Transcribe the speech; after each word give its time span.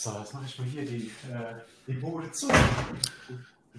So, 0.00 0.10
jetzt 0.16 0.32
mache 0.32 0.44
ich 0.46 0.56
mal 0.56 0.64
hier 0.68 0.84
die, 0.84 1.10
äh, 1.28 1.56
die 1.88 1.94
Bude 1.94 2.30
zu. 2.30 2.46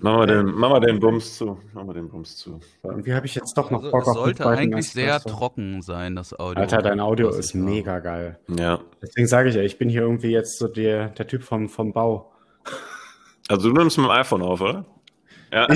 Machen 0.02 0.20
wir 0.20 0.28
den, 0.28 0.48
machen 0.48 0.74
wir 0.74 0.80
den 0.82 1.00
Bums 1.00 1.38
zu. 1.38 1.58
Machen 1.72 1.88
wir 1.88 1.94
den 1.94 2.10
Bums 2.10 2.36
zu. 2.36 2.60
Irgendwie 2.84 3.14
habe 3.14 3.26
ich 3.26 3.36
jetzt 3.36 3.58
doch 3.58 3.72
noch 3.72 3.80
Also, 3.80 3.92
Bock 3.92 4.02
es 4.02 4.08
auf 4.10 4.16
sollte 4.16 4.46
eigentlich 4.46 4.90
sehr 4.90 5.22
trocken 5.22 5.82
sein, 5.82 6.18
das 6.18 6.38
Audio. 6.38 6.60
Alter, 6.62 6.82
dein 6.82 7.00
Audio 7.00 7.30
ist 7.30 7.54
mega 7.54 8.00
geil. 8.00 8.38
Ja. 8.50 8.82
Deswegen 9.02 9.28
sage 9.28 9.48
ich 9.48 9.56
ja, 9.56 9.62
ich 9.62 9.78
bin 9.78 9.88
hier 9.88 10.02
irgendwie 10.02 10.32
jetzt 10.32 10.60
so 10.60 10.68
der, 10.68 11.08
der 11.08 11.26
Typ 11.26 11.42
vom, 11.42 11.70
vom 11.70 11.94
Bau. 11.94 12.34
Also 13.48 13.70
du 13.70 13.76
nimmst 13.80 13.98
mit 13.98 14.08
dem 14.08 14.12
iPhone 14.12 14.42
auf, 14.42 14.60
oder? 14.60 14.86
Ja. 15.52 15.68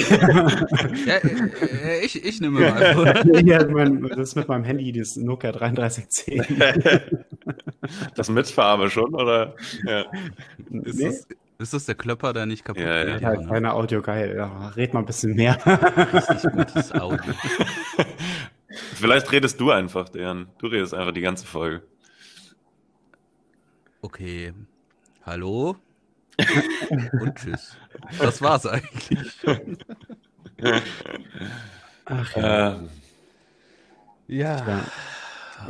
Ja, 1.06 1.16
äh, 1.16 2.00
äh, 2.00 2.06
ich, 2.06 2.24
ich 2.24 2.40
nehme 2.42 2.60
mal. 2.62 3.42
ja, 3.46 3.66
mein, 3.68 4.04
das 4.04 4.30
ist 4.30 4.36
mit 4.36 4.48
meinem 4.48 4.64
Handy, 4.64 4.92
das 4.92 5.16
Nokia 5.16 5.52
3310. 5.52 6.46
das 8.16 8.30
mit 8.30 8.48
Farbe 8.48 8.90
schon, 8.90 9.14
oder? 9.16 9.56
Ja. 9.86 10.06
Ist, 10.84 10.98
Nee? 11.00 11.06
das, 11.08 11.28
ist 11.60 11.74
das 11.74 11.86
der 11.86 11.96
Klöpper, 11.96 12.34
der 12.34 12.46
nicht 12.46 12.64
kaputt 12.64 12.84
Ja, 12.84 12.98
ja. 12.98 13.14
geht? 13.14 13.22
Ja, 13.22 13.34
ne? 13.34 13.48
keine 13.48 13.74
Audio 13.74 14.02
geil. 14.02 14.36
Ja, 14.38 14.70
red 14.70 14.94
mal 14.94 15.00
ein 15.02 15.06
bisschen 15.06 15.34
mehr. 15.36 15.58
Richtig 15.66 16.52
gutes 16.52 16.92
Audio. 16.94 17.34
Vielleicht 18.96 19.32
redest 19.32 19.60
du 19.60 19.72
einfach, 19.72 20.10
Dejan. 20.10 20.48
Du 20.60 20.68
redest 20.68 20.94
einfach 20.94 21.14
die 21.14 21.22
ganze 21.22 21.46
Folge. 21.46 21.82
Okay. 24.02 24.54
Hallo? 25.26 25.78
Und 27.22 27.36
tschüss. 27.36 27.78
Das 28.20 28.42
war's 28.42 28.66
eigentlich. 28.66 29.28
Ach 32.06 32.36
Äh, 32.36 32.42
Ja. 32.42 32.78
Ja, 34.28 34.66
ja 34.68 34.86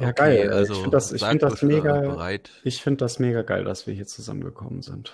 Okay, 0.09 0.13
geil. 0.15 0.51
Also 0.51 0.73
ich 0.73 0.79
finde 0.79 0.91
das, 0.91 1.11
ich 1.11 1.23
find 1.23 1.43
das 1.43 1.61
mega. 1.61 1.99
bereit. 1.99 2.49
Ich 2.63 2.81
finde 2.81 2.97
das 2.97 3.19
mega 3.19 3.41
geil, 3.43 3.63
dass 3.63 3.87
wir 3.87 3.93
hier 3.93 4.07
zusammengekommen 4.07 4.81
sind. 4.81 5.13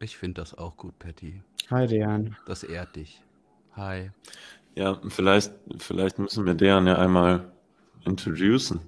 Ich 0.00 0.16
finde 0.16 0.40
das 0.40 0.56
auch 0.56 0.76
gut, 0.76 0.98
Patty. 0.98 1.40
Hi, 1.70 1.86
Dejan. 1.86 2.36
Das 2.46 2.62
ehrt 2.64 2.96
dich. 2.96 3.22
Hi. 3.76 4.10
ja, 4.74 5.00
vielleicht, 5.08 5.52
vielleicht 5.78 6.18
müssen 6.18 6.44
wir 6.46 6.54
Dejan 6.54 6.86
ja 6.86 6.98
einmal 6.98 7.50
introducen. 8.04 8.80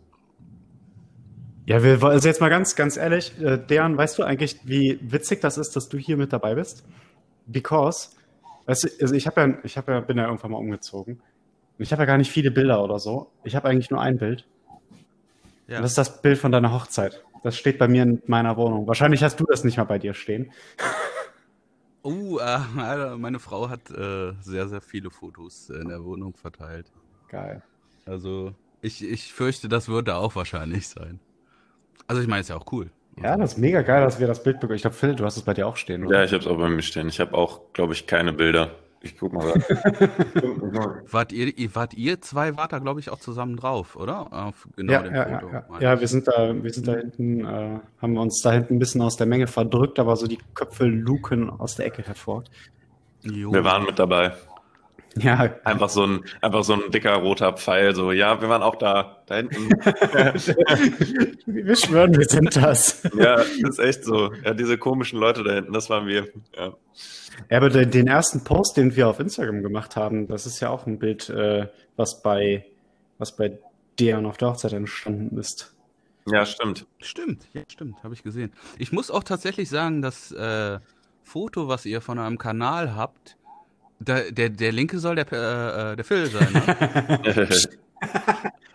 Ja, 1.66 1.82
wir, 1.82 2.00
also 2.04 2.28
jetzt 2.28 2.40
mal 2.40 2.48
ganz, 2.48 2.76
ganz 2.76 2.96
ehrlich, 2.96 3.38
äh, 3.40 3.58
Dejan, 3.58 3.96
weißt 3.96 4.18
du 4.18 4.22
eigentlich, 4.22 4.60
wie 4.62 5.00
witzig 5.02 5.40
das 5.40 5.58
ist, 5.58 5.74
dass 5.74 5.88
du 5.88 5.98
hier 5.98 6.16
mit 6.16 6.32
dabei 6.32 6.54
bist? 6.54 6.84
Because, 7.46 8.10
weißt 8.66 8.84
du, 8.84 8.88
also 9.00 9.14
ich 9.14 9.26
habe 9.26 9.40
ja, 9.40 9.58
ich 9.64 9.76
habe 9.76 9.92
ja, 9.92 10.00
bin 10.00 10.16
ja 10.16 10.26
irgendwann 10.26 10.52
mal 10.52 10.58
umgezogen. 10.58 11.20
Ich 11.78 11.90
habe 11.90 12.02
ja 12.02 12.06
gar 12.06 12.18
nicht 12.18 12.30
viele 12.30 12.52
Bilder 12.52 12.82
oder 12.82 13.00
so. 13.00 13.32
Ich 13.42 13.56
habe 13.56 13.68
eigentlich 13.68 13.90
nur 13.90 14.00
ein 14.00 14.16
Bild. 14.16 14.46
Ja. 15.66 15.78
Und 15.78 15.82
das 15.82 15.90
ist 15.90 15.98
das 15.98 16.22
Bild 16.22 16.38
von 16.38 16.52
deiner 16.52 16.72
Hochzeit. 16.72 17.24
Das 17.42 17.56
steht 17.56 17.78
bei 17.78 17.88
mir 17.88 18.04
in 18.04 18.22
meiner 18.26 18.56
Wohnung. 18.56 18.86
Wahrscheinlich 18.86 19.24
hast 19.24 19.40
du 19.40 19.44
das 19.44 19.64
nicht 19.64 19.76
mal 19.76 19.84
bei 19.84 19.98
dir 19.98 20.14
stehen. 20.14 20.52
Oh, 22.02 22.38
äh, 22.38 23.16
meine 23.16 23.40
Frau 23.40 23.68
hat 23.68 23.90
äh, 23.90 24.34
sehr, 24.40 24.68
sehr 24.68 24.80
viele 24.80 25.10
Fotos 25.10 25.70
in 25.70 25.88
der 25.88 26.04
Wohnung 26.04 26.36
verteilt. 26.36 26.86
Geil. 27.28 27.64
Also, 28.04 28.54
ich, 28.80 29.02
ich 29.02 29.32
fürchte, 29.32 29.68
das 29.68 29.88
würde 29.88 30.14
auch 30.14 30.36
wahrscheinlich 30.36 30.86
sein. 30.86 31.18
Also, 32.06 32.22
ich 32.22 32.28
meine, 32.28 32.40
ist 32.40 32.48
ja 32.48 32.56
auch 32.56 32.72
cool. 32.72 32.90
Ja, 33.22 33.36
das 33.36 33.52
ist 33.52 33.58
mega 33.58 33.82
geil, 33.82 34.02
dass 34.02 34.20
wir 34.20 34.26
das 34.26 34.42
Bild 34.42 34.60
bekommen. 34.60 34.76
Ich 34.76 34.82
glaube, 34.82 34.96
Phil, 34.96 35.14
du 35.14 35.24
hast 35.24 35.36
es 35.36 35.42
bei 35.42 35.54
dir 35.54 35.66
auch 35.66 35.76
stehen, 35.76 36.04
oder? 36.04 36.18
Ja, 36.18 36.24
ich 36.24 36.32
habe 36.32 36.42
es 36.42 36.46
auch 36.46 36.58
bei 36.58 36.68
mir 36.68 36.82
stehen. 36.82 37.08
Ich 37.08 37.18
habe 37.18 37.34
auch, 37.34 37.72
glaube 37.72 37.94
ich, 37.94 38.06
keine 38.06 38.32
Bilder. 38.32 38.72
Ich 39.00 39.16
guck 39.16 39.32
mal. 39.32 39.54
Wart 41.10 41.32
ihr, 41.32 41.52
wart 41.74 41.94
ihr 41.94 42.20
zwei, 42.20 42.56
wart 42.56 42.72
da, 42.72 42.78
glaube 42.78 43.00
ich, 43.00 43.10
auch 43.10 43.20
zusammen 43.20 43.56
drauf, 43.56 43.94
oder? 43.96 44.32
Auf 44.32 44.68
genau 44.76 44.92
ja, 44.92 45.02
dem 45.02 45.14
ja, 45.14 45.28
ja, 45.28 45.38
Foto. 45.38 45.52
ja. 45.52 45.64
ja, 45.80 45.94
ich. 45.94 46.00
wir 46.00 46.08
sind 46.08 46.28
da, 46.28 46.62
wir 46.62 46.72
sind 46.72 46.88
da 46.88 46.94
hinten, 46.94 47.44
äh, 47.44 47.78
haben 48.02 48.18
uns 48.18 48.40
da 48.42 48.52
hinten 48.52 48.76
ein 48.76 48.78
bisschen 48.78 49.02
aus 49.02 49.16
der 49.16 49.26
Menge 49.26 49.46
verdrückt, 49.46 49.98
aber 49.98 50.16
so 50.16 50.26
die 50.26 50.38
Köpfe 50.54 50.86
luken 50.86 51.50
aus 51.50 51.76
der 51.76 51.86
Ecke 51.86 52.02
hervor. 52.02 52.44
Jo. 53.22 53.52
Wir 53.52 53.64
waren 53.64 53.84
mit 53.84 53.98
dabei. 53.98 54.32
Ja, 55.22 55.54
Einfach 55.64 55.88
so 55.88 56.04
ein, 56.06 56.24
einfach 56.42 56.62
so 56.62 56.74
ein 56.74 56.90
dicker 56.90 57.14
roter 57.14 57.54
Pfeil. 57.54 57.94
So, 57.94 58.12
ja, 58.12 58.40
wir 58.40 58.48
waren 58.50 58.62
auch 58.62 58.76
da. 58.76 59.22
Da 59.26 59.36
hinten. 59.36 59.70
wir 61.46 61.76
schwören, 61.76 62.16
wir 62.16 62.26
sind 62.26 62.54
das. 62.54 63.02
ja, 63.16 63.36
das 63.36 63.56
ist 63.62 63.78
echt 63.78 64.04
so. 64.04 64.32
Ja, 64.44 64.52
diese 64.52 64.76
komischen 64.76 65.18
Leute 65.18 65.42
da 65.42 65.54
hinten, 65.54 65.72
das 65.72 65.88
waren 65.88 66.06
wir. 66.06 66.28
Ja. 66.56 66.74
Ja, 67.50 67.56
aber 67.58 67.70
den, 67.70 68.06
ersten 68.06 68.44
Post, 68.44 68.76
den 68.76 68.94
wir 68.96 69.08
auf 69.08 69.20
Instagram 69.20 69.62
gemacht 69.62 69.96
haben, 69.96 70.28
das 70.28 70.46
ist 70.46 70.60
ja 70.60 70.70
auch 70.70 70.86
ein 70.86 70.98
Bild, 70.98 71.28
äh, 71.28 71.68
was 71.96 72.22
bei, 72.22 72.64
was 73.18 73.36
bei 73.36 73.58
Dejan 73.98 74.26
auf 74.26 74.36
der 74.36 74.50
Hochzeit 74.50 74.72
entstanden 74.72 75.36
ist. 75.38 75.74
ja, 76.26 76.46
stimmt. 76.46 76.86
Stimmt, 77.00 77.46
ja, 77.52 77.62
stimmt, 77.68 78.02
habe 78.02 78.14
ich 78.14 78.22
gesehen. 78.22 78.52
Ich 78.78 78.92
muss 78.92 79.10
auch 79.10 79.22
tatsächlich 79.22 79.68
sagen, 79.68 80.02
das 80.02 80.32
äh, 80.32 80.78
Foto, 81.22 81.68
was 81.68 81.84
ihr 81.84 82.00
von 82.00 82.18
eurem 82.18 82.38
Kanal 82.38 82.94
habt, 82.94 83.36
der, 83.98 84.30
der, 84.32 84.50
der 84.50 84.72
linke 84.72 84.98
soll 84.98 85.16
der, 85.16 85.30
äh, 85.32 85.92
äh, 85.92 85.96
der 85.96 86.04
Phil 86.04 86.26
sein, 86.26 86.52
ne? 86.52 87.48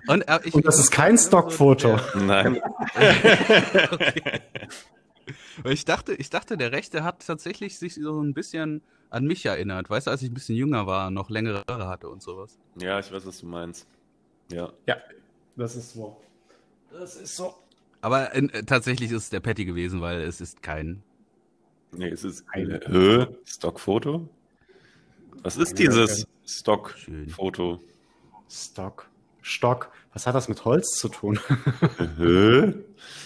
Und, 0.08 0.28
äh, 0.28 0.40
ich, 0.44 0.54
Und 0.54 0.66
das 0.66 0.80
ist 0.80 0.92
kein 0.92 1.18
Stockfoto. 1.18 2.00
Nein. 2.16 2.60
okay. 3.92 4.42
Ich 5.66 5.86
dachte, 5.86 6.14
ich 6.14 6.30
dachte, 6.30 6.58
der 6.58 6.72
Rechte 6.72 7.04
hat 7.04 7.26
tatsächlich 7.26 7.78
sich 7.78 7.96
so 7.96 8.20
ein 8.20 8.34
bisschen 8.34 8.82
an 9.12 9.26
mich 9.26 9.46
erinnert. 9.46 9.90
Weißt 9.90 10.08
du, 10.08 10.12
als 10.12 10.22
ich 10.24 10.32
ein 10.32 10.34
bisschen 10.34 10.56
jünger 10.56 10.88
war, 10.88 11.12
noch 11.12 11.30
längere 11.30 11.64
Haare 11.70 11.88
hatte 11.88 12.10
und 12.10 12.24
sowas. 12.24 12.58
Ja, 12.80 13.00
ich 13.00 13.12
weiß, 13.12 13.26
was 13.26 13.40
du 13.40 13.46
meinst. 13.46 13.88
Ja. 14.52 14.72
Ja, 14.88 14.98
das 15.56 15.76
ist 15.76 15.94
so. 15.94 16.18
Das 16.92 17.16
ist 17.16 17.36
so. 17.36 17.54
Aber 18.02 18.34
äh, 18.36 18.64
tatsächlich 18.64 19.12
ist 19.12 19.24
es 19.24 19.30
der 19.30 19.40
Patty 19.40 19.66
gewesen, 19.66 20.02
weil 20.02 20.22
es 20.22 20.42
ist 20.42 20.64
kein. 20.64 21.04
Nee, 21.92 22.08
es 22.10 22.24
ist 22.24 22.44
Ein- 22.52 22.80
Hö? 22.88 23.28
Stockfoto? 23.46 24.28
Was 25.44 25.58
ist 25.58 25.78
dieses 25.80 26.26
Stockfoto? 26.46 27.80
Stock. 28.50 29.08
Stock. 29.42 29.90
Was 30.14 30.28
hat 30.28 30.36
das 30.36 30.50
mit 30.50 30.66
Holz 30.66 30.90
zu 30.98 31.08
tun? 31.10 31.40
Hö? 32.18 32.74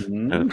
Hm. 0.06 0.52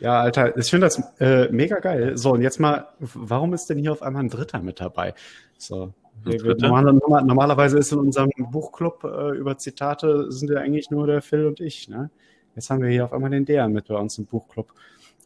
Ja, 0.00 0.20
Alter, 0.20 0.56
ich 0.56 0.68
finde 0.70 0.86
das 0.86 1.02
äh, 1.20 1.48
mega 1.50 1.78
geil. 1.78 2.16
So, 2.16 2.32
und 2.32 2.42
jetzt 2.42 2.60
mal, 2.60 2.88
warum 2.98 3.54
ist 3.54 3.66
denn 3.66 3.78
hier 3.78 3.92
auf 3.92 4.02
einmal 4.02 4.22
ein 4.22 4.28
Dritter 4.28 4.60
mit 4.60 4.80
dabei? 4.80 5.14
So. 5.58 5.92
Normal, 6.24 6.84
normal- 6.92 7.24
normalerweise 7.24 7.78
ist 7.78 7.90
in 7.92 7.98
unserem 7.98 8.30
Buchclub 8.36 9.02
äh, 9.04 9.36
über 9.36 9.56
Zitate 9.56 10.30
sind 10.30 10.50
ja 10.50 10.58
eigentlich 10.60 10.90
nur 10.90 11.06
der 11.06 11.22
Phil 11.22 11.46
und 11.46 11.58
ich. 11.60 11.88
Ne? 11.88 12.10
Jetzt 12.54 12.68
haben 12.70 12.82
wir 12.82 12.90
hier 12.90 13.04
auf 13.06 13.12
einmal 13.12 13.30
den 13.30 13.44
Dejan 13.46 13.72
mit 13.72 13.88
bei 13.88 13.96
uns 13.96 14.18
im 14.18 14.26
Buchclub. 14.26 14.72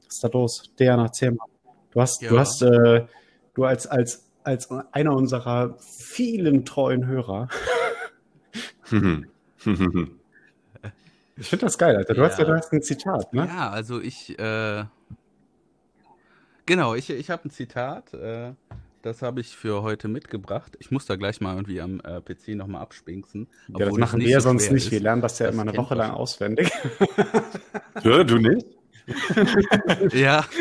Was 0.07 0.15
ist 0.17 0.25
da 0.25 0.29
los? 0.29 0.71
Dejan, 0.79 1.01
erzähl 1.01 1.33
mal. 1.33 1.47
Du 1.91 2.01
hast, 2.01 2.23
du 2.23 2.35
Ja. 2.35 2.41
hast, 2.41 2.63
äh, 2.63 3.05
du 3.55 3.65
als, 3.65 3.87
als, 3.89 4.26
als 4.47 4.71
einer 4.93 5.15
unserer 5.15 5.77
vielen 5.81 6.65
treuen 6.65 7.07
Hörer. 7.07 7.49
Ich 11.39 11.49
finde 11.51 11.67
das 11.67 11.77
geil, 11.77 11.97
Alter. 11.97 12.15
Du 12.15 12.21
Ja. 12.23 12.29
hast 12.29 12.39
ja, 12.39 12.45
du 12.47 12.55
hast 12.55 12.73
ein 12.73 12.83
Zitat, 12.83 13.33
ne? 13.35 13.47
Ja, 13.47 13.71
also 13.71 14.01
ich. 14.01 14.39
Äh, 14.39 14.85
genau, 16.65 16.95
ich, 16.95 17.11
ich 17.11 17.29
habe 17.31 17.47
ein 17.47 17.51
Zitat. 17.51 18.15
Äh, 18.15 18.53
das 19.03 19.21
habe 19.23 19.41
ich 19.41 19.55
für 19.55 19.83
heute 19.83 20.09
mitgebracht. 20.09 20.77
Ich 20.81 20.91
muss 20.91 21.05
da 21.07 21.17
gleich 21.17 21.41
mal 21.41 21.53
irgendwie 21.55 21.81
am 21.81 22.01
äh, 22.01 22.21
PC 22.23 22.57
nochmal 22.57 22.81
abspinksen. 22.83 23.49
Ja, 23.69 23.85
das 23.87 23.97
machen 23.99 24.21
wir 24.21 24.29
ja 24.31 24.41
so 24.41 24.49
sonst 24.49 24.71
nicht. 24.73 24.91
Wir 24.91 24.99
ist. 24.99 25.03
lernen 25.05 25.21
das 25.23 25.39
ja 25.39 25.47
Das 25.47 25.55
immer 25.55 25.63
eine 25.63 25.77
Woche 25.77 25.95
lang 25.95 26.09
man. 26.13 26.17
auswendig. 26.17 26.71
Hör, 28.03 28.25
du 28.25 28.39
nicht? 28.39 28.67
Ja. 30.13 30.45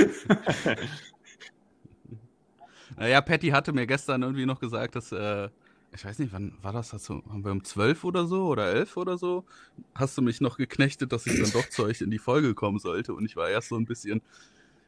naja, 2.98 3.22
Patty 3.22 3.50
hatte 3.50 3.74
mir 3.74 3.88
gestern 3.88 4.22
irgendwie 4.24 4.46
noch 4.46 4.60
gesagt, 4.60 4.96
dass, 4.96 5.12
äh, 5.12 5.50
ich 5.94 6.04
weiß 6.04 6.20
nicht, 6.20 6.34
wann 6.34 6.54
war 6.62 6.74
das? 6.74 6.90
Du, 6.90 7.24
haben 7.30 7.44
wir 7.44 7.52
um 7.52 7.64
12 7.64 8.04
oder 8.04 8.26
so 8.28 8.48
oder 8.48 8.68
11 8.68 8.98
oder 8.98 9.18
so? 9.18 9.46
Hast 9.94 10.18
du 10.18 10.22
mich 10.22 10.42
noch 10.42 10.58
geknechtet, 10.58 11.12
dass 11.12 11.26
ich 11.26 11.42
dann 11.42 11.52
doch 11.52 11.70
zu 11.70 11.84
euch 11.84 12.02
in 12.02 12.12
die 12.12 12.20
Folge 12.20 12.54
kommen 12.54 12.80
sollte? 12.80 13.14
Und 13.14 13.26
ich 13.26 13.36
war 13.36 13.50
erst 13.50 13.70
so 13.70 13.78
ein 13.78 13.86
bisschen, 13.86 14.22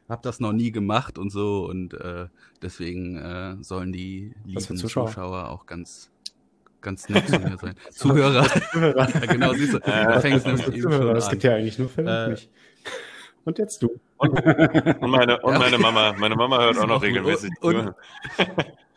hab 0.08 0.22
das 0.22 0.40
noch 0.40 0.52
nie 0.52 0.70
gemacht 0.70 1.18
und 1.18 1.30
so. 1.30 1.66
Und 1.66 1.94
äh, 1.94 2.26
deswegen 2.62 3.16
äh, 3.16 3.56
sollen 3.62 3.92
die 3.92 4.34
lieben 4.44 4.60
Zuschauer? 4.76 5.06
Zuschauer. 5.08 5.48
auch 5.50 5.66
ganz, 5.66 6.10
ganz 6.80 7.08
nett 7.08 7.28
zu 7.28 7.38
mir 7.38 7.56
sein. 7.58 7.74
Zuhörer. 7.90 8.46
ja, 8.74 9.06
genau, 9.26 9.52
siehst 9.54 9.74
du, 9.74 9.78
da 9.78 10.20
fängst 10.20 10.46
nämlich 10.46 10.66
eben 10.68 10.82
Zuhörer, 10.82 11.02
schon 11.08 11.16
Es 11.16 11.24
an. 11.24 11.30
gibt 11.30 11.42
ja 11.44 11.54
eigentlich 11.54 11.78
nur 11.78 11.88
Phil 11.88 12.04
und 12.04 12.10
Äh, 12.10 12.28
mich. 12.30 12.48
Und 13.44 13.58
jetzt 13.58 13.82
du. 13.82 13.98
Und 14.18 14.34
meine, 15.00 15.40
und 15.40 15.52
Ja. 15.52 15.58
meine 15.58 15.78
Mama. 15.78 16.12
Meine 16.18 16.34
Mama 16.36 16.60
hört 16.60 16.78
auch 16.78 16.86
noch 16.86 17.02
regelmäßig 17.02 17.50
Und-. 17.60 17.94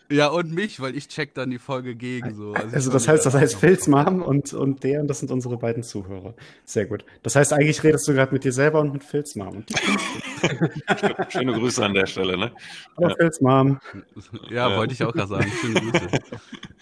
Ja, 0.09 0.27
und 0.27 0.51
mich, 0.51 0.81
weil 0.81 0.97
ich 0.97 1.07
check 1.07 1.33
dann 1.35 1.51
die 1.51 1.57
Folge 1.57 1.95
gegen 1.95 2.35
so. 2.35 2.51
Also 2.51 2.89
war 2.89 2.93
das 2.95 3.07
heißt, 3.07 3.25
das 3.25 3.33
heißt 3.33 3.55
Phils 3.55 3.87
Mom 3.87 4.21
und, 4.21 4.53
und 4.53 4.83
der, 4.83 4.99
und 4.99 5.07
das 5.07 5.19
sind 5.19 5.31
unsere 5.31 5.55
beiden 5.57 5.83
Zuhörer. 5.83 6.33
Sehr 6.65 6.85
gut. 6.85 7.05
Das 7.23 7.37
heißt, 7.37 7.53
eigentlich 7.53 7.81
redest 7.81 8.09
du 8.09 8.13
gerade 8.13 8.33
mit 8.33 8.43
dir 8.43 8.51
selber 8.51 8.81
und 8.81 8.91
mit 8.91 9.05
Phils 9.05 9.37
Mom. 9.37 9.55
Und 9.57 9.71
Schöne 11.31 11.53
Grüße 11.53 11.85
an 11.85 11.93
der 11.93 12.07
Stelle, 12.07 12.37
ne? 12.37 12.51
Hallo 12.97 13.07
Ja. 13.09 13.15
Phils 13.15 13.39
Mom. 13.39 13.79
Ja, 14.49 14.69
Ja. 14.69 14.77
wollte 14.77 14.93
ich 14.93 15.01
auch 15.05 15.13
gerade 15.13 15.29
sagen. 15.29 15.49
Schöne 15.61 15.79
Grüße. 15.79 16.09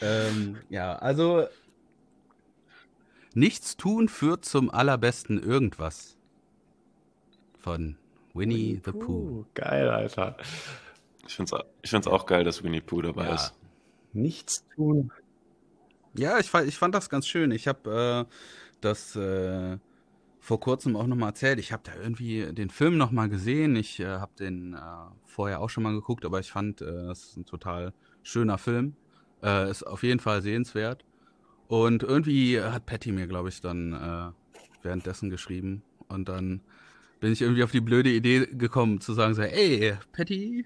ähm, 0.02 0.58
ja, 0.70 0.96
also 0.96 1.46
nichts 3.36 3.78
tun 3.78 4.10
führt 4.10 4.44
zum 4.44 4.72
allerbesten 4.72 5.40
irgendwas. 5.40 6.18
Von 7.60 7.99
Winnie 8.34 8.81
the 8.86 8.92
Pooh. 8.92 9.46
Geil, 9.54 9.90
Alter. 9.90 10.38
Ich 11.28 11.36
finde 11.36 11.56
es 11.56 11.64
ich 11.84 11.90
find's 11.90 12.08
auch 12.08 12.26
geil, 12.26 12.44
dass 12.44 12.64
Winnie 12.64 12.81
Pooh 12.81 13.02
dabei 13.02 13.26
Ja. 13.26 13.36
ist. 13.36 13.54
Nichts 14.14 14.66
tun. 14.76 15.12
Ja, 16.16 16.40
ich, 16.40 16.52
ich 16.54 16.78
fand 16.78 16.96
das 16.96 17.10
ganz 17.10 17.28
schön. 17.28 17.52
Ich 17.52 17.68
habe 17.68 18.28
äh, 18.28 18.34
das 18.81 19.16
äh, 19.16 19.78
vor 20.40 20.60
kurzem 20.60 20.96
auch 20.96 21.06
nochmal 21.06 21.30
erzählt. 21.30 21.60
Ich 21.60 21.72
habe 21.72 21.84
da 21.86 21.92
irgendwie 22.02 22.52
den 22.54 22.70
Film 22.72 22.98
nochmal 22.98 23.30
gesehen. 23.30 23.76
Ich 23.76 24.00
äh, 24.00 24.08
habe 24.08 24.31
den 24.40 24.74
äh, 24.74 24.80
vorher 25.26 25.62
auch 25.62 25.70
schon 25.70 25.84
mal 25.84 25.94
geguckt, 25.94 26.26
aber 26.26 26.40
ich 26.40 26.52
fand, 26.52 26.81
äh, 26.81 26.86
das 27.08 27.26
ist 27.26 27.38
ein 27.38 27.46
total 27.46 27.94
schöner 28.24 28.58
Film. 28.58 28.96
Äh, 29.44 29.70
ist 29.70 29.84
auf 29.84 30.02
jeden 30.04 30.20
Fall 30.20 30.42
sehenswert. 30.42 31.06
Und 31.68 32.02
irgendwie 32.02 32.60
hat 32.60 32.88
Patty 32.88 33.12
mir, 33.12 33.28
glaube 33.28 33.50
ich, 33.50 33.62
dann 33.62 33.94
äh, 33.94 34.31
währenddessen 34.81 35.30
geschrieben. 35.30 35.84
Und 36.08 36.28
dann 36.28 36.62
bin 37.19 37.31
ich 37.33 37.42
irgendwie 37.42 37.63
auf 37.63 37.71
die 37.71 37.81
blöde 37.81 38.10
Idee 38.10 38.45
gekommen, 38.48 39.01
zu 39.01 39.13
sagen 39.13 39.33
so, 39.33 39.42
ey, 39.42 39.95
Patty, 40.13 40.66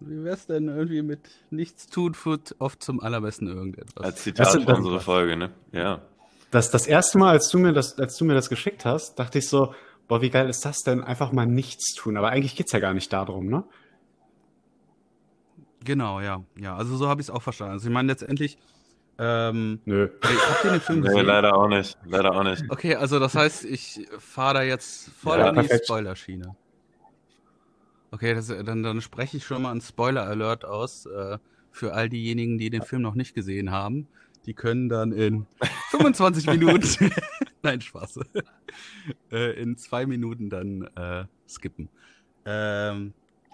wie 0.00 0.24
wär's 0.24 0.46
denn 0.46 0.68
irgendwie 0.68 1.02
mit 1.02 1.20
nichts 1.50 1.86
tun 1.88 2.14
führt 2.14 2.54
oft 2.60 2.82
zum 2.82 3.00
allerbesten 3.00 3.48
irgendetwas. 3.48 4.04
Als 4.04 4.22
Zitat 4.22 4.46
Das- 4.54 4.62
für 4.62 4.74
unsere 4.76 5.00
Folge, 5.00 5.36
ne? 5.36 5.50
Ja. 5.72 6.02
Das, 6.50 6.70
das 6.70 6.86
erste 6.86 7.18
Mal, 7.18 7.30
als 7.30 7.50
du, 7.50 7.58
mir 7.58 7.72
das, 7.72 7.98
als 7.98 8.16
du 8.16 8.24
mir 8.24 8.34
das 8.34 8.48
geschickt 8.48 8.84
hast, 8.84 9.18
dachte 9.18 9.38
ich 9.38 9.48
so, 9.48 9.74
boah, 10.06 10.22
wie 10.22 10.30
geil 10.30 10.48
ist 10.48 10.64
das 10.64 10.82
denn? 10.82 11.02
Einfach 11.04 11.30
mal 11.32 11.44
nichts 11.46 11.92
tun. 11.94 12.16
Aber 12.16 12.30
eigentlich 12.30 12.56
geht's 12.56 12.72
ja 12.72 12.78
gar 12.78 12.94
nicht 12.94 13.12
darum, 13.12 13.46
ne? 13.48 13.64
Genau, 15.84 16.20
ja. 16.20 16.42
Ja, 16.58 16.76
also 16.76 16.96
so 16.96 17.08
habe 17.08 17.20
ich 17.20 17.26
es 17.26 17.30
auch 17.30 17.42
verstanden. 17.42 17.74
Also 17.74 17.88
ich 17.88 17.92
meine 17.92 18.08
letztendlich, 18.08 18.56
ähm, 19.18 19.80
Nö. 19.84 20.08
habt 20.22 20.64
ihr 20.64 20.70
den 20.72 20.80
Film 20.80 21.00
Nee, 21.02 21.08
gesehen? 21.08 21.26
leider 21.26 21.54
auch 21.56 21.68
nicht. 21.68 21.98
Leider 22.06 22.32
auch 22.34 22.44
nicht. 22.44 22.64
Okay, 22.68 22.94
also 22.94 23.18
das 23.18 23.34
heißt, 23.34 23.64
ich 23.64 24.06
fahre 24.18 24.54
da 24.54 24.62
jetzt 24.62 25.10
voll 25.10 25.38
Ja, 25.38 25.48
in 25.48 25.54
die 25.56 25.60
perfekt. 25.62 25.86
Spoilerschiene. 25.86 26.56
Okay, 28.10 28.34
das, 28.34 28.46
dann, 28.48 28.82
dann 28.82 29.00
spreche 29.00 29.36
ich 29.36 29.44
schon 29.44 29.62
mal 29.62 29.70
einen 29.70 29.80
Spoiler-Alert 29.80 30.64
aus 30.64 31.06
äh, 31.06 31.38
für 31.70 31.92
all 31.94 32.08
diejenigen, 32.08 32.56
die 32.58 32.70
den 32.70 32.82
Film 32.82 33.02
noch 33.02 33.14
nicht 33.14 33.34
gesehen 33.34 33.70
haben. 33.70 34.08
Die 34.46 34.54
können 34.54 34.88
dann 34.88 35.12
in 35.12 35.46
25 35.90 36.46
Minuten, 36.46 37.10
nein, 37.62 37.80
Spaß, 37.80 38.20
äh, 39.30 39.60
in 39.60 39.76
zwei 39.76 40.06
Minuten 40.06 40.48
dann 40.48 40.88
äh, 40.96 41.24
skippen. 41.46 41.88
Ähm, 42.46 43.12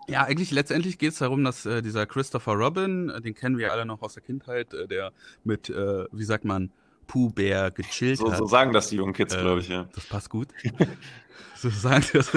ja, 0.09 0.25
eigentlich 0.25 0.51
letztendlich 0.51 0.99
geht 0.99 1.12
es 1.12 1.19
darum, 1.19 1.45
dass 1.45 1.65
äh, 1.67 1.83
dieser 1.83 2.06
Christopher 2.06 2.53
Robin, 2.53 3.09
äh, 3.11 3.21
den 3.21 3.35
kennen 3.35 3.59
wir 3.59 3.73
alle 3.73 3.85
noch 3.87 4.03
aus 4.03 4.15
der 4.15 4.23
Kindheit, 4.23 4.73
äh, 4.75 4.87
der 4.89 5.12
mit, 5.45 5.69
äh, 5.71 6.05
wie 6.12 6.25
sagt 6.25 6.45
man, 6.45 6.71
Pooh 7.06 7.29
Bear 7.31 7.71
gechillt 7.71 8.19
So, 8.19 8.31
hat. 8.31 8.39
so 8.39 8.47
sagen 8.47 8.73
das 8.73 8.89
die 8.89 8.97
jungen 8.97 9.12
Kids, 9.12 9.35
Ähm, 9.35 9.41
glaube 9.41 9.61
ich, 9.61 9.69
ja. 9.69 9.87
Das 9.95 10.06
passt 10.06 10.31
gut. 10.31 10.49
so 11.56 11.69
sagen 11.69 12.05
das. 12.15 12.31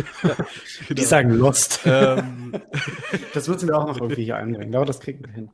Die 0.89 1.01
sagen 1.05 1.31
Lost. 1.31 1.81
ähm, 1.85 2.53
Das 3.33 3.47
würden 3.47 3.67
wir 3.69 3.77
auch 3.77 3.87
noch 3.87 3.97
irgendwie 4.01 4.25
hier 4.25 4.35
einbringen. 4.37 4.75
Aber 4.75 4.85
das 4.85 4.99
kriegen 4.99 5.23
wir 5.25 5.31
hin. 5.31 5.49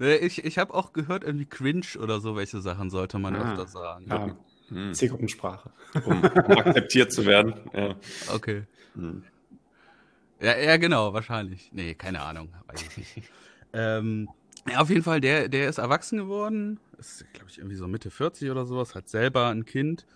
äh, 0.00 0.16
ich 0.16 0.42
ich 0.44 0.56
habe 0.58 0.72
auch 0.72 0.92
gehört, 0.94 1.22
irgendwie 1.24 1.44
cringe 1.46 1.84
oder 2.02 2.20
so, 2.20 2.34
welche 2.36 2.60
Sachen 2.62 2.88
sollte 2.90 3.18
man 3.18 3.36
Ah. 3.36 3.50
öfter 3.52 3.66
sagen. 3.66 4.06
Ja, 4.08 4.36
Hm. 4.70 4.94
Zielgruppensprache. 4.94 5.70
Um, 6.04 6.22
um 6.22 6.58
akzeptiert 6.58 7.12
zu 7.12 7.26
werden. 7.26 7.54
Ja. 7.74 7.96
Okay. 8.32 8.62
Hm. 8.94 9.24
Ja, 10.40 10.56
ja, 10.56 10.76
genau, 10.76 11.12
wahrscheinlich. 11.12 11.70
Nee, 11.72 11.94
keine 11.94 12.20
Ahnung. 12.22 12.48
Weiß 12.66 12.82
ich 12.82 12.96
nicht. 12.96 13.30
ähm, 13.72 14.28
ja, 14.68 14.80
auf 14.80 14.88
jeden 14.88 15.02
Fall, 15.02 15.20
der, 15.20 15.48
der 15.48 15.68
ist 15.68 15.78
erwachsen 15.78 16.18
geworden. 16.18 16.80
Ist, 16.98 17.24
glaube 17.32 17.50
ich, 17.50 17.58
irgendwie 17.58 17.76
so 17.76 17.86
Mitte 17.88 18.10
40 18.10 18.50
oder 18.50 18.66
sowas. 18.66 18.94
Hat 18.94 19.08
selber 19.08 19.48
ein 19.48 19.64
Kind. 19.64 20.06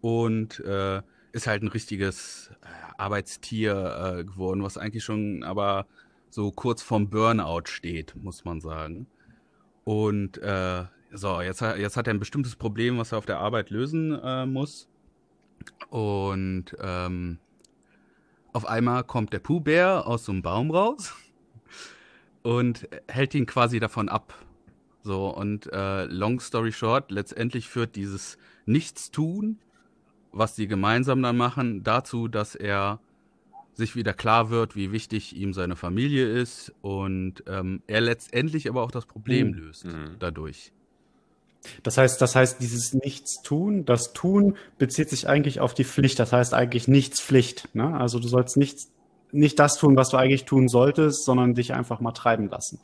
Und 0.00 0.60
äh, 0.60 1.02
ist 1.32 1.46
halt 1.46 1.62
ein 1.62 1.68
richtiges 1.68 2.50
äh, 2.62 2.66
Arbeitstier 2.98 4.16
äh, 4.20 4.24
geworden, 4.24 4.62
was 4.62 4.78
eigentlich 4.78 5.04
schon 5.04 5.42
aber 5.44 5.86
so 6.30 6.52
kurz 6.52 6.82
vorm 6.82 7.10
Burnout 7.10 7.62
steht, 7.66 8.14
muss 8.16 8.44
man 8.44 8.60
sagen. 8.60 9.06
Und 9.84 10.38
äh, 10.38 10.84
so, 11.12 11.40
jetzt, 11.40 11.62
hat- 11.62 11.78
jetzt 11.78 11.96
hat 11.96 12.06
er 12.08 12.14
ein 12.14 12.20
bestimmtes 12.20 12.56
Problem, 12.56 12.98
was 12.98 13.12
er 13.12 13.18
auf 13.18 13.26
der 13.26 13.38
Arbeit 13.40 13.70
lösen 13.70 14.18
äh, 14.22 14.46
muss. 14.46 14.88
Und 15.90 16.76
ähm, 16.80 17.38
auf 18.52 18.66
einmal 18.66 19.04
kommt 19.04 19.32
der 19.32 19.38
Pooh-Bär 19.40 20.06
aus 20.06 20.24
so 20.24 20.32
einem 20.32 20.42
Baum 20.42 20.70
raus 20.70 21.14
und 22.42 22.88
hält 23.08 23.34
ihn 23.34 23.46
quasi 23.46 23.80
davon 23.80 24.08
ab. 24.08 24.34
So, 25.02 25.34
und 25.34 25.72
äh, 25.72 26.04
long 26.04 26.40
story 26.40 26.72
short, 26.72 27.10
letztendlich 27.10 27.68
führt 27.68 27.96
dieses 27.96 28.36
Nichtstun, 28.66 29.58
was 30.32 30.54
die 30.54 30.66
gemeinsam 30.66 31.22
dann 31.22 31.36
machen, 31.36 31.82
dazu, 31.82 32.28
dass 32.28 32.54
er 32.54 33.00
sich 33.74 33.94
wieder 33.94 34.12
klar 34.12 34.50
wird, 34.50 34.74
wie 34.76 34.92
wichtig 34.92 35.36
ihm 35.36 35.52
seine 35.54 35.76
Familie 35.76 36.26
ist 36.28 36.74
und 36.82 37.44
ähm, 37.46 37.80
er 37.86 38.00
letztendlich 38.00 38.68
aber 38.68 38.82
auch 38.82 38.90
das 38.90 39.06
Problem 39.06 39.48
Mhm. 39.48 39.54
löst 39.54 39.86
dadurch. 40.18 40.72
Das 41.82 41.98
heißt, 41.98 42.20
das 42.20 42.34
heißt, 42.34 42.60
dieses 42.60 42.94
Nichtstun, 42.94 43.84
das 43.84 44.12
Tun 44.12 44.56
bezieht 44.78 45.10
sich 45.10 45.28
eigentlich 45.28 45.60
auf 45.60 45.74
die 45.74 45.84
Pflicht. 45.84 46.18
Das 46.18 46.32
heißt 46.32 46.54
eigentlich 46.54 46.88
nichts 46.88 47.20
Pflicht. 47.20 47.68
Ne? 47.74 47.98
Also 47.98 48.18
du 48.18 48.28
sollst 48.28 48.56
nichts, 48.56 48.90
nicht 49.32 49.58
das 49.58 49.76
tun, 49.76 49.96
was 49.96 50.10
du 50.10 50.16
eigentlich 50.16 50.44
tun 50.44 50.68
solltest, 50.68 51.24
sondern 51.24 51.54
dich 51.54 51.74
einfach 51.74 52.00
mal 52.00 52.12
treiben 52.12 52.48
lassen. 52.48 52.80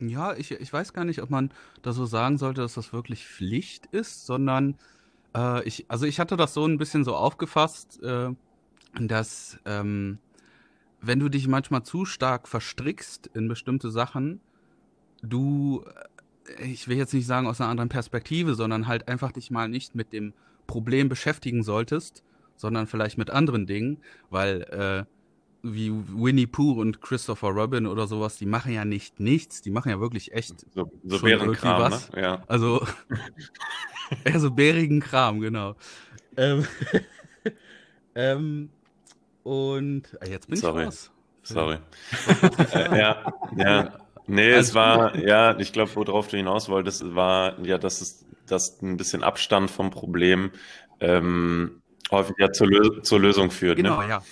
Ja, 0.00 0.34
ich, 0.34 0.52
ich 0.52 0.72
weiß 0.72 0.92
gar 0.92 1.04
nicht, 1.04 1.22
ob 1.22 1.30
man 1.30 1.50
da 1.82 1.92
so 1.92 2.06
sagen 2.06 2.38
sollte, 2.38 2.60
dass 2.60 2.74
das 2.74 2.92
wirklich 2.92 3.26
Pflicht 3.26 3.86
ist, 3.86 4.26
sondern 4.26 4.76
äh, 5.34 5.64
ich, 5.64 5.86
also 5.88 6.06
ich 6.06 6.20
hatte 6.20 6.36
das 6.36 6.54
so 6.54 6.64
ein 6.64 6.78
bisschen 6.78 7.02
so 7.02 7.16
aufgefasst, 7.16 8.00
äh, 8.02 8.30
dass 9.00 9.58
ähm, 9.64 10.18
wenn 11.00 11.18
du 11.18 11.28
dich 11.28 11.48
manchmal 11.48 11.82
zu 11.82 12.04
stark 12.04 12.48
verstrickst 12.48 13.28
in 13.34 13.48
bestimmte 13.48 13.90
Sachen, 13.90 14.40
du, 15.22 15.84
äh, 16.58 16.64
ich 16.64 16.88
will 16.88 16.96
jetzt 16.96 17.14
nicht 17.14 17.26
sagen 17.26 17.46
aus 17.46 17.60
einer 17.60 17.70
anderen 17.70 17.88
Perspektive, 17.88 18.54
sondern 18.54 18.86
halt 18.86 19.08
einfach 19.08 19.32
dich 19.32 19.50
mal 19.50 19.68
nicht 19.68 19.94
mit 19.94 20.12
dem 20.12 20.32
Problem 20.66 21.08
beschäftigen 21.08 21.62
solltest, 21.62 22.22
sondern 22.56 22.86
vielleicht 22.86 23.18
mit 23.18 23.30
anderen 23.30 23.66
Dingen, 23.66 23.98
weil 24.30 24.62
äh, 24.62 25.04
wie 25.62 25.90
Winnie 25.92 26.46
Pooh 26.46 26.80
und 26.80 27.00
Christopher 27.00 27.48
Robin 27.48 27.86
oder 27.86 28.06
sowas, 28.06 28.36
die 28.36 28.46
machen 28.46 28.72
ja 28.72 28.84
nicht 28.84 29.18
nichts, 29.18 29.62
die 29.62 29.70
machen 29.70 29.90
ja 29.90 30.00
wirklich 30.00 30.32
echt, 30.32 30.66
So, 30.74 30.90
so 31.04 31.18
Schon 31.18 31.28
Bärenkram, 31.28 31.48
irgendwie 31.48 31.68
ne? 31.68 31.90
was. 31.90 32.10
Ja. 32.16 32.42
also 32.46 32.86
eher 34.24 34.40
so 34.40 34.50
bärigen 34.50 35.00
Kram, 35.00 35.40
genau. 35.40 35.74
Ähm, 36.36 36.64
ähm, 38.14 38.68
und 39.42 40.02
äh, 40.20 40.30
jetzt 40.30 40.48
bin 40.48 40.56
Sorry. 40.56 40.82
ich 40.82 40.86
raus. 40.86 41.10
Sorry. 41.42 41.78
äh, 42.74 42.98
ja, 42.98 43.32
ja. 43.56 43.98
Nee, 44.28 44.52
Alles 44.52 44.68
es 44.68 44.74
war, 44.74 45.16
ja, 45.16 45.58
ich 45.58 45.72
glaube, 45.72 45.90
worauf 45.94 46.28
du 46.28 46.36
hinaus 46.36 46.68
wolltest, 46.68 47.14
war, 47.14 47.58
ja, 47.64 47.78
dass 47.78 48.00
es, 48.00 48.26
dass 48.46 48.80
ein 48.82 48.96
bisschen 48.96 49.22
Abstand 49.22 49.70
vom 49.70 49.90
Problem 49.90 50.50
ähm, 51.00 51.82
häufig 52.10 52.36
ja 52.38 52.52
zur, 52.52 52.68
Lö 52.68 53.02
zur 53.02 53.20
Lösung 53.20 53.50
führt. 53.50 53.76
Genau, 53.76 54.02
ne? 54.02 54.08
ja. 54.08 54.22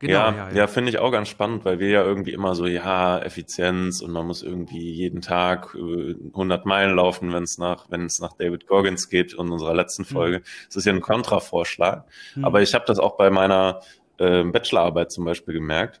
Genau, 0.00 0.12
ja, 0.12 0.30
ja, 0.30 0.48
ja, 0.50 0.54
ja. 0.54 0.66
finde 0.68 0.90
ich 0.90 0.98
auch 0.98 1.10
ganz 1.10 1.28
spannend, 1.28 1.64
weil 1.64 1.80
wir 1.80 1.88
ja 1.88 2.04
irgendwie 2.04 2.32
immer 2.32 2.54
so, 2.54 2.66
ja, 2.66 3.18
Effizienz 3.18 4.00
und 4.00 4.12
man 4.12 4.26
muss 4.26 4.44
irgendwie 4.44 4.92
jeden 4.92 5.22
Tag 5.22 5.74
äh, 5.74 6.14
100 6.28 6.66
Meilen 6.66 6.94
laufen, 6.94 7.32
wenn 7.32 7.42
es 7.42 7.58
nach, 7.58 7.90
wenn 7.90 8.04
es 8.04 8.20
nach 8.20 8.34
David 8.34 8.68
Goggins 8.68 9.08
geht 9.08 9.32
in 9.32 9.50
unserer 9.50 9.74
letzten 9.74 10.04
Folge. 10.04 10.42
Das 10.66 10.76
ist 10.76 10.84
ja 10.84 10.92
ein 10.92 11.00
Kontravorschlag. 11.00 12.04
Hm. 12.34 12.44
Aber 12.44 12.62
ich 12.62 12.74
habe 12.74 12.84
das 12.86 13.00
auch 13.00 13.16
bei 13.16 13.30
meiner 13.30 13.80
äh, 14.18 14.44
Bachelorarbeit 14.44 15.10
zum 15.10 15.24
Beispiel 15.24 15.54
gemerkt, 15.54 16.00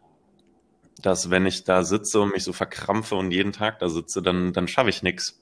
dass 1.02 1.30
wenn 1.30 1.46
ich 1.46 1.64
da 1.64 1.84
sitze 1.84 2.20
und 2.20 2.32
mich 2.32 2.44
so 2.44 2.52
verkrampfe 2.52 3.14
und 3.14 3.30
jeden 3.30 3.52
Tag 3.52 3.78
da 3.78 3.88
sitze, 3.88 4.22
dann, 4.22 4.52
dann 4.52 4.68
schaffe 4.68 4.90
ich 4.90 5.02
nichts. 5.02 5.40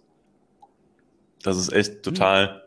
Das 1.43 1.57
ist 1.57 1.73
echt 1.73 2.03
total 2.03 2.67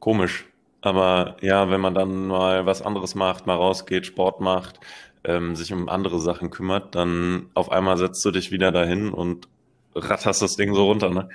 komisch. 0.00 0.46
Aber 0.80 1.36
ja, 1.40 1.70
wenn 1.70 1.80
man 1.80 1.94
dann 1.94 2.26
mal 2.26 2.66
was 2.66 2.82
anderes 2.82 3.14
macht, 3.14 3.46
mal 3.46 3.56
rausgeht, 3.56 4.06
Sport 4.06 4.40
macht, 4.40 4.78
ähm, 5.24 5.56
sich 5.56 5.72
um 5.72 5.88
andere 5.88 6.20
Sachen 6.20 6.50
kümmert, 6.50 6.94
dann 6.94 7.50
auf 7.54 7.72
einmal 7.72 7.96
setzt 7.96 8.24
du 8.24 8.30
dich 8.30 8.50
wieder 8.52 8.70
dahin 8.70 9.12
und 9.12 9.48
ratterst 9.94 10.42
das 10.42 10.56
Ding 10.56 10.74
so 10.74 10.84
runter, 10.84 11.10
ne? 11.10 11.28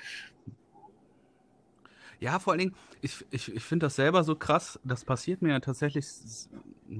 Ja, 2.19 2.37
vor 2.37 2.53
allen 2.53 2.59
Dingen, 2.59 2.75
ich, 3.01 3.25
ich, 3.31 3.53
ich 3.53 3.63
finde 3.63 3.87
das 3.87 3.95
selber 3.95 4.23
so 4.23 4.35
krass. 4.35 4.79
Das 4.83 5.03
passiert 5.03 5.41
mir 5.41 5.49
ja 5.49 5.59
tatsächlich 5.59 6.05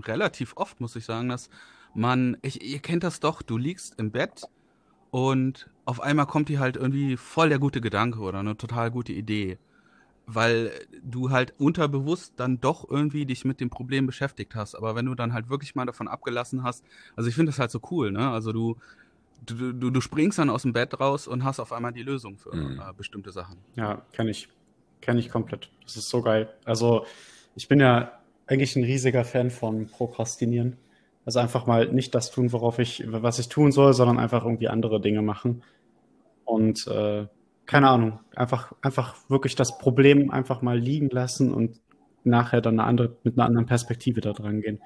relativ 0.04 0.58
oft, 0.58 0.82
muss 0.82 0.96
ich 0.96 1.06
sagen, 1.06 1.30
dass 1.30 1.50
man, 1.94 2.38
ich, 2.42 2.64
ihr 2.64 2.80
kennt 2.80 3.04
das 3.04 3.20
doch, 3.20 3.42
du 3.42 3.58
liegst 3.58 4.00
im 4.00 4.12
Bett 4.12 4.44
und 5.12 5.70
auf 5.86 6.02
einmal 6.02 6.26
kommt 6.28 6.50
dir 6.50 6.60
halt 6.60 6.78
irgendwie 6.78 7.18
voll 7.18 7.50
der 7.50 7.60
gute 7.60 7.82
Gedanke 7.82 8.20
oder 8.20 8.40
eine 8.40 8.58
total 8.58 8.92
gute 8.92 9.14
Idee. 9.14 9.58
Weil 10.28 10.72
du 11.04 11.32
halt 11.32 11.54
unterbewusst 11.58 12.34
dann 12.38 12.62
doch 12.62 12.90
irgendwie 12.90 13.26
dich 13.26 13.44
mit 13.44 13.60
dem 13.60 13.70
Problem 13.70 14.06
beschäftigt 14.06 14.56
hast. 14.56 14.76
Aber 14.76 14.96
wenn 14.96 15.06
du 15.06 15.16
dann 15.16 15.34
halt 15.34 15.50
wirklich 15.50 15.76
mal 15.76 15.86
davon 15.86 16.08
abgelassen 16.08 16.64
hast, 16.64 16.86
also 17.16 17.28
ich 17.28 17.36
finde 17.36 17.52
das 17.52 17.60
halt 17.60 17.72
so 17.72 17.82
cool, 17.92 18.12
ne? 18.12 18.30
Also 18.30 18.54
du, 18.54 18.78
du, 19.46 19.74
du, 19.74 19.90
du 19.90 20.02
springst 20.02 20.38
dann 20.40 20.50
aus 20.50 20.62
dem 20.62 20.74
Bett 20.74 21.00
raus 21.00 21.28
und 21.28 21.44
hast 21.44 21.60
auf 21.60 21.74
einmal 21.74 21.92
die 21.92 22.04
Lösung 22.04 22.38
für 22.38 22.56
Mhm. 22.56 22.80
äh, 22.80 22.94
bestimmte 22.96 23.32
Sachen. 23.32 23.58
Ja, 23.76 24.06
kann 24.14 24.28
ich 24.28 24.48
kenne 25.02 25.20
ich 25.20 25.30
komplett. 25.30 25.70
Das 25.84 25.98
ist 25.98 26.10
so 26.10 26.22
geil. 26.22 26.54
Also 26.64 27.06
ich 27.56 27.68
bin 27.68 27.80
ja 27.80 28.12
eigentlich 28.48 28.76
ein 28.76 28.84
riesiger 28.84 29.26
Fan 29.26 29.50
von 29.50 29.88
Prokrastinieren. 29.88 30.78
Also 31.26 31.40
einfach 31.40 31.68
mal 31.68 31.88
nicht 31.88 32.16
das 32.16 32.32
tun, 32.32 32.52
worauf 32.52 32.80
ich, 32.80 33.04
was 33.08 33.40
ich 33.40 33.50
tun 33.50 33.72
soll, 33.72 33.94
sondern 33.94 34.18
einfach 34.18 34.44
irgendwie 34.44 34.68
andere 34.68 35.00
Dinge 35.00 35.22
machen. 35.22 35.64
Und 36.46 36.88
äh, 36.88 37.28
keine 37.66 37.90
Ahnung, 37.90 38.20
einfach, 38.36 38.74
einfach 38.82 39.16
wirklich 39.30 39.56
das 39.56 39.78
Problem 39.78 40.32
einfach 40.32 40.62
mal 40.62 40.78
liegen 40.78 41.10
lassen 41.10 41.54
und 41.54 41.80
nachher 42.24 42.62
dann 42.62 42.80
eine 42.80 42.88
andere, 42.88 43.16
mit 43.24 43.38
einer 43.38 43.46
anderen 43.46 43.66
Perspektive 43.66 44.22
da 44.22 44.34
dran 44.34 44.62
gehen. 44.62 44.80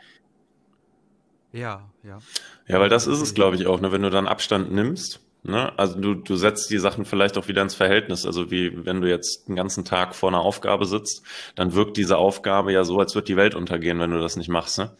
Ja, 1.51 1.89
ja. 2.03 2.19
Ja, 2.67 2.79
weil 2.79 2.89
das 2.89 3.07
ist 3.07 3.21
es, 3.21 3.33
glaube 3.33 3.55
ich, 3.55 3.65
auch, 3.65 3.79
ne? 3.79 3.91
wenn 3.91 4.01
du 4.01 4.09
dann 4.09 4.27
Abstand 4.27 4.73
nimmst. 4.73 5.21
Ne? 5.43 5.77
Also 5.77 5.99
du, 5.99 6.15
du 6.15 6.35
setzt 6.35 6.69
die 6.69 6.79
Sachen 6.79 7.05
vielleicht 7.05 7.37
auch 7.37 7.47
wieder 7.47 7.61
ins 7.61 7.75
Verhältnis. 7.75 8.25
Also 8.25 8.51
wie 8.51 8.85
wenn 8.85 8.99
du 8.99 9.09
jetzt 9.09 9.47
den 9.47 9.55
ganzen 9.55 9.85
Tag 9.85 10.15
vor 10.15 10.29
einer 10.29 10.41
Aufgabe 10.41 10.85
sitzt, 10.85 11.23
dann 11.55 11.73
wirkt 11.73 11.97
diese 11.97 12.17
Aufgabe 12.17 12.73
ja 12.73 12.83
so, 12.83 12.99
als 12.99 13.15
würde 13.15 13.27
die 13.27 13.37
Welt 13.37 13.55
untergehen, 13.55 13.99
wenn 13.99 14.11
du 14.11 14.19
das 14.19 14.35
nicht 14.35 14.49
machst. 14.49 14.79
Ne? 14.79 14.91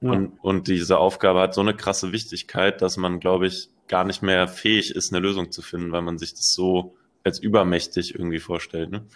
Ja. 0.00 0.12
Und, 0.12 0.38
und 0.40 0.68
diese 0.68 0.98
Aufgabe 0.98 1.40
hat 1.40 1.54
so 1.54 1.60
eine 1.60 1.74
krasse 1.74 2.12
Wichtigkeit, 2.12 2.82
dass 2.82 2.96
man, 2.96 3.20
glaube 3.20 3.46
ich, 3.46 3.68
gar 3.88 4.04
nicht 4.04 4.22
mehr 4.22 4.48
fähig 4.48 4.94
ist, 4.94 5.12
eine 5.12 5.20
Lösung 5.20 5.50
zu 5.50 5.62
finden, 5.62 5.92
weil 5.92 6.02
man 6.02 6.18
sich 6.18 6.32
das 6.32 6.52
so 6.52 6.96
als 7.24 7.38
übermächtig 7.38 8.14
irgendwie 8.14 8.38
vorstellt. 8.38 8.90
Ne? 8.90 9.06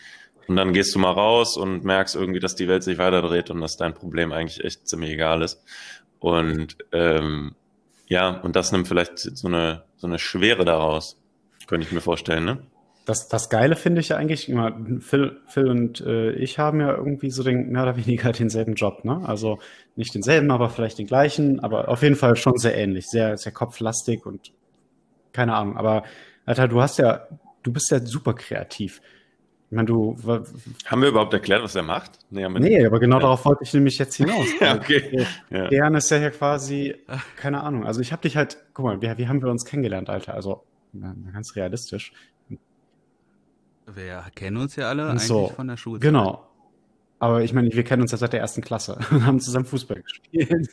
Und 0.49 0.57
dann 0.57 0.73
gehst 0.73 0.95
du 0.95 0.99
mal 0.99 1.13
raus 1.13 1.57
und 1.57 1.85
merkst 1.85 2.17
irgendwie, 2.17 2.41
dass 2.41 2.57
die 2.57 2.69
Welt 2.69 2.83
sich 2.83 2.99
weiterdreht 2.99 3.51
und 3.51 3.61
dass 3.61 3.77
dein 3.77 3.95
Problem 3.95 4.33
eigentlich 4.33 4.65
echt 4.65 4.89
ziemlich 4.89 5.11
egal 5.11 5.43
ist. 5.43 5.63
Und 6.19 6.77
ähm, 6.93 7.55
ja, 8.09 8.41
und 8.41 8.57
das 8.57 8.73
nimmt 8.73 8.89
vielleicht 8.89 9.19
so 9.19 9.49
eine, 9.49 9.85
so 9.97 10.07
eine 10.07 10.19
Schwere 10.19 10.65
daraus, 10.65 11.21
könnte 11.67 11.87
ich 11.87 11.93
mir 11.93 12.01
vorstellen, 12.01 12.45
ne? 12.45 12.59
Das, 13.05 13.29
das 13.29 13.51
Geile 13.51 13.75
finde 13.75 14.01
ich 14.01 14.11
ja 14.11 14.17
eigentlich 14.17 14.49
immer, 14.49 14.79
Phil, 15.01 15.41
Phil 15.47 15.69
und 15.69 16.01
äh, 16.03 16.33
ich 16.33 16.59
haben 16.59 16.81
ja 16.81 16.95
irgendwie 16.97 17.31
so 17.31 17.43
den, 17.43 17.71
mehr 17.71 17.83
oder 17.83 17.97
weniger 17.97 18.33
denselben 18.33 18.75
Job, 18.75 19.05
ne? 19.05 19.23
Also 19.25 19.59
nicht 19.97 20.15
denselben, 20.15 20.51
aber 20.51 20.71
vielleicht 20.71 20.99
den 20.99 21.07
gleichen, 21.07 21.61
aber 21.61 21.89
auf 21.89 22.03
jeden 22.03 22.17
Fall 22.17 22.37
schon 22.37 22.59
sehr 22.59 22.77
ähnlich, 22.77 23.09
sehr, 23.09 23.37
sehr 23.37 23.53
kopflastig 23.53 24.25
und 24.25 24.53
keine 25.33 25.55
Ahnung. 25.55 25.77
Aber 25.77 26.05
Alter, 26.47 26.69
du 26.69 26.81
hast 26.81 26.99
ja, 26.99 27.27
du 27.63 27.73
bist 27.73 27.91
ja 27.91 28.05
super 28.05 28.35
kreativ. 28.35 29.01
Ich 29.73 29.77
meine, 29.77 29.87
du. 29.87 30.19
Haben 30.85 31.01
wir 31.01 31.09
überhaupt 31.09 31.33
erklärt, 31.33 31.63
was 31.63 31.75
er 31.75 31.83
macht? 31.83 32.19
Nee, 32.29 32.47
nee 32.47 32.85
aber 32.85 33.01
genau 33.01 33.17
ja. 33.17 33.23
darauf 33.23 33.47
wollte 33.47 33.65
ich 33.65 33.73
nämlich 33.73 33.99
jetzt 33.99 34.17
hinaus. 34.17 34.47
ja, 34.61 34.75
okay. 34.75 35.27
Ja. 35.49 35.69
Deren 35.69 35.95
ist 35.95 36.11
ja 36.11 36.19
hier 36.19 36.31
quasi, 36.31 36.95
keine 37.37 37.63
Ahnung. 37.63 37.87
Also 37.87 38.03
ich 38.03 38.13
habe 38.13 38.21
dich 38.21 38.37
halt, 38.37 38.59
guck 38.75 38.85
mal, 38.85 39.01
wie, 39.01 39.17
wie 39.17 39.29
haben 39.29 39.41
wir 39.41 39.51
uns 39.51 39.65
kennengelernt, 39.65 40.11
Alter? 40.11 40.35
Also 40.35 40.65
ganz 41.33 41.57
realistisch. 41.57 42.13
Wir 43.87 44.25
kennen 44.35 44.57
uns 44.57 44.77
ja 44.77 44.89
alle 44.89 45.09
eigentlich 45.09 45.23
so, 45.27 45.49
von 45.49 45.69
der 45.69 45.77
Schule. 45.77 46.01
Genau. 46.01 46.47
Aber 47.19 47.43
ich 47.43 47.53
meine, 47.53 47.73
wir 47.73 47.85
kennen 47.85 48.03
uns 48.03 48.11
ja 48.11 48.19
seit 48.19 48.33
der 48.33 48.41
ersten 48.41 48.63
Klasse 48.63 48.99
und 49.11 49.27
haben 49.27 49.41
zusammen 49.41 49.65
Fußball 49.65 50.03
gespielt. 50.03 50.69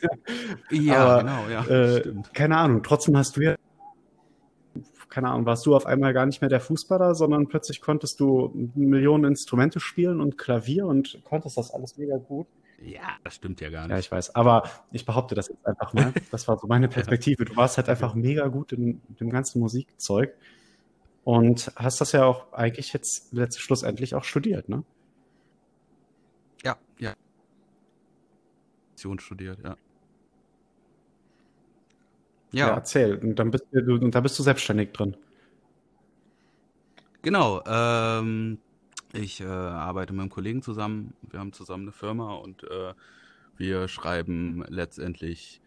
ja, 0.70 0.96
Aber, 0.96 1.20
genau, 1.20 1.48
ja. 1.48 1.64
Äh, 1.66 2.14
keine 2.32 2.56
Ahnung. 2.56 2.82
Trotzdem 2.82 3.16
hast 3.16 3.36
du 3.36 3.42
ja 3.42 3.56
keine 5.10 5.28
Ahnung, 5.28 5.44
warst 5.44 5.66
du 5.66 5.74
auf 5.74 5.86
einmal 5.86 6.12
gar 6.14 6.24
nicht 6.24 6.40
mehr 6.40 6.48
der 6.48 6.60
Fußballer, 6.60 7.14
sondern 7.14 7.48
plötzlich 7.48 7.80
konntest 7.80 8.20
du 8.20 8.52
Millionen 8.74 9.24
Instrumente 9.24 9.80
spielen 9.80 10.20
und 10.20 10.38
Klavier 10.38 10.86
und 10.86 11.20
konntest 11.24 11.58
das 11.58 11.72
alles 11.72 11.98
mega 11.98 12.16
gut. 12.16 12.46
Ja, 12.82 13.16
das 13.24 13.34
stimmt 13.34 13.60
ja 13.60 13.68
gar 13.68 13.82
nicht. 13.82 13.90
Ja, 13.90 13.98
ich 13.98 14.10
weiß. 14.10 14.34
Aber 14.34 14.62
ich 14.90 15.04
behaupte 15.04 15.34
das 15.34 15.48
jetzt 15.48 15.66
einfach 15.66 15.92
mal. 15.92 16.12
Das 16.30 16.48
war 16.48 16.56
so 16.58 16.66
meine 16.66 16.88
Perspektive. 16.88 17.44
Du 17.44 17.56
warst 17.56 17.76
halt 17.76 17.88
einfach 17.88 18.14
mega 18.14 18.46
gut 18.46 18.72
in 18.72 19.02
dem 19.08 19.30
ganzen 19.30 19.60
Musikzeug 19.60 20.34
und 21.24 21.72
hast 21.76 22.00
das 22.00 22.12
ja 22.12 22.24
auch 22.24 22.52
eigentlich 22.52 22.92
jetzt 22.92 23.32
letztlich 23.32 23.64
schlussendlich 23.64 24.14
auch 24.14 24.24
studiert, 24.24 24.68
ne? 24.68 24.84
Ja, 26.64 26.76
ja. 26.98 27.14
studiert, 29.18 29.58
ja. 29.64 29.76
Ja. 32.52 32.68
ja, 32.68 32.74
erzähl. 32.74 33.16
Und 33.16 33.36
dann 33.36 33.50
bist 33.50 33.66
du, 33.72 33.94
und 33.94 34.14
da 34.14 34.20
bist 34.20 34.38
du 34.38 34.42
selbstständig 34.42 34.92
drin. 34.92 35.16
Genau. 37.22 37.62
Ähm, 37.66 38.58
ich 39.12 39.40
äh, 39.40 39.44
arbeite 39.44 40.12
mit 40.12 40.20
einem 40.20 40.30
Kollegen 40.30 40.62
zusammen. 40.62 41.14
Wir 41.22 41.38
haben 41.40 41.52
zusammen 41.52 41.84
eine 41.84 41.92
Firma 41.92 42.34
und 42.34 42.64
äh, 42.64 42.94
wir 43.56 43.88
schreiben 43.88 44.64
letztendlich. 44.68 45.60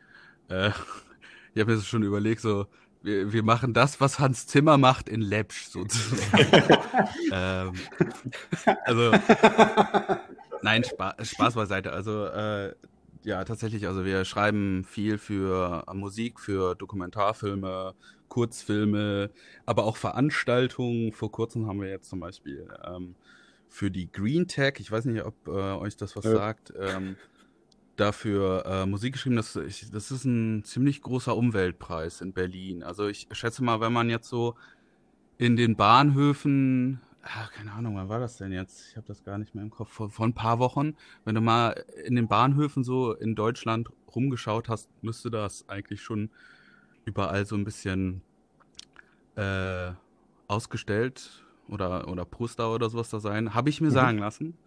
Äh, 0.49 0.69
ich 1.53 1.61
habe 1.61 1.71
mir 1.71 1.77
das 1.77 1.85
schon 1.87 2.03
überlegt, 2.03 2.41
so 2.41 2.67
wir, 3.03 3.33
wir 3.33 3.43
machen 3.43 3.73
das, 3.73 4.01
was 4.01 4.19
Hans 4.19 4.47
Zimmer 4.47 4.77
macht 4.77 5.09
in 5.09 5.21
Lepsch 5.21 5.65
sozusagen. 5.65 6.79
ähm, 7.31 7.73
also 8.85 9.11
nein, 10.61 10.83
Spa 10.83 11.15
Spaß 11.21 11.55
beiseite. 11.55 11.91
Also 11.91 12.25
äh, 12.25 12.73
ja, 13.23 13.43
tatsächlich. 13.43 13.87
Also 13.87 14.05
wir 14.05 14.25
schreiben 14.25 14.83
viel 14.85 15.17
für 15.17 15.83
äh, 15.87 15.93
Musik, 15.93 16.39
für 16.39 16.75
Dokumentarfilme, 16.75 17.93
Kurzfilme, 18.29 19.29
aber 19.65 19.83
auch 19.83 19.97
Veranstaltungen. 19.97 21.11
Vor 21.11 21.31
kurzem 21.31 21.67
haben 21.67 21.81
wir 21.81 21.89
jetzt 21.89 22.09
zum 22.09 22.19
Beispiel 22.19 22.67
ähm, 22.85 23.15
für 23.69 23.91
die 23.91 24.11
Green 24.11 24.47
Tech, 24.47 24.75
ich 24.79 24.91
weiß 24.91 25.05
nicht, 25.05 25.23
ob 25.23 25.47
äh, 25.47 25.51
euch 25.51 25.97
das 25.97 26.15
was 26.15 26.25
ja. 26.25 26.35
sagt, 26.35 26.73
ähm, 26.79 27.15
dafür 27.95 28.65
äh, 28.65 28.85
Musik 28.85 29.13
geschrieben. 29.13 29.35
Das, 29.35 29.55
ich, 29.55 29.91
das 29.91 30.11
ist 30.11 30.25
ein 30.25 30.63
ziemlich 30.63 31.01
großer 31.01 31.35
Umweltpreis 31.35 32.21
in 32.21 32.33
Berlin. 32.33 32.83
Also 32.83 33.07
ich 33.07 33.27
schätze 33.31 33.63
mal, 33.63 33.81
wenn 33.81 33.93
man 33.93 34.09
jetzt 34.09 34.29
so 34.29 34.55
in 35.37 35.55
den 35.55 35.75
Bahnhöfen 35.75 37.01
ach, 37.23 37.51
keine 37.51 37.71
Ahnung, 37.71 37.95
wann 37.95 38.09
war 38.09 38.19
das 38.19 38.37
denn 38.37 38.51
jetzt? 38.51 38.89
Ich 38.89 38.97
habe 38.97 39.07
das 39.07 39.23
gar 39.23 39.37
nicht 39.37 39.55
mehr 39.55 39.63
im 39.63 39.69
Kopf. 39.69 39.91
Vor, 39.91 40.09
vor 40.09 40.25
ein 40.25 40.33
paar 40.33 40.59
Wochen, 40.59 40.95
wenn 41.25 41.35
du 41.35 41.41
mal 41.41 41.83
in 42.05 42.15
den 42.15 42.27
Bahnhöfen 42.27 42.83
so 42.83 43.13
in 43.13 43.35
Deutschland 43.35 43.89
rumgeschaut 44.13 44.69
hast, 44.69 44.89
müsste 45.01 45.31
das 45.31 45.67
eigentlich 45.69 46.01
schon 46.01 46.29
überall 47.05 47.45
so 47.45 47.55
ein 47.55 47.63
bisschen 47.63 48.21
äh, 49.35 49.91
ausgestellt 50.47 51.43
oder, 51.67 52.07
oder 52.07 52.25
Poster 52.25 52.73
oder 52.73 52.89
sowas 52.89 53.09
da 53.09 53.19
sein. 53.19 53.53
Habe 53.53 53.69
ich 53.69 53.81
mir 53.81 53.87
mhm. 53.87 53.93
sagen 53.93 54.17
lassen 54.19 54.57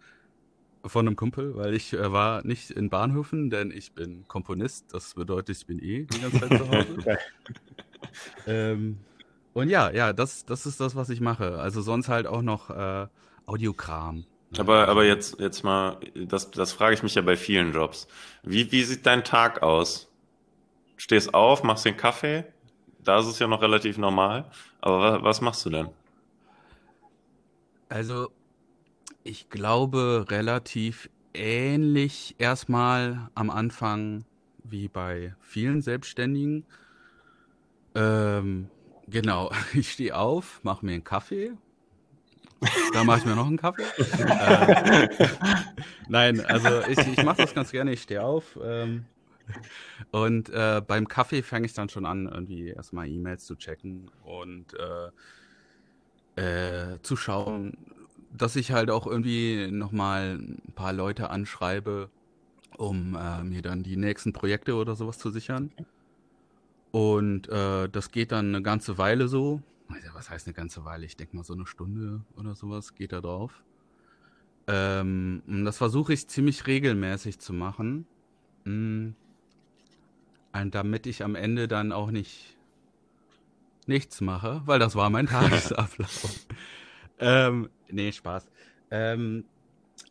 von 0.85 1.07
einem 1.07 1.15
Kumpel, 1.15 1.55
weil 1.55 1.73
ich 1.73 1.93
äh, 1.93 2.11
war 2.11 2.45
nicht 2.45 2.71
in 2.71 2.89
Bahnhöfen, 2.89 3.49
denn 3.49 3.71
ich 3.71 3.93
bin 3.93 4.27
Komponist. 4.27 4.93
Das 4.93 5.13
bedeutet, 5.15 5.57
ich 5.57 5.65
bin 5.65 5.79
eh 5.79 6.05
die 6.05 6.21
ganze 6.21 6.39
Zeit 6.39 6.57
zu 6.57 6.69
Hause. 6.69 7.17
ähm, 8.47 8.97
und 9.53 9.69
ja, 9.69 9.89
ja, 9.89 10.13
das, 10.13 10.45
das 10.45 10.65
ist 10.65 10.79
das, 10.79 10.95
was 10.95 11.09
ich 11.09 11.19
mache. 11.19 11.59
Also 11.59 11.81
sonst 11.81 12.09
halt 12.09 12.27
auch 12.27 12.41
noch 12.41 12.69
äh, 12.69 13.07
Audiokram. 13.45 14.17
Ne? 14.51 14.59
Aber, 14.59 14.87
aber 14.87 15.03
jetzt, 15.03 15.39
jetzt 15.39 15.63
mal, 15.63 15.97
das, 16.15 16.51
das 16.51 16.73
frage 16.73 16.93
ich 16.93 17.03
mich 17.03 17.15
ja 17.15 17.21
bei 17.21 17.35
vielen 17.35 17.73
Jobs. 17.73 18.07
Wie, 18.43 18.71
wie 18.71 18.83
sieht 18.83 19.05
dein 19.05 19.23
Tag 19.23 19.63
aus? 19.63 20.11
Stehst 20.95 21.33
auf, 21.33 21.63
machst 21.63 21.85
den 21.85 21.97
Kaffee? 21.97 22.45
Da 23.03 23.19
ist 23.19 23.27
es 23.27 23.39
ja 23.39 23.47
noch 23.47 23.61
relativ 23.61 23.97
normal. 23.97 24.49
Aber 24.81 24.99
was, 24.99 25.23
was 25.23 25.41
machst 25.41 25.65
du 25.65 25.69
denn? 25.69 25.89
Also, 27.89 28.29
ich 29.27 29.49
glaube, 29.49 30.25
relativ 30.29 31.09
ähnlich 31.33 32.35
erstmal 32.39 33.29
am 33.35 33.49
Anfang 33.49 34.25
wie 34.63 34.87
bei 34.87 35.35
vielen 35.41 35.81
Selbstständigen. 35.81 36.65
Ähm, 37.95 38.69
Genau, 39.07 39.51
ich 39.73 39.91
stehe 39.93 40.15
auf, 40.15 40.59
mache 40.63 40.85
mir 40.85 40.93
einen 40.93 41.03
Kaffee. 41.03 41.51
Da 42.93 43.03
mache 43.03 43.19
ich 43.19 43.25
mir 43.25 43.35
noch 43.35 43.47
einen 43.47 43.57
Kaffee. 43.57 43.83
äh, 43.83 45.07
nein, 46.07 46.41
also 46.41 46.81
ich, 46.89 46.97
ich 46.97 47.23
mache 47.23 47.37
das 47.43 47.53
ganz 47.53 47.71
gerne. 47.71 47.93
Ich 47.93 48.01
stehe 48.01 48.23
auf. 48.23 48.57
Ähm, 48.61 49.05
und 50.11 50.49
äh, 50.49 50.81
beim 50.85 51.07
Kaffee 51.07 51.41
fange 51.41 51.67
ich 51.67 51.73
dann 51.73 51.87
schon 51.89 52.05
an, 52.05 52.27
irgendwie 52.27 52.69
erstmal 52.69 53.07
E-Mails 53.07 53.45
zu 53.45 53.55
checken 53.55 54.11
und 54.23 54.73
äh, 56.35 56.93
äh, 56.93 57.01
zu 57.01 57.15
schauen, 57.15 57.77
dass 58.37 58.55
ich 58.55 58.71
halt 58.71 58.89
auch 58.89 59.07
irgendwie 59.07 59.69
nochmal 59.71 60.37
ein 60.39 60.73
paar 60.75 60.93
Leute 60.93 61.29
anschreibe, 61.29 62.09
um 62.77 63.15
äh, 63.15 63.43
mir 63.43 63.61
dann 63.61 63.83
die 63.83 63.97
nächsten 63.97 64.33
Projekte 64.33 64.75
oder 64.75 64.95
sowas 64.95 65.17
zu 65.17 65.29
sichern. 65.31 65.71
Und 66.91 67.49
äh, 67.49 67.89
das 67.89 68.11
geht 68.11 68.31
dann 68.31 68.47
eine 68.47 68.61
ganze 68.61 68.97
Weile 68.97 69.27
so. 69.27 69.61
Was 70.13 70.29
heißt 70.29 70.47
eine 70.47 70.53
ganze 70.53 70.83
Weile? 70.85 71.05
Ich 71.05 71.15
denke 71.15 71.35
mal 71.35 71.43
so 71.43 71.53
eine 71.53 71.65
Stunde 71.67 72.21
oder 72.35 72.55
sowas 72.55 72.95
geht 72.95 73.11
da 73.11 73.21
drauf. 73.21 73.63
Ähm, 74.67 75.41
und 75.47 75.65
das 75.65 75.77
versuche 75.77 76.13
ich 76.13 76.27
ziemlich 76.27 76.67
regelmäßig 76.67 77.39
zu 77.39 77.53
machen. 77.53 78.05
Mhm. 78.65 79.15
Und 80.53 80.75
damit 80.75 81.07
ich 81.07 81.23
am 81.23 81.35
Ende 81.35 81.67
dann 81.67 81.91
auch 81.91 82.11
nicht 82.11 82.57
nichts 83.85 84.19
mache, 84.21 84.61
weil 84.65 84.79
das 84.79 84.95
war 84.95 85.09
mein 85.09 85.27
Tagesablauf. 85.27 86.45
ähm, 87.19 87.69
nee, 87.91 88.11
Spaß. 88.11 88.49
Ähm, 88.91 89.45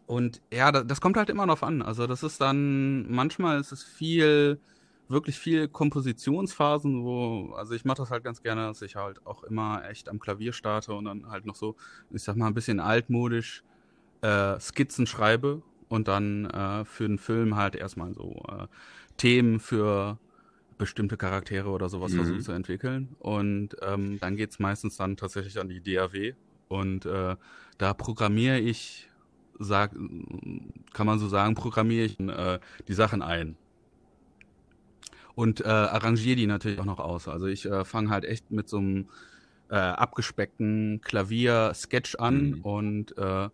und 0.07 0.41
ja, 0.53 0.73
das, 0.73 0.87
das, 0.87 1.01
kommt 1.01 1.17
halt 1.17 1.31
immer 1.31 1.47
noch 1.47 1.63
an. 1.63 1.83
Also 1.83 2.07
das 2.07 2.23
ist 2.23 2.41
dann, 2.41 3.11
manchmal 3.11 3.61
ist 3.61 3.73
es 3.73 3.83
viel 3.83 4.61
wirklich 5.09 5.39
viel 5.39 5.69
Kompositionsphasen, 5.69 7.05
wo, 7.05 7.53
also 7.55 7.75
ich 7.75 7.85
mache 7.85 7.99
das 7.99 8.11
halt 8.11 8.25
ganz 8.25 8.43
gerne, 8.43 8.67
dass 8.67 8.83
ich 8.83 8.97
halt 8.97 9.25
auch 9.25 9.45
immer 9.45 9.89
echt 9.89 10.09
am 10.09 10.19
Klavier 10.19 10.53
starte 10.53 10.95
und 10.95 11.05
dann 11.05 11.31
halt 11.31 11.47
noch 11.47 11.55
so, 11.55 11.77
ich 12.11 12.23
sag 12.23 12.37
mal, 12.37 12.49
ein 12.49 12.55
bisschen 12.55 12.81
altmodisch 12.81 13.63
äh, 14.23 14.59
Skizzen 14.59 15.07
schreibe 15.07 15.63
und 15.89 16.09
dann 16.09 16.47
äh, 16.47 16.85
für 16.85 17.05
einen 17.05 17.19
Film 17.19 17.57
halt 17.57 17.77
erstmal 17.77 18.15
so 18.15 18.43
äh, 18.49 18.67
Themen 19.17 19.61
für 19.61 20.19
bestimmte 20.79 21.17
Charaktere 21.17 21.69
oder 21.69 21.89
sowas 21.89 22.13
Mhm. 22.13 22.17
versuche 22.17 22.41
zu 22.41 22.53
entwickeln. 22.53 23.15
Und 23.19 23.77
ähm, 23.83 24.19
dann 24.21 24.37
geht's 24.37 24.59
meistens 24.59 24.97
dann 24.97 25.17
tatsächlich 25.17 25.59
an 25.59 25.69
die 25.69 25.81
DAW. 25.81 26.35
Und 26.69 27.07
äh, 27.07 27.37
da 27.79 27.95
programmiere 27.95 28.59
ich, 28.59 29.11
sag, 29.59 29.93
kann 29.93 31.07
man 31.07 31.19
so 31.19 31.29
sagen, 31.29 31.55
programmiere 31.55 32.05
ich 32.07 32.21
äh, 32.21 32.59
die 32.89 32.95
Sachen 32.95 33.23
ein. 33.23 33.57
Und 35.35 35.61
äh, 35.61 35.69
arrangiere 35.69 36.37
die 36.37 36.47
natürlich 36.47 36.79
auch 36.81 36.87
noch 36.87 36.99
aus. 36.99 37.29
Also 37.29 37.47
ich 37.47 37.67
äh, 37.67 37.85
fange 37.85 38.11
halt 38.11 38.25
echt 38.25 38.51
mit 38.51 38.69
so 38.69 38.79
einem 38.79 39.09
äh, 39.69 39.77
abgespeckten 39.77 41.01
Klavier-Sketch 41.03 42.17
an 42.17 42.51
Mhm. 42.51 42.61
und 42.63 43.19
äh, 43.19 43.49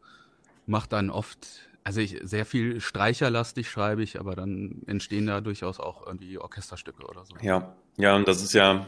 mache 0.66 0.88
dann 0.88 1.10
oft, 1.10 1.68
also 1.82 2.00
ich 2.00 2.20
sehr 2.22 2.46
viel 2.46 2.80
streicherlastig 2.80 3.68
schreibe 3.68 4.02
ich, 4.02 4.20
aber 4.20 4.36
dann 4.36 4.82
entstehen 4.86 5.26
da 5.26 5.40
durchaus 5.40 5.80
auch 5.80 6.06
irgendwie 6.06 6.38
Orchesterstücke 6.38 7.04
oder 7.04 7.24
so. 7.24 7.34
Ja, 7.42 7.74
ja, 7.96 8.14
und 8.14 8.28
das 8.28 8.42
ist 8.42 8.52
ja 8.52 8.86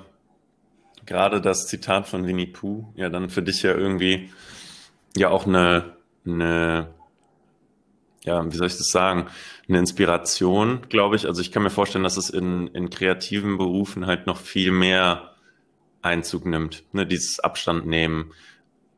gerade 1.06 1.40
das 1.40 1.66
Zitat 1.66 2.08
von 2.08 2.26
Winnie 2.26 2.46
Pooh, 2.46 2.92
ja 2.96 3.08
dann 3.10 3.30
für 3.30 3.42
dich 3.42 3.62
ja 3.62 3.74
irgendwie 3.74 4.30
ja 5.16 5.30
auch 5.30 5.46
eine, 5.46 5.96
eine, 6.26 6.88
ja, 8.24 8.44
wie 8.50 8.56
soll 8.56 8.66
ich 8.66 8.76
das 8.76 8.88
sagen, 8.90 9.26
eine 9.68 9.78
Inspiration, 9.78 10.82
glaube 10.88 11.16
ich. 11.16 11.26
Also 11.26 11.40
ich 11.40 11.52
kann 11.52 11.62
mir 11.62 11.70
vorstellen, 11.70 12.04
dass 12.04 12.16
es 12.16 12.30
in, 12.30 12.68
in 12.68 12.90
kreativen 12.90 13.58
Berufen 13.58 14.06
halt 14.06 14.26
noch 14.26 14.38
viel 14.38 14.72
mehr 14.72 15.34
Einzug 16.02 16.46
nimmt, 16.46 16.84
ne, 16.92 17.06
dieses 17.06 17.40
Abstand 17.40 17.86
nehmen, 17.86 18.32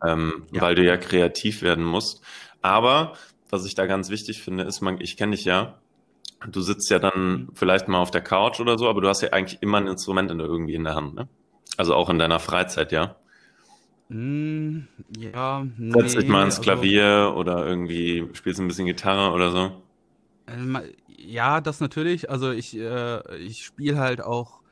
ähm, 0.04 0.46
Ja. 0.52 0.62
weil 0.62 0.74
du 0.74 0.84
ja 0.84 0.96
kreativ 0.96 1.62
werden 1.62 1.84
musst. 1.84 2.22
Aber 2.62 3.14
was 3.50 3.64
ich 3.66 3.74
da 3.74 3.86
ganz 3.86 4.10
wichtig 4.10 4.42
finde, 4.42 4.64
ist, 4.64 4.80
man, 4.80 5.00
ich 5.00 5.16
kenne 5.16 5.32
dich 5.36 5.44
ja, 5.44 5.78
du 6.48 6.60
sitzt 6.60 6.90
ja 6.90 6.98
dann 6.98 7.48
vielleicht 7.54 7.88
mal 7.88 7.98
auf 8.00 8.10
der 8.10 8.22
Couch 8.22 8.60
oder 8.60 8.78
so, 8.78 8.88
aber 8.88 9.00
du 9.00 9.08
hast 9.08 9.22
ja 9.22 9.30
eigentlich 9.32 9.62
immer 9.62 9.78
ein 9.78 9.86
Instrument 9.86 10.30
in 10.30 10.40
irgendwie 10.40 10.74
in 10.74 10.84
der 10.84 10.94
Hand, 10.94 11.14
ne? 11.14 11.28
Also 11.78 11.94
auch 11.94 12.10
in 12.10 12.18
deiner 12.18 12.38
Freizeit, 12.40 12.92
ja. 12.92 13.16
Mm, 14.08 14.86
ja, 15.18 15.64
Setz 15.88 16.14
dich 16.14 16.28
nee, 16.28 16.28
mal 16.28 16.44
ins 16.44 16.60
also, 16.60 16.62
Klavier 16.62 17.34
oder 17.36 17.66
irgendwie 17.66 18.28
spielst 18.34 18.60
ein 18.60 18.68
bisschen 18.68 18.86
Gitarre 18.86 19.32
oder 19.32 19.50
so. 19.50 19.82
ähm, 20.46 20.78
ja, 21.06 21.60
das 21.60 21.80
natürlich. 21.80 22.30
Also 22.30 22.50
ich, 22.52 22.76
äh, 22.76 23.36
ich 23.38 23.64
spiele 23.64 23.98
halt 23.98 24.20
auch, 24.20 24.62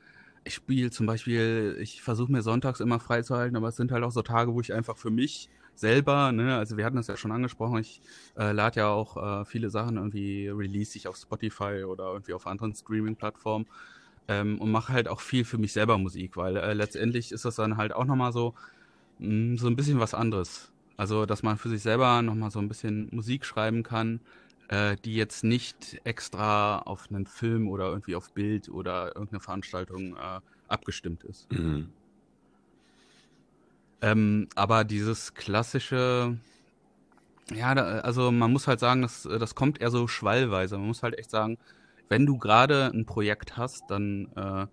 ich 0.43 0.55
spiele 0.55 0.91
zum 0.91 1.05
Beispiel, 1.07 1.77
ich 1.81 2.01
versuche 2.01 2.31
mir 2.31 2.41
sonntags 2.41 2.79
immer 2.79 2.99
freizuhalten, 2.99 3.57
aber 3.57 3.69
es 3.69 3.75
sind 3.77 3.91
halt 3.91 4.03
auch 4.03 4.11
so 4.11 4.21
Tage, 4.21 4.53
wo 4.53 4.61
ich 4.61 4.73
einfach 4.73 4.97
für 4.97 5.11
mich 5.11 5.49
selber, 5.75 6.31
ne, 6.31 6.57
also 6.57 6.77
wir 6.77 6.85
hatten 6.85 6.95
das 6.97 7.07
ja 7.07 7.17
schon 7.17 7.31
angesprochen, 7.33 7.79
ich 7.79 8.01
äh, 8.37 8.51
lade 8.53 8.79
ja 8.79 8.89
auch 8.89 9.41
äh, 9.41 9.45
viele 9.45 9.69
Sachen 9.69 9.97
irgendwie, 9.97 10.47
release 10.49 10.97
ich 10.97 11.07
auf 11.07 11.17
Spotify 11.17 11.83
oder 11.83 12.05
irgendwie 12.13 12.33
auf 12.33 12.47
anderen 12.47 12.73
Streaming-Plattformen 12.75 13.67
ähm, 14.27 14.59
und 14.59 14.71
mache 14.71 14.93
halt 14.93 15.07
auch 15.07 15.21
viel 15.21 15.45
für 15.45 15.57
mich 15.57 15.73
selber 15.73 15.97
Musik, 15.97 16.37
weil 16.37 16.57
äh, 16.57 16.73
letztendlich 16.73 17.31
ist 17.31 17.45
das 17.45 17.55
dann 17.55 17.77
halt 17.77 17.93
auch 17.93 18.05
nochmal 18.05 18.31
so, 18.31 18.53
mh, 19.19 19.57
so 19.57 19.67
ein 19.67 19.75
bisschen 19.75 19.99
was 19.99 20.13
anderes. 20.13 20.71
Also, 20.97 21.25
dass 21.25 21.43
man 21.43 21.57
für 21.57 21.69
sich 21.69 21.81
selber 21.81 22.21
nochmal 22.21 22.51
so 22.51 22.59
ein 22.59 22.67
bisschen 22.67 23.09
Musik 23.11 23.45
schreiben 23.45 23.83
kann, 23.83 24.21
äh, 24.69 24.95
die 25.03 25.15
jetzt 25.15 25.43
nicht 25.43 25.99
extra 26.03 26.79
auf 26.79 27.09
einen 27.09 27.25
Film 27.27 27.67
oder 27.67 27.87
irgendwie 27.89 28.15
auf 28.15 28.31
Bild 28.31 28.69
oder 28.69 29.07
irgendeine 29.07 29.41
Veranstaltung 29.41 30.15
äh, 30.15 30.39
abgestimmt 30.67 31.23
ist. 31.23 31.51
Mhm. 31.51 31.89
Ähm, 34.01 34.47
aber 34.55 34.83
dieses 34.83 35.33
klassische, 35.33 36.37
ja, 37.53 37.75
da, 37.75 37.99
also 37.99 38.31
man 38.31 38.51
muss 38.51 38.67
halt 38.67 38.79
sagen, 38.79 39.01
das, 39.01 39.23
das 39.23 39.55
kommt 39.55 39.81
eher 39.81 39.91
so 39.91 40.07
schwallweise. 40.07 40.77
Man 40.77 40.87
muss 40.87 41.03
halt 41.03 41.17
echt 41.17 41.31
sagen, 41.31 41.57
wenn 42.09 42.25
du 42.25 42.37
gerade 42.37 42.91
ein 42.93 43.05
Projekt 43.05 43.57
hast, 43.57 43.83
dann, 43.89 44.27
äh, 44.35 44.67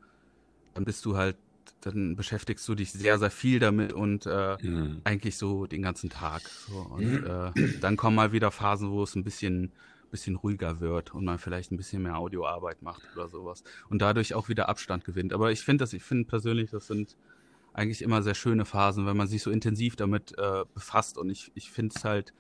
dann 0.75 0.85
bist 0.85 1.05
du 1.05 1.17
halt, 1.17 1.37
dann 1.81 2.17
beschäftigst 2.17 2.67
du 2.69 2.75
dich 2.75 2.93
sehr, 2.93 3.19
sehr 3.19 3.31
viel 3.31 3.59
damit 3.59 3.93
und 3.93 4.27
äh, 4.27 4.57
Mhm. 4.63 5.01
eigentlich 5.05 5.37
so 5.37 5.67
den 5.67 5.83
ganzen 5.83 6.11
Tag. 6.11 6.51
So. 6.67 6.77
Und 6.79 7.25
äh, 7.25 7.51
dann 7.81 7.97
kommen 7.97 8.17
mal 8.17 8.33
wieder 8.33 8.51
Phasen, 8.51 8.91
wo 8.91 9.03
es 9.03 9.15
ein 9.15 9.25
bisschen, 9.25 9.73
bisschen 10.11 10.37
ruhiger 10.37 10.81
wird 10.81 11.15
und 11.15 11.25
man 11.25 11.39
vielleicht 11.39 11.73
ein 11.73 11.77
bisschen 11.77 12.03
mehr 12.03 12.17
Audioarbeit 12.19 12.83
macht 12.83 13.03
oder 13.15 13.29
sowas. 13.29 13.63
Und 13.89 14.03
dadurch 14.03 14.35
auch 14.35 14.49
wieder 14.49 14.69
Abstand 14.69 15.05
gewinnt. 15.05 15.33
Aber 15.33 15.51
ich 15.53 15.61
finde 15.63 15.83
das, 15.83 15.93
ich 15.93 16.03
finde 16.05 16.25
persönlich, 16.27 16.71
das 16.71 16.87
sind 16.87 17.17
eigentlich 17.73 18.03
immer 18.03 18.23
sehr 18.23 18.35
schöne 18.35 18.65
Phasen, 18.65 19.07
wenn 19.07 19.17
man 19.17 19.29
sich 19.29 19.43
so 19.43 19.51
intensiv 19.51 19.97
damit 19.97 20.37
äh, 20.39 20.65
befasst. 20.75 21.17
Und 21.19 21.31
ich, 21.31 21.51
ich 21.55 21.71
finde 21.71 21.95
es 21.97 22.05
halt, 22.05 22.35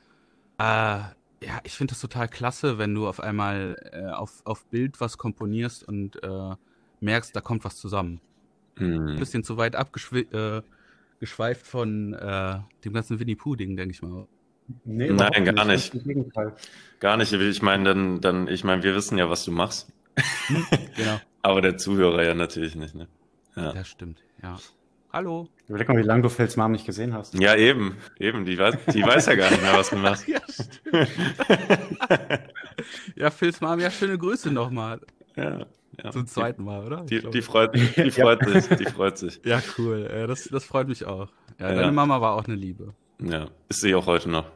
äh, 0.59 1.01
ja, 1.45 1.61
ich 1.65 1.73
finde 1.75 1.95
es 1.95 2.01
total 2.01 2.29
klasse, 2.29 2.79
wenn 2.79 2.95
du 2.95 3.07
auf 3.09 3.21
einmal 3.21 3.77
äh, 3.93 4.11
auf, 4.11 4.43
auf 4.45 4.65
Bild 4.67 5.01
was 5.01 5.19
komponierst 5.19 5.87
und 5.87 6.23
äh, 6.23 6.55
merkst, 7.01 7.35
da 7.35 7.41
kommt 7.41 7.65
was 7.65 7.77
zusammen. 7.77 8.21
Ein 8.79 9.15
Mhm. 9.15 9.19
bisschen 9.19 9.45
zu 9.45 9.57
weit 9.57 9.77
abgeschweift 9.77 10.33
äh, 10.33 10.63
geschweift 11.21 11.67
von 11.67 12.15
äh, 12.15 12.59
dem 12.85 12.93
ganzen 12.95 13.21
Winnie 13.21 13.37
Pooh-Ding, 13.37 13.77
denke 13.77 13.93
ich 13.95 14.03
mal. 14.03 14.27
Nee, 14.85 15.11
Nein, 15.11 15.45
gar 15.45 15.65
nicht. 15.65 15.93
Gegenteil. 15.93 16.55
Gar 16.99 17.17
nicht. 17.17 17.33
Ich 17.33 17.63
meine, 17.63 17.85
dann, 17.85 18.21
dann, 18.21 18.49
ich 18.49 18.65
meine, 18.65 18.83
wir 18.83 18.95
wissen 18.95 19.19
ja, 19.19 19.29
was 19.31 19.45
du 19.45 19.53
machst. 19.53 19.93
Genau. 20.97 21.21
Aber 21.43 21.61
der 21.61 21.77
Zuhörer 21.77 22.25
ja 22.25 22.35
natürlich 22.35 22.75
nicht, 22.75 22.95
ne? 22.95 23.09
Ja. 23.55 23.73
Das 23.73 23.89
stimmt, 23.89 24.23
ja. 24.43 24.59
Hallo. 25.13 25.49
Überleg 25.69 25.89
mal, 25.89 25.99
wie 25.99 26.03
lange 26.03 26.23
du 26.23 26.29
Phils 26.31 26.57
Mom 26.57 26.73
nicht 26.73 26.87
gesehen 26.87 27.13
hast. 27.13 27.35
Ja, 27.39 27.55
eben, 27.55 27.97
eben. 28.19 28.45
Die 28.47 28.59
weiß, 28.59 28.77
die 28.95 29.03
weiß 29.03 29.27
ja 29.27 29.35
gar 29.35 29.51
nicht 29.51 29.63
mehr, 29.63 29.75
was 29.75 29.91
du 29.91 29.97
machst. 29.97 30.27
Ja, 30.33 30.41
ja, 33.17 33.31
Phils 33.31 33.61
Mom, 33.61 33.79
ja, 33.79 33.91
schöne 33.91 34.19
Grüße 34.19 34.51
nochmal. 34.51 35.01
Ja, 35.37 35.67
ja. 36.03 36.11
Zum 36.11 36.27
zweiten 36.27 36.65
Mal, 36.65 36.85
oder? 36.85 37.03
Die, 37.05 37.21
die 37.31 37.43
freut, 37.43 37.75
die 37.75 38.11
freut 38.11 38.45
sich, 38.45 38.77
die 38.79 38.85
freut 38.87 39.19
sich. 39.19 39.41
ja, 39.45 39.63
cool. 39.79 40.09
Das, 40.27 40.45
das 40.45 40.65
freut 40.65 40.89
mich 40.89 41.05
auch. 41.05 41.29
Ja, 41.59 41.69
Ja. 41.71 41.75
deine 41.77 41.93
Mama 41.93 42.21
war 42.21 42.33
auch 42.35 42.45
eine 42.47 42.55
Liebe. 42.57 42.95
Ja, 43.23 43.47
ist 43.69 43.81
sie 43.83 43.95
auch 43.95 44.07
heute 44.07 44.31
noch. 44.31 44.47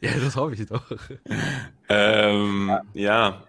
Ja, 0.00 0.10
das 0.24 0.36
hoffe 0.36 0.54
ich 0.54 0.66
doch. 0.66 0.84
Ähm, 1.88 2.76
ja, 2.92 3.42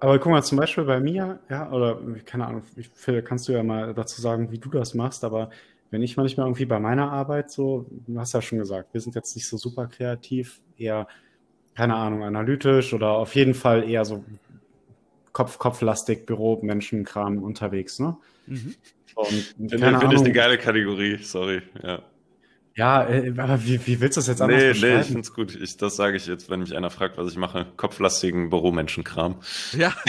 Aber 0.00 0.18
guck 0.18 0.30
mal, 0.30 0.42
zum 0.42 0.58
Beispiel 0.58 0.84
bei 0.84 1.00
mir, 1.00 1.40
ja, 1.50 1.70
oder 1.72 1.98
keine 2.24 2.46
Ahnung, 2.46 2.62
ich- 2.76 2.88
Phil, 2.94 3.22
kannst 3.22 3.48
du 3.48 3.52
ja 3.52 3.62
mal 3.62 3.94
dazu 3.94 4.20
sagen, 4.20 4.50
wie 4.52 4.58
du 4.58 4.70
das 4.70 4.94
machst, 4.94 5.24
aber 5.24 5.50
wenn 5.90 6.02
ich 6.02 6.16
manchmal 6.16 6.46
irgendwie 6.46 6.66
bei 6.66 6.78
meiner 6.78 7.10
Arbeit 7.10 7.50
so, 7.50 7.86
du 8.06 8.18
hast 8.18 8.32
ja 8.32 8.40
schon 8.42 8.58
gesagt, 8.58 8.94
wir 8.94 9.00
sind 9.00 9.14
jetzt 9.14 9.34
nicht 9.36 9.46
so 9.48 9.56
super 9.56 9.88
kreativ, 9.88 10.60
eher, 10.76 11.06
keine 11.74 11.96
Ahnung, 11.96 12.22
analytisch 12.22 12.94
oder 12.94 13.10
auf 13.10 13.34
jeden 13.34 13.54
Fall 13.54 13.88
eher 13.88 14.04
so 14.04 14.24
Kopf-Kopf-lastig, 15.32 16.26
Büro, 16.26 16.60
Menschenkram 16.62 17.42
unterwegs, 17.42 17.98
ne? 17.98 18.16
Mhm. 18.46 18.74
Und 19.14 19.30
finde 19.70 19.76
ich 19.76 20.02
eine 20.04 20.32
geile 20.32 20.58
Kategorie, 20.58 21.18
sorry. 21.22 21.62
Ja. 21.82 22.02
Ja, 22.74 23.06
äh, 23.08 23.32
aber 23.36 23.64
wie, 23.64 23.86
wie 23.86 24.00
willst 24.00 24.16
du 24.16 24.20
das 24.20 24.28
jetzt 24.28 24.40
anders 24.40 24.80
Nee, 24.80 24.94
nee, 24.94 25.00
ich 25.00 25.06
find's 25.06 25.34
gut. 25.34 25.54
Ich, 25.54 25.76
das 25.76 25.96
sage 25.96 26.16
ich 26.16 26.26
jetzt, 26.26 26.50
wenn 26.50 26.60
mich 26.60 26.74
einer 26.76 26.90
fragt, 26.90 27.18
was 27.18 27.30
ich 27.30 27.36
mache. 27.36 27.66
Kopflastigen 27.76 28.50
Büromenschenkram. 28.50 29.36
Ja. 29.76 29.92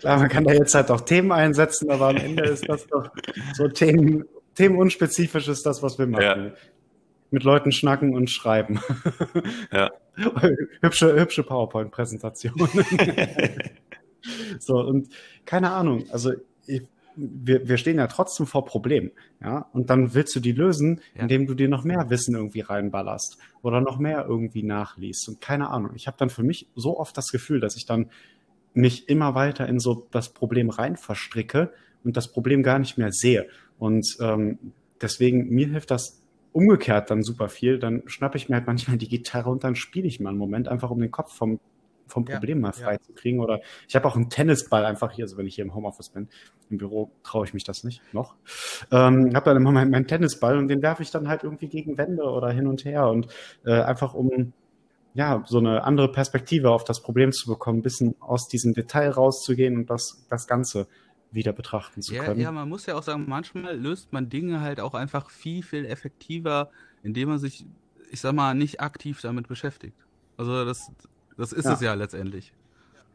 Klar, 0.00 0.18
man 0.18 0.28
kann 0.28 0.44
da 0.44 0.52
jetzt 0.52 0.74
halt 0.74 0.90
auch 0.90 1.02
Themen 1.02 1.30
einsetzen, 1.30 1.90
aber 1.90 2.08
am 2.08 2.16
Ende 2.16 2.44
ist 2.44 2.68
das 2.68 2.86
doch 2.88 3.10
so 3.54 3.68
Themen, 3.68 4.24
themenunspezifisch 4.56 5.46
ist 5.48 5.64
das, 5.66 5.82
was 5.82 5.98
wir 5.98 6.06
machen. 6.06 6.22
Ja. 6.22 6.52
Mit 7.30 7.44
Leuten 7.44 7.72
schnacken 7.72 8.14
und 8.14 8.30
schreiben. 8.30 8.80
Ja. 9.70 9.90
hübsche, 10.80 11.20
hübsche 11.20 11.44
PowerPoint-Präsentationen. 11.44 12.68
so, 14.58 14.80
und 14.80 15.08
keine 15.44 15.70
Ahnung, 15.70 16.06
also 16.10 16.32
ich, 16.66 16.82
wir, 17.18 17.68
wir 17.68 17.76
stehen 17.78 17.98
ja 17.98 18.06
trotzdem 18.06 18.46
vor 18.46 18.64
Problemen, 18.64 19.10
ja, 19.42 19.66
und 19.72 19.90
dann 19.90 20.14
willst 20.14 20.34
du 20.36 20.40
die 20.40 20.52
lösen, 20.52 21.00
Ja. 21.14 21.22
indem 21.22 21.46
du 21.46 21.54
dir 21.54 21.68
noch 21.68 21.84
mehr 21.84 22.10
Wissen 22.10 22.34
irgendwie 22.34 22.60
reinballerst 22.60 23.38
oder 23.62 23.80
noch 23.80 23.98
mehr 23.98 24.24
irgendwie 24.28 24.62
nachliest 24.62 25.28
und 25.28 25.40
keine 25.40 25.70
Ahnung. 25.70 25.90
Ich 25.96 26.06
habe 26.06 26.16
dann 26.16 26.30
für 26.30 26.42
mich 26.42 26.68
so 26.76 26.98
oft 26.98 27.16
das 27.16 27.28
Gefühl, 27.32 27.60
dass 27.60 27.76
ich 27.76 27.86
dann 27.86 28.10
mich 28.74 29.08
immer 29.08 29.34
weiter 29.34 29.66
in 29.68 29.80
so 29.80 30.06
das 30.12 30.28
Problem 30.32 30.70
rein 30.70 30.96
verstricke 30.96 31.72
und 32.04 32.16
das 32.16 32.28
Problem 32.30 32.62
gar 32.62 32.78
nicht 32.78 32.96
mehr 32.96 33.10
sehe. 33.10 33.48
Und 33.78 34.16
ähm, 34.20 34.58
deswegen, 35.00 35.48
mir 35.48 35.66
hilft 35.68 35.90
das 35.90 36.22
umgekehrt 36.52 37.10
dann 37.10 37.22
super 37.22 37.48
viel. 37.48 37.78
Dann 37.78 38.02
schnappe 38.06 38.36
ich 38.36 38.48
mir 38.48 38.56
halt 38.56 38.66
manchmal 38.66 38.96
die 38.96 39.08
Gitarre 39.08 39.50
und 39.50 39.64
dann 39.64 39.74
spiele 39.74 40.06
ich 40.06 40.20
mal 40.20 40.30
einen 40.30 40.38
Moment, 40.38 40.68
einfach 40.68 40.90
um 40.90 41.00
den 41.00 41.10
Kopf 41.10 41.34
vom, 41.34 41.58
vom 42.08 42.26
Ja, 42.26 42.36
Problem 42.36 42.60
mal 42.60 42.68
ja. 42.68 42.72
frei 42.84 42.96
zu 42.98 43.12
kriegen. 43.12 43.40
Oder 43.40 43.60
ich 43.88 43.94
habe 43.96 44.06
auch 44.08 44.16
einen 44.16 44.30
Tennisball 44.30 44.84
einfach 44.84 45.12
hier, 45.12 45.24
also 45.24 45.36
wenn 45.36 45.46
ich 45.46 45.54
hier 45.54 45.64
im 45.64 45.74
Homeoffice 45.74 46.10
bin. 46.10 46.28
Im 46.70 46.78
Büro 46.78 47.10
traue 47.22 47.46
ich 47.46 47.54
mich 47.54 47.64
das 47.64 47.84
nicht 47.84 48.02
noch. 48.12 48.34
Ähm, 48.90 49.34
habe 49.34 49.44
dann 49.46 49.56
immer 49.56 49.72
meinen, 49.72 49.90
meinen 49.90 50.06
Tennisball 50.06 50.58
und 50.58 50.68
den 50.68 50.82
werfe 50.82 51.02
ich 51.02 51.10
dann 51.10 51.28
halt 51.28 51.44
irgendwie 51.44 51.68
gegen 51.68 51.96
Wände 51.96 52.24
oder 52.24 52.50
hin 52.50 52.66
und 52.66 52.84
her 52.84 53.08
und 53.08 53.28
äh, 53.64 53.80
einfach 53.80 54.14
um 54.14 54.52
ja, 55.14 55.42
so 55.46 55.58
eine 55.58 55.82
andere 55.84 56.12
Perspektive 56.12 56.70
auf 56.70 56.84
das 56.84 57.02
Problem 57.02 57.32
zu 57.32 57.48
bekommen, 57.48 57.80
ein 57.80 57.82
bisschen 57.82 58.14
aus 58.20 58.46
diesem 58.46 58.74
Detail 58.74 59.10
rauszugehen 59.10 59.76
und 59.76 59.90
das, 59.90 60.24
das 60.28 60.46
Ganze 60.46 60.86
wieder 61.30 61.52
betrachten 61.52 62.02
zu 62.02 62.14
Ja, 62.14 62.24
können. 62.24 62.40
ja, 62.40 62.52
man 62.52 62.68
muss 62.68 62.86
ja 62.86 62.94
auch 62.94 63.02
sagen, 63.02 63.24
manchmal 63.26 63.76
löst 63.76 64.12
man 64.12 64.28
Dinge 64.28 64.60
halt 64.60 64.80
auch 64.80 64.94
einfach 64.94 65.30
viel, 65.30 65.62
viel 65.62 65.86
effektiver, 65.86 66.70
indem 67.02 67.30
man 67.30 67.38
sich, 67.38 67.66
ich 68.10 68.20
sag 68.20 68.32
mal, 68.34 68.54
nicht 68.54 68.80
aktiv 68.80 69.20
damit 69.20 69.48
beschäftigt. 69.48 69.96
Also 70.36 70.64
das, 70.64 70.92
das 71.38 71.52
ist 71.52 71.64
Ja. 71.64 71.72
es 71.72 71.80
ja 71.80 71.94
letztendlich. 71.94 72.52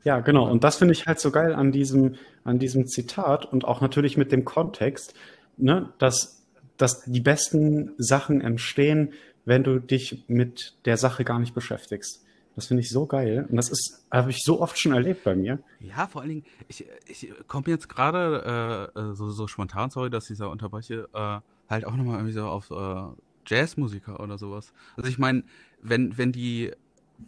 Ja, 0.04 0.20
genau. 0.20 0.50
Und 0.50 0.64
das 0.64 0.78
finde 0.78 0.94
ich 0.94 1.06
halt 1.06 1.20
so 1.20 1.32
geil 1.32 1.54
an 1.54 1.72
diesem, 1.72 2.16
an 2.44 2.60
diesem 2.60 2.88
Zitat 2.88 3.46
und 3.46 3.64
auch 3.66 3.80
natürlich 3.80 4.18
mit 4.18 4.32
dem 4.32 4.44
Kontext, 4.44 5.14
ne, 5.58 5.94
dass, 5.98 6.44
dass 6.78 7.04
die 7.06 7.22
besten 7.22 7.92
Sachen 7.98 8.42
entstehen, 8.42 9.14
wenn 9.46 9.64
du 9.64 9.80
dich 9.80 10.24
mit 10.28 10.76
der 10.86 10.98
Sache 10.98 11.24
gar 11.24 11.40
nicht 11.40 11.54
beschäftigst. 11.54 12.22
Das 12.56 12.68
finde 12.68 12.82
ich 12.82 12.90
so 12.90 13.06
geil. 13.08 13.48
Und 13.50 13.56
das 13.56 13.70
ist, 13.70 14.06
habe 14.12 14.30
ich 14.30 14.44
so 14.44 14.62
oft 14.62 14.78
schon 14.80 14.94
erlebt 14.94 15.24
bei 15.24 15.36
mir. 15.36 15.60
Ja, 15.80 16.08
vor 16.08 16.22
allen 16.22 16.30
Dingen, 16.30 16.46
ich, 16.68 16.86
ich 17.08 17.34
komme 17.48 17.66
jetzt 17.68 17.90
gerade 17.90 18.92
äh, 18.96 19.00
äh, 19.00 19.16
so, 19.16 19.30
so 19.32 19.48
spontan, 19.48 19.90
sorry, 19.90 20.10
dass 20.10 20.30
ich 20.30 20.38
da 20.38 20.48
unterbreche, 20.48 21.08
äh, 21.14 21.40
halt 21.70 21.86
auch 21.86 21.96
nochmal 21.96 22.18
irgendwie 22.18 22.34
so 22.34 22.46
auf 22.46 22.70
äh, 22.70 23.04
Jazzmusiker 23.48 24.20
oder 24.20 24.38
sowas. 24.38 24.72
Also 24.96 25.10
ich 25.10 25.18
meine, 25.18 25.44
wenn, 25.82 26.18
wenn 26.18 26.32
die, 26.32 26.72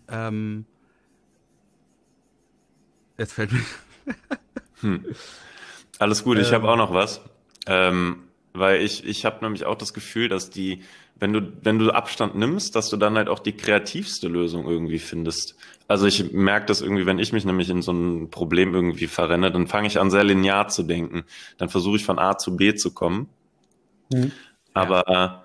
ähm, 0.10 0.65
jetzt 3.17 3.34
fällt 3.34 3.51
mir, 3.51 3.62
Hm. 4.82 5.06
Alles 5.99 6.23
gut, 6.23 6.38
ich 6.38 6.49
Ähm. 6.49 6.54
habe 6.56 6.69
auch 6.69 6.78
noch 6.78 6.93
was. 6.93 7.21
Ähm, 7.67 8.23
weil 8.54 8.82
ich, 8.82 9.06
ich 9.06 9.25
habe 9.25 9.43
nämlich 9.43 9.65
auch 9.65 9.75
das 9.75 9.93
Gefühl, 9.93 10.30
dass 10.30 10.49
die, 10.49 10.84
wenn 11.19 11.34
du, 11.34 11.54
wenn 11.63 11.80
du 11.80 11.91
Abstand 11.91 12.36
nimmst, 12.36 12.75
dass 12.75 12.89
du 12.89 12.97
dann 12.97 13.15
halt 13.15 13.28
auch 13.28 13.39
die 13.39 13.54
kreativste 13.54 14.28
Lösung 14.28 14.67
irgendwie 14.67 14.99
findest. 14.99 15.56
Also 15.88 16.06
ich 16.06 16.32
merke 16.32 16.65
das 16.67 16.82
irgendwie, 16.82 17.06
wenn 17.06 17.19
ich 17.19 17.34
mich 17.34 17.45
nämlich 17.45 17.69
in 17.69 17.82
so 17.82 17.91
ein 17.91 18.30
Problem 18.30 18.73
irgendwie 18.73 19.08
verrenne, 19.08 19.51
dann 19.51 19.67
fange 19.67 19.88
ich 19.88 19.99
an, 19.99 20.10
sehr 20.12 20.23
linear 20.23 20.67
zu 20.67 20.84
denken. 20.84 21.23
Dann 21.58 21.69
versuche 21.69 21.97
ich 21.97 22.06
von 22.06 22.19
A 22.19 22.38
zu 22.38 22.56
B 22.56 22.75
zu 22.75 22.93
kommen. 22.93 23.30
Mhm. 24.12 24.32
Aber 24.73 25.08
äh, 25.08 25.44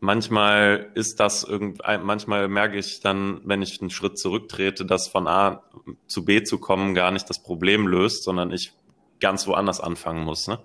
manchmal 0.00 0.90
ist 0.94 1.20
das 1.20 1.44
irgend, 1.44 1.84
ein- 1.84 2.02
manchmal 2.04 2.48
merke 2.48 2.78
ich 2.78 3.00
dann, 3.00 3.40
wenn 3.44 3.62
ich 3.62 3.80
einen 3.80 3.90
Schritt 3.90 4.18
zurücktrete, 4.18 4.84
dass 4.84 5.08
von 5.08 5.26
A 5.28 5.62
zu 6.06 6.24
B 6.24 6.42
zu 6.42 6.58
kommen 6.58 6.94
gar 6.94 7.10
nicht 7.10 7.28
das 7.30 7.42
Problem 7.42 7.86
löst, 7.86 8.24
sondern 8.24 8.52
ich 8.52 8.72
ganz 9.20 9.46
woanders 9.46 9.80
anfangen 9.80 10.24
muss. 10.24 10.48
Ne? 10.48 10.58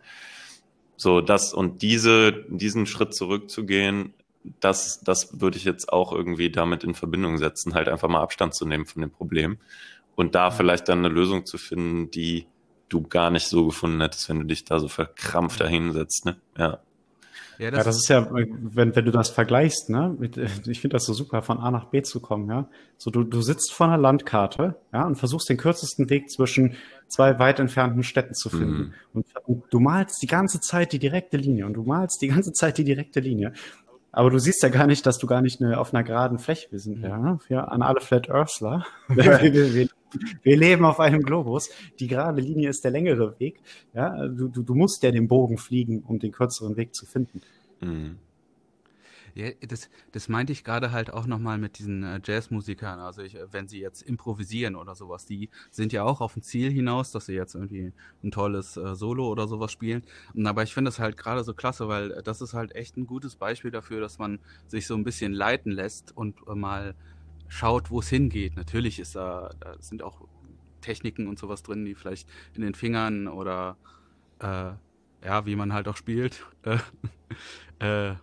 So, 0.98 1.22
das 1.22 1.54
und 1.54 1.82
diese, 1.82 2.46
diesen 2.50 2.86
Schritt 2.86 3.14
zurückzugehen, 3.14 4.14
das, 4.60 5.02
das 5.02 5.42
würde 5.42 5.58
ich 5.58 5.66
jetzt 5.66 5.92
auch 5.92 6.14
irgendwie 6.14 6.50
damit 6.52 6.84
in 6.84 6.94
Verbindung 6.94 7.38
setzen, 7.38 7.74
halt 7.74 7.90
einfach 7.90 8.08
mal 8.08 8.22
Abstand 8.22 8.54
zu 8.56 8.66
nehmen 8.66 8.86
von 8.86 9.02
dem 9.02 9.12
Problem 9.12 9.58
und 10.16 10.36
da 10.36 10.52
vielleicht 10.52 10.88
dann 10.88 11.00
eine 11.00 11.10
Lösung 11.10 11.46
zu 11.46 11.58
finden, 11.58 12.12
die 12.12 12.46
du 12.88 13.02
gar 13.02 13.32
nicht 13.32 13.48
so 13.48 13.66
gefunden 13.66 14.00
hättest, 14.02 14.30
wenn 14.30 14.40
du 14.40 14.46
dich 14.46 14.64
da 14.64 14.80
so 14.80 14.88
verkrampft 14.88 15.60
dahinsetzt. 15.60 16.26
Ne? 16.26 16.38
Ja. 16.58 16.80
Ja, 17.58 17.72
das 17.72 17.96
ist 17.96 18.10
ja, 18.10 18.28
wenn, 18.32 18.96
wenn 18.96 19.06
du 19.06 19.12
das 19.12 19.30
vergleichst, 19.30 19.90
ne, 19.90 20.16
mit, 20.18 20.38
ich 20.68 20.82
finde 20.82 20.96
das 20.96 21.06
so 21.06 21.14
super, 21.14 21.42
von 21.42 21.60
A 21.60 21.72
nach 21.72 21.86
B 21.86 22.02
zu 22.02 22.20
kommen, 22.20 22.50
ja. 22.50 22.68
So, 22.98 23.12
du, 23.12 23.24
du 23.24 23.42
sitzt 23.42 23.74
vor 23.74 23.88
einer 23.88 23.98
Landkarte, 23.98 24.76
ja, 24.94 25.06
und 25.06 25.16
versuchst 25.16 25.50
den 25.50 25.58
kürzesten 25.58 26.10
Weg 26.10 26.30
zwischen 26.30 26.76
zwei 27.08 27.38
weit 27.40 27.60
entfernten 27.60 28.04
Städten 28.04 28.34
zu 28.34 28.50
finden. 28.50 28.78
Mhm. 28.78 28.94
Und, 29.14 29.26
und 29.46 29.64
du 29.70 29.80
malst 29.80 30.22
die 30.22 30.28
ganze 30.28 30.60
Zeit 30.60 30.92
die 30.92 31.00
direkte 31.00 31.38
Linie 31.38 31.66
und 31.66 31.74
du 31.74 31.84
malst 31.84 32.22
die 32.22 32.28
ganze 32.28 32.54
Zeit 32.54 32.78
die 32.78 32.84
direkte 32.84 33.20
Linie. 33.20 33.54
Aber 34.16 34.30
du 34.30 34.40
siehst 34.40 34.64
ja 34.64 34.70
gar 34.70 34.88
nicht, 34.88 35.06
dass 35.06 35.18
du 35.18 35.28
gar 35.28 35.42
nicht 35.42 35.62
eine, 35.62 35.78
auf 35.78 35.94
einer 35.94 36.02
geraden 36.02 36.40
Fläche, 36.40 36.72
wir 36.72 36.80
sind 36.80 37.02
ja, 37.02 37.18
ne, 37.18 37.38
für, 37.46 37.70
an 37.70 37.82
alle 37.82 38.00
Flat 38.00 38.30
Earthler. 38.30 38.86
wir, 39.10 39.42
wir, 39.42 39.74
wir, 39.74 39.88
wir 40.42 40.58
leben 40.58 40.86
auf 40.86 41.02
einem 41.02 41.22
Globus. 41.22 41.70
Die 42.00 42.08
gerade 42.08 42.40
Linie 42.40 42.70
ist 42.70 42.86
der 42.86 42.92
längere 42.92 43.38
Weg. 43.42 43.60
Ja, 43.94 44.26
du, 44.30 44.48
du, 44.48 44.64
du 44.64 44.74
musst 44.74 45.04
ja 45.04 45.12
den 45.12 45.28
Bogen 45.28 45.58
fliegen, 45.58 46.02
um 46.02 46.20
den 46.20 46.32
kürzeren 46.32 46.78
Weg 46.78 46.96
zu 46.96 47.06
finden. 47.06 47.42
Mhm. 47.82 48.20
Ja, 49.36 49.52
das, 49.68 49.90
das 50.14 50.30
meinte 50.30 50.54
ich 50.54 50.64
gerade 50.64 50.94
halt 50.94 51.12
auch 51.12 51.28
nochmal 51.28 51.58
mit 51.58 51.78
diesen 51.78 52.04
äh, 52.04 52.22
Jazzmusikern. 52.24 53.00
Also 53.02 53.22
ich, 53.22 53.36
äh, 53.36 53.52
wenn 53.52 53.68
sie 53.68 53.82
jetzt 53.82 54.02
improvisieren 54.02 54.78
oder 54.78 54.96
sowas, 54.96 55.26
die 55.26 55.50
sind 55.72 55.92
ja 55.92 56.04
auch 56.04 56.22
auf 56.22 56.38
ein 56.38 56.42
Ziel 56.42 56.72
hinaus, 56.72 57.12
dass 57.12 57.26
sie 57.26 57.34
jetzt 57.34 57.54
irgendwie 57.54 57.92
ein 58.24 58.32
tolles 58.32 58.78
äh, 58.78 58.96
Solo 58.96 59.28
oder 59.28 59.50
sowas 59.50 59.74
spielen. 59.74 60.04
Aber 60.46 60.64
ich 60.64 60.74
finde 60.74 60.88
das 60.88 61.00
halt 61.00 61.18
gerade 61.18 61.44
so 61.44 61.54
klasse, 61.54 61.90
weil 61.90 62.12
äh, 62.12 62.24
das 62.24 62.40
ist 62.40 62.54
halt 62.54 62.76
echt 62.76 62.96
ein 62.96 63.08
gutes 63.08 63.36
Beispiel 63.36 63.72
dafür, 63.72 64.00
dass 64.00 64.20
man 64.20 64.40
sich 64.68 64.88
so 64.88 64.96
ein 64.96 65.04
bisschen 65.04 65.34
leiten 65.34 65.70
lässt 65.74 66.16
und 66.16 66.38
mal 66.56 66.96
schaut, 67.50 67.92
wo 67.92 68.00
es 68.00 68.08
hingeht. 68.08 68.56
Natürlich 68.56 69.00
ist 69.00 69.18
da, 69.18 69.50
da 69.60 69.76
sind 69.82 70.02
auch 70.02 70.22
Techniken 70.80 71.28
und 71.28 71.40
sowas 71.40 71.62
drin, 71.62 71.84
die 71.84 71.96
vielleicht 71.96 72.30
in 72.54 72.62
den 72.62 72.74
Fingern 72.74 73.28
oder 73.28 73.78
ja, 75.24 75.46
wie 75.46 75.56
man 75.56 75.74
halt 75.74 75.88
auch 75.88 75.98
spielt. 75.98 76.46
Äh, 77.80 78.16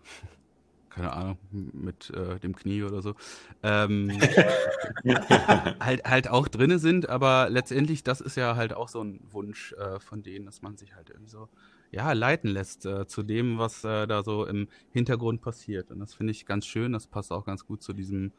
keine 0.94 1.12
Ahnung, 1.12 1.38
mit 1.50 2.10
äh, 2.10 2.38
dem 2.40 2.54
Knie 2.54 2.82
oder 2.82 3.00
so, 3.02 3.14
ähm, 3.62 4.10
halt, 5.80 6.04
halt 6.04 6.28
auch 6.28 6.48
drinne 6.48 6.78
sind, 6.78 7.08
aber 7.08 7.48
letztendlich, 7.50 8.04
das 8.04 8.20
ist 8.20 8.36
ja 8.36 8.56
halt 8.56 8.74
auch 8.74 8.88
so 8.88 9.02
ein 9.02 9.20
Wunsch 9.30 9.72
äh, 9.74 9.98
von 10.00 10.22
denen, 10.22 10.44
dass 10.46 10.62
man 10.62 10.76
sich 10.76 10.94
halt 10.94 11.10
irgendwie 11.10 11.30
so, 11.30 11.48
ja, 11.90 12.12
leiten 12.12 12.50
lässt 12.50 12.86
äh, 12.86 13.06
zu 13.06 13.22
dem, 13.22 13.58
was 13.58 13.84
äh, 13.84 14.06
da 14.06 14.22
so 14.22 14.46
im 14.46 14.68
Hintergrund 14.90 15.42
passiert. 15.42 15.90
Und 15.90 16.00
das 16.00 16.14
finde 16.14 16.30
ich 16.32 16.46
ganz 16.46 16.66
schön, 16.66 16.92
das 16.92 17.06
passt 17.06 17.32
auch 17.32 17.44
ganz 17.44 17.66
gut 17.66 17.82
zu 17.82 17.92
diesem, 17.92 18.32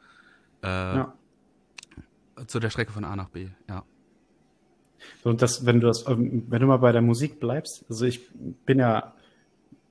äh, 0.62 0.66
Ja. 0.96 1.14
zu 2.46 2.60
der 2.60 2.70
Strecke 2.70 2.92
von 2.92 3.04
A 3.04 3.16
nach 3.16 3.30
B, 3.30 3.48
ja. 3.68 3.84
Und 5.22 5.42
das, 5.42 5.66
wenn 5.66 5.80
du 5.80 5.86
das, 5.88 6.06
ähm, 6.08 6.44
wenn 6.48 6.60
du 6.60 6.66
mal 6.66 6.78
bei 6.78 6.92
der 6.92 7.02
Musik 7.02 7.40
bleibst, 7.40 7.84
also 7.88 8.06
ich 8.06 8.28
bin 8.64 8.78
ja, 8.78 9.14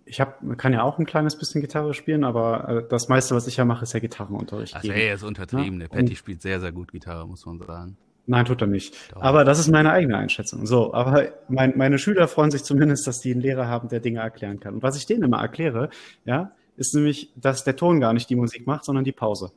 ich 0.05 0.19
hab, 0.21 0.39
kann 0.57 0.73
ja 0.73 0.83
auch 0.83 0.99
ein 0.99 1.05
kleines 1.05 1.37
bisschen 1.37 1.61
Gitarre 1.61 1.93
spielen, 1.93 2.23
aber 2.23 2.67
äh, 2.69 2.87
das 2.89 3.07
meiste, 3.09 3.35
was 3.35 3.47
ich 3.47 3.57
ja 3.57 3.65
mache, 3.65 3.83
ist 3.83 3.93
ja 3.93 3.99
Gitarrenunterricht. 3.99 4.75
Also 4.75 4.87
geben. 4.87 4.99
ey, 4.99 5.07
er 5.07 5.15
ist 5.15 5.23
untertrieben, 5.23 5.79
Ja, 5.81 5.87
der 5.87 5.95
Patty 5.97 6.15
spielt 6.15 6.41
sehr, 6.41 6.59
sehr 6.59 6.71
gut 6.71 6.91
Gitarre, 6.91 7.27
muss 7.27 7.45
man 7.45 7.59
sagen. 7.59 7.97
Nein, 8.25 8.45
tut 8.45 8.61
er 8.61 8.67
nicht. 8.67 8.95
Doch. 9.13 9.21
Aber 9.21 9.43
das 9.43 9.59
ist 9.59 9.69
meine 9.69 9.91
eigene 9.91 10.17
Einschätzung. 10.17 10.65
So, 10.65 10.93
aber 10.93 11.29
mein, 11.49 11.77
meine 11.77 11.97
Schüler 11.99 12.27
freuen 12.29 12.51
sich 12.51 12.63
zumindest, 12.63 13.05
dass 13.05 13.19
die 13.19 13.31
einen 13.31 13.41
Lehrer 13.41 13.67
haben, 13.67 13.89
der 13.89 13.99
Dinge 13.99 14.19
erklären 14.19 14.59
kann. 14.61 14.75
Und 14.75 14.83
was 14.83 14.95
ich 14.97 15.05
denen 15.05 15.23
immer 15.23 15.41
erkläre, 15.41 15.89
ja, 16.23 16.51
ist 16.77 16.95
nämlich, 16.95 17.31
dass 17.35 17.63
der 17.65 17.75
Ton 17.75 17.99
gar 17.99 18.13
nicht 18.13 18.29
die 18.29 18.35
Musik 18.35 18.65
macht, 18.65 18.85
sondern 18.85 19.03
die 19.03 19.11
Pause. 19.11 19.51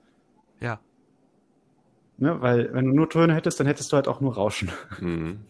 Ja, 0.61 0.80
Ne? 2.18 2.40
Weil 2.40 2.72
wenn 2.72 2.87
du 2.87 2.92
nur 2.92 3.11
Töne 3.11 3.35
hättest, 3.35 3.61
dann 3.61 3.66
hättest 3.66 3.92
du 3.92 3.96
halt 3.96 4.09
auch 4.09 4.22
nur 4.22 4.35
Rauschen. 4.35 4.70
Mhm. 5.00 5.40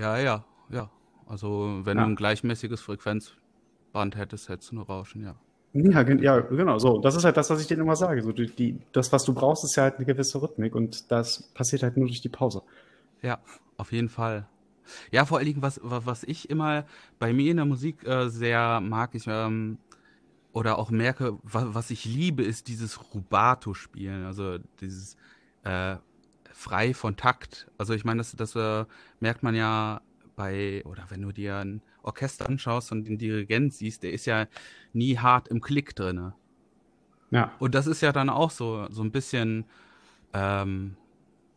ja, 0.00 0.18
ja, 0.18 0.44
ja. 0.70 0.90
Also 1.26 1.80
wenn 1.84 1.98
Ja. 1.98 2.04
du 2.04 2.10
ein 2.10 2.16
gleichmäßiges 2.16 2.80
Frequenzband 3.96 4.16
hättest, 4.16 4.48
hättest 4.48 4.70
du 4.72 4.76
nur 4.76 4.86
Rauschen, 4.86 5.22
ja. 5.22 5.36
Ja, 5.72 6.00
ja, 6.02 6.40
genau 6.40 6.78
so. 6.78 6.98
Das 7.00 7.14
ist 7.16 7.24
halt 7.24 7.36
das, 7.36 7.50
was 7.50 7.60
ich 7.60 7.66
denen 7.66 7.82
immer 7.82 7.96
sage. 7.96 8.22
So, 8.22 8.32
die, 8.32 8.46
die, 8.54 8.78
das, 8.92 9.12
was 9.12 9.24
du 9.24 9.34
brauchst, 9.34 9.62
ist 9.64 9.76
ja 9.76 9.82
halt 9.84 9.96
eine 9.96 10.06
gewisse 10.06 10.40
Rhythmik 10.40 10.74
und 10.74 11.10
das 11.12 11.42
passiert 11.52 11.82
halt 11.82 11.96
nur 11.98 12.06
durch 12.06 12.22
die 12.22 12.30
Pause. 12.30 12.62
Ja, 13.22 13.40
auf 13.76 13.92
jeden 13.92 14.08
Fall. 14.08 14.48
Ja, 15.12 15.24
vor 15.26 15.38
allen 15.38 15.46
Dingen, 15.46 15.62
was, 15.62 15.80
wa- 15.82 16.02
was 16.04 16.24
ich 16.24 16.50
immer 16.50 16.86
bei 17.18 17.32
mir 17.32 17.50
in 17.50 17.58
der 17.58 17.66
Musik 17.66 18.04
äh, 18.06 18.28
sehr 18.30 18.80
mag, 18.80 19.14
ich 19.14 19.26
ähm, 19.28 19.78
oder 20.52 20.78
auch 20.78 20.90
merke, 20.90 21.38
wa, 21.44 21.68
was 21.74 21.90
ich 21.90 22.04
liebe, 22.04 22.42
ist 22.44 22.68
dieses 22.68 23.14
Rubato-Spielen, 23.14 24.24
also 24.26 24.58
dieses 24.80 25.16
äh, 25.64 25.96
frei 26.52 26.94
von 26.94 27.16
Takt. 27.16 27.70
Also 27.78 27.94
ich 27.94 28.04
meine, 28.04 28.18
das, 28.18 28.32
das 28.32 28.56
äh, 28.56 28.86
merkt 29.20 29.42
man 29.42 29.54
ja 29.54 30.02
bei, 30.36 30.82
oder 30.86 31.06
wenn 31.10 31.22
du 31.22 31.32
dir 31.32 31.58
ein 31.58 31.82
Orchester 32.06 32.48
anschaust 32.48 32.92
und 32.92 33.04
den 33.06 33.18
Dirigent 33.18 33.74
siehst, 33.74 34.02
der 34.02 34.12
ist 34.12 34.26
ja 34.26 34.46
nie 34.92 35.18
hart 35.18 35.48
im 35.48 35.60
Klick 35.60 35.94
drinne. 35.96 36.34
Ja, 37.30 37.52
Und 37.58 37.74
das 37.74 37.86
ist 37.86 38.00
ja 38.02 38.12
dann 38.12 38.30
auch 38.30 38.50
so, 38.50 38.86
so 38.90 39.02
ein 39.02 39.10
bisschen, 39.10 39.64
ähm, 40.32 40.96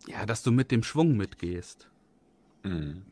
ja, 0.07 0.25
dass 0.25 0.41
du 0.43 0.51
mit 0.51 0.71
dem 0.71 0.81
Schwung 0.83 1.15
mitgehst. 1.15 1.87
Mhm. 2.63 3.03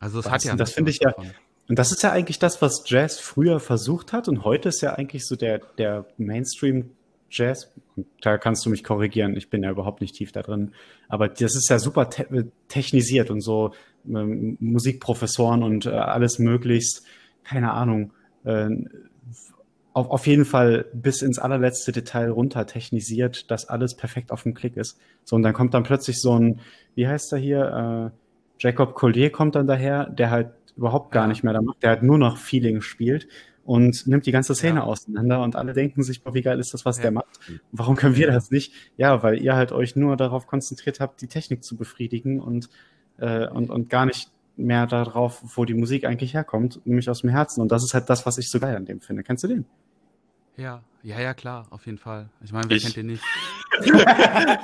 Also 0.00 0.18
es 0.18 0.24
Das- 0.24 0.32
hat 0.32 0.44
ja 0.44 0.52
ein 0.52 0.58
das 0.58 0.70
bisschen 0.70 0.74
finde 0.86 0.90
ich 0.90 1.00
ja- 1.00 1.10
davon. 1.10 1.30
Und 1.68 1.78
das 1.78 1.92
ist 1.92 2.02
ja 2.02 2.12
eigentlich 2.12 2.38
das, 2.38 2.62
was 2.62 2.82
Jazz 2.86 3.20
früher 3.20 3.60
versucht 3.60 4.12
hat 4.14 4.26
und 4.28 4.42
heute 4.44 4.70
ist 4.70 4.80
ja 4.80 4.94
eigentlich 4.94 5.26
so 5.26 5.36
der, 5.36 5.58
der 5.76 6.06
Mainstream-Jazz. 6.16 7.72
Und 7.96 8.06
Da 8.22 8.38
kannst 8.38 8.64
du 8.64 8.70
mich 8.70 8.82
korrigieren, 8.84 9.36
ich 9.36 9.50
bin 9.50 9.62
ja 9.62 9.70
überhaupt 9.70 10.00
nicht 10.00 10.14
tief 10.14 10.32
da 10.32 10.42
drin. 10.42 10.72
Aber 11.08 11.28
das 11.28 11.54
ist 11.56 11.68
ja 11.68 11.78
super 11.78 12.08
te 12.10 12.50
technisiert 12.68 13.30
und 13.30 13.40
so 13.42 13.74
Musikprofessoren 14.08 15.62
und 15.62 15.86
äh, 15.86 15.90
alles 15.90 16.38
möglichst, 16.38 17.04
keine 17.44 17.72
Ahnung, 17.72 18.12
äh, 18.44 18.68
auf, 19.92 20.10
auf 20.10 20.26
jeden 20.26 20.44
Fall 20.44 20.86
bis 20.92 21.22
ins 21.22 21.38
allerletzte 21.38 21.92
Detail 21.92 22.30
runter 22.30 22.66
technisiert, 22.66 23.50
dass 23.50 23.68
alles 23.68 23.96
perfekt 23.96 24.30
auf 24.30 24.44
dem 24.44 24.54
Klick 24.54 24.76
ist. 24.76 24.98
So, 25.24 25.36
und 25.36 25.42
dann 25.42 25.54
kommt 25.54 25.74
dann 25.74 25.82
plötzlich 25.82 26.20
so 26.20 26.38
ein, 26.38 26.60
wie 26.94 27.08
heißt 27.08 27.32
er 27.32 27.38
hier, 27.38 28.12
äh, 28.12 28.18
Jacob 28.60 28.94
Collier 28.94 29.30
kommt 29.30 29.54
dann 29.54 29.66
daher, 29.66 30.08
der 30.08 30.30
halt 30.30 30.50
überhaupt 30.76 31.10
gar 31.10 31.24
Ja. 31.24 31.28
nicht 31.28 31.42
mehr 31.42 31.52
da 31.52 31.62
macht, 31.62 31.82
der 31.82 31.90
halt 31.90 32.02
nur 32.02 32.18
noch 32.18 32.36
Feeling 32.38 32.80
spielt 32.80 33.28
und 33.64 34.06
nimmt 34.06 34.26
die 34.26 34.32
ganze 34.32 34.54
Szene 34.54 34.80
Ja. 34.80 34.84
auseinander 34.84 35.42
und 35.42 35.56
alle 35.56 35.72
denken 35.72 36.02
sich, 36.02 36.22
boah, 36.22 36.32
wie 36.34 36.42
geil 36.42 36.58
ist 36.60 36.72
das, 36.74 36.84
was 36.84 36.98
Ja. 36.98 37.02
der 37.02 37.10
macht. 37.12 37.40
Warum 37.72 37.96
können 37.96 38.16
wir 38.16 38.28
das 38.30 38.50
nicht? 38.50 38.72
Ja, 38.96 39.22
weil 39.22 39.42
ihr 39.42 39.54
halt 39.56 39.72
euch 39.72 39.96
nur 39.96 40.16
darauf 40.16 40.46
konzentriert 40.46 41.00
habt, 41.00 41.20
die 41.22 41.28
Technik 41.28 41.64
zu 41.64 41.76
befriedigen 41.76 42.40
und, 42.40 42.68
äh, 43.18 43.46
und, 43.48 43.70
und 43.70 43.90
gar 43.90 44.06
nicht 44.06 44.30
mehr 44.56 44.86
darauf, 44.86 45.40
wo 45.56 45.64
die 45.64 45.74
Musik 45.74 46.04
eigentlich 46.04 46.34
herkommt, 46.34 46.80
nämlich 46.84 47.08
aus 47.08 47.20
dem 47.20 47.30
Herzen. 47.30 47.60
Und 47.60 47.70
das 47.70 47.84
ist 47.84 47.94
halt 47.94 48.10
das, 48.10 48.26
was 48.26 48.38
ich 48.38 48.50
so 48.50 48.58
geil 48.58 48.74
an 48.76 48.86
dem 48.86 49.00
finde. 49.00 49.22
Kennst 49.22 49.44
du 49.44 49.48
den? 49.48 49.64
Ja, 50.56 50.82
ja, 51.04 51.20
ja, 51.20 51.34
klar, 51.34 51.68
auf 51.70 51.86
jeden 51.86 51.98
Fall. 51.98 52.28
Ich 52.42 52.52
meine, 52.52 52.68
wer 52.68 52.76
Ich. 52.76 52.82
kennt 52.82 52.96
den 52.96 53.06
nicht? 53.06 53.22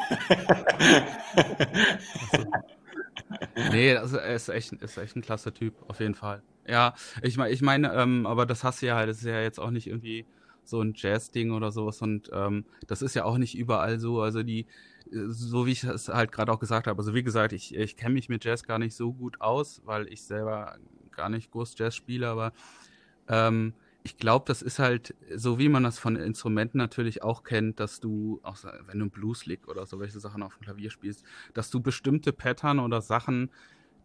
Nee, 3.73 3.97
also 3.97 4.17
er 4.17 4.35
ist 4.35 4.49
echt, 4.49 4.73
ist 4.73 4.99
echt 4.99 5.17
ein 5.17 5.23
klasse 5.23 5.53
Typ, 5.53 5.75
auf 5.89 6.01
jeden 6.01 6.15
Fall. 6.15 6.43
Ja, 6.67 6.95
ich 7.23 7.37
meine, 7.37 7.53
ich 7.53 7.63
meine, 7.63 7.93
ähm, 7.95 8.27
aber 8.27 8.47
das 8.47 8.65
hast 8.65 8.83
du 8.83 8.87
ja 8.87 8.97
halt, 8.97 9.09
das 9.09 9.19
ist 9.19 9.25
ja 9.25 9.41
jetzt 9.41 9.61
auch 9.61 9.71
nicht 9.71 9.87
irgendwie 9.87 10.25
so 10.65 10.81
ein 10.81 10.95
Jazz-Ding 10.97 11.53
oder 11.53 11.71
sowas 11.71 12.01
und 12.01 12.31
ähm, 12.33 12.65
das 12.87 13.03
ist 13.03 13.15
ja 13.15 13.25
auch 13.25 13.39
nicht 13.39 13.57
überall 13.57 14.01
so. 14.01 14.23
Also 14.23 14.43
die, 14.43 14.67
so 15.11 15.67
wie 15.67 15.73
ich 15.73 15.85
es 15.85 16.09
halt 16.09 16.33
gerade 16.33 16.53
auch 16.53 16.59
gesagt 16.59 16.87
habe, 16.87 16.99
also 16.99 17.15
wie 17.15 17.23
gesagt, 17.23 17.53
ich, 17.53 17.75
ich 17.75 17.97
kenne 17.97 18.15
mich 18.15 18.29
mit 18.29 18.45
Jazz 18.45 18.65
gar 18.65 18.79
nicht 18.79 18.95
so 18.95 19.13
gut 19.13 19.41
aus, 19.41 19.83
weil 19.85 20.09
ich 20.13 20.23
selber 20.23 20.77
gar 21.13 21.29
nicht 21.29 21.51
groß 21.51 21.75
Jazz 21.79 21.95
spiele, 21.95 22.29
aber 22.29 22.53
ähm, 23.29 23.75
ich 24.03 24.19
glaube, 24.19 24.45
das 24.47 24.61
ist 24.61 24.79
halt, 24.79 25.15
so 25.35 25.59
wie 25.59 25.71
man 25.71 25.83
das 25.83 25.99
von 25.99 26.17
Instrumenten 26.17 26.77
natürlich 26.77 27.23
auch 27.23 27.43
kennt, 27.43 27.81
dass 27.81 28.01
du, 28.01 28.39
auch 28.43 28.57
wenn 28.87 28.99
du 28.99 29.05
einen 29.05 29.11
Blueslick 29.11 29.67
oder 29.67 29.87
so 29.87 29.99
welche 29.99 30.21
Sachen 30.21 30.43
auf 30.43 30.57
dem 30.57 30.63
Klavier 30.65 30.91
spielst, 30.91 31.25
dass 31.55 31.71
du 31.71 31.81
bestimmte 31.81 32.33
Pattern 32.35 32.81
oder 32.81 33.01
Sachen 33.01 33.51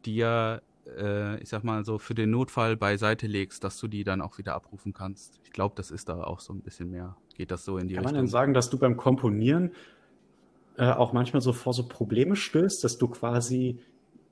dir, 0.05 0.62
äh, 0.88 1.41
ich 1.41 1.49
sag 1.49 1.65
mal 1.65 1.83
so, 1.83 1.99
für 1.99 2.15
den 2.15 2.31
Notfall 2.31 2.77
beiseite 2.77 3.27
legst, 3.27 3.65
dass 3.65 3.77
du 3.77 3.89
die 3.89 4.05
dann 4.05 4.21
auch 4.21 4.38
wieder 4.38 4.55
abrufen 4.55 4.93
kannst. 4.93 5.41
Ich 5.43 5.51
glaube, 5.51 5.75
das 5.75 5.91
ist 5.91 6.07
da 6.07 6.23
auch 6.23 6.39
so 6.39 6.53
ein 6.53 6.62
bisschen 6.62 6.89
mehr. 6.91 7.17
Geht 7.35 7.51
das 7.51 7.65
so 7.65 7.77
in 7.77 7.89
die 7.89 7.95
Kann 7.95 8.05
man 8.05 8.13
Richtung? 8.13 8.25
denn 8.25 8.31
sagen, 8.31 8.53
dass 8.53 8.69
du 8.69 8.77
beim 8.77 8.95
Komponieren 8.95 9.71
äh, 10.80 10.94
auch 10.94 11.12
manchmal 11.12 11.42
so 11.42 11.52
vor 11.52 11.74
so 11.74 11.88
Probleme 11.88 12.38
stößt, 12.38 12.84
dass 12.84 12.98
du 12.98 13.10
quasi 13.10 13.80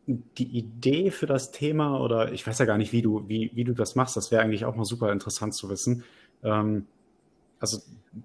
die 0.08 0.58
Idee 0.58 1.12
für 1.12 1.26
das 1.26 1.52
Thema 1.52 2.00
oder 2.00 2.32
ich 2.32 2.48
weiß 2.48 2.60
ja 2.60 2.66
gar 2.66 2.78
nicht, 2.78 2.94
wie 2.94 3.02
du, 3.02 3.28
wie, 3.28 3.52
wie 3.54 3.66
du 3.66 3.74
das 3.74 3.96
machst, 3.96 4.16
das 4.16 4.32
wäre 4.32 4.42
eigentlich 4.42 4.64
auch 4.64 4.78
mal 4.78 4.86
super 4.86 5.12
interessant 5.12 5.54
zu 5.54 5.70
wissen. 5.70 6.06
Ähm, 6.44 6.88
also, 7.60 7.80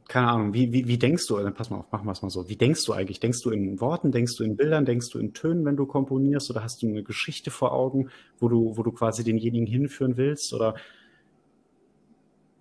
keine 0.07 0.29
Ahnung, 0.29 0.55
wie, 0.55 0.73
wie, 0.73 0.87
wie 0.87 0.99
denkst 0.99 1.27
du, 1.27 1.37
also, 1.37 1.51
pass 1.51 1.71
mal 1.71 1.79
auf, 1.79 1.91
machen 1.91 2.07
wir 2.07 2.13
es 2.13 2.23
mal 2.23 2.31
so, 2.31 2.49
wie 2.49 2.55
denkst 2.55 2.85
du 2.85 2.93
eigentlich? 2.93 3.19
Denkst 3.19 3.43
du 3.43 3.51
in 3.51 3.81
Worten, 3.81 4.13
denkst 4.13 4.37
du 4.37 4.45
in 4.45 4.57
Bildern, 4.57 4.85
denkst 4.85 5.11
du 5.11 5.19
in 5.19 5.33
Tönen, 5.33 5.65
wenn 5.65 5.77
du 5.77 5.87
komponierst 5.87 6.49
oder 6.51 6.63
hast 6.63 6.83
du 6.83 6.87
eine 6.87 7.03
Geschichte 7.03 7.51
vor 7.51 7.73
Augen, 7.73 8.11
wo 8.39 8.49
du, 8.49 8.77
wo 8.77 8.85
du 8.85 8.93
quasi 8.93 9.25
denjenigen 9.25 9.67
hinführen 9.67 10.17
willst 10.17 10.53
oder 10.53 10.77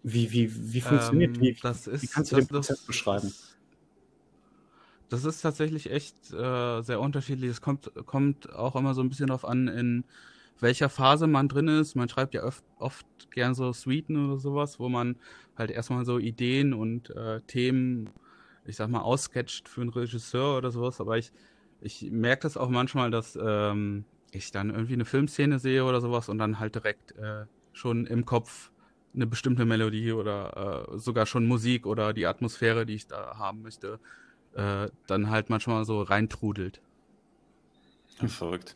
wie, 0.01 0.31
wie, 0.31 0.73
wie 0.73 0.81
funktioniert, 0.81 1.37
Ähm, 1.37 1.43
wie, 1.43 1.57
das 1.61 1.85
wie 1.85 1.91
ist, 1.91 2.13
kannst 2.13 2.31
du 2.31 2.37
den 2.37 2.47
Prozess 2.47 2.81
beschreiben? 2.81 3.31
Das 5.11 5.25
ist 5.25 5.41
tatsächlich 5.41 5.91
echt 5.91 6.31
äh, 6.31 6.81
sehr 6.81 7.01
unterschiedlich. 7.01 7.51
Es 7.51 7.59
kommt, 7.59 7.91
kommt 8.05 8.53
auch 8.53 8.77
immer 8.77 8.93
so 8.93 9.01
ein 9.01 9.09
bisschen 9.09 9.27
darauf 9.27 9.43
an, 9.43 9.67
in 9.67 10.05
welcher 10.61 10.87
Phase 10.87 11.27
man 11.27 11.49
drin 11.49 11.67
ist. 11.67 11.95
Man 11.95 12.07
schreibt 12.07 12.33
ja 12.33 12.45
oft, 12.45 12.63
oft 12.79 13.05
gern 13.29 13.53
so 13.53 13.73
Suiten 13.73 14.25
oder 14.25 14.39
sowas, 14.39 14.79
wo 14.79 14.87
man 14.87 15.17
halt 15.57 15.69
erstmal 15.69 16.05
so 16.05 16.17
Ideen 16.17 16.73
und 16.73 17.09
äh, 17.09 17.41
Themen, 17.41 18.09
ich 18.65 18.77
sag 18.77 18.89
mal, 18.89 19.01
aussketcht 19.01 19.67
für 19.67 19.81
einen 19.81 19.89
Regisseur 19.89 20.57
oder 20.57 20.71
sowas. 20.71 21.01
Aber 21.01 21.17
ich, 21.17 21.33
ich 21.81 22.09
merke 22.09 22.43
das 22.43 22.55
auch 22.55 22.69
manchmal, 22.69 23.11
dass 23.11 23.37
ähm, 23.41 24.05
ich 24.31 24.51
dann 24.51 24.69
irgendwie 24.69 24.93
eine 24.93 25.03
Filmszene 25.03 25.59
sehe 25.59 25.83
oder 25.83 25.99
sowas 25.99 26.29
und 26.29 26.37
dann 26.37 26.57
halt 26.57 26.75
direkt 26.75 27.17
äh, 27.17 27.47
schon 27.73 28.05
im 28.05 28.23
Kopf 28.23 28.71
eine 29.13 29.27
bestimmte 29.27 29.65
Melodie 29.65 30.13
oder 30.13 30.87
äh, 30.93 30.97
sogar 30.99 31.25
schon 31.25 31.47
Musik 31.47 31.85
oder 31.85 32.13
die 32.13 32.27
Atmosphäre, 32.27 32.85
die 32.85 32.95
ich 32.95 33.07
da 33.07 33.37
haben 33.37 33.61
möchte, 33.61 33.99
äh, 34.55 34.89
dann 35.07 35.29
halt 35.29 35.49
manchmal 35.49 35.85
so 35.85 36.01
reintrudelt. 36.01 36.81
Verrückt. 38.27 38.75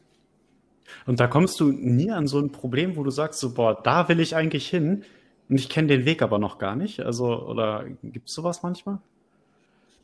Und 1.06 1.20
da 1.20 1.28
kommst 1.28 1.60
du 1.60 1.72
nie 1.72 2.12
an 2.12 2.28
so 2.28 2.40
ein 2.40 2.52
Problem, 2.52 2.96
wo 2.96 3.04
du 3.04 3.10
sagst, 3.12 3.40
so, 3.40 3.54
boah, 3.54 3.80
da 3.82 4.08
will 4.10 4.20
ich 4.20 4.36
eigentlich 4.36 4.68
hin 4.70 5.04
und 5.50 5.60
ich 5.60 5.70
kenne 5.70 5.88
den 5.88 6.06
Weg 6.06 6.22
aber 6.22 6.40
noch 6.40 6.58
gar 6.58 6.76
nicht. 6.76 7.00
Also, 7.02 7.46
oder 7.48 7.86
gibt 8.04 8.30
es 8.30 8.36
sowas 8.36 8.64
manchmal? 8.64 9.00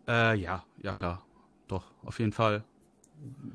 Äh, 0.07 0.35
ja, 0.37 0.63
ja, 0.77 0.97
klar. 0.97 1.25
Doch, 1.67 1.91
auf 2.03 2.19
jeden 2.19 2.33
Fall. 2.33 2.63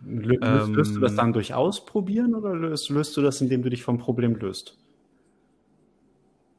Lö 0.06 0.36
löst, 0.42 0.68
Ähm, 0.68 0.76
löst 0.76 0.96
du 0.96 1.00
das 1.00 1.14
dann 1.16 1.32
durch 1.32 1.52
Ausprobieren 1.54 2.34
oder 2.34 2.54
löst, 2.54 2.88
löst 2.88 3.16
du 3.16 3.22
das, 3.22 3.40
indem 3.40 3.62
du 3.62 3.70
dich 3.70 3.82
vom 3.82 3.98
Problem 3.98 4.34
löst? 4.36 4.78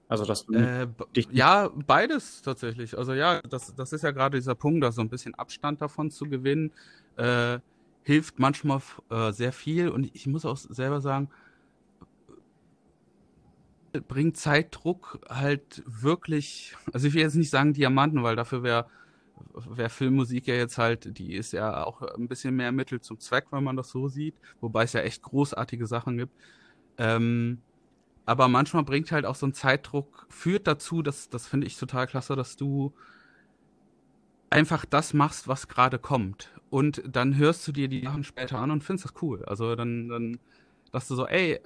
Also, 0.10 0.26
dass 0.26 0.46
du 0.46 0.54
Äh, 0.54 0.88
ja, 1.32 1.70
beides 1.86 2.42
tatsächlich. 2.42 2.98
Also 2.98 3.14
ja, 3.14 3.42
das, 3.42 3.76
das 3.76 3.92
ist 3.94 4.04
ja 4.04 4.12
gerade 4.12 4.38
dieser 4.38 4.56
Punkt, 4.56 4.84
da 4.84 4.92
so 4.92 5.02
ein 5.02 5.10
bisschen 5.10 5.36
Abstand 5.36 5.82
davon 5.82 6.12
zu 6.12 6.26
gewinnen, 6.26 6.72
äh, 7.18 7.60
hilft 8.04 8.40
manchmal 8.40 8.82
äh, 9.10 9.32
sehr 9.34 9.52
viel. 9.52 9.90
Und 9.90 10.10
ich 10.16 10.28
muss 10.28 10.46
auch 10.46 10.58
selber 10.58 11.02
sagen, 11.02 11.30
bringt 14.08 14.38
Zeitdruck 14.38 15.20
halt 15.30 15.84
wirklich, 15.86 16.76
also 16.94 17.08
ich 17.08 17.14
will 17.14 17.22
jetzt 17.22 17.36
nicht 17.36 17.50
sagen 17.50 17.74
Diamanten, 17.74 18.24
weil 18.24 18.36
dafür 18.36 18.64
wäre 18.64 18.88
wär 19.54 19.90
Filmmusik 19.90 20.48
ja 20.48 20.56
jetzt 20.56 20.78
halt, 20.78 21.18
die 21.18 21.34
ist 21.34 21.54
ja 21.54 21.84
auch 21.84 22.02
ein 22.02 22.28
bisschen 22.28 22.56
mehr 22.56 22.72
Mittel 22.72 23.02
zum 23.02 23.20
Zweck, 23.20 23.46
wenn 23.52 23.64
man 23.64 23.76
das 23.76 23.90
so 23.90 24.08
sieht, 24.08 24.36
wobei 24.62 24.84
es 24.84 24.94
ja 24.94 25.02
echt 25.02 25.22
großartige 25.22 25.86
Sachen 25.88 26.18
gibt. 26.18 26.34
Ähm, 26.98 27.62
aber 28.28 28.50
manchmal 28.50 28.84
bringt 28.84 29.12
halt 29.14 29.26
auch 29.26 29.36
so 29.36 29.48
ein 29.48 29.54
Zeitdruck, 29.54 30.28
führt 30.30 30.68
dazu, 30.68 31.02
dass, 31.02 31.30
das 31.30 31.48
finde 31.48 31.66
ich 31.66 31.78
total 31.78 32.08
klasse, 32.08 32.36
dass 32.36 32.58
du 32.58 32.94
einfach 34.50 34.84
das 34.84 35.14
machst, 35.14 35.48
was 35.48 35.70
gerade 35.70 35.98
kommt. 35.98 36.52
Und 36.70 37.02
dann 37.08 37.38
hörst 37.38 37.66
du 37.66 37.72
dir 37.72 37.88
die 37.88 38.04
Sachen 38.04 38.26
später 38.26 38.60
an 38.60 38.70
und 38.72 38.84
findest 38.84 39.06
das 39.06 39.22
cool. 39.22 39.46
Also 39.46 39.78
dann, 39.78 40.10
dann 40.10 40.40
dass 40.92 41.08
du 41.08 41.16
so, 41.16 41.26
ey, 41.26 41.54
äh, 41.54 41.62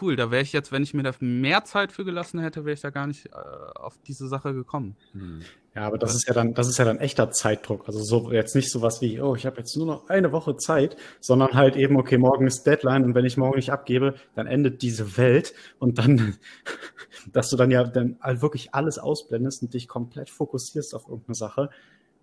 cool, 0.00 0.16
da 0.16 0.32
wäre 0.32 0.42
ich 0.42 0.52
jetzt, 0.52 0.72
wenn 0.72 0.82
ich 0.82 0.92
mir 0.92 1.04
da 1.04 1.12
mehr 1.20 1.64
Zeit 1.64 1.92
für 1.92 2.04
gelassen 2.04 2.40
hätte, 2.40 2.64
wäre 2.64 2.74
ich 2.74 2.80
da 2.80 2.90
gar 2.90 3.06
nicht 3.06 3.26
äh, 3.26 3.30
auf 3.76 3.96
diese 3.98 4.26
Sache 4.26 4.52
gekommen. 4.52 4.96
Hm. 5.12 5.42
Ja, 5.74 5.86
aber 5.86 5.98
das 5.98 6.16
ist 6.16 6.26
ja 6.26 6.34
dann, 6.34 6.54
das 6.54 6.66
ist 6.68 6.78
ja 6.78 6.84
dann 6.84 6.98
echter 6.98 7.30
Zeitdruck. 7.30 7.86
Also 7.86 8.02
so 8.02 8.32
jetzt 8.32 8.56
nicht 8.56 8.72
sowas 8.72 9.00
wie, 9.00 9.20
oh, 9.20 9.36
ich 9.36 9.46
habe 9.46 9.58
jetzt 9.58 9.76
nur 9.76 9.86
noch 9.86 10.08
eine 10.08 10.32
Woche 10.32 10.56
Zeit, 10.56 10.96
sondern 11.20 11.54
halt 11.54 11.76
eben, 11.76 11.96
okay, 11.96 12.18
morgen 12.18 12.46
ist 12.48 12.66
Deadline 12.66 13.04
und 13.04 13.14
wenn 13.14 13.24
ich 13.24 13.36
morgen 13.36 13.54
nicht 13.56 13.70
abgebe, 13.70 14.14
dann 14.34 14.48
endet 14.48 14.82
diese 14.82 15.16
Welt 15.16 15.54
und 15.78 15.98
dann, 15.98 16.36
dass 17.32 17.50
du 17.50 17.56
dann 17.56 17.70
ja 17.70 17.84
dann 17.84 18.18
halt 18.20 18.42
wirklich 18.42 18.74
alles 18.74 18.98
ausblendest 18.98 19.62
und 19.62 19.72
dich 19.74 19.86
komplett 19.86 20.28
fokussierst 20.28 20.92
auf 20.94 21.06
irgendeine 21.08 21.36
Sache, 21.36 21.70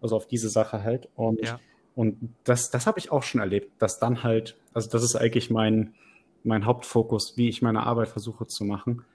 also 0.02 0.18
auf 0.18 0.28
diese 0.28 0.50
Sache 0.50 0.84
halt. 0.84 1.08
Und, 1.16 1.42
Ja. 1.42 1.60
und 1.96 2.36
das, 2.44 2.70
das 2.70 2.86
habe 2.86 3.00
ich 3.00 3.14
auch 3.14 3.24
schon 3.24 3.40
erlebt, 3.40 3.72
dass 3.82 3.98
dann 3.98 4.24
halt, 4.24 4.58
also 4.74 4.90
das 4.90 5.04
ist 5.04 5.16
eigentlich 5.16 5.50
mein, 5.50 5.94
mein 6.44 6.66
Hauptfokus, 6.66 7.38
wie 7.38 7.48
ich 7.48 7.62
meine 7.62 7.84
Arbeit 7.84 8.10
versuche 8.10 8.46
zu 8.46 8.66
machen, 8.66 9.06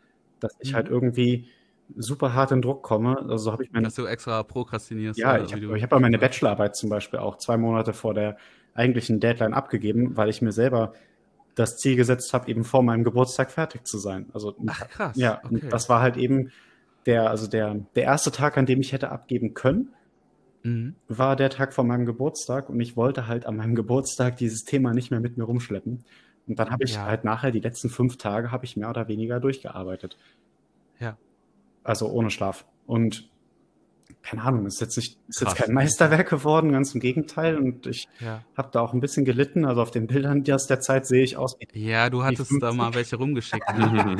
dass 0.40 0.52
ich 0.58 0.72
Mhm. 0.72 0.76
halt 0.76 0.88
irgendwie 0.88 1.48
super 1.96 2.34
hart 2.34 2.52
in 2.52 2.62
Druck 2.62 2.82
komme. 2.82 3.18
Also 3.18 3.36
so 3.38 3.52
habe 3.52 3.64
ich 3.64 3.72
meine 3.72 3.86
Dass 3.86 3.94
du 3.94 4.06
extra 4.06 4.42
prokrastinierst. 4.42 5.18
ja, 5.18 5.36
äh, 5.36 5.44
ich 5.44 5.52
habe 5.52 5.80
hab 5.80 6.00
meine 6.00 6.18
Bachelorarbeit 6.18 6.76
zum 6.76 6.90
Beispiel 6.90 7.18
auch 7.18 7.36
zwei 7.38 7.56
Monate 7.56 7.92
vor 7.92 8.14
der 8.14 8.36
eigentlichen 8.74 9.20
Deadline 9.20 9.54
abgegeben, 9.54 10.16
weil 10.16 10.28
ich 10.28 10.42
mir 10.42 10.52
selber 10.52 10.92
das 11.54 11.76
Ziel 11.76 11.96
gesetzt 11.96 12.32
habe, 12.32 12.48
eben 12.48 12.64
vor 12.64 12.82
meinem 12.82 13.04
Geburtstag 13.04 13.50
fertig 13.50 13.86
zu 13.86 13.98
sein. 13.98 14.26
Also 14.32 14.56
Ach 14.66 14.88
krass. 14.88 15.16
ja, 15.16 15.40
und 15.48 15.56
okay. 15.58 15.68
das 15.68 15.88
war 15.88 16.00
halt 16.00 16.16
eben 16.16 16.50
der, 17.06 17.28
also 17.30 17.46
der, 17.46 17.74
der 17.94 18.04
erste 18.04 18.30
Tag, 18.30 18.56
an 18.56 18.64
dem 18.66 18.80
ich 18.80 18.92
hätte 18.92 19.10
abgeben 19.10 19.54
können, 19.54 19.90
Mhm. 20.64 20.94
war 21.08 21.34
der 21.34 21.50
Tag 21.50 21.74
vor 21.74 21.82
meinem 21.82 22.06
Geburtstag 22.06 22.70
und 22.70 22.78
ich 22.80 22.96
wollte 22.96 23.26
halt 23.26 23.46
an 23.46 23.56
meinem 23.56 23.74
Geburtstag 23.74 24.36
dieses 24.36 24.62
Thema 24.62 24.94
nicht 24.94 25.10
mehr 25.10 25.18
mit 25.18 25.36
mir 25.36 25.42
rumschleppen. 25.42 26.04
Und 26.46 26.58
dann 26.58 26.70
habe 26.70 26.84
ich 26.84 26.94
Ja. 26.94 27.04
halt 27.06 27.24
nachher 27.24 27.50
die 27.50 27.58
letzten 27.58 27.88
fünf 27.90 28.16
Tage 28.16 28.52
habe 28.52 28.64
ich 28.64 28.76
mehr 28.76 28.88
oder 28.88 29.08
weniger 29.08 29.40
durchgearbeitet. 29.40 30.16
Ja. 31.00 31.16
Also 31.84 32.08
ohne 32.08 32.30
Schlaf. 32.30 32.64
Und 32.86 33.28
keine 34.22 34.42
Ahnung, 34.42 34.66
ist 34.66 34.80
jetzt 34.80 34.96
nicht, 34.96 35.18
ist 35.28 35.40
jetzt 35.40 35.56
kein 35.56 35.72
Meisterwerk 35.74 36.28
geworden, 36.28 36.70
ganz 36.72 36.94
im 36.94 37.00
Gegenteil. 37.00 37.56
Und 37.56 37.86
ich 37.86 38.08
Ja. 38.20 38.44
habe 38.56 38.68
da 38.72 38.80
auch 38.80 38.92
ein 38.92 39.00
bisschen 39.00 39.24
gelitten. 39.24 39.64
Also 39.64 39.82
auf 39.82 39.90
den 39.90 40.06
Bildern 40.06 40.44
die 40.44 40.52
aus 40.52 40.66
der 40.66 40.80
Zeit 40.80 41.06
sehe 41.06 41.24
ich 41.24 41.36
aus 41.36 41.56
ja, 41.72 42.08
du 42.08 42.22
hattest 42.22 42.50
da 42.60 42.68
50. 42.68 42.72
mal 42.76 42.94
welche 42.94 43.16
rumgeschickt. 43.16 43.66
Ne? 43.78 44.16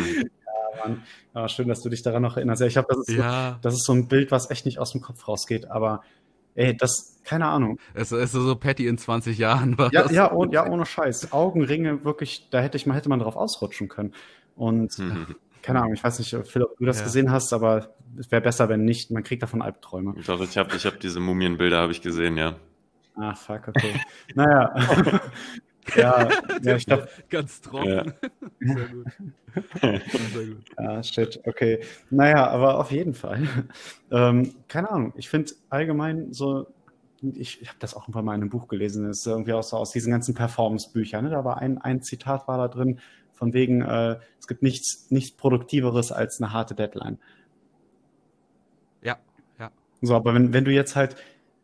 Mann. 0.83 1.03
Aber 1.35 1.49
schön, 1.49 1.69
dass 1.69 1.83
du 1.83 1.91
dich 1.91 2.03
daran 2.03 2.23
noch 2.23 2.37
erinnerst. 2.37 2.63
Ja, 2.63 2.67
ich 2.67 2.73
glaube, 2.73 2.89
das, 2.91 2.99
ist 3.01 3.15
so, 3.15 3.21
ja, 3.21 3.59
das 3.63 3.75
ist 3.75 3.85
so 3.85 3.93
ein 3.93 4.09
Bild, 4.09 4.31
was 4.31 4.51
echt 4.51 4.65
nicht 4.65 4.79
aus 4.79 4.93
dem 4.93 5.03
Kopf 5.03 5.29
rausgeht. 5.29 5.71
Aber 5.71 6.03
ey, 6.55 6.75
das, 6.77 7.21
keine 7.25 7.47
Ahnung. 7.47 7.79
es 7.95 8.11
ist 8.11 8.33
so 8.33 8.57
Patty 8.57 8.87
in 8.87 8.97
20 8.99 9.37
Jahren. 9.39 9.77
War 9.79 9.93
Ja, 9.93 10.05
das. 10.05 10.13
ja, 10.13 10.33
oh, 10.33 10.47
ja, 10.51 10.67
ohne 10.69 10.87
Scheiß. 10.87 11.33
Augenringe, 11.33 12.05
wirklich, 12.05 12.49
da 12.51 12.61
hätte 12.61 12.77
ich 12.79 12.87
mal, 12.87 12.95
hätte 12.95 13.11
man 13.11 13.19
drauf 13.21 13.37
ausrutschen 13.37 13.89
können. 13.89 14.15
Und 14.57 14.99
keine 15.63 15.81
Ahnung, 15.81 15.95
ich 15.95 16.03
weiß 16.03 16.19
nicht, 16.19 16.31
Philipp, 16.49 16.69
ob 16.73 16.79
du 16.79 16.85
das 16.85 16.99
Ja. 16.99 17.05
gesehen 17.05 17.31
hast, 17.31 17.53
aber 17.53 17.95
es 18.19 18.31
wäre 18.31 18.43
besser, 18.43 18.69
wenn 18.69 18.85
nicht. 18.85 19.11
Man 19.11 19.23
kriegt 19.23 19.43
davon 19.43 19.63
Albträume. 19.63 20.15
Doch, 20.27 20.41
ich 20.43 20.59
habe 20.59 20.75
ich 20.77 20.85
hab 20.85 21.01
diese 21.01 21.21
Mumienbilder 21.21 21.79
habe 21.79 21.93
ich 21.93 22.03
gesehen, 22.03 22.37
ja. 22.37 22.57
Ah, 23.15 23.35
fuck, 23.35 23.69
okay. 23.69 23.95
naja. 24.35 24.75
ja, 25.97 26.29
ja, 26.63 26.77
ich 26.77 26.87
glaube, 26.87 27.09
Ganz 27.29 27.61
trocken. 27.61 28.13
Sehr 28.61 28.89
gut. 28.89 29.07
Sehr 29.81 30.47
gut. 30.47 30.65
Ja, 30.79 31.03
shit, 31.03 31.41
okay. 31.47 31.81
Naja, 32.11 32.49
aber 32.49 32.79
auf 32.79 32.91
jeden 32.91 33.15
Fall. 33.15 33.47
Ähm, 34.11 34.55
keine 34.69 34.91
Ahnung, 34.91 35.13
ich 35.17 35.29
finde 35.29 35.53
allgemein 35.69 36.33
so, 36.33 36.67
ich, 37.21 37.61
ich 37.63 37.69
habe 37.69 37.79
das 37.81 37.95
auch 37.95 38.09
mal 38.09 38.21
in 38.23 38.29
einem 38.31 38.51
Buch 38.51 38.67
gelesen, 38.67 39.07
das 39.07 39.19
ist 39.19 39.27
irgendwie 39.27 39.53
auch 39.53 39.63
so 39.63 39.77
aus 39.77 39.93
diesen 39.93 40.11
ganzen 40.11 40.35
Performance-Büchern. 40.35 41.25
Ne? 41.25 41.31
Da 41.31 41.45
war 41.45 41.59
ein, 41.59 41.79
ein 41.79 42.03
Zitat 42.03 42.49
war 42.49 42.59
da 42.59 42.69
drin 42.69 42.99
von 43.43 43.53
wegen, 43.55 43.83
äh, 43.83 44.19
es 44.39 44.47
gibt 44.47 44.63
nichts, 44.63 45.11
nichts 45.11 45.33
Produktiveres 45.33 46.13
als 46.13 46.41
eine 46.41 46.53
harte 46.53 46.77
Deadline. 46.77 47.19
Ja, 49.03 49.19
ja. 49.59 49.73
So, 50.01 50.15
aber 50.15 50.33
wenn, 50.33 50.53
wenn 50.53 50.65
du 50.65 50.71
jetzt 50.71 50.95
halt, 50.95 51.17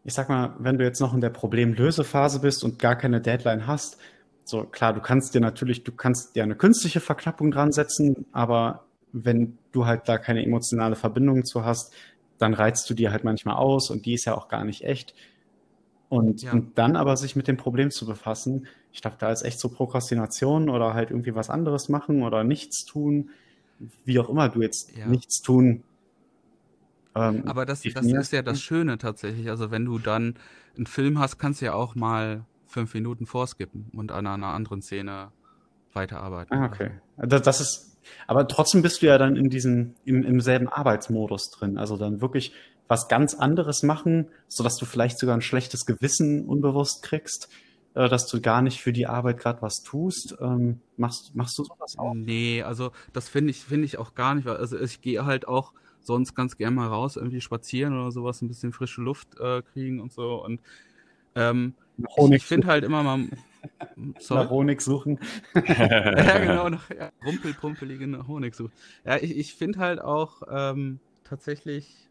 ich 0.03 0.13
sag 0.13 0.29
mal, 0.29 0.57
wenn 0.59 0.77
du 0.77 0.83
jetzt 0.83 1.01
noch 1.01 1.15
in 1.15 1.21
der 1.21 1.31
Problemlösephase 1.31 2.41
bist 2.41 2.65
und 2.65 2.81
gar 2.81 2.97
keine 2.97 3.21
Deadline 3.21 3.69
hast, 3.69 3.97
so 4.43 4.65
klar, 4.65 4.93
du 4.93 5.01
kannst 5.01 5.37
dir 5.37 5.41
natürlich, 5.41 5.85
du 5.85 5.93
kannst 5.93 6.35
dir 6.35 6.43
eine 6.43 6.57
künstliche 6.57 6.99
Verknappung 6.99 7.53
dran 7.53 7.71
setzen, 7.71 8.27
aber 8.33 8.87
wenn 9.13 9.57
du 9.71 9.87
halt 9.87 10.09
da 10.09 10.19
keine 10.19 10.45
emotionale 10.45 10.97
Verbindung 10.97 11.45
zu 11.45 11.65
hast, 11.65 11.95
dann 12.39 12.55
reizt 12.55 12.91
du 12.91 12.95
dir 12.95 13.13
halt 13.13 13.23
manchmal 13.23 13.55
aus 13.55 13.89
und 13.89 14.05
die 14.05 14.15
ist 14.15 14.25
ja 14.25 14.37
auch 14.37 14.49
gar 14.49 14.65
nicht 14.65 14.83
echt. 14.83 15.15
Und, 16.09 16.43
ja. 16.43 16.53
und 16.53 16.79
dann 16.79 16.97
aber 16.97 17.17
sich 17.17 17.37
mit 17.37 17.49
dem 17.49 17.59
Problem 17.59 17.91
zu 17.91 18.07
befassen, 18.07 18.67
ich 18.93 19.03
glaube, 19.03 19.17
da 19.19 19.31
ist 19.31 19.43
echt 19.43 19.61
so 19.61 19.69
Prokrastination 19.69 20.71
oder 20.71 20.95
halt 20.95 21.11
irgendwie 21.11 21.35
was 21.35 21.51
anderes 21.51 21.89
machen 21.89 22.23
oder 22.23 22.45
nichts 22.45 22.85
tun, 22.85 23.31
wie 24.05 24.19
auch 24.19 24.29
immer 24.29 24.49
du 24.49 24.63
jetzt 24.63 24.97
ja. 24.97 25.07
nichts 25.07 25.43
tun. 25.43 25.83
Ähm, 27.15 27.43
aber 27.47 27.67
das, 27.67 27.83
das 27.83 28.07
ist 28.07 28.33
ja 28.33 28.43
das 28.43 28.61
Schöne 28.61 28.97
tatsächlich. 28.99 29.51
Also 29.51 29.71
wenn 29.71 29.85
du 29.85 29.99
dann 29.99 30.35
einen 30.77 30.87
Film 30.87 31.19
hast, 31.19 31.39
kannst 31.39 31.61
du 31.61 31.67
ja 31.67 31.75
auch 31.75 31.95
mal 31.95 32.45
fünf 32.67 32.95
Minuten 32.95 33.27
vorskippen 33.27 33.91
und 33.95 34.13
an 34.13 34.27
einer 34.27 34.47
anderen 34.47 34.83
Szene 34.83 35.31
weiterarbeiten. 35.93 36.55
Ah, 36.55 36.67
okay. 36.67 36.91
Das, 37.17 37.43
das 37.43 37.61
ist, 37.61 37.99
aber 38.27 38.47
trotzdem 38.49 38.83
bist 38.83 39.03
du 39.03 39.07
ja 39.07 39.19
dann 39.19 39.37
in 39.37 39.51
diesem, 39.51 39.95
im, 40.05 40.23
im 40.23 40.41
selben 40.41 40.69
Arbeitsmodus 40.69 41.51
drin. 41.51 41.79
Also 41.79 41.97
dann 41.97 42.21
wirklich 42.21 42.53
was 42.89 43.09
ganz 43.09 43.35
anderes 43.35 43.83
machen, 43.83 44.29
sodass 44.49 44.77
du 44.77 44.87
vielleicht 44.87 45.19
sogar 45.19 45.37
ein 45.37 45.43
schlechtes 45.43 45.87
Gewissen 45.87 46.47
unbewusst 46.47 47.03
kriegst, 47.03 47.49
äh, 47.95 48.09
dass 48.09 48.27
du 48.27 48.41
gar 48.41 48.63
nicht 48.63 48.81
für 48.81 48.93
die 48.93 49.07
Arbeit 49.07 49.39
gerade 49.39 49.63
was 49.63 49.83
tust. 49.83 50.37
Ähm, 50.41 50.81
machst, 50.97 51.35
machst 51.35 51.59
du 51.59 51.65
sowas 51.65 51.99
auch? 51.99 52.15
Nee, 52.15 52.63
also 52.63 52.91
das 53.13 53.29
finde 53.29 53.51
ich, 53.51 53.61
finde 53.61 53.85
ich 53.85 53.99
auch 53.99 54.15
gar 54.15 54.35
nicht. 54.35 54.49
Also 54.49 54.79
ich 54.79 55.01
gehe 55.03 55.25
halt 55.25 55.47
auch 55.47 55.73
sonst 56.01 56.35
ganz 56.35 56.57
gern 56.57 56.75
mal 56.75 56.89
raus, 56.89 57.17
irgendwie 57.17 57.41
spazieren 57.41 57.99
oder 57.99 58.11
sowas, 58.11 58.41
ein 58.41 58.49
bisschen 58.49 58.73
frische 58.73 59.03
Luft 59.03 59.39
äh, 59.39 59.63
kriegen 59.63 60.01
und 60.01 60.13
so. 60.13 60.43
Und 60.43 60.61
ähm, 61.35 61.75
ich, 61.99 62.31
ich 62.33 62.45
finde 62.45 62.67
halt 62.67 62.85
immer 62.85 63.03
mal. 63.03 63.27
Sorry? 64.19 64.45
Nach 64.45 64.51
Honig 64.51 64.81
suchen. 64.81 65.19
ja, 65.55 66.39
genau, 66.39 66.69
nach 66.71 66.91
ja, 66.91 67.11
rumpelpumpelige 67.25 68.27
Honig 68.27 68.55
suchen. 68.55 68.73
Ja, 69.05 69.17
ich, 69.17 69.37
ich 69.37 69.55
finde 69.55 69.81
halt 69.81 70.01
auch 70.01 70.43
ähm, 70.51 71.01
tatsächlich, 71.25 72.08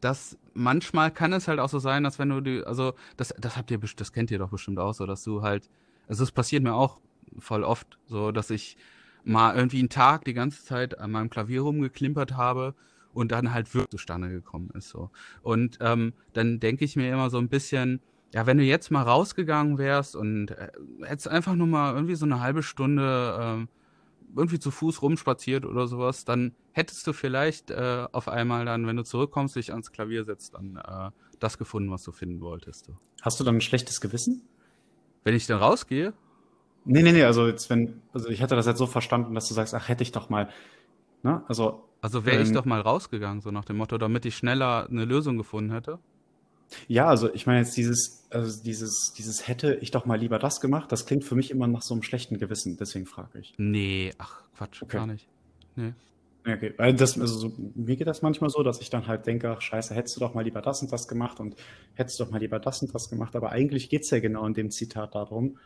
dass 0.00 0.38
manchmal 0.54 1.10
kann 1.10 1.32
es 1.32 1.48
halt 1.48 1.58
auch 1.58 1.68
so 1.68 1.78
sein, 1.78 2.04
dass 2.04 2.18
wenn 2.18 2.30
du 2.30 2.40
die, 2.40 2.64
also 2.64 2.94
das, 3.16 3.34
das 3.38 3.56
habt 3.56 3.70
ihr, 3.70 3.78
das 3.78 4.12
kennt 4.12 4.30
ihr 4.30 4.38
doch 4.38 4.50
bestimmt 4.50 4.78
auch 4.78 4.94
so, 4.94 5.06
dass 5.06 5.22
du 5.24 5.42
halt, 5.42 5.68
also 6.08 6.24
es 6.24 6.32
passiert 6.32 6.62
mir 6.62 6.74
auch 6.74 6.98
voll 7.38 7.64
oft, 7.64 7.98
so 8.06 8.32
dass 8.32 8.50
ich 8.50 8.76
mal 9.24 9.54
irgendwie 9.54 9.78
einen 9.78 9.90
Tag 9.90 10.24
die 10.24 10.34
ganze 10.34 10.64
Zeit 10.64 10.98
an 10.98 11.10
meinem 11.10 11.30
Klavier 11.30 11.62
rumgeklimpert 11.62 12.36
habe 12.36 12.74
und 13.12 13.32
dann 13.32 13.52
halt 13.52 13.72
wirklich 13.74 13.90
zustande 13.90 14.30
gekommen 14.30 14.70
ist. 14.74 14.88
So. 14.88 15.10
Und 15.42 15.78
ähm, 15.80 16.12
dann 16.32 16.60
denke 16.60 16.84
ich 16.84 16.96
mir 16.96 17.12
immer 17.12 17.30
so 17.30 17.38
ein 17.38 17.48
bisschen, 17.48 18.00
ja, 18.32 18.46
wenn 18.46 18.58
du 18.58 18.64
jetzt 18.64 18.90
mal 18.90 19.02
rausgegangen 19.02 19.78
wärst 19.78 20.16
und 20.16 20.52
äh, 20.52 20.70
hättest 21.02 21.28
einfach 21.28 21.54
nur 21.54 21.66
mal 21.66 21.94
irgendwie 21.94 22.14
so 22.14 22.24
eine 22.24 22.40
halbe 22.40 22.62
Stunde 22.62 23.66
äh, 23.66 23.79
irgendwie 24.36 24.58
zu 24.58 24.70
Fuß 24.70 25.02
rumspaziert 25.02 25.64
oder 25.64 25.86
sowas, 25.86 26.24
dann 26.24 26.54
hättest 26.72 27.06
du 27.06 27.12
vielleicht 27.12 27.70
äh, 27.70 28.06
auf 28.12 28.28
einmal 28.28 28.64
dann, 28.64 28.86
wenn 28.86 28.96
du 28.96 29.04
zurückkommst, 29.04 29.56
dich 29.56 29.72
ans 29.72 29.92
Klavier 29.92 30.24
setzt, 30.24 30.54
dann 30.54 30.76
äh, 30.76 31.10
das 31.38 31.58
gefunden, 31.58 31.90
was 31.90 32.02
du 32.02 32.12
finden 32.12 32.40
wolltest. 32.40 32.90
Hast 33.22 33.40
du 33.40 33.44
dann 33.44 33.56
ein 33.56 33.60
schlechtes 33.60 34.00
Gewissen? 34.00 34.42
Wenn 35.24 35.34
ich 35.34 35.46
dann 35.46 35.58
rausgehe? 35.58 36.14
Nee, 36.84 37.02
nee, 37.02 37.12
nee, 37.12 37.24
also 37.24 37.46
jetzt, 37.46 37.68
wenn, 37.68 38.00
also 38.12 38.28
ich 38.28 38.42
hatte 38.42 38.56
das 38.56 38.66
jetzt 38.66 38.78
so 38.78 38.86
verstanden, 38.86 39.34
dass 39.34 39.48
du 39.48 39.54
sagst, 39.54 39.74
ach, 39.74 39.88
hätte 39.88 40.02
ich 40.02 40.12
doch 40.12 40.30
mal, 40.30 40.48
ne, 41.22 41.42
also 41.46 41.84
also 42.00 42.24
wäre 42.24 42.38
ähm, 42.38 42.46
ich 42.46 42.52
doch 42.52 42.64
mal 42.64 42.80
rausgegangen, 42.80 43.40
so 43.40 43.50
nach 43.50 43.64
dem 43.64 43.76
Motto, 43.76 43.98
damit 43.98 44.24
ich 44.24 44.36
schneller 44.36 44.86
eine 44.88 45.04
Lösung 45.04 45.36
gefunden 45.36 45.72
hätte. 45.72 45.98
Ja, 46.88 47.06
also 47.06 47.32
ich 47.32 47.46
meine 47.46 47.60
jetzt 47.60 47.76
dieses, 47.76 48.26
also 48.30 48.62
dieses, 48.62 49.12
dieses 49.16 49.48
hätte 49.48 49.74
ich 49.80 49.90
doch 49.90 50.06
mal 50.06 50.18
lieber 50.18 50.38
das 50.38 50.60
gemacht, 50.60 50.92
das 50.92 51.06
klingt 51.06 51.24
für 51.24 51.34
mich 51.34 51.50
immer 51.50 51.66
nach 51.66 51.82
so 51.82 51.94
einem 51.94 52.02
schlechten 52.02 52.38
Gewissen, 52.38 52.76
deswegen 52.76 53.06
frage 53.06 53.40
ich. 53.40 53.54
Nee, 53.58 54.12
ach 54.18 54.42
Quatsch, 54.56 54.82
okay. 54.82 54.96
gar 54.96 55.06
nicht. 55.06 55.26
Nee. 55.76 55.92
Okay, 56.46 56.72
weil 56.78 56.94
das, 56.94 57.20
also 57.20 57.38
so, 57.38 57.52
mir 57.74 57.96
geht 57.96 58.06
das 58.06 58.22
manchmal 58.22 58.48
so, 58.48 58.62
dass 58.62 58.80
ich 58.80 58.88
dann 58.88 59.06
halt 59.06 59.26
denke, 59.26 59.50
ach 59.50 59.60
scheiße, 59.60 59.94
hättest 59.94 60.16
du 60.16 60.20
doch 60.20 60.32
mal 60.32 60.42
lieber 60.42 60.62
das 60.62 60.80
und 60.80 60.90
das 60.90 61.06
gemacht 61.06 61.38
und 61.38 61.54
hättest 61.94 62.18
du 62.18 62.24
doch 62.24 62.30
mal 62.30 62.38
lieber 62.38 62.58
das 62.58 62.80
und 62.80 62.94
das 62.94 63.10
gemacht, 63.10 63.36
aber 63.36 63.50
eigentlich 63.50 63.90
geht 63.90 64.02
es 64.02 64.10
ja 64.10 64.20
genau 64.20 64.46
in 64.46 64.54
dem 64.54 64.70
Zitat 64.70 65.14
darum, 65.14 65.58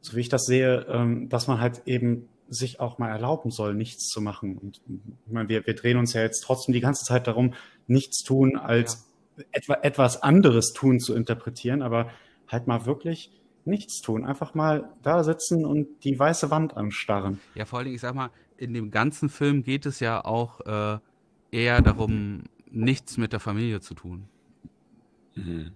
so 0.00 0.16
wie 0.16 0.20
ich 0.20 0.28
das 0.28 0.44
sehe, 0.44 0.86
ähm, 0.88 1.28
dass 1.28 1.46
man 1.46 1.60
halt 1.60 1.82
eben 1.86 2.28
sich 2.48 2.80
auch 2.80 2.98
mal 2.98 3.08
erlauben 3.08 3.50
soll, 3.50 3.74
nichts 3.74 4.08
zu 4.08 4.20
machen. 4.20 4.58
Und 4.58 4.80
ich 5.26 5.32
meine, 5.32 5.48
wir, 5.48 5.66
wir 5.66 5.74
drehen 5.74 5.96
uns 5.96 6.12
ja 6.12 6.22
jetzt 6.22 6.40
trotzdem 6.40 6.72
die 6.72 6.80
ganze 6.80 7.04
Zeit 7.04 7.26
darum, 7.26 7.54
nichts 7.86 8.22
tun 8.22 8.56
als 8.56 8.94
ja. 8.94 9.13
Etwa, 9.52 9.74
etwas 9.82 10.22
anderes 10.22 10.72
tun 10.72 11.00
zu 11.00 11.14
interpretieren, 11.14 11.82
aber 11.82 12.10
halt 12.48 12.66
mal 12.66 12.86
wirklich 12.86 13.30
nichts 13.64 14.00
tun. 14.02 14.24
Einfach 14.24 14.54
mal 14.54 14.90
da 15.02 15.24
sitzen 15.24 15.64
und 15.64 16.04
die 16.04 16.18
weiße 16.18 16.50
Wand 16.50 16.76
anstarren. 16.76 17.40
Ja, 17.54 17.64
vor 17.64 17.78
allem, 17.80 17.94
ich 17.94 18.00
sag 18.00 18.14
mal, 18.14 18.30
in 18.56 18.74
dem 18.74 18.90
ganzen 18.90 19.28
Film 19.28 19.64
geht 19.64 19.86
es 19.86 20.00
ja 20.00 20.24
auch 20.24 20.60
äh, 20.60 20.98
eher 21.50 21.82
darum, 21.82 22.44
nichts 22.70 23.16
mit 23.16 23.32
der 23.32 23.40
Familie 23.40 23.80
zu 23.80 23.94
tun. 23.94 24.24
Mhm. 25.34 25.72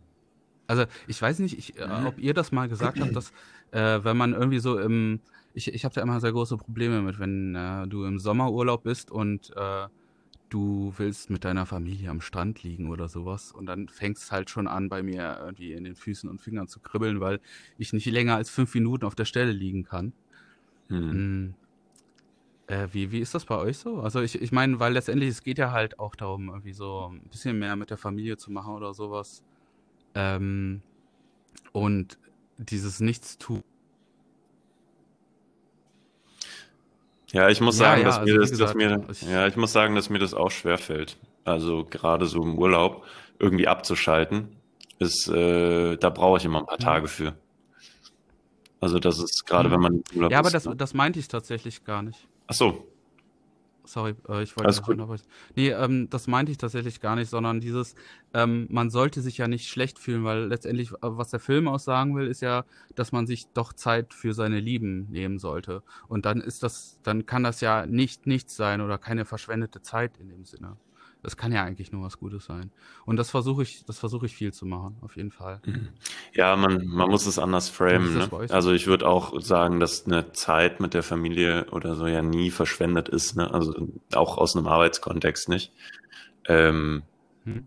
Also 0.67 0.85
ich 1.07 1.21
weiß 1.21 1.39
nicht, 1.39 1.59
ich, 1.59 1.79
äh, 1.79 1.89
ob 2.07 2.19
ihr 2.19 2.35
das 2.35 2.53
mal 2.53 2.69
gesagt 2.69 3.01
habt, 3.01 3.17
dass 3.17 3.33
äh, 3.71 4.05
wenn 4.05 4.17
man 4.17 4.35
irgendwie 4.35 4.59
so 4.59 4.79
im 4.79 5.21
ich, 5.55 5.75
ich 5.75 5.85
habe 5.85 5.95
da 5.95 6.03
immer 6.03 6.21
sehr 6.21 6.33
große 6.33 6.57
Probleme 6.57 7.03
mit, 7.03 7.19
wenn 7.19 7.55
äh, 7.55 7.87
du 7.87 8.05
im 8.05 8.19
Sommerurlaub 8.19 8.83
bist 8.83 9.11
und 9.11 9.51
äh, 9.57 9.89
du 10.49 10.93
willst 10.97 11.31
mit 11.31 11.45
deiner 11.45 11.67
Familie 11.67 12.11
am 12.11 12.21
Strand 12.21 12.63
liegen 12.63 12.91
oder 12.91 13.09
sowas 13.09 13.53
und 13.53 13.67
dann 13.67 13.89
fängst 13.89 14.25
es 14.25 14.33
halt 14.33 14.51
schon 14.51 14.67
an, 14.67 14.89
bei 14.89 15.03
mir 15.03 15.39
irgendwie 15.41 15.73
in 15.73 15.85
den 15.85 15.97
Füßen 15.97 16.29
und 16.29 16.41
Fingern 16.41 16.69
zu 16.69 16.81
kribbeln, 16.81 17.21
weil 17.21 17.41
ich 17.77 17.93
nicht 17.93 18.07
länger 18.07 18.37
als 18.37 18.51
fünf 18.51 18.75
Minuten 18.75 19.05
auf 19.05 19.15
der 19.15 19.25
Stelle 19.25 19.53
liegen 19.53 19.85
kann. 19.85 20.13
Hm. 20.89 21.11
Hm. 21.11 21.55
Äh, 22.67 22.89
wie, 22.93 23.13
wie 23.13 23.21
ist 23.21 23.35
das 23.35 23.47
bei 23.47 23.57
euch 23.57 23.79
so? 23.79 24.01
Also 24.01 24.21
ich, 24.21 24.41
ich 24.41 24.53
meine, 24.53 24.79
weil 24.79 24.93
letztendlich 24.93 25.31
es 25.31 25.43
geht 25.43 25.59
ja 25.59 25.73
halt 25.73 25.99
auch 25.99 26.15
darum, 26.15 26.49
irgendwie 26.49 26.75
so 26.75 27.11
ein 27.11 27.21
bisschen 27.31 27.59
mehr 27.59 27.77
mit 27.77 27.91
der 27.91 27.97
Familie 27.97 28.37
zu 28.37 28.53
machen 28.53 28.75
oder 28.75 28.93
sowas. 28.93 29.43
Ähm, 30.15 30.83
und 31.73 32.19
dieses 32.59 33.01
Nichtstun 33.01 33.63
Ja, 37.33 37.49
ich 37.49 37.61
muss 37.61 37.77
sagen, 37.77 38.01
ja, 38.01 38.07
dass 38.07 38.19
also 38.19 38.33
mir 38.33 38.41
das, 38.41 38.51
gesagt, 38.51 38.71
dass 38.71 39.23
mir, 39.23 39.31
ja, 39.31 39.47
ich 39.47 39.57
muss 39.57 39.73
sagen, 39.73 39.95
dass 39.95 40.09
mir 40.09 40.19
das 40.19 40.35
auch 40.35 40.51
schwerfällt. 40.51 41.17
Also 41.45 41.85
gerade 41.85 42.27
so 42.27 42.43
im 42.43 42.59
Urlaub 42.59 43.05
irgendwie 43.39 43.69
abzuschalten, 43.69 44.57
ist, 44.99 45.29
äh, 45.29 45.97
da 45.97 46.11
brauche 46.11 46.39
ich 46.39 46.45
immer 46.45 46.61
ein 46.61 46.67
paar 46.67 46.79
Tage 46.79 47.09
für. 47.09 47.35
Also 48.81 48.99
das 48.99 49.19
ist 49.19 49.45
gerade, 49.47 49.71
wenn 49.71 49.81
man 49.81 49.95
im 49.95 50.03
Urlaub 50.17 50.31
Ja, 50.31 50.39
aber 50.39 50.49
ist, 50.49 50.67
das, 50.67 50.77
das 50.77 50.95
meinte 50.95 51.19
ich 51.19 51.29
tatsächlich 51.29 51.85
gar 51.85 52.03
nicht. 52.03 52.27
Ach 52.47 52.55
so, 52.55 52.89
Sorry, 53.89 54.15
äh, 54.29 54.43
ich 54.43 54.55
wollte 54.57 54.67
Alles 54.67 54.83
gut. 54.83 54.99
Nee, 55.57 55.71
ähm, 55.71 56.11
das 56.11 56.27
meinte 56.27 56.53
ich 56.53 56.59
tatsächlich 56.59 57.01
gar 57.01 57.17
nicht, 57.17 57.31
sondern 57.31 57.61
dieses, 57.61 57.95
ähm, 58.35 58.67
man 58.71 58.91
sollte 58.91 59.23
sich 59.23 59.39
ja 59.39 59.49
nicht 59.49 59.69
schlecht 59.69 59.99
fühlen, 59.99 60.25
weil 60.25 60.45
letztendlich, 60.45 60.93
äh, 60.93 60.97
was 61.01 61.31
der 61.31 61.41
Film 61.41 61.69
auch 61.69 61.79
sagen 61.79 62.15
will, 62.15 62.27
ist 62.27 62.43
ja, 62.43 62.65
dass 62.95 63.13
man 63.13 63.27
sich 63.27 63.47
doch 63.55 63.73
Zeit 63.73 64.13
für 64.13 64.35
seine 64.35 64.61
Lieben 64.61 65.09
nehmen 65.11 65.39
sollte. 65.39 65.83
Und 66.07 66.27
dann 66.27 66.41
ist 66.41 66.63
das, 66.63 67.01
dann 67.03 67.25
kann 67.25 67.43
das 67.43 67.61
ja 67.63 67.87
nicht 67.87 68.27
nichts 68.27 68.57
sein 68.57 68.81
oder 68.83 68.99
keine 68.99 69.25
verschwendete 69.25 69.81
Zeit 69.81 70.19
in 70.19 70.29
dem 70.29 70.45
Sinne. 70.45 70.77
Das 71.23 71.37
kann 71.37 71.53
ja 71.53 71.65
eigentlich 71.65 71.91
nur 71.91 72.05
was 72.05 72.19
Gutes 72.19 72.45
sein. 72.45 72.71
Und 73.05 73.17
das 73.17 73.31
versuche 73.31 73.63
ich, 73.63 73.85
das 73.85 73.99
versuche 73.99 74.27
ich 74.27 74.35
viel 74.35 74.53
zu 74.53 74.67
machen, 74.67 74.97
auf 75.01 75.17
jeden 75.17 75.33
Fall. 75.33 75.61
Mhm. 75.67 75.89
Ja, 76.33 76.55
man, 76.55 76.87
man 76.87 77.11
muss 77.11 77.27
es 77.27 77.39
anders 77.39 77.69
framen. 77.69 78.17
Ne? 78.17 78.29
Also 78.51 78.73
ich 78.73 78.87
würde 78.87 79.09
auch 79.09 79.41
sagen, 79.41 79.81
dass 79.81 80.07
eine 80.07 80.33
Zeit 80.33 80.79
mit 80.81 80.95
der 80.95 81.03
Familie 81.03 81.67
oder 81.73 81.97
so 81.97 82.07
ja 82.07 82.23
nie 82.23 82.51
verschwendet 82.51 83.09
ist. 83.09 83.37
Ne? 83.37 83.53
Also 83.53 83.75
auch 84.15 84.39
aus 84.39 84.57
einem 84.57 84.69
Arbeitskontext 84.69 85.49
nicht. 85.49 85.73
Ähm, 86.47 87.03
hm. 87.45 87.67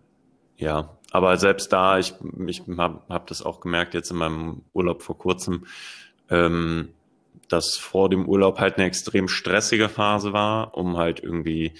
Ja, 0.57 0.97
aber 1.11 1.35
selbst 1.37 1.73
da, 1.73 1.99
ich, 1.99 2.13
ich 2.47 2.63
habe 2.77 3.01
hab 3.09 3.27
das 3.27 3.41
auch 3.41 3.59
gemerkt 3.59 3.93
jetzt 3.93 4.11
in 4.11 4.17
meinem 4.17 4.61
Urlaub 4.73 5.01
vor 5.01 5.17
kurzem, 5.17 5.65
ähm, 6.29 6.89
dass 7.49 7.75
vor 7.75 8.09
dem 8.09 8.29
Urlaub 8.29 8.59
halt 8.59 8.77
eine 8.77 8.85
extrem 8.85 9.27
stressige 9.27 9.89
Phase 9.89 10.31
war, 10.31 10.77
um 10.77 10.97
halt 10.97 11.21
irgendwie 11.21 11.73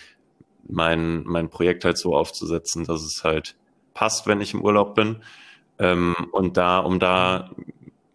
mein, 0.68 1.24
mein 1.24 1.50
Projekt 1.50 1.86
halt 1.86 1.98
so 1.98 2.16
aufzusetzen, 2.16 2.86
dass 2.86 3.02
es 3.02 3.24
halt 3.24 3.56
passt, 3.94 4.28
wenn 4.28 4.42
ich 4.42 4.54
im 4.54 4.62
Urlaub 4.62 4.96
bin. 4.96 5.22
Ähm, 5.80 6.16
und 6.32 6.58
da, 6.58 6.80
um 6.80 7.00
da, 7.00 7.52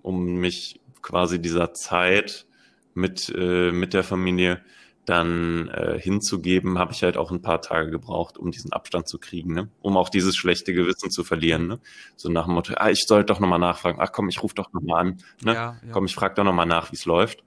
um 0.03 0.25
mich 0.37 0.81
quasi 1.03 1.41
dieser 1.41 1.75
Zeit 1.75 2.47
mit, 2.95 3.33
äh, 3.37 3.73
mit 3.73 3.95
der 3.95 4.05
Familie 4.05 4.63
dann 5.07 5.69
äh, 5.69 5.99
hinzugeben, 6.01 6.79
habe 6.79 6.93
ich 6.93 7.03
halt 7.05 7.17
auch 7.17 7.31
ein 7.31 7.41
paar 7.41 7.63
Tage 7.63 7.91
gebraucht, 7.91 8.37
um 8.37 8.51
diesen 8.51 8.73
Abstand 8.73 9.09
zu 9.09 9.19
kriegen, 9.19 9.55
ne? 9.55 9.69
um 9.81 9.97
auch 9.97 10.09
dieses 10.09 10.35
schlechte 10.35 10.75
Gewissen 10.75 11.11
zu 11.11 11.23
verlieren. 11.23 11.69
Ne? 11.69 11.79
So 12.17 12.29
nach 12.29 12.47
dem 12.47 12.55
Motto, 12.55 12.75
ah, 12.77 12.91
ich 12.91 13.05
sollte 13.07 13.27
doch 13.27 13.39
nochmal 13.39 13.61
nachfragen, 13.61 13.99
ach 14.01 14.11
komm, 14.11 14.29
ich 14.29 14.43
rufe 14.43 14.57
doch 14.57 14.73
nochmal 14.73 15.01
an, 15.01 15.23
ne? 15.45 15.55
Ja, 15.55 15.77
ja. 15.85 15.93
komm, 15.93 16.07
ich 16.07 16.15
frage 16.15 16.35
doch 16.35 16.45
nochmal 16.45 16.67
nach, 16.67 16.91
wie 16.91 16.97
es 16.97 17.05
läuft. 17.05 17.45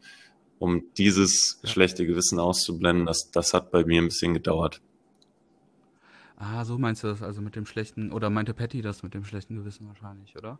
Um 0.58 0.84
dieses 0.98 1.60
Ja. 1.64 1.70
schlechte 1.70 2.06
Gewissen 2.06 2.40
auszublenden, 2.40 3.06
das, 3.06 3.30
das 3.32 3.54
hat 3.54 3.72
bei 3.72 3.84
mir 3.84 4.02
ein 4.02 4.08
bisschen 4.08 4.34
gedauert. 4.34 4.82
Ah, 6.40 6.64
so 6.66 6.78
meinst 6.78 7.04
du 7.04 7.08
das 7.08 7.22
also 7.22 7.42
mit 7.42 7.56
dem 7.56 7.66
schlechten, 7.66 8.12
oder 8.14 8.30
meinte 8.30 8.54
Patty 8.54 8.82
das 8.82 9.04
mit 9.04 9.14
dem 9.14 9.26
schlechten 9.26 9.56
Gewissen 9.58 9.88
wahrscheinlich, 9.88 10.36
oder? 10.38 10.58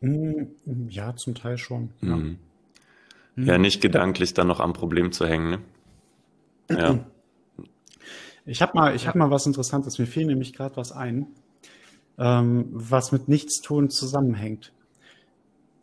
Mm, 0.00 0.44
Ja, 0.88 1.14
zum 1.16 1.34
Teil 1.34 1.58
schon. 1.58 1.90
Ja. 2.00 2.16
Mhm. 2.16 2.38
Hm. 3.34 3.44
Ja, 3.44 3.58
nicht 3.58 3.82
gedanklich 3.82 4.32
dann 4.34 4.46
noch 4.46 4.60
am 4.60 4.72
Problem 4.72 5.12
zu 5.12 5.26
hängen. 5.26 5.50
Ne? 5.50 5.58
Ja. 6.70 7.04
Ich 8.48 8.62
habe 8.62 8.76
mal, 8.78 8.94
ich 8.94 9.02
Ja. 9.02 9.08
hab 9.08 9.16
mal 9.16 9.32
was 9.32 9.44
Interessantes. 9.46 9.98
Mir 9.98 10.06
fiel 10.06 10.24
nämlich 10.24 10.52
gerade 10.52 10.76
was 10.76 10.92
ein, 10.92 11.26
ähm, 12.16 12.68
was 12.70 13.10
mit 13.10 13.26
Nichtstun 13.26 13.90
zusammenhängt. 13.90 14.72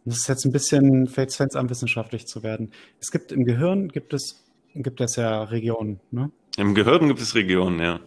Das 0.05 0.16
ist 0.16 0.30
jetzt 0.30 0.45
ein 0.45 0.53
bisschen, 0.53 1.07
fängt 1.07 1.32
es 1.32 1.55
an, 1.57 1.70
wissenschaftlich 1.70 2.26
zu 2.26 2.41
werden. 2.41 2.72
Es 3.01 3.11
gibt 3.11 3.34
im 3.34 3.43
Gehirn, 3.43 3.89
gibt 3.89 4.14
es, 4.14 4.45
gibt 4.76 5.01
es 5.01 5.18
ja 5.18 5.43
Regionen, 5.43 5.99
ne? 6.11 6.32
Im 6.55 6.74
Gehirn 6.74 7.09
gibt 7.09 7.20
es 7.20 7.36
Regionen, 7.36 7.80
ja. 7.80 7.99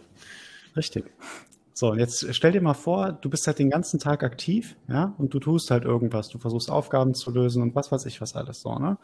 Richtig. 0.77 1.05
So, 1.73 1.91
und 1.91 1.99
jetzt 1.99 2.33
stell 2.33 2.51
dir 2.53 2.61
mal 2.61 2.73
vor, 2.73 3.11
du 3.11 3.29
bist 3.29 3.45
halt 3.47 3.59
den 3.59 3.69
ganzen 3.69 3.99
Tag 3.99 4.23
aktiv, 4.23 4.75
ja, 4.87 5.13
und 5.17 5.33
du 5.33 5.39
tust 5.39 5.69
halt 5.69 5.83
irgendwas. 5.83 6.29
Du 6.29 6.39
versuchst 6.39 6.71
Aufgaben 6.71 7.13
zu 7.13 7.31
lösen 7.31 7.61
und 7.61 7.75
was 7.75 7.91
weiß 7.91 8.05
ich 8.05 8.21
was 8.21 8.35
alles 8.35 8.61
so, 8.61 8.73
ne? 8.79 8.97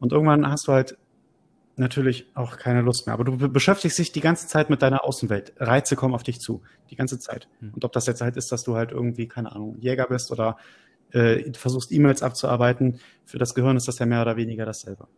Und 0.00 0.12
irgendwann 0.12 0.48
hast 0.48 0.68
du 0.68 0.72
halt 0.72 0.96
natürlich 1.76 2.26
auch 2.34 2.56
keine 2.56 2.82
Lust 2.82 3.06
mehr. 3.06 3.14
Aber 3.14 3.24
du 3.24 3.36
be- 3.36 3.48
beschäftigst 3.48 3.98
dich 3.98 4.12
die 4.12 4.20
ganze 4.20 4.46
Zeit 4.48 4.70
mit 4.70 4.82
deiner 4.82 5.04
Außenwelt. 5.04 5.54
Reize 5.58 5.96
kommen 5.96 6.14
auf 6.14 6.22
dich 6.24 6.40
zu, 6.40 6.62
die 6.90 6.96
ganze 6.96 7.18
Zeit. 7.18 7.48
Hm. 7.60 7.72
Und 7.74 7.84
ob 7.84 7.92
das 7.92 8.06
jetzt 8.06 8.20
halt 8.20 8.36
ist, 8.36 8.52
dass 8.52 8.64
du 8.64 8.76
halt 8.76 8.92
irgendwie, 8.92 9.28
keine 9.28 9.52
Ahnung, 9.52 9.76
Jäger 9.80 10.06
bist 10.08 10.30
oder 10.32 10.56
äh, 11.12 11.52
versuchst 11.54 11.90
E-Mails 11.92 12.22
abzuarbeiten, 12.22 13.00
für 13.24 13.38
das 13.38 13.54
Gehirn 13.54 13.76
ist 13.76 13.88
das 13.88 13.98
ja 13.98 14.06
mehr 14.06 14.22
oder 14.22 14.36
weniger 14.36 14.66
dasselbe. 14.66 15.08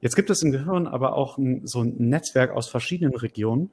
Jetzt 0.00 0.16
gibt 0.16 0.30
es 0.30 0.42
im 0.42 0.52
Gehirn 0.52 0.86
aber 0.86 1.14
auch 1.14 1.38
ein, 1.38 1.66
so 1.66 1.82
ein 1.82 1.96
Netzwerk 1.98 2.52
aus 2.52 2.68
verschiedenen 2.68 3.14
Regionen, 3.16 3.70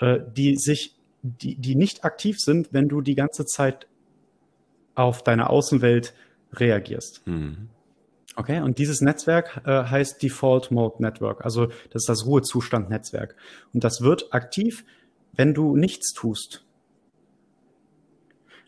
äh, 0.00 0.20
die 0.36 0.56
sich, 0.56 0.96
die, 1.22 1.56
die 1.56 1.74
nicht 1.74 2.04
aktiv 2.04 2.38
sind, 2.38 2.72
wenn 2.72 2.88
du 2.88 3.00
die 3.00 3.14
ganze 3.14 3.46
Zeit 3.46 3.86
auf 4.94 5.22
deine 5.22 5.48
Außenwelt 5.48 6.14
reagierst. 6.52 7.26
Mhm. 7.26 7.68
Okay, 8.34 8.60
und 8.60 8.78
dieses 8.78 9.00
Netzwerk 9.02 9.60
äh, 9.66 9.84
heißt 9.84 10.22
Default 10.22 10.70
Mode 10.70 11.02
Network, 11.02 11.44
also 11.44 11.66
das 11.66 12.02
ist 12.02 12.08
das 12.08 12.26
Ruhezustand-Netzwerk. 12.26 13.36
Und 13.74 13.84
das 13.84 14.00
wird 14.00 14.32
aktiv, 14.32 14.84
wenn 15.34 15.54
du 15.54 15.76
nichts 15.76 16.12
tust. 16.14 16.64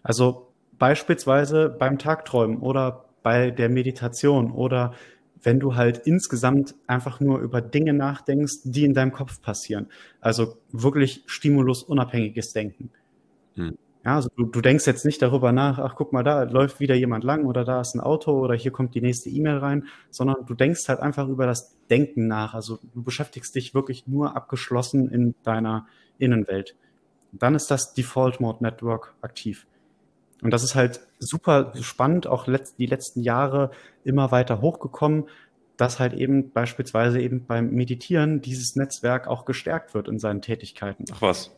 Also 0.02 0.52
beispielsweise 0.78 1.70
beim 1.70 1.98
Tagträumen 1.98 2.58
oder 2.58 3.06
bei 3.22 3.50
der 3.50 3.70
Meditation 3.70 4.52
oder 4.52 4.92
wenn 5.44 5.60
du 5.60 5.76
halt 5.76 5.98
insgesamt 6.06 6.74
einfach 6.86 7.20
nur 7.20 7.38
über 7.38 7.60
Dinge 7.60 7.92
nachdenkst, 7.92 8.62
die 8.64 8.84
in 8.84 8.94
deinem 8.94 9.12
Kopf 9.12 9.40
passieren. 9.40 9.86
Also 10.20 10.56
wirklich 10.72 11.22
stimulusunabhängiges 11.26 12.52
Denken. 12.52 12.90
Hm. 13.54 13.76
Ja, 14.04 14.16
also 14.16 14.28
du, 14.36 14.44
du 14.44 14.60
denkst 14.60 14.86
jetzt 14.86 15.06
nicht 15.06 15.22
darüber 15.22 15.52
nach, 15.52 15.78
ach 15.78 15.94
guck 15.96 16.12
mal, 16.12 16.22
da 16.22 16.42
läuft 16.42 16.78
wieder 16.78 16.94
jemand 16.94 17.24
lang 17.24 17.46
oder 17.46 17.64
da 17.64 17.80
ist 17.80 17.94
ein 17.94 18.00
Auto 18.00 18.32
oder 18.38 18.54
hier 18.54 18.70
kommt 18.70 18.94
die 18.94 19.00
nächste 19.00 19.30
E-Mail 19.30 19.58
rein, 19.58 19.86
sondern 20.10 20.44
du 20.44 20.54
denkst 20.54 20.88
halt 20.88 21.00
einfach 21.00 21.28
über 21.28 21.46
das 21.46 21.74
Denken 21.88 22.26
nach. 22.26 22.52
Also 22.52 22.78
du 22.92 23.02
beschäftigst 23.02 23.54
dich 23.54 23.74
wirklich 23.74 24.06
nur 24.06 24.36
abgeschlossen 24.36 25.08
in 25.10 25.34
deiner 25.42 25.86
Innenwelt. 26.18 26.76
Dann 27.32 27.54
ist 27.54 27.70
das 27.70 27.94
Default 27.94 28.40
Mode 28.40 28.62
Network 28.62 29.14
aktiv. 29.22 29.66
Und 30.42 30.52
das 30.52 30.62
ist 30.62 30.74
halt 30.74 31.00
super 31.26 31.72
spannend, 31.80 32.26
auch 32.26 32.46
letzt, 32.46 32.78
die 32.78 32.86
letzten 32.86 33.20
Jahre 33.20 33.70
immer 34.04 34.30
weiter 34.30 34.60
hochgekommen, 34.60 35.24
dass 35.76 35.98
halt 35.98 36.14
eben 36.14 36.52
beispielsweise 36.52 37.20
eben 37.20 37.46
beim 37.46 37.70
Meditieren 37.70 38.40
dieses 38.40 38.76
Netzwerk 38.76 39.26
auch 39.26 39.44
gestärkt 39.44 39.94
wird 39.94 40.08
in 40.08 40.18
seinen 40.18 40.42
Tätigkeiten. 40.42 41.04
Ach 41.12 41.22
was. 41.22 41.50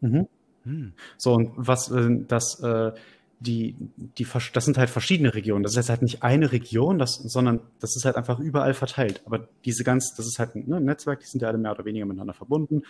Mhm. 0.00 0.26
Hm. 0.64 0.92
So, 1.16 1.34
und 1.34 1.52
was 1.56 1.90
äh, 1.90 2.08
das, 2.26 2.60
äh, 2.60 2.92
die, 3.40 3.74
die, 3.96 4.26
das 4.52 4.64
sind 4.64 4.78
halt 4.78 4.90
verschiedene 4.90 5.34
Regionen. 5.34 5.62
Das 5.62 5.72
ist 5.72 5.76
jetzt 5.76 5.90
halt 5.90 6.02
nicht 6.02 6.22
eine 6.22 6.52
Region, 6.52 6.98
das, 6.98 7.14
sondern 7.14 7.60
das 7.80 7.96
ist 7.96 8.04
halt 8.04 8.16
einfach 8.16 8.38
überall 8.38 8.74
verteilt. 8.74 9.22
Aber 9.24 9.48
diese 9.64 9.82
ganz, 9.84 10.14
das 10.16 10.26
ist 10.26 10.38
halt 10.38 10.54
ein 10.54 10.68
ne, 10.68 10.80
Netzwerk, 10.80 11.20
die 11.20 11.26
sind 11.26 11.42
ja 11.42 11.48
alle 11.48 11.58
mehr 11.58 11.72
oder 11.72 11.84
weniger 11.84 12.06
miteinander 12.06 12.34
verbunden 12.34 12.82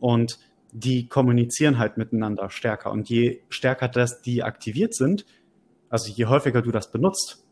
und 0.00 0.38
die 0.72 1.08
kommunizieren 1.08 1.78
halt 1.78 1.96
miteinander 1.96 2.50
stärker. 2.50 2.90
Und 2.90 3.08
je 3.08 3.40
stärker 3.48 3.88
das 3.88 4.22
die 4.22 4.42
aktiviert 4.42 4.94
sind, 4.94 5.24
also 5.88 6.10
je 6.12 6.26
häufiger 6.26 6.62
du 6.62 6.70
das 6.70 6.90
benutzt, 6.90 7.44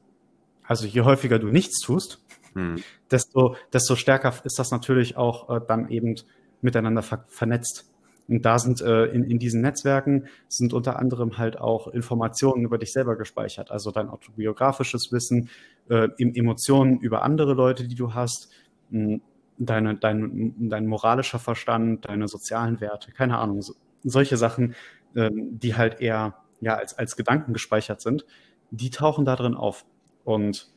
also 0.64 0.86
je 0.86 1.02
häufiger 1.02 1.38
du 1.38 1.48
nichts 1.48 1.80
tust, 1.80 2.22
Hm. 2.54 2.82
desto, 3.10 3.54
desto 3.72 3.96
stärker 3.96 4.32
ist 4.44 4.58
das 4.58 4.70
natürlich 4.70 5.18
auch 5.18 5.50
äh, 5.54 5.60
dann 5.66 5.90
eben 5.90 6.14
miteinander 6.62 7.02
ver 7.02 7.26
vernetzt. 7.28 7.92
Und 8.28 8.44
da 8.46 8.58
sind 8.58 8.80
äh, 8.80 9.04
in, 9.06 9.24
in 9.24 9.38
diesen 9.38 9.60
Netzwerken 9.60 10.26
sind 10.48 10.72
unter 10.72 10.98
anderem 10.98 11.36
halt 11.38 11.58
auch 11.60 11.86
Informationen 11.88 12.64
über 12.64 12.78
dich 12.78 12.92
selber 12.92 13.16
gespeichert, 13.16 13.70
also 13.70 13.90
dein 13.90 14.08
autobiografisches 14.08 15.12
Wissen, 15.12 15.50
äh, 15.90 16.08
em- 16.18 16.34
Emotionen 16.34 16.98
über 16.98 17.22
andere 17.22 17.52
Leute, 17.52 17.86
die 17.86 17.94
du 17.94 18.14
hast, 18.14 18.48
mh, 18.90 19.20
deine, 19.58 19.96
dein, 19.96 20.54
dein 20.68 20.86
moralischer 20.86 21.38
Verstand, 21.38 22.08
deine 22.08 22.28
sozialen 22.28 22.80
Werte, 22.80 23.12
keine 23.12 23.38
Ahnung, 23.38 23.62
so, 23.62 23.74
solche 24.02 24.36
Sachen, 24.36 24.74
ähm, 25.14 25.58
die 25.58 25.74
halt 25.76 26.00
eher 26.00 26.36
ja 26.60 26.74
als, 26.76 26.96
als 26.96 27.16
Gedanken 27.16 27.52
gespeichert 27.52 28.00
sind, 28.00 28.24
die 28.70 28.90
tauchen 28.90 29.24
da 29.24 29.36
drin 29.36 29.54
auf. 29.54 29.84
Und 30.24 30.68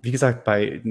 wie 0.00 0.10
gesagt, 0.10 0.44
bei, 0.44 0.82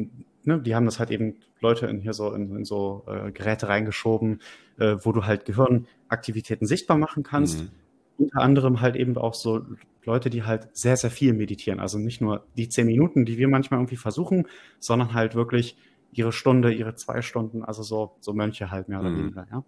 ne, 0.43 0.59
die 0.61 0.75
haben 0.75 0.85
das 0.85 0.99
halt 0.99 1.11
eben 1.11 1.35
Leute 1.59 1.87
in 1.87 1.99
hier 1.99 2.13
so 2.13 2.33
in, 2.33 2.55
in 2.55 2.65
so 2.65 3.05
äh, 3.07 3.31
Geräte 3.31 3.67
reingeschoben, 3.67 4.41
äh, 4.79 4.95
wo 5.01 5.11
du 5.11 5.25
halt 5.25 5.45
Gehirnaktivitäten 5.45 6.67
sichtbar 6.67 6.97
machen 6.97 7.23
kannst. 7.23 7.63
Mhm. 7.63 7.69
Unter 8.17 8.41
anderem 8.41 8.81
halt 8.81 8.95
eben 8.95 9.17
auch 9.17 9.33
so 9.33 9.65
Leute, 10.03 10.29
die 10.29 10.43
halt 10.43 10.69
sehr, 10.75 10.97
sehr 10.97 11.11
viel 11.11 11.33
meditieren. 11.33 11.79
Also 11.79 11.97
nicht 11.97 12.21
nur 12.21 12.45
die 12.57 12.69
zehn 12.69 12.87
Minuten, 12.87 13.25
die 13.25 13.37
wir 13.37 13.47
manchmal 13.47 13.79
irgendwie 13.79 13.97
versuchen, 13.97 14.47
sondern 14.79 15.13
halt 15.13 15.35
wirklich 15.35 15.77
ihre 16.11 16.31
Stunde, 16.31 16.73
ihre 16.73 16.95
zwei 16.95 17.21
Stunden, 17.21 17.63
also 17.63 17.83
so, 17.83 18.15
so 18.19 18.33
Mönche 18.33 18.71
halt 18.71 18.89
mehr 18.89 18.99
oder 18.99 19.09
Mhm. 19.09 19.17
weniger, 19.17 19.47
ja. 19.51 19.63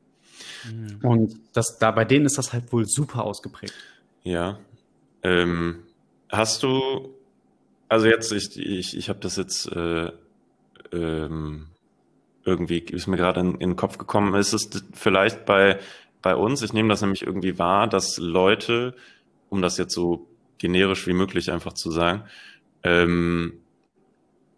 Hm. 0.64 1.00
Und 1.04 1.40
das, 1.54 1.78
da 1.80 1.92
bei 1.92 2.06
denen 2.06 2.26
ist 2.26 2.38
das 2.38 2.54
halt 2.54 2.72
wohl 2.74 2.86
super 2.86 3.24
ausgeprägt. 3.24 3.74
Ja. 4.24 4.60
Ähm, 5.22 5.84
hast 6.30 6.64
du, 6.64 7.14
also 7.88 8.08
jetzt, 8.08 8.32
ich, 8.32 8.58
ich, 8.58 8.98
ich 8.98 9.10
habe 9.10 9.20
das 9.20 9.38
jetzt 9.38 9.72
äh, 9.72 10.12
ähm, 10.92 11.68
irgendwie, 12.44 12.80
ist 12.80 13.08
mir 13.08 13.18
gerade 13.18 13.40
in, 13.40 13.54
in 13.54 13.70
den 13.72 13.76
Kopf 13.76 13.98
gekommen, 13.98 14.34
ist 14.36 14.54
es 14.54 14.70
vielleicht 14.94 15.46
bei, 15.46 15.80
bei 16.22 16.36
uns, 16.36 16.62
ich 16.62 16.74
nehme 16.74 16.90
das 16.90 17.02
nämlich 17.02 17.26
irgendwie 17.26 17.58
wahr, 17.58 17.88
dass 17.88 18.18
Leute, 18.18 18.96
um 19.50 19.62
das 19.62 19.78
jetzt 19.78 19.94
so 19.94 20.28
generisch 20.58 21.08
wie 21.08 21.14
möglich 21.14 21.52
einfach 21.52 21.74
zu 21.74 21.92
sagen, 21.92 22.24
ähm, 22.84 23.54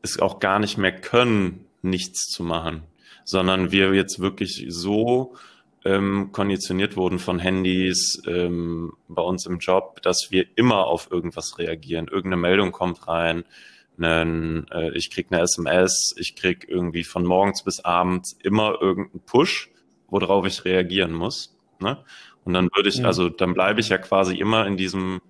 es 0.01 0.19
auch 0.19 0.39
gar 0.39 0.59
nicht 0.59 0.77
mehr 0.77 0.93
können, 0.93 1.64
nichts 1.85 2.25
zu 2.27 2.43
machen, 2.43 2.83
sondern 3.23 3.71
wir 3.71 3.93
jetzt 3.93 4.19
wirklich 4.19 4.65
so 4.69 5.35
ähm, 5.85 6.31
konditioniert 6.31 6.97
wurden 6.97 7.19
von 7.19 7.39
Handys 7.39 8.21
ähm, 8.27 8.93
bei 9.07 9.21
uns 9.21 9.45
im 9.45 9.59
Job, 9.59 10.01
dass 10.01 10.27
wir 10.31 10.45
immer 10.55 10.87
auf 10.87 11.11
irgendwas 11.11 11.59
reagieren. 11.59 12.07
Irgendeine 12.07 12.41
Meldung 12.41 12.71
kommt 12.71 13.07
rein, 13.07 13.45
einen, 13.97 14.67
äh, 14.71 14.91
ich 14.97 15.11
krieg 15.11 15.27
eine 15.29 15.41
SMS, 15.41 16.13
ich 16.17 16.35
krieg 16.35 16.65
irgendwie 16.67 17.03
von 17.03 17.23
morgens 17.23 17.63
bis 17.63 17.79
abends 17.79 18.37
immer 18.43 18.81
irgendeinen 18.81 19.21
Push, 19.21 19.69
worauf 20.07 20.45
ich 20.45 20.65
reagieren 20.65 21.13
muss. 21.13 21.55
Ne? 21.79 22.03
Und 22.43 22.53
dann 22.53 22.69
würde 22.75 22.89
ich, 22.89 23.05
also 23.05 23.29
dann 23.29 23.53
bleibe 23.53 23.79
ich 23.79 23.89
ja 23.89 23.97
quasi 23.97 24.35
immer 24.35 24.65
in 24.67 24.77
diesem, 24.77 25.21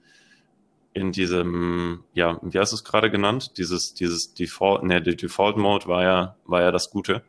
in 0.95 1.11
diesem, 1.11 2.03
ja, 2.13 2.39
wie 2.41 2.57
hast 2.57 2.71
du 2.71 2.77
es 2.77 2.83
gerade 2.83 3.11
genannt? 3.11 3.57
Dieses, 3.57 3.93
dieses 3.93 4.33
Default, 4.33 4.83
ne, 4.83 5.01
der 5.01 5.13
Default 5.15 5.57
Mode 5.57 5.87
war 5.87 6.03
ja, 6.03 6.35
war 6.45 6.61
ja 6.61 6.71
das 6.71 6.89
Gute. 6.89 7.21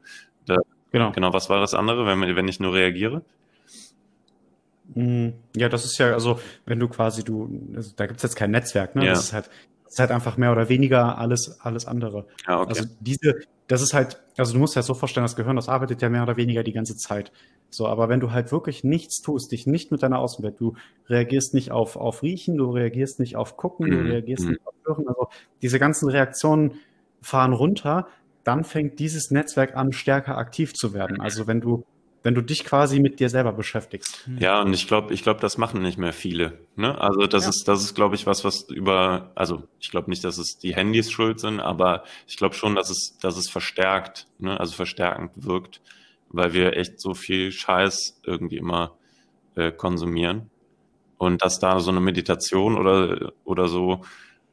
Genau. 0.92 1.10
Genau, 1.12 1.32
was 1.32 1.50
war 1.50 1.60
das 1.60 1.74
andere, 1.74 2.06
wenn, 2.06 2.36
wenn 2.36 2.48
ich 2.48 2.60
nur 2.60 2.72
reagiere? 2.72 3.22
Mm, 4.94 5.30
Ja, 5.54 5.68
das 5.68 5.84
ist 5.84 5.98
ja, 5.98 6.12
also 6.14 6.40
wenn 6.64 6.78
du 6.78 6.88
quasi 6.88 7.24
du, 7.24 7.50
also 7.74 7.92
da 7.96 8.06
gibt's 8.06 8.22
jetzt 8.22 8.36
kein 8.36 8.52
Netzwerk, 8.52 8.94
ne? 8.94 9.04
Ja. 9.04 9.10
Das 9.10 9.24
ist 9.24 9.32
halt, 9.32 9.50
das 9.86 9.94
ist 9.94 10.00
halt 10.00 10.10
einfach 10.10 10.36
mehr 10.36 10.52
oder 10.52 10.68
weniger 10.68 11.18
alles, 11.18 11.60
alles 11.60 11.86
andere. 11.86 12.26
Ja, 12.46 12.60
okay. 12.60 12.68
Also 12.70 12.84
diese, 13.00 13.36
das 13.68 13.82
ist 13.82 13.94
halt, 13.94 14.22
also 14.36 14.52
du 14.52 14.58
musst 14.58 14.76
ja 14.76 14.82
so 14.82 14.94
vorstellen, 14.94 15.24
das 15.24 15.36
Gehirn, 15.36 15.56
das 15.56 15.68
arbeitet 15.68 16.02
ja 16.02 16.08
mehr 16.08 16.22
oder 16.22 16.36
weniger 16.36 16.62
die 16.62 16.72
ganze 16.72 16.96
Zeit. 16.96 17.32
So, 17.70 17.86
aber 17.86 18.08
wenn 18.08 18.20
du 18.20 18.30
halt 18.32 18.52
wirklich 18.52 18.84
nichts 18.84 19.22
tust, 19.22 19.52
dich 19.52 19.66
nicht 19.66 19.90
mit 19.90 20.02
deiner 20.02 20.18
Außenwelt, 20.18 20.60
du 20.60 20.74
reagierst 21.08 21.54
nicht 21.54 21.70
auf, 21.70 21.96
auf 21.96 22.22
Riechen, 22.22 22.56
du 22.56 22.70
reagierst 22.70 23.20
nicht 23.20 23.36
auf 23.36 23.56
Gucken, 23.56 23.90
du 23.90 24.00
Mhm, 24.00 24.10
reagierst 24.10 24.44
mhm. 24.44 24.50
nicht 24.50 24.66
auf 24.66 24.74
Hören, 24.84 25.08
also 25.08 25.28
diese 25.62 25.78
ganzen 25.78 26.08
Reaktionen 26.08 26.80
fahren 27.22 27.52
runter, 27.52 28.08
dann 28.44 28.64
fängt 28.64 28.98
dieses 28.98 29.30
Netzwerk 29.30 29.76
an, 29.76 29.92
stärker 29.92 30.38
aktiv 30.38 30.74
zu 30.74 30.94
werden. 30.94 31.20
Also 31.20 31.46
wenn 31.46 31.60
du 31.60 31.84
wenn 32.26 32.34
du 32.34 32.42
dich 32.42 32.64
quasi 32.64 32.98
mit 32.98 33.20
dir 33.20 33.28
selber 33.28 33.52
beschäftigst. 33.52 34.26
Hm. 34.26 34.38
Ja, 34.38 34.60
und 34.60 34.74
ich 34.74 34.88
glaube, 34.88 35.14
ich 35.14 35.22
glaube, 35.22 35.38
das 35.38 35.58
machen 35.58 35.80
nicht 35.80 35.96
mehr 35.96 36.12
viele. 36.12 36.58
Ne? 36.74 37.00
Also 37.00 37.28
das 37.28 37.44
ja. 37.44 37.50
ist, 37.50 37.68
das 37.68 37.84
ist, 37.84 37.94
glaube 37.94 38.16
ich, 38.16 38.26
was, 38.26 38.44
was 38.44 38.62
über, 38.62 39.30
also 39.36 39.62
ich 39.78 39.92
glaube 39.92 40.10
nicht, 40.10 40.24
dass 40.24 40.36
es 40.36 40.58
die 40.58 40.74
Handys 40.74 41.08
schuld 41.08 41.38
sind, 41.38 41.60
aber 41.60 42.02
ich 42.26 42.36
glaube 42.36 42.56
schon, 42.56 42.74
dass 42.74 42.90
es, 42.90 43.16
dass 43.20 43.36
es 43.36 43.48
verstärkt, 43.48 44.26
ne? 44.40 44.58
also 44.58 44.72
verstärkend 44.74 45.30
wirkt, 45.36 45.80
weil 46.28 46.52
wir 46.52 46.76
echt 46.76 47.00
so 47.00 47.14
viel 47.14 47.52
Scheiß 47.52 48.20
irgendwie 48.24 48.56
immer 48.56 48.96
äh, 49.54 49.70
konsumieren. 49.70 50.50
Und 51.18 51.42
dass 51.42 51.60
da 51.60 51.78
so 51.78 51.92
eine 51.92 52.00
Meditation 52.00 52.76
oder, 52.76 53.34
oder 53.44 53.68
so 53.68 54.04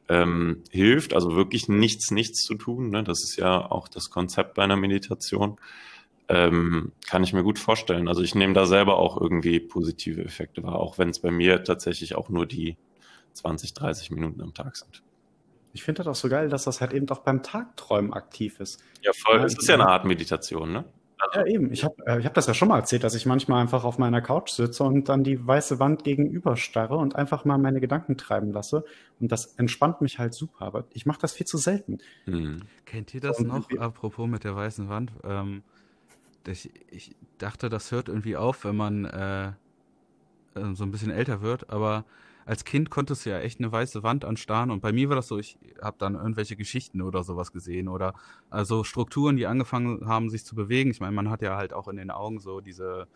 ähm, 0.08 0.62
hilft, 0.70 1.12
also 1.12 1.34
wirklich 1.34 1.68
nichts, 1.68 2.12
nichts 2.12 2.42
zu 2.42 2.54
tun. 2.54 2.90
Ne? 2.90 3.02
Das 3.02 3.24
ist 3.24 3.36
ja 3.36 3.68
auch 3.68 3.88
das 3.88 4.10
Konzept 4.10 4.54
bei 4.54 4.62
einer 4.62 4.76
Meditation 4.76 5.58
ähm, 6.28 6.92
kann 7.06 7.22
ich 7.22 7.32
mir 7.32 7.42
gut 7.42 7.58
vorstellen. 7.58 8.08
Also 8.08 8.22
ich 8.22 8.34
nehme 8.34 8.54
da 8.54 8.66
selber 8.66 8.96
auch 8.96 9.20
irgendwie 9.20 9.60
positive 9.60 10.24
Effekte 10.24 10.62
wahr, 10.62 10.76
auch 10.76 10.98
wenn 10.98 11.10
es 11.10 11.18
bei 11.18 11.30
mir 11.30 11.64
tatsächlich 11.64 12.14
auch 12.14 12.28
nur 12.28 12.46
die 12.46 12.76
20, 13.34 13.74
30 13.74 14.10
Minuten 14.10 14.40
am 14.40 14.54
Tag 14.54 14.76
sind. 14.76 15.02
Ich 15.72 15.82
finde 15.82 16.04
das 16.04 16.06
auch 16.06 16.14
so 16.14 16.28
geil, 16.28 16.48
dass 16.48 16.64
das 16.64 16.80
halt 16.80 16.92
eben 16.92 17.06
doch 17.06 17.18
beim 17.18 17.42
Tagträumen 17.42 18.12
aktiv 18.12 18.60
ist. 18.60 18.82
Ja, 19.02 19.12
voll. 19.12 19.42
Es 19.44 19.58
ist 19.58 19.68
ja 19.68 19.74
eine 19.74 19.88
Art 19.88 20.04
Meditation, 20.04 20.72
ne? 20.72 20.84
Ja, 21.32 21.46
eben. 21.46 21.72
Ich 21.72 21.84
habe 21.84 21.94
äh, 22.06 22.20
ich 22.20 22.26
hab 22.26 22.34
das 22.34 22.46
ja 22.46 22.54
schon 22.54 22.68
mal 22.68 22.78
erzählt, 22.78 23.02
dass 23.02 23.14
ich 23.14 23.26
manchmal 23.26 23.60
einfach 23.60 23.84
auf 23.84 23.98
meiner 23.98 24.20
Couch 24.20 24.50
sitze 24.50 24.84
und 24.84 25.08
dann 25.08 25.24
die 25.24 25.44
weiße 25.44 25.78
Wand 25.78 26.04
gegenüber 26.04 26.56
starre 26.56 26.96
und 26.96 27.16
einfach 27.16 27.44
mal 27.44 27.58
meine 27.58 27.80
Gedanken 27.80 28.16
treiben 28.16 28.52
lasse. 28.52 28.84
Und 29.20 29.32
das 29.32 29.46
entspannt 29.56 30.00
mich 30.00 30.18
halt 30.18 30.34
super. 30.34 30.64
Aber 30.64 30.84
ich 30.92 31.06
mache 31.06 31.20
das 31.20 31.32
viel 31.32 31.46
zu 31.46 31.58
selten. 31.58 31.98
Hm. 32.24 32.62
Kennt 32.84 33.14
ihr 33.14 33.20
das 33.20 33.38
und 33.38 33.48
noch, 33.48 33.68
apropos 33.78 34.28
mit 34.28 34.44
der 34.44 34.54
weißen 34.54 34.88
Wand? 34.88 35.12
Ähm, 35.24 35.62
ich, 36.48 36.70
ich 36.90 37.16
dachte, 37.38 37.68
das 37.68 37.92
hört 37.92 38.08
irgendwie 38.08 38.36
auf, 38.36 38.64
wenn 38.64 38.76
man 38.76 39.04
äh, 39.04 39.48
äh, 39.48 40.74
so 40.74 40.84
ein 40.84 40.90
bisschen 40.90 41.10
älter 41.10 41.42
wird, 41.42 41.70
aber 41.70 42.04
als 42.46 42.64
Kind 42.64 42.90
konntest 42.90 43.24
du 43.24 43.30
ja 43.30 43.40
echt 43.40 43.58
eine 43.58 43.72
weiße 43.72 44.02
Wand 44.02 44.24
anstarren 44.24 44.70
und 44.70 44.80
bei 44.80 44.92
mir 44.92 45.08
war 45.08 45.16
das 45.16 45.28
so, 45.28 45.38
ich 45.38 45.58
habe 45.80 45.96
dann 45.98 46.14
irgendwelche 46.14 46.56
Geschichten 46.56 47.00
oder 47.00 47.24
sowas 47.24 47.52
gesehen 47.52 47.88
oder 47.88 48.14
also 48.50 48.84
Strukturen, 48.84 49.36
die 49.36 49.46
angefangen 49.46 50.06
haben, 50.06 50.28
sich 50.28 50.44
zu 50.44 50.54
bewegen. 50.54 50.90
Ich 50.90 51.00
meine, 51.00 51.12
man 51.12 51.30
hat 51.30 51.40
ja 51.40 51.56
halt 51.56 51.72
auch 51.72 51.88
in 51.88 51.96
den 51.96 52.10
Augen 52.10 52.40
so 52.40 52.60
diese 52.60 53.08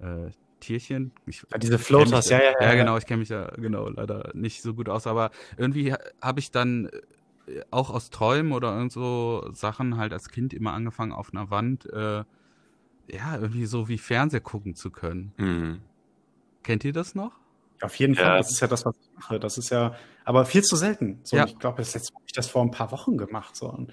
äh, 0.00 0.30
Tierchen. 0.60 1.12
Ich, 1.26 1.44
ja, 1.52 1.58
diese 1.58 1.78
Floaters, 1.78 2.30
ja, 2.30 2.38
ja, 2.38 2.52
ja. 2.52 2.68
Ja, 2.68 2.74
genau, 2.74 2.96
ich 2.96 3.04
kenne 3.04 3.18
mich 3.20 3.28
ja 3.28 3.50
genau 3.50 3.88
leider 3.88 4.30
nicht 4.34 4.62
so 4.62 4.72
gut 4.72 4.88
aus, 4.88 5.06
aber 5.06 5.30
irgendwie 5.58 5.94
habe 6.22 6.40
ich 6.40 6.50
dann 6.50 6.88
äh, 7.46 7.60
auch 7.70 7.90
aus 7.90 8.08
Träumen 8.08 8.52
oder 8.52 8.74
irgend 8.74 8.92
so 8.92 9.50
Sachen 9.52 9.98
halt 9.98 10.14
als 10.14 10.30
Kind 10.30 10.54
immer 10.54 10.72
angefangen 10.72 11.12
auf 11.12 11.34
einer 11.34 11.50
Wand 11.50 11.84
äh, 11.92 12.24
ja, 13.08 13.36
irgendwie 13.36 13.66
so 13.66 13.88
wie 13.88 13.98
Fernseh 13.98 14.40
gucken 14.40 14.74
zu 14.74 14.90
können. 14.90 15.32
Mhm. 15.36 15.80
Kennt 16.62 16.84
ihr 16.84 16.92
das 16.92 17.14
noch? 17.14 17.32
Auf 17.80 17.96
jeden 17.96 18.14
Fall, 18.14 18.38
das 18.38 18.50
ist 18.50 18.60
ja 18.60 18.66
das, 18.66 18.86
was 18.86 18.94
ich 18.96 19.14
mache. 19.14 19.38
Das 19.38 19.58
ist 19.58 19.70
ja, 19.70 19.94
aber 20.24 20.46
viel 20.46 20.62
zu 20.62 20.76
selten. 20.76 21.20
So, 21.22 21.36
ja. 21.36 21.44
Ich 21.44 21.58
glaube, 21.58 21.82
jetzt 21.82 21.94
habe 21.94 22.24
ich 22.26 22.32
das 22.32 22.48
vor 22.48 22.62
ein 22.62 22.70
paar 22.70 22.92
Wochen 22.92 23.18
gemacht. 23.18 23.54
So. 23.56 23.70
Und 23.70 23.92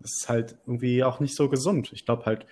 das 0.00 0.12
ist 0.12 0.28
halt 0.28 0.56
irgendwie 0.66 1.04
auch 1.04 1.20
nicht 1.20 1.36
so 1.36 1.48
gesund. 1.48 1.92
Ich 1.92 2.06
glaube 2.06 2.24
halt, 2.24 2.46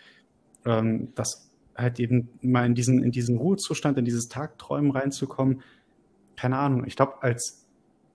ähm, 0.66 1.14
dass 1.14 1.50
halt 1.76 1.98
eben 2.00 2.28
mal 2.42 2.66
in 2.66 2.74
diesen, 2.74 3.02
in 3.02 3.10
diesen 3.10 3.38
Ruhezustand, 3.38 3.98
in 3.98 4.04
dieses 4.04 4.28
Tagträumen 4.28 4.90
reinzukommen, 4.90 5.62
keine 6.36 6.58
Ahnung. 6.58 6.84
Ich 6.86 6.96
glaube, 6.96 7.22
als, 7.22 7.66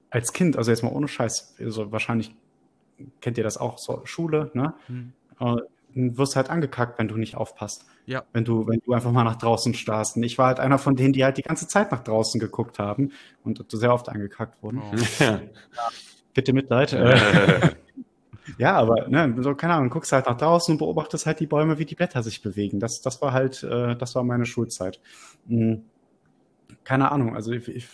als 0.10 0.34
Kind, 0.34 0.58
also 0.58 0.72
jetzt 0.72 0.84
mal 0.84 0.92
ohne 0.92 1.08
Scheiß, 1.08 1.56
also 1.60 1.92
wahrscheinlich 1.92 2.36
kennt 3.22 3.38
ihr 3.38 3.44
das 3.44 3.58
auch, 3.58 3.78
so 3.80 4.02
Schule, 4.06 4.52
ne? 4.54 4.74
Hm. 4.88 5.14
Äh, 5.40 5.58
wirst 5.94 6.36
halt 6.36 6.50
angekackt, 6.50 7.00
wenn 7.00 7.08
du 7.08 7.18
nicht 7.18 7.36
aufpasst. 7.36 7.86
Ja. 8.06 8.24
Wenn 8.34 8.46
du, 8.46 8.68
wenn 8.68 8.80
du 8.86 8.94
einfach 8.94 9.12
mal 9.12 9.24
nach 9.24 9.36
draußen 9.36 9.74
starrst. 9.74 10.18
Und 10.18 10.24
ich 10.24 10.38
war 10.38 10.48
halt 10.48 10.60
einer 10.60 10.78
von 10.78 10.96
denen, 10.96 11.14
die 11.14 11.24
halt 11.24 11.38
die 11.38 11.44
ganze 11.44 11.68
Zeit 11.68 11.92
nach 11.92 12.04
draußen 12.04 12.40
geguckt 12.40 12.80
haben 12.80 13.12
und 13.44 13.64
sehr 13.70 13.94
oft 13.94 14.10
angekackt 14.10 14.62
wurden. 14.64 14.82
Oh. 14.82 14.96
Ja. 15.20 15.42
Bitte 16.34 16.54
Mitleid. 16.54 16.92
ja, 18.58 18.74
aber 18.74 19.08
ne, 19.10 19.36
so, 19.40 19.56
keine 19.56 19.74
Ahnung, 19.74 19.90
guckst 19.90 20.12
halt 20.12 20.28
nach 20.28 20.38
draußen 20.38 20.74
und 20.74 20.78
beobachtest 20.78 21.26
halt 21.26 21.40
die 21.40 21.48
Bäume, 21.48 21.80
wie 21.80 21.86
die 21.86 21.96
Blätter 21.96 22.24
sich 22.24 22.42
bewegen. 22.42 22.80
Das, 22.80 23.02
das 23.02 23.22
war 23.22 23.34
halt, 23.34 23.64
äh, 23.64 23.96
das 23.96 24.16
war 24.16 24.24
meine 24.24 24.46
Schulzeit. 24.46 25.02
Hm. 25.48 25.84
Keine 26.84 27.12
Ahnung, 27.12 27.36
also 27.36 27.52
ich, 27.52 27.68
ich 27.68 27.88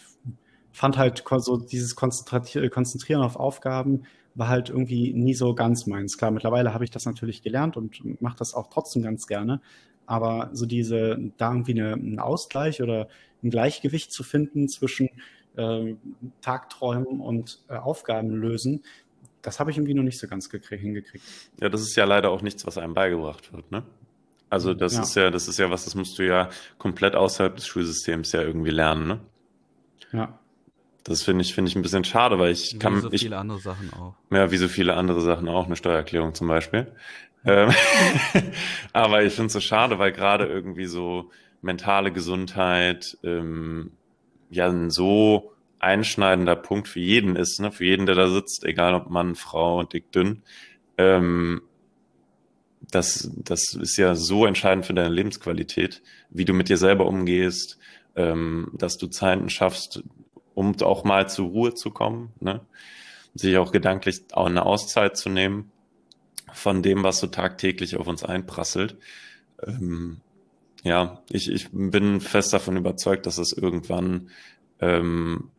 fand 0.72 0.98
halt 0.98 1.24
so 1.38 1.58
dieses 1.58 1.96
Konzentrieren 1.96 3.22
auf 3.22 3.38
Aufgaben 3.38 4.04
war 4.36 4.50
halt 4.50 4.70
irgendwie 4.70 5.14
nie 5.14 5.34
so 5.34 5.56
ganz 5.56 5.88
meins. 5.88 6.18
Klar, 6.18 6.32
mittlerweile 6.32 6.74
habe 6.74 6.84
ich 6.84 6.92
das 6.92 7.06
natürlich 7.06 7.42
gelernt 7.42 7.78
und 7.78 8.22
mache 8.22 8.38
das 8.38 8.54
auch 8.54 8.68
trotzdem 8.68 9.02
ganz 9.02 9.28
gerne. 9.28 9.62
Aber 10.06 10.50
so 10.54 10.66
diese, 10.66 11.18
da 11.38 11.52
irgendwie 11.52 11.80
eine, 11.80 11.94
einen 11.94 12.20
Ausgleich 12.20 12.82
oder 12.82 13.08
ein 13.44 13.50
Gleichgewicht 13.50 14.12
zu 14.12 14.24
finden 14.24 14.68
zwischen 14.68 15.10
äh, 15.56 15.96
Tagträumen 16.42 17.22
und 17.22 17.64
äh, 17.70 17.78
Aufgaben 17.78 18.30
lösen, 18.30 18.84
das 19.42 19.60
habe 19.60 19.72
ich 19.72 19.78
irgendwie 19.78 19.94
noch 19.94 20.04
nicht 20.04 20.20
so 20.20 20.28
ganz 20.28 20.50
hingekriegt. 20.52 21.24
Ja, 21.62 21.70
das 21.70 21.82
ist 21.82 21.96
ja 21.96 22.06
leider 22.06 22.30
auch 22.32 22.42
nichts, 22.42 22.66
was 22.66 22.78
einem 22.78 22.94
beigebracht 22.94 23.54
wird, 23.54 23.72
ne? 23.72 23.84
Also 24.50 24.74
das 24.74 24.96
ja. 24.96 25.02
ist 25.02 25.16
ja, 25.16 25.32
das 25.32 25.48
ist 25.48 25.58
ja 25.60 25.70
was, 25.70 25.86
das 25.86 25.96
musst 25.96 26.18
du 26.20 26.26
ja 26.26 26.50
komplett 26.78 27.16
außerhalb 27.16 27.56
des 27.56 27.68
Schulsystems 27.68 28.32
ja 28.32 28.42
irgendwie 28.42 28.72
lernen, 28.72 29.08
ne? 29.08 29.20
Ja. 30.12 30.40
Das 31.06 31.22
finde 31.22 31.44
ich, 31.44 31.54
finde 31.54 31.70
ich 31.70 31.76
ein 31.76 31.84
bisschen 31.84 32.04
schade, 32.04 32.40
weil 32.40 32.52
ich 32.52 32.74
wie 32.74 32.80
kann. 32.80 32.96
Wie 32.96 33.02
so 33.02 33.12
ich, 33.12 33.22
viele 33.22 33.38
andere 33.38 33.60
Sachen 33.60 33.94
auch. 33.94 34.16
Ja, 34.32 34.52
wie 34.52 34.58
so 34.58 34.68
viele 34.68 34.96
andere 34.96 35.22
Sachen 35.22 35.48
auch, 35.48 35.68
eine 35.68 35.76
Steuererklärung 35.76 36.34
zum 36.34 36.48
Beispiel. 36.48 36.92
Ähm, 37.46 37.70
aber 38.94 39.24
ich 39.24 39.34
finde 39.34 39.48
es 39.48 39.54
so 39.54 39.60
schade, 39.60 40.00
weil 40.00 40.12
gerade 40.12 40.48
irgendwie 40.48 40.88
so 40.88 41.30
mentale 41.62 42.12
Gesundheit 42.12 43.18
ähm, 43.24 43.92
ja 44.50 44.68
ein 44.68 44.90
so 44.90 45.52
einschneidender 45.78 46.56
Punkt 46.56 46.88
für 46.88 47.00
jeden 47.00 47.36
ist, 47.36 47.60
ne? 47.60 47.72
für 47.72 47.86
jeden, 47.86 48.08
der 48.08 48.16
da 48.16 48.28
sitzt, 48.28 48.66
egal 48.66 48.96
ob 48.96 49.12
Mann, 49.12 49.36
Frau, 49.36 49.84
dick, 49.84 50.12
dünn. 50.12 50.42
Ähm, 50.98 51.62
das, 52.90 53.30
das 53.36 53.76
ist 53.76 53.98
ja 53.98 54.16
so 54.16 54.48
entscheidend 54.48 54.88
für 54.88 54.96
deine 54.96 55.14
Lebensqualität, 55.14 56.02
wie 56.32 56.46
du 56.46 56.54
mit 56.54 56.70
dir 56.70 56.78
selber 56.78 57.06
umgehst, 57.06 57.78
ähm, 58.16 58.72
dass 58.74 58.98
du 58.98 59.06
Zeiten 59.08 59.50
schaffst, 59.50 60.04
um 60.56 60.76
auch 60.82 61.04
mal 61.04 61.30
zur 61.30 61.50
Ruhe 61.50 61.76
zu 61.76 61.92
kommen, 61.92 62.34
ne? 62.40 62.62
sich 63.36 63.58
auch 63.58 63.72
gedanklich 63.72 64.22
auch 64.32 64.48
eine 64.48 64.66
Auszeit 64.66 65.18
zu 65.18 65.30
nehmen 65.30 65.72
von 66.54 66.82
dem, 66.82 67.04
was 67.04 67.20
so 67.20 67.28
tagtäglich 67.28 67.98
auf 67.98 68.08
uns 68.08 68.24
einprasselt. 68.24 68.98
Ähm, 69.62 70.22
ja, 70.84 71.22
ich, 71.30 71.52
ich 71.52 71.70
bin 71.72 72.22
fest 72.22 72.54
davon 72.54 72.78
überzeugt, 72.78 73.26
dass 73.26 73.38
es 73.38 73.52
irgendwann 73.52 74.30
ähm, 74.80 75.50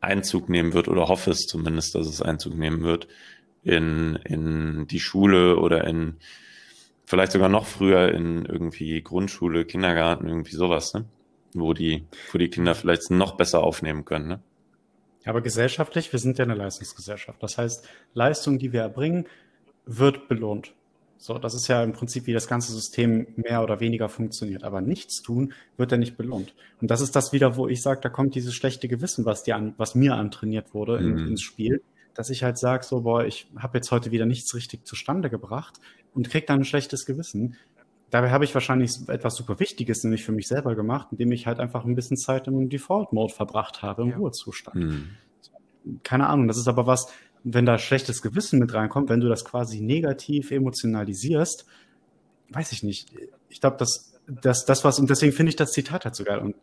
Einzug 0.00 0.48
nehmen 0.48 0.72
wird 0.72 0.88
oder 0.88 1.08
hoffe 1.08 1.30
es 1.30 1.46
zumindest, 1.46 1.94
dass 1.94 2.06
es 2.06 2.22
Einzug 2.22 2.56
nehmen 2.56 2.82
wird 2.82 3.06
in, 3.62 4.16
in 4.24 4.86
die 4.86 5.00
Schule 5.00 5.58
oder 5.58 5.84
in 5.86 6.16
vielleicht 7.04 7.32
sogar 7.32 7.48
noch 7.48 7.66
früher 7.66 8.12
in 8.12 8.46
irgendwie 8.46 9.02
Grundschule, 9.02 9.64
Kindergarten, 9.64 10.28
irgendwie 10.28 10.56
sowas, 10.56 10.94
ne? 10.94 11.04
Wo 11.60 11.72
die, 11.72 12.04
wo 12.32 12.38
die 12.38 12.48
Kinder 12.48 12.74
vielleicht 12.74 13.10
noch 13.10 13.36
besser 13.36 13.62
aufnehmen 13.62 14.04
können. 14.04 14.28
Ne? 14.28 14.40
Aber 15.24 15.40
gesellschaftlich, 15.40 16.12
wir 16.12 16.20
sind 16.20 16.38
ja 16.38 16.44
eine 16.44 16.54
Leistungsgesellschaft. 16.54 17.42
Das 17.42 17.58
heißt, 17.58 17.88
Leistung, 18.14 18.58
die 18.58 18.72
wir 18.72 18.82
erbringen, 18.82 19.26
wird 19.84 20.28
belohnt. 20.28 20.72
So, 21.18 21.38
das 21.38 21.54
ist 21.54 21.68
ja 21.68 21.82
im 21.82 21.92
Prinzip, 21.92 22.26
wie 22.26 22.32
das 22.32 22.46
ganze 22.46 22.72
System 22.72 23.26
mehr 23.36 23.62
oder 23.62 23.80
weniger 23.80 24.08
funktioniert. 24.08 24.64
Aber 24.64 24.80
nichts 24.80 25.22
tun 25.22 25.52
wird 25.76 25.90
ja 25.90 25.98
nicht 25.98 26.16
belohnt. 26.16 26.54
Und 26.80 26.90
das 26.90 27.00
ist 27.00 27.16
das 27.16 27.32
wieder, 27.32 27.56
wo 27.56 27.68
ich 27.68 27.82
sage, 27.82 28.00
da 28.02 28.08
kommt 28.08 28.34
dieses 28.34 28.54
schlechte 28.54 28.86
Gewissen, 28.86 29.24
was, 29.24 29.42
dir 29.42 29.56
an, 29.56 29.74
was 29.78 29.94
mir 29.94 30.14
antrainiert 30.14 30.74
wurde 30.74 30.98
in, 30.98 31.12
mhm. 31.12 31.28
ins 31.28 31.42
Spiel, 31.42 31.82
dass 32.14 32.30
ich 32.30 32.44
halt 32.44 32.58
sage, 32.58 32.84
so, 32.84 33.00
boah, 33.00 33.24
ich 33.24 33.48
habe 33.56 33.78
jetzt 33.78 33.90
heute 33.90 34.10
wieder 34.10 34.26
nichts 34.26 34.54
richtig 34.54 34.86
zustande 34.86 35.30
gebracht 35.30 35.80
und 36.14 36.30
krieg 36.30 36.46
dann 36.46 36.60
ein 36.60 36.64
schlechtes 36.64 37.06
Gewissen. 37.06 37.56
Dabei 38.10 38.30
habe 38.30 38.44
ich 38.44 38.54
wahrscheinlich 38.54 39.08
etwas 39.08 39.34
super 39.34 39.58
Wichtiges 39.58 40.04
nämlich 40.04 40.24
für 40.24 40.32
mich 40.32 40.46
selber 40.46 40.74
gemacht, 40.76 41.08
indem 41.10 41.32
ich 41.32 41.46
halt 41.46 41.58
einfach 41.58 41.84
ein 41.84 41.94
bisschen 41.94 42.16
Zeit 42.16 42.46
im 42.46 42.68
Default-Mode 42.68 43.34
verbracht 43.34 43.82
habe, 43.82 44.02
im 44.02 44.10
ja. 44.10 44.16
Ruhezustand. 44.16 44.76
Mhm. 44.76 45.08
Keine 46.02 46.28
Ahnung, 46.28 46.48
das 46.48 46.56
ist 46.56 46.68
aber 46.68 46.86
was, 46.86 47.12
wenn 47.42 47.66
da 47.66 47.78
schlechtes 47.78 48.22
Gewissen 48.22 48.58
mit 48.58 48.74
reinkommt, 48.74 49.08
wenn 49.08 49.20
du 49.20 49.28
das 49.28 49.44
quasi 49.44 49.80
negativ 49.80 50.50
emotionalisierst, 50.50 51.66
weiß 52.50 52.72
ich 52.72 52.82
nicht. 52.82 53.10
Ich 53.48 53.60
glaube, 53.60 53.76
dass 53.76 54.16
das, 54.28 54.64
das 54.64 54.84
was, 54.84 54.98
und 54.98 55.08
deswegen 55.08 55.32
finde 55.32 55.50
ich 55.50 55.56
das 55.56 55.70
Zitat 55.72 56.04
halt 56.04 56.14
so 56.14 56.24
geil. 56.24 56.40
Und 56.40 56.56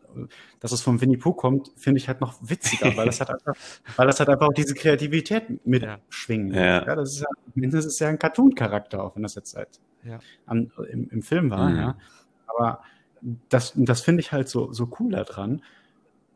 dass 0.60 0.72
es 0.72 0.82
von 0.82 1.00
Winnie 1.00 1.16
Pooh 1.16 1.32
kommt, 1.32 1.72
finde 1.76 1.98
ich 1.98 2.08
halt 2.08 2.20
noch 2.20 2.36
witziger, 2.42 2.96
weil 2.96 3.06
das 3.06 3.20
hat 3.20 3.30
einfach, 3.30 3.54
weil 3.96 4.06
das 4.06 4.18
halt 4.18 4.28
einfach 4.28 4.48
auch 4.48 4.54
diese 4.54 4.74
Kreativität 4.74 5.66
mitschwingen. 5.66 6.52
Ja. 6.54 6.86
ja. 6.86 6.94
das 6.94 7.14
ist 7.14 7.20
ja, 7.20 7.28
mindestens 7.54 7.94
ist 7.94 8.00
ja 8.00 8.08
ein 8.08 8.18
Cartoon-Charakter, 8.18 9.02
auch 9.02 9.16
wenn 9.16 9.22
das 9.22 9.34
jetzt 9.34 9.56
halt 9.56 9.80
ja. 10.04 10.18
an, 10.46 10.70
im, 10.90 11.08
im 11.10 11.22
Film 11.22 11.50
war, 11.50 11.70
mhm. 11.70 11.76
ja. 11.76 11.98
Aber 12.46 12.82
das, 13.48 13.72
das 13.76 14.02
finde 14.02 14.20
ich 14.20 14.32
halt 14.32 14.48
so, 14.48 14.72
so 14.72 14.86
cooler 14.86 15.24
dran, 15.24 15.62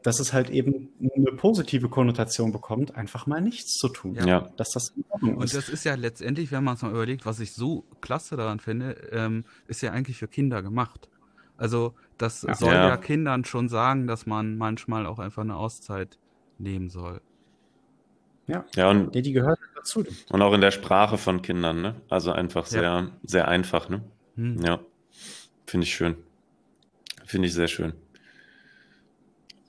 dass 0.02 0.20
es 0.20 0.32
halt 0.32 0.48
eben 0.50 0.88
eine 1.00 1.32
positive 1.32 1.88
Konnotation 1.88 2.52
bekommt, 2.52 2.94
einfach 2.94 3.26
mal 3.26 3.40
nichts 3.40 3.74
zu 3.74 3.88
tun. 3.88 4.14
Ja. 4.14 4.48
Dass 4.56 4.70
das 4.70 4.90
in 4.90 5.04
Ordnung 5.08 5.42
ist. 5.42 5.54
Und 5.54 5.54
das 5.54 5.68
ist 5.68 5.84
ja 5.84 5.94
letztendlich, 5.96 6.52
wenn 6.52 6.64
man 6.64 6.76
es 6.76 6.82
mal 6.82 6.90
überlegt, 6.90 7.26
was 7.26 7.40
ich 7.40 7.52
so 7.52 7.84
klasse 8.00 8.36
daran 8.36 8.60
finde, 8.60 8.92
ähm, 9.12 9.44
ist 9.66 9.82
ja 9.82 9.92
eigentlich 9.92 10.18
für 10.18 10.28
Kinder 10.28 10.62
gemacht. 10.62 11.08
Also 11.56 11.94
das 12.16 12.42
ja. 12.42 12.54
soll 12.54 12.72
ja. 12.72 12.88
ja 12.88 12.96
Kindern 12.96 13.44
schon 13.44 13.68
sagen, 13.68 14.06
dass 14.06 14.24
man 14.24 14.56
manchmal 14.56 15.04
auch 15.04 15.18
einfach 15.18 15.42
eine 15.42 15.56
Auszeit 15.56 16.18
nehmen 16.58 16.88
soll. 16.88 17.20
Ja, 18.48 18.64
ja 18.74 18.90
und 18.90 19.14
die, 19.14 19.22
die 19.22 19.32
gehört 19.32 19.60
dazu. 19.76 20.04
Und 20.30 20.42
auch 20.42 20.52
in 20.54 20.60
der 20.60 20.70
Sprache 20.70 21.18
von 21.18 21.42
Kindern, 21.42 21.82
ne? 21.82 21.94
Also 22.08 22.32
einfach 22.32 22.66
sehr, 22.66 22.82
ja. 22.82 23.10
sehr 23.22 23.46
einfach, 23.46 23.88
ne? 23.88 24.02
Hm. 24.36 24.60
Ja, 24.62 24.80
finde 25.66 25.84
ich 25.84 25.94
schön. 25.94 26.16
Finde 27.24 27.46
ich 27.46 27.54
sehr 27.54 27.68
schön. 27.68 27.92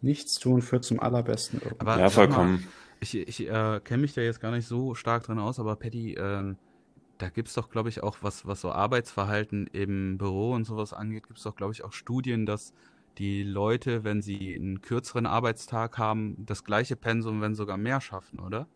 Nichts 0.01 0.39
tun 0.39 0.61
führt 0.61 0.85
zum 0.85 1.01
allerbesten. 1.01 1.61
Aber, 1.77 1.99
ja, 1.99 2.09
vollkommen. 2.09 2.53
Mal, 2.53 2.69
ich 3.01 3.15
ich 3.15 3.47
äh, 3.47 3.81
kenne 3.83 4.01
mich 4.01 4.13
da 4.13 4.21
jetzt 4.21 4.39
gar 4.39 4.51
nicht 4.51 4.65
so 4.67 4.95
stark 4.95 5.23
drin 5.23 5.39
aus, 5.39 5.59
aber 5.59 5.75
Patty, 5.75 6.13
äh, 6.13 6.55
da 7.17 7.29
gibt 7.29 7.49
es 7.49 7.53
doch, 7.53 7.69
glaube 7.69 7.89
ich, 7.89 8.01
auch 8.01 8.17
was, 8.21 8.47
was 8.47 8.61
so 8.61 8.71
Arbeitsverhalten 8.71 9.67
im 9.67 10.17
Büro 10.17 10.53
und 10.53 10.63
sowas 10.63 10.93
angeht, 10.93 11.27
gibt 11.27 11.37
es 11.37 11.43
doch, 11.43 11.55
glaube 11.55 11.73
ich, 11.73 11.83
auch 11.83 11.91
Studien, 11.91 12.45
dass 12.45 12.73
die 13.19 13.43
Leute, 13.43 14.03
wenn 14.03 14.21
sie 14.21 14.55
einen 14.55 14.81
kürzeren 14.81 15.25
Arbeitstag 15.25 15.97
haben, 15.97 16.37
das 16.45 16.63
gleiche 16.63 16.95
Pensum, 16.95 17.41
wenn 17.41 17.53
sogar 17.53 17.77
mehr 17.77 18.01
schaffen, 18.01 18.39
oder? 18.39 18.67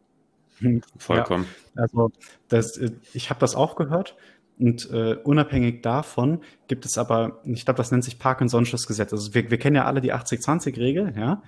Vollkommen. 0.98 1.46
Ja, 1.76 1.84
also 1.84 2.12
das, 2.50 2.78
äh, 2.78 2.92
ich 3.14 3.30
habe 3.30 3.40
das 3.40 3.56
auch 3.56 3.76
gehört. 3.76 4.16
Und 4.60 4.90
äh, 4.92 5.16
unabhängig 5.24 5.82
davon 5.82 6.42
gibt 6.68 6.86
es 6.86 6.98
aber, 7.00 7.42
ich 7.44 7.66
glaube, 7.66 7.78
das 7.78 7.92
nennt 7.92 8.04
sich 8.04 8.16
Parkinson'sches 8.20 8.88
Gesetz. 8.88 9.12
Also 9.12 9.34
wir, 9.34 9.50
wir 9.50 9.58
kennen 9.58 9.76
ja 9.76 9.86
alle 9.86 10.00
die 10.00 10.14
80-20-Regel, 10.14 11.16
ja. 11.18 11.42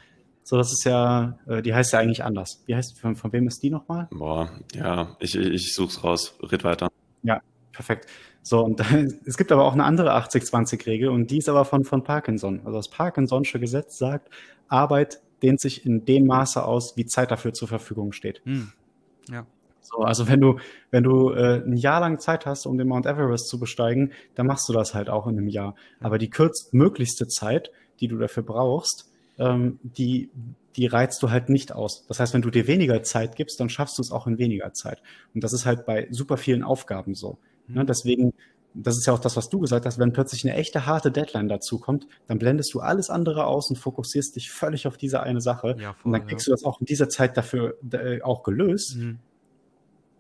So, 0.44 0.58
das 0.58 0.72
ist 0.72 0.86
ja, 0.86 1.38
äh, 1.48 1.62
die 1.62 1.74
heißt 1.74 1.94
ja 1.94 2.00
eigentlich 2.00 2.24
anders. 2.24 2.64
Wie 2.66 2.76
heißt, 2.76 3.00
von, 3.00 3.16
von 3.16 3.32
wem 3.32 3.48
ist 3.48 3.62
die 3.62 3.70
nochmal? 3.70 4.08
Boah, 4.12 4.50
ja, 4.74 5.16
ich, 5.20 5.36
ich 5.36 5.74
such's 5.74 6.04
raus. 6.04 6.38
Red 6.42 6.64
weiter. 6.64 6.90
Ja, 7.24 7.42
perfekt. 7.72 8.08
So, 8.46 8.64
und 8.64 8.80
es 9.26 9.38
gibt 9.38 9.52
aber 9.52 9.66
auch 9.66 9.74
eine 9.74 9.84
andere 9.84 10.16
80-20-Regel 10.16 11.10
und 11.10 11.32
die 11.32 11.40
ist 11.40 11.50
aber 11.50 11.66
von, 11.66 11.84
von 11.84 12.04
Parkinson. 12.04 12.62
Also 12.64 12.78
das 12.78 12.92
Parkinson'sche 12.92 13.60
Gesetz 13.60 13.98
sagt, 13.98 14.30
Arbeit 14.68 15.20
dehnt 15.42 15.60
sich 15.60 15.84
in 15.84 16.06
dem 16.06 16.28
Maße 16.28 16.64
aus, 16.64 16.96
wie 16.96 17.08
Zeit 17.08 17.32
dafür 17.32 17.54
zur 17.54 17.68
Verfügung 17.68 18.12
steht. 18.12 18.42
Hm. 18.46 18.72
Ja. 19.32 19.48
So, 19.82 19.98
also 19.98 20.28
wenn 20.28 20.42
du, 20.42 20.60
wenn 20.92 21.04
du 21.04 21.32
äh, 21.32 21.64
ein 21.66 21.76
Jahr 21.76 22.00
lang 22.00 22.20
Zeit 22.20 22.46
hast, 22.46 22.68
um 22.68 22.78
den 22.78 22.88
Mount 22.88 23.08
Everest 23.08 23.48
zu 23.48 23.60
besteigen, 23.60 24.12
dann 24.36 24.46
machst 24.46 24.70
du 24.70 24.74
das 24.74 24.94
halt 24.94 25.10
auch 25.10 25.26
in 25.26 25.38
einem 25.40 25.48
Jahr. 25.48 25.76
Aber 26.00 26.20
die 26.20 26.30
kürztmöglichste 26.30 27.28
Zeit, 27.28 27.72
die 28.00 28.08
du 28.08 28.18
dafür 28.18 28.44
brauchst, 28.44 29.10
ähm, 29.40 29.80
die, 29.82 30.30
die 30.76 30.86
reizt 30.86 31.24
du 31.24 31.32
halt 31.32 31.50
nicht 31.50 31.72
aus. 31.72 32.06
Das 32.08 32.20
heißt, 32.20 32.36
wenn 32.36 32.44
du 32.44 32.52
dir 32.52 32.68
weniger 32.68 33.02
Zeit 33.02 33.36
gibst, 33.36 33.60
dann 33.60 33.70
schaffst 33.70 33.98
du 33.98 34.04
es 34.04 34.12
auch 34.12 34.28
in 34.28 34.38
weniger 34.38 34.72
Zeit. 34.74 35.02
Und 35.34 35.44
das 35.44 35.52
ist 35.52 35.66
halt 35.66 35.88
bei 35.88 36.08
super 36.12 36.38
vielen 36.38 36.62
Aufgaben 36.62 37.16
so. 37.16 37.40
Mhm. 37.68 37.76
Ne? 37.76 37.86
Deswegen, 37.86 38.34
das 38.74 38.98
ist 38.98 39.06
ja 39.06 39.14
auch 39.14 39.20
das, 39.20 39.38
was 39.38 39.50
du 39.50 39.60
gesagt 39.60 39.86
hast, 39.86 40.00
wenn 40.00 40.14
plötzlich 40.14 40.46
eine 40.46 40.56
echte 40.56 40.86
harte 40.86 41.12
Deadline 41.12 41.48
dazu 41.48 41.80
kommt, 41.80 42.08
dann 42.28 42.40
blendest 42.40 42.74
du 42.74 42.80
alles 42.80 43.10
andere 43.10 43.46
aus 43.46 43.70
und 43.70 43.78
fokussierst 43.78 44.36
dich 44.36 44.52
völlig 44.52 44.88
auf 44.88 44.98
diese 44.98 45.22
eine 45.22 45.42
Sache. 45.42 45.76
Ja, 45.80 45.94
voll, 45.94 46.06
und 46.06 46.14
dann 46.14 46.28
kriegst 46.28 46.48
ja. 46.48 46.52
du 46.52 46.56
das 46.56 46.66
auch 46.66 46.80
in 46.80 46.86
dieser 46.86 47.10
Zeit 47.10 47.38
dafür 47.38 47.76
äh, 47.92 48.22
auch 48.22 48.44
gelöst. 48.44 48.98
Mhm 48.98 49.20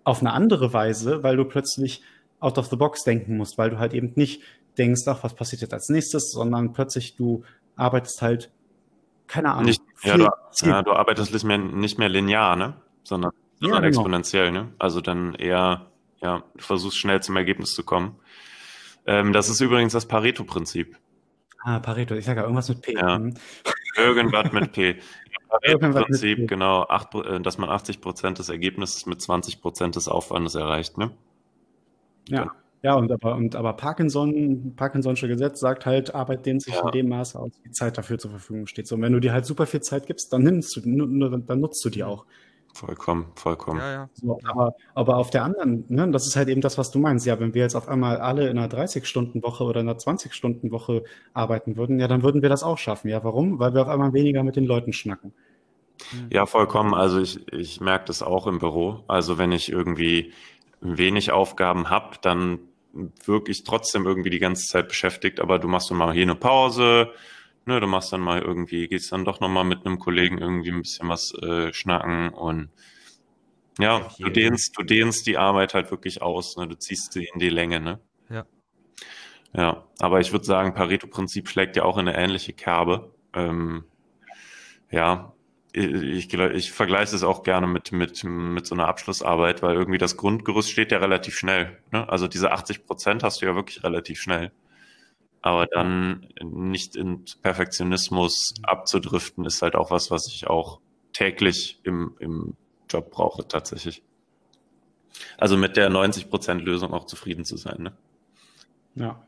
auf 0.06 0.22
eine 0.22 0.32
andere 0.32 0.72
Weise, 0.72 1.24
weil 1.24 1.36
du 1.36 1.44
plötzlich 1.44 2.02
out 2.40 2.58
of 2.58 2.68
the 2.68 2.78
box 2.78 3.04
denken 3.04 3.38
musst, 3.38 3.58
weil 3.58 3.72
du 3.72 3.80
halt 3.80 3.94
eben 3.94 4.14
nicht 4.16 4.42
denkst, 4.78 5.02
ach, 5.08 5.24
was 5.24 5.34
passiert 5.34 5.62
jetzt 5.62 5.74
als 5.74 5.90
nächstes, 5.90 6.32
sondern 6.32 6.74
plötzlich 6.74 7.16
du 7.16 7.44
arbeitest 7.76 8.22
halt, 8.22 8.52
keine 9.28 9.52
Ahnung. 9.52 9.66
Nicht, 9.66 9.82
ja, 10.04 10.18
du, 10.18 10.28
ja, 10.62 10.84
du, 10.84 10.92
arbeitest 10.92 11.34
nicht 11.34 11.44
mehr, 11.44 11.58
nicht 11.58 11.98
mehr 11.98 12.10
linear, 12.10 12.56
ne? 12.56 12.76
Sondern, 13.04 13.32
sondern 13.60 13.82
genau. 13.82 13.88
exponentiell, 13.88 14.52
ne? 14.52 14.72
Also 14.78 15.02
dann 15.02 15.34
eher, 15.34 15.88
ja, 16.26 16.44
du 16.56 16.64
versuchst 16.64 16.98
schnell 16.98 17.22
zum 17.22 17.38
Ergebnis 17.38 17.74
zu 17.74 17.84
kommen. 17.84 18.16
Ähm, 19.06 19.32
das 19.32 19.50
ist 19.50 19.62
übrigens 19.62 19.94
das 19.94 20.08
Pareto-Prinzip. 20.08 20.98
Ah, 21.64 21.80
Pareto, 21.80 22.16
ich 22.16 22.26
sage 22.26 22.40
ja 22.40 22.44
irgendwas 22.44 22.68
mit 22.68 22.82
P. 22.82 22.94
Ja. 22.94 23.20
Mhm. 23.20 23.36
Irgendwas 23.96 24.52
mit 24.52 24.72
P. 24.72 25.00
Im 25.62 25.80
Prinzip, 25.80 26.48
genau, 26.48 26.84
acht, 26.84 27.14
äh, 27.16 27.40
dass 27.40 27.58
man 27.58 27.70
80 27.70 28.02
Prozent 28.02 28.40
des 28.40 28.50
Ergebnisses 28.50 29.06
mit 29.06 29.22
20 29.22 29.62
Prozent 29.62 29.96
des 29.96 30.08
Aufwandes 30.08 30.56
erreicht, 30.56 30.98
ne? 30.98 31.12
Ja. 32.28 32.52
Ja, 32.82 32.94
und 32.96 33.12
aber, 33.12 33.36
und 33.36 33.56
aber 33.56 33.74
Parkinson, 33.74 34.76
Parkinson'sche 34.76 35.28
Gesetz 35.28 35.60
sagt 35.60 35.88
halt, 35.88 36.14
Arbeit 36.14 36.46
dehnt 36.46 36.62
sich 36.62 36.76
ja. 36.76 36.86
in 36.86 36.92
dem 36.92 37.10
Maße 37.10 37.40
aus, 37.40 37.52
wie 37.64 37.72
Zeit 37.72 37.98
dafür 37.98 38.20
zur 38.20 38.30
Verfügung 38.30 38.68
steht. 38.68 38.86
So, 38.86 38.94
und 38.96 39.02
wenn 39.02 39.14
du 39.14 39.20
dir 39.20 39.34
halt 39.34 39.46
super 39.46 39.66
viel 39.66 39.82
Zeit 39.82 40.06
gibst, 40.06 40.32
dann 40.34 40.44
nimmst 40.44 40.76
du, 40.76 40.82
dann 40.82 41.60
nutzt 41.60 41.84
du 41.84 41.90
die 41.90 42.04
auch. 42.04 42.26
Vollkommen, 42.76 43.28
vollkommen. 43.36 43.80
Ja, 43.80 43.92
ja. 43.92 44.10
So, 44.16 44.38
aber, 44.44 44.76
aber 44.96 45.16
auf 45.16 45.30
der 45.30 45.46
anderen, 45.46 45.86
ne, 45.88 46.12
das 46.12 46.28
ist 46.28 46.36
halt 46.36 46.50
eben 46.50 46.60
das, 46.60 46.78
was 46.78 46.92
du 46.92 47.00
meinst. 47.00 47.26
Ja, 47.26 47.40
wenn 47.40 47.54
wir 47.54 47.62
jetzt 47.62 47.74
auf 47.74 47.88
einmal 47.88 48.18
alle 48.18 48.50
in 48.50 48.58
einer 48.58 48.68
30-Stunden-Woche 48.68 49.64
oder 49.64 49.80
einer 49.80 49.96
20-Stunden-Woche 49.96 51.06
arbeiten 51.34 51.78
würden, 51.78 52.02
ja, 52.02 52.10
dann 52.10 52.22
würden 52.22 52.42
wir 52.42 52.50
das 52.50 52.64
auch 52.64 52.78
schaffen. 52.78 53.08
Ja, 53.08 53.24
warum? 53.24 53.60
Weil 53.60 53.74
wir 53.74 53.84
auf 53.84 53.88
einmal 53.88 54.12
weniger 54.12 54.44
mit 54.44 54.58
den 54.58 54.66
Leuten 54.66 54.92
schnacken. 54.92 55.32
Ja, 56.30 56.46
vollkommen. 56.46 56.94
Also 56.94 57.22
ich, 57.22 57.48
ich 57.54 57.80
merke 57.80 58.08
das 58.08 58.22
auch 58.22 58.46
im 58.46 58.60
Büro. 58.60 59.06
Also 59.08 59.38
wenn 59.38 59.54
ich 59.54 59.72
irgendwie 59.72 60.34
wenig 60.82 61.32
Aufgaben 61.32 61.90
habe, 61.90 62.18
dann 62.22 62.60
wirke 63.24 63.52
ich 63.52 63.64
trotzdem 63.64 64.06
irgendwie 64.06 64.32
die 64.32 64.40
ganze 64.40 64.66
Zeit 64.68 64.90
beschäftigt, 64.90 65.40
aber 65.40 65.60
du 65.60 65.70
machst 65.70 65.90
dann 65.92 65.98
mal 65.98 66.12
hier 66.12 66.24
eine 66.24 66.36
Pause, 66.36 67.12
ne, 67.66 67.80
du 67.80 67.88
machst 67.88 68.14
dann 68.14 68.22
mal 68.22 68.42
irgendwie, 68.42 68.88
gehst 68.88 69.12
dann 69.12 69.26
doch 69.26 69.40
nochmal 69.40 69.64
mit 69.64 69.86
einem 69.86 70.00
Kollegen 70.00 70.38
irgendwie 70.38 70.72
ein 70.72 70.82
bisschen 70.82 71.10
was 71.10 71.34
äh, 71.42 71.74
schnacken 71.74 72.30
und 72.30 72.70
ja, 73.78 74.10
du 74.20 74.30
dehnst, 74.30 74.78
du 74.78 74.84
dehnst 74.84 75.28
die 75.28 75.38
Arbeit 75.38 75.74
halt 75.74 75.92
wirklich 75.92 76.22
aus, 76.22 76.56
ne? 76.56 76.68
Du 76.68 76.76
ziehst 76.78 77.12
sie 77.12 77.28
in 77.34 77.40
die 77.40 77.50
Länge, 77.50 77.82
ne? 77.82 78.00
Ja. 78.30 78.46
Ja, 79.54 79.86
aber 80.00 80.20
ich 80.22 80.32
würde 80.32 80.46
sagen, 80.46 80.74
Pareto-Prinzip 80.74 81.50
schlägt 81.50 81.76
ja 81.76 81.84
auch 81.84 81.98
in 81.98 82.08
eine 82.08 82.18
ähnliche 82.18 82.54
Kerbe. 82.54 83.14
Ähm, 83.34 83.86
ja, 84.92 85.34
ich, 85.74 86.34
ich 86.34 86.72
vergleiche 86.72 87.16
es 87.16 87.24
auch 87.24 87.44
gerne 87.44 87.68
mit, 87.68 87.92
mit, 87.92 88.24
mit 88.24 88.66
so 88.66 88.76
einer 88.76 88.88
Abschlussarbeit, 88.88 89.62
weil 89.62 89.76
irgendwie 89.76 89.98
das 89.98 90.16
Grundgerüst 90.16 90.72
steht 90.72 90.94
ja 90.94 91.00
relativ 91.00 91.36
schnell. 91.36 91.78
Ne? 91.92 92.08
Also 92.08 92.28
diese 92.28 92.52
80 92.52 92.86
Prozent 92.86 93.24
hast 93.24 93.42
du 93.42 93.46
ja 93.46 93.56
wirklich 93.56 93.84
relativ 93.84 94.22
schnell. 94.22 94.52
Aber 95.46 95.68
dann 95.68 96.28
nicht 96.42 96.96
in 96.96 97.24
Perfektionismus 97.44 98.56
abzudriften, 98.64 99.46
ist 99.46 99.62
halt 99.62 99.76
auch 99.76 99.92
was, 99.92 100.10
was 100.10 100.26
ich 100.26 100.48
auch 100.48 100.80
täglich 101.14 101.80
im, 101.84 102.16
im 102.18 102.56
Job 102.90 103.12
brauche, 103.12 103.48
tatsächlich. 103.48 104.02
Also 105.38 105.56
mit 105.56 105.78
der 105.78 105.92
90 105.92 106.32
Prozent 106.32 106.64
Lösung 106.64 106.96
auch 106.96 107.06
zufrieden 107.06 107.46
zu 107.46 107.58
sein. 107.58 107.84
Ne? 107.84 107.98
Ja. 108.96 109.24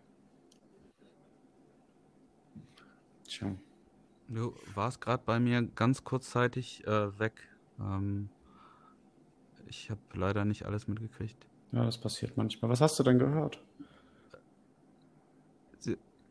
Tja. 3.27 3.53
Du 4.27 4.55
warst 4.73 4.99
gerade 5.01 5.21
bei 5.23 5.39
mir 5.39 5.61
ganz 5.61 6.03
kurzzeitig 6.03 6.83
äh, 6.87 7.19
weg. 7.19 7.47
Ähm, 7.79 8.29
ich 9.67 9.91
habe 9.91 10.01
leider 10.15 10.45
nicht 10.45 10.65
alles 10.65 10.87
mitgekriegt. 10.87 11.45
Ja, 11.73 11.85
das 11.85 11.99
passiert 11.99 12.37
manchmal. 12.37 12.71
Was 12.71 12.81
hast 12.81 12.97
du 12.97 13.03
denn 13.03 13.19
gehört? 13.19 13.61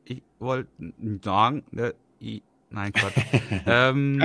Ich 0.08 0.22
wollte 0.38 0.70
sagen, 1.22 1.64
äh, 1.76 1.92
ich, 2.20 2.42
nein, 2.70 2.92
Quatsch. 2.92 3.16
ähm, 3.66 4.18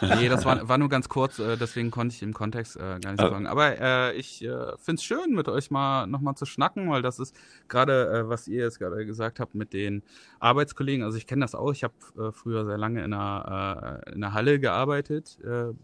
nee, 0.00 0.28
das 0.28 0.44
war, 0.44 0.68
war 0.68 0.78
nur 0.78 0.88
ganz 0.88 1.08
kurz, 1.08 1.38
äh, 1.38 1.56
deswegen 1.56 1.92
konnte 1.92 2.12
ich 2.14 2.22
im 2.22 2.34
Kontext 2.34 2.74
äh, 2.76 2.98
gar 3.00 3.12
nicht 3.12 3.20
sagen. 3.20 3.46
Aber 3.46 3.78
äh, 3.78 4.16
ich 4.16 4.44
äh, 4.44 4.48
finde 4.78 4.98
es 4.98 5.04
schön, 5.04 5.32
mit 5.32 5.48
euch 5.48 5.70
mal 5.70 6.08
nochmal 6.08 6.34
zu 6.34 6.44
schnacken, 6.44 6.90
weil 6.90 7.02
das 7.02 7.20
ist 7.20 7.36
gerade, 7.68 8.10
äh, 8.10 8.28
was 8.28 8.48
ihr 8.48 8.64
jetzt 8.64 8.80
gerade 8.80 9.06
gesagt 9.06 9.38
habt 9.38 9.54
mit 9.54 9.72
den 9.72 10.02
Arbeitskollegen. 10.40 11.04
Also 11.04 11.16
ich 11.16 11.28
kenne 11.28 11.42
das 11.42 11.54
auch. 11.54 11.70
Ich 11.72 11.84
habe 11.84 11.94
äh, 12.18 12.32
früher 12.32 12.64
sehr 12.64 12.78
lange 12.78 13.04
in 13.04 13.12
einer, 13.12 14.00
in 14.08 14.24
einer 14.24 14.34
Halle 14.34 14.58
gearbeitet, 14.58 15.38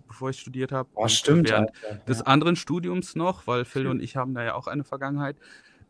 bevor 0.09 0.31
ich 0.31 0.41
studiert 0.41 0.73
habe. 0.73 0.89
Oh, 0.95 1.07
stimmt. 1.07 1.49
Während 1.49 1.71
Alter, 1.85 2.05
des 2.07 2.23
anderen 2.23 2.57
Studiums 2.57 3.15
noch, 3.15 3.47
weil 3.47 3.65
Phil 3.65 3.87
und 3.87 4.03
ich 4.03 4.17
haben 4.17 4.35
da 4.35 4.43
ja 4.43 4.55
auch 4.55 4.67
eine 4.67 4.83
Vergangenheit. 4.83 5.37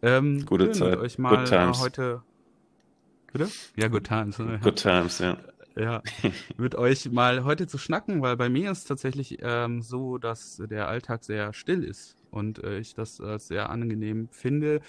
Ähm, 0.06 0.46
Gute 0.46 0.70
Zeit. 0.70 0.98
Euch 0.98 1.18
mal 1.18 1.52
äh, 1.52 1.72
heute. 1.74 2.22
Bitte? 3.32 3.48
Ja, 3.76 3.88
Good 3.88 4.04
Times. 4.04 4.38
Ne? 4.38 4.60
Good 4.62 4.76
Times, 4.76 5.18
ja 5.18 5.36
ja, 5.76 6.02
mit 6.56 6.74
euch 6.74 7.10
mal 7.12 7.44
heute 7.44 7.66
zu 7.66 7.76
schnacken, 7.76 8.22
weil 8.22 8.36
bei 8.36 8.48
mir 8.48 8.70
ist 8.70 8.78
es 8.78 8.84
tatsächlich 8.84 9.38
ähm, 9.42 9.82
so, 9.82 10.16
dass 10.16 10.62
der 10.70 10.88
Alltag 10.88 11.22
sehr 11.22 11.52
still 11.52 11.84
ist 11.84 12.16
und 12.30 12.64
äh, 12.64 12.78
ich 12.78 12.94
das 12.94 13.20
äh, 13.20 13.38
sehr 13.38 13.68
angenehm 13.68 14.28
finde. 14.30 14.80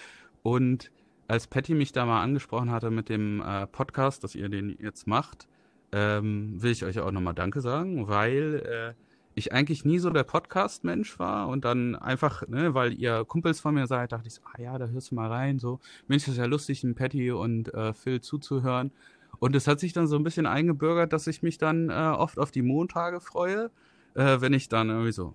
Und 0.44 0.92
als 1.28 1.48
Patty 1.48 1.74
mich 1.74 1.92
da 1.92 2.06
mal 2.06 2.24
angesprochen 2.24 2.72
hatte 2.72 2.90
mit 2.90 3.10
dem 3.10 3.42
äh, 3.42 3.68
Podcast, 3.68 4.24
dass 4.24 4.34
ihr 4.34 4.48
den 4.48 4.78
jetzt 4.80 5.08
macht, 5.08 5.48
ähm, 5.92 6.62
will 6.62 6.72
ich 6.72 6.86
euch 6.86 7.00
auch 7.00 7.12
nochmal 7.12 7.34
Danke 7.34 7.60
sagen, 7.60 8.08
weil 8.08 8.96
äh, 8.96 9.07
ich 9.38 9.54
eigentlich 9.54 9.86
nie 9.86 10.00
so 10.00 10.10
der 10.10 10.24
Podcast-Mensch 10.24 11.20
war 11.20 11.48
und 11.48 11.64
dann 11.64 11.96
einfach, 11.96 12.48
ne, 12.48 12.74
weil 12.74 12.94
ihr 12.94 13.24
Kumpels 13.26 13.60
von 13.60 13.76
mir 13.76 13.88
seid, 13.88 14.12
dachte 14.12 14.28
ich 14.28 14.34
so, 14.34 14.42
ah 14.46 14.62
ja, 14.62 14.78
da 14.78 14.88
hörst 14.88 15.12
du 15.12 15.16
mal 15.16 15.30
rein, 15.30 15.60
so. 15.60 15.80
Mensch, 16.08 16.28
ist 16.28 16.38
ja 16.38 16.46
lustig, 16.46 16.84
ein 16.84 16.96
Patty 16.96 17.32
und 17.32 17.74
äh, 17.74 17.94
Phil 17.94 18.22
zuzuhören. 18.22 18.92
Und 19.40 19.56
es 19.56 19.68
hat 19.68 19.80
sich 19.80 19.94
dann 19.94 20.08
so 20.08 20.16
ein 20.16 20.24
bisschen 20.24 20.48
eingebürgert, 20.48 21.14
dass 21.14 21.28
ich 21.28 21.44
mich 21.44 21.58
dann 21.58 21.90
äh, 21.90 21.94
oft 21.94 22.40
auf 22.40 22.52
die 22.52 22.64
Montage 22.64 23.20
freue, 23.20 23.70
äh, 24.16 24.42
wenn 24.42 24.54
ich 24.54 24.70
dann 24.70 24.90
irgendwie 24.90 25.12
so 25.12 25.34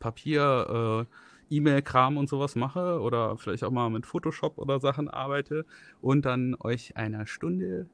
Papier, 0.00 1.06
äh, 1.50 1.54
E-Mail-Kram 1.54 2.16
und 2.16 2.28
sowas 2.28 2.56
mache 2.56 3.00
oder 3.00 3.36
vielleicht 3.36 3.62
auch 3.62 3.70
mal 3.70 3.90
mit 3.90 4.06
Photoshop 4.06 4.58
oder 4.58 4.80
Sachen 4.80 5.08
arbeite 5.08 5.64
und 6.00 6.24
dann 6.24 6.56
euch 6.58 6.96
einer 6.96 7.26
Stunde 7.26 7.86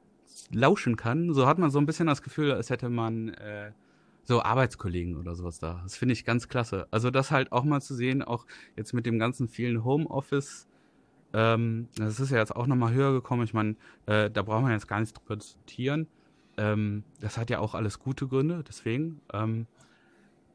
lauschen 0.51 0.95
kann. 0.95 1.33
So 1.33 1.45
hat 1.45 1.59
man 1.59 1.69
so 1.69 1.77
ein 1.77 1.85
bisschen 1.85 2.07
das 2.07 2.23
Gefühl, 2.23 2.53
als 2.53 2.69
hätte 2.69 2.89
man 2.89 3.29
äh, 3.29 3.71
so 4.23 4.41
Arbeitskollegen 4.41 5.17
oder 5.17 5.35
sowas 5.35 5.59
da. 5.59 5.81
Das 5.83 5.95
finde 5.95 6.13
ich 6.13 6.25
ganz 6.25 6.47
klasse. 6.47 6.87
Also 6.91 7.11
das 7.11 7.31
halt 7.31 7.51
auch 7.51 7.63
mal 7.63 7.81
zu 7.81 7.95
sehen, 7.95 8.21
auch 8.21 8.45
jetzt 8.75 8.93
mit 8.93 9.05
dem 9.05 9.19
ganzen 9.19 9.47
vielen 9.47 9.83
Homeoffice. 9.83 10.67
Ähm, 11.33 11.87
das 11.95 12.19
ist 12.19 12.31
ja 12.31 12.37
jetzt 12.37 12.55
auch 12.55 12.67
nochmal 12.67 12.93
höher 12.93 13.13
gekommen. 13.13 13.43
Ich 13.43 13.53
meine, 13.53 13.75
äh, 14.05 14.29
da 14.29 14.41
braucht 14.41 14.63
man 14.63 14.71
jetzt 14.71 14.87
gar 14.87 14.99
nicht 14.99 15.17
drüber 15.17 15.37
diskutieren. 15.37 16.07
Ähm, 16.57 17.03
das 17.19 17.37
hat 17.37 17.49
ja 17.49 17.59
auch 17.59 17.73
alles 17.73 17.99
gute 17.99 18.27
Gründe, 18.27 18.63
deswegen. 18.67 19.21
Ähm, 19.33 19.67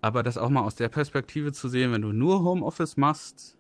aber 0.01 0.23
das 0.23 0.39
auch 0.39 0.51
mal 0.51 0.63
aus 0.63 0.77
der 0.77 0.89
Perspektive 0.89 1.53
zu 1.53 1.69
sehen, 1.69 1.93
wenn 1.93 2.03
du 2.03 2.13
nur 2.13 2.45
Homeoffice 2.45 2.97
machst, 2.97 3.57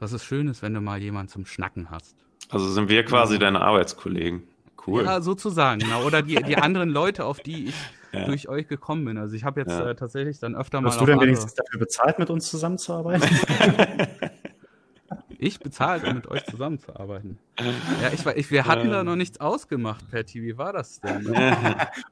dass 0.00 0.12
es 0.12 0.24
schön 0.24 0.48
ist, 0.48 0.62
wenn 0.62 0.74
du 0.74 0.80
mal 0.80 1.00
jemanden 1.00 1.28
zum 1.28 1.46
Schnacken 1.46 1.90
hast. 1.90 2.16
Also 2.48 2.68
sind 2.68 2.88
wir 2.88 3.04
quasi 3.04 3.38
deine 3.38 3.60
Arbeitskollegen. 3.60 4.42
Cool. 4.86 5.04
Ja, 5.04 5.20
sozusagen, 5.20 5.80
genau. 5.80 6.02
Oder 6.04 6.22
die, 6.22 6.34
die 6.36 6.56
anderen 6.56 6.88
Leute, 6.90 7.24
auf 7.24 7.40
die 7.40 7.66
ich 7.68 7.74
ja. 8.12 8.24
durch 8.26 8.48
euch 8.48 8.66
gekommen 8.68 9.04
bin. 9.04 9.16
Also 9.18 9.34
ich 9.36 9.44
habe 9.44 9.60
jetzt 9.60 9.70
Ja. 9.70 9.90
äh, 9.90 9.94
tatsächlich 9.94 10.38
dann 10.40 10.54
öfter 10.56 10.80
mal. 10.80 10.88
Hast 10.90 11.00
du 11.00 11.06
denn 11.06 11.20
wenigstens 11.20 11.54
dafür 11.54 11.78
bezahlt, 11.78 12.18
mit 12.18 12.30
uns 12.30 12.48
zusammenzuarbeiten? 12.50 13.28
Ich 15.38 15.58
bezahlt, 15.58 16.06
um 16.06 16.14
mit 16.14 16.28
euch 16.28 16.44
zusammenzuarbeiten. 16.46 17.38
Ja, 18.00 18.10
ich, 18.14 18.24
war- 18.24 18.36
ich, 18.36 18.50
wir 18.50 18.64
hatten 18.66 18.90
da 18.90 19.00
Ähm. 19.00 19.06
noch 19.06 19.16
nichts 19.16 19.40
ausgemacht, 19.40 20.08
Patty. 20.10 20.40
Wie 20.42 20.56
war 20.56 20.72
das 20.72 21.00
denn? 21.00 21.26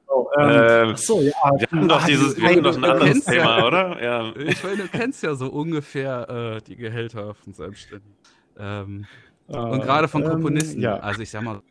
oh, 0.07 0.27
Ähm, 0.37 0.89
ach 0.93 0.97
so, 0.97 1.21
ja. 1.21 1.31
Wir 1.57 1.67
haben 1.71 1.87
doch 1.87 2.03
Ah, 2.03 2.05
dieses, 2.05 2.35
die- 2.35 2.41
wir 2.41 2.49
haben 2.49 2.63
doch 2.63 2.75
ein 2.75 2.81
du 2.81 2.87
anderes 2.91 3.11
kennst 3.11 3.27
ja- 3.29 3.33
Thema, 3.33 3.65
oder? 3.67 4.03
Ja. 4.03 4.33
Ich 4.35 4.63
meine, 4.63 4.77
du 4.83 4.87
kennst 4.89 5.23
ja 5.23 5.33
so 5.35 5.47
ungefähr 5.47 6.29
äh, 6.57 6.61
die 6.61 6.75
Gehälter 6.75 7.33
von 7.33 7.53
Selbstständigen. 7.53 8.15
Ähm, 8.59 9.05
und 9.47 9.81
gerade 9.81 10.07
von 10.07 10.23
ähm, 10.23 10.29
Komponisten. 10.29 10.81
Ja, 10.81 10.97
Also 10.97 11.21
ich 11.21 11.29
sag 11.31 11.41
mal. 11.41 11.61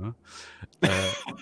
Ne? 0.00 0.14
Äh, 0.80 0.88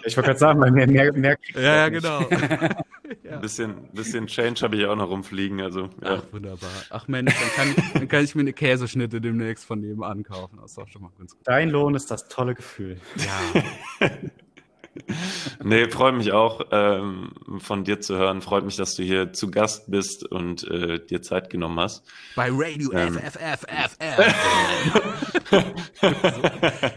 ich 0.04 0.16
wollte 0.16 0.28
gerade 0.28 0.38
sagen, 0.38 0.61
weil 0.61 0.70
mehr, 0.70 0.86
mehr, 0.88 1.12
mehr 1.12 1.38
ja, 1.54 1.61
ja, 1.61 1.86
auch 1.86 1.90
genau. 1.90 2.20
ja. 3.22 3.32
Ein 3.32 3.40
bisschen, 3.40 3.88
bisschen 3.92 4.26
Change 4.26 4.61
habe 4.62 4.76
ich 4.76 4.86
auch 4.86 4.96
noch 4.96 5.09
rumfliegen. 5.09 5.61
Also, 5.61 5.84
ja. 6.02 6.16
Ach, 6.16 6.22
wunderbar. 6.32 6.70
Ach 6.90 7.09
Mensch, 7.09 7.34
dann 7.34 7.74
kann, 7.74 7.84
dann 7.94 8.09
kann 8.09 8.24
ich 8.24 8.34
mir 8.34 8.42
eine 8.42 8.52
Käseschnitte 8.52 9.20
demnächst 9.20 9.64
von 9.64 9.80
nebenan 9.80 10.22
kaufen. 10.24 10.59
Das 10.61 10.72
ist 10.72 10.78
doch 10.78 10.88
schon 10.88 11.02
mal 11.02 11.11
ganz 11.18 11.32
gut. 11.32 11.40
Dein 11.44 11.70
Lohn 11.70 11.94
ist 11.94 12.11
das 12.11 12.28
tolle 12.28 12.54
Gefühl. 12.54 13.00
Ja, 13.16 13.62
Nee, 15.62 15.88
freut 15.90 16.14
mich 16.14 16.32
auch, 16.32 16.61
ähm, 16.70 17.30
von 17.59 17.84
dir 17.84 18.01
zu 18.01 18.16
hören. 18.16 18.40
Freut 18.42 18.64
mich, 18.64 18.76
dass 18.76 18.94
du 18.94 19.03
hier 19.03 19.32
zu 19.32 19.51
Gast 19.51 19.90
bist 19.90 20.24
und 20.24 20.66
äh, 20.68 21.05
dir 21.05 21.22
Zeit 21.22 21.51
genommen 21.51 21.78
hast. 21.80 22.05
bei 22.36 22.49
Radio 22.53 22.90
Ähm. 22.92 23.14
FFFFF. 23.18 23.96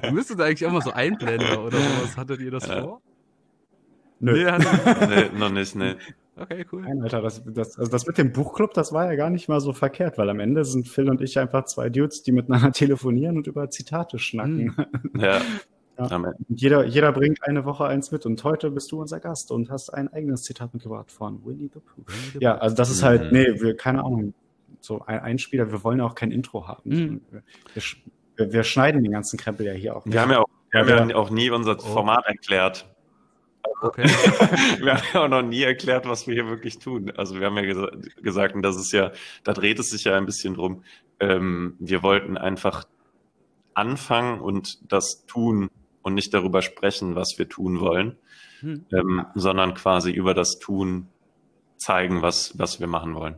Du 0.04 0.12
müsstet 0.12 0.42
eigentlich 0.42 0.66
auch 0.66 0.72
mal 0.72 0.82
so 0.82 0.92
Einblender 0.92 1.64
oder 1.66 1.78
sowas. 1.78 2.18
Hattet 2.18 2.42
ihr 2.42 2.52
das 2.52 2.68
Ja. 2.68 2.82
vor? 2.82 3.02
Nö. 4.20 4.34
Nee, 4.34 4.58
nee, 5.08 5.38
noch 5.40 5.50
nicht, 5.50 5.76
nee. 5.76 5.96
Okay, 6.38 6.66
cool. 6.72 6.82
Nein, 6.84 7.02
Alter, 7.04 7.22
das, 7.22 7.44
das, 7.46 7.78
also 7.78 7.92
das 7.92 8.06
mit 8.08 8.18
dem 8.18 8.32
Buchclub, 8.32 8.74
das 8.74 8.94
war 8.94 9.06
ja 9.08 9.16
gar 9.16 9.30
nicht 9.30 9.50
mal 9.50 9.60
so 9.60 9.74
verkehrt, 9.74 10.18
weil 10.18 10.30
am 10.30 10.40
Ende 10.40 10.64
sind 10.64 10.88
Phil 10.88 11.10
und 11.10 11.22
ich 11.22 11.38
einfach 11.40 11.66
zwei 11.66 11.90
Dudes, 11.90 12.24
die 12.24 12.32
miteinander 12.32 12.72
telefonieren 12.72 13.38
und 13.38 13.48
über 13.48 13.70
Zitate 13.70 14.18
schnacken. 14.20 14.76
Ja. 15.18 15.42
Ja. 15.98 16.10
Am 16.10 16.26
Ende. 16.26 16.38
Und 16.50 16.62
jeder, 16.62 16.86
jeder 16.86 17.12
bringt 17.12 17.44
eine 17.44 17.66
Woche 17.66 17.86
eins 17.86 18.12
mit 18.12 18.26
und 18.26 18.44
heute 18.44 18.72
bist 18.72 18.92
du 18.92 19.02
unser 19.02 19.20
Gast 19.20 19.52
und 19.52 19.70
hast 19.70 19.90
ein 19.94 20.12
eigenes 20.12 20.44
Zitat 20.44 20.74
mitgebracht 20.74 21.12
von 21.12 21.46
Winnie 21.46 21.70
the 21.74 21.80
Pooh. 21.80 22.04
Ja, 22.40 22.58
also 22.58 22.76
das 22.76 22.90
ist 22.90 23.04
halt, 23.04 23.32
Mhm. 23.32 23.38
nee, 23.38 23.62
wir, 23.62 23.76
keine 23.78 24.00
Ahnung, 24.04 24.34
so 24.80 25.02
ein 25.06 25.20
Einspieler, 25.20 25.72
wir 25.72 25.84
wollen 25.84 26.00
ja 26.00 26.06
auch 26.06 26.16
kein 26.16 26.32
Intro 26.32 26.68
haben. 26.68 26.90
Mhm. 26.90 27.22
Wir, 27.32 27.84
wir, 28.38 28.54
wir, 28.54 28.64
schneiden 28.64 29.04
den 29.04 29.12
ganzen 29.12 29.38
Krempel 29.38 29.66
ja 29.68 29.74
hier 29.74 29.96
auch. 29.96 30.06
Wir 30.06 30.22
haben 30.22 30.32
ja 30.32 30.40
auch, 30.40 30.48
wir 30.72 30.80
haben 30.80 30.90
Ja. 30.90 31.06
ja 31.10 31.16
auch 31.16 31.30
nie 31.30 31.50
unser 31.52 31.76
Oh. 31.78 31.82
Format 31.82 32.26
erklärt. 32.26 32.88
Okay. 33.84 34.04
Wir 34.82 34.96
haben 34.96 35.04
ja 35.14 35.24
auch 35.24 35.28
noch 35.28 35.42
nie 35.44 35.62
erklärt, 35.62 36.08
was 36.08 36.26
wir 36.26 36.34
hier 36.34 36.48
wirklich 36.48 36.80
tun. 36.80 37.12
Also 37.16 37.40
wir 37.40 37.46
haben 37.48 37.56
ja 37.58 37.62
gesa 37.64 37.90
gesagt, 38.22 38.56
und 38.56 38.64
das 38.64 38.76
ist 38.76 38.92
ja, 38.92 39.12
da 39.44 39.54
dreht 39.54 39.78
es 39.80 39.92
sich 39.92 40.04
ja 40.04 40.16
ein 40.18 40.26
bisschen 40.26 40.56
drum. 40.56 40.84
Ähm, 41.20 41.76
wir 41.80 42.02
wollten 42.02 42.38
einfach 42.38 42.86
anfangen 43.76 44.40
und 44.40 44.92
das 44.92 45.26
tun 45.28 45.70
und 46.02 46.14
nicht 46.14 46.34
darüber 46.34 46.62
sprechen, 46.62 47.16
was 47.16 47.36
wir 47.38 47.48
tun 47.50 47.80
wollen, 47.80 48.18
Hm. 48.62 48.86
ähm, 48.94 49.26
sondern 49.36 49.74
quasi 49.74 50.12
über 50.12 50.34
das 50.34 50.60
Tun 50.60 51.08
zeigen, 51.78 52.22
was, 52.22 52.58
was 52.60 52.80
wir 52.80 52.88
machen 52.88 53.16
wollen. 53.16 53.36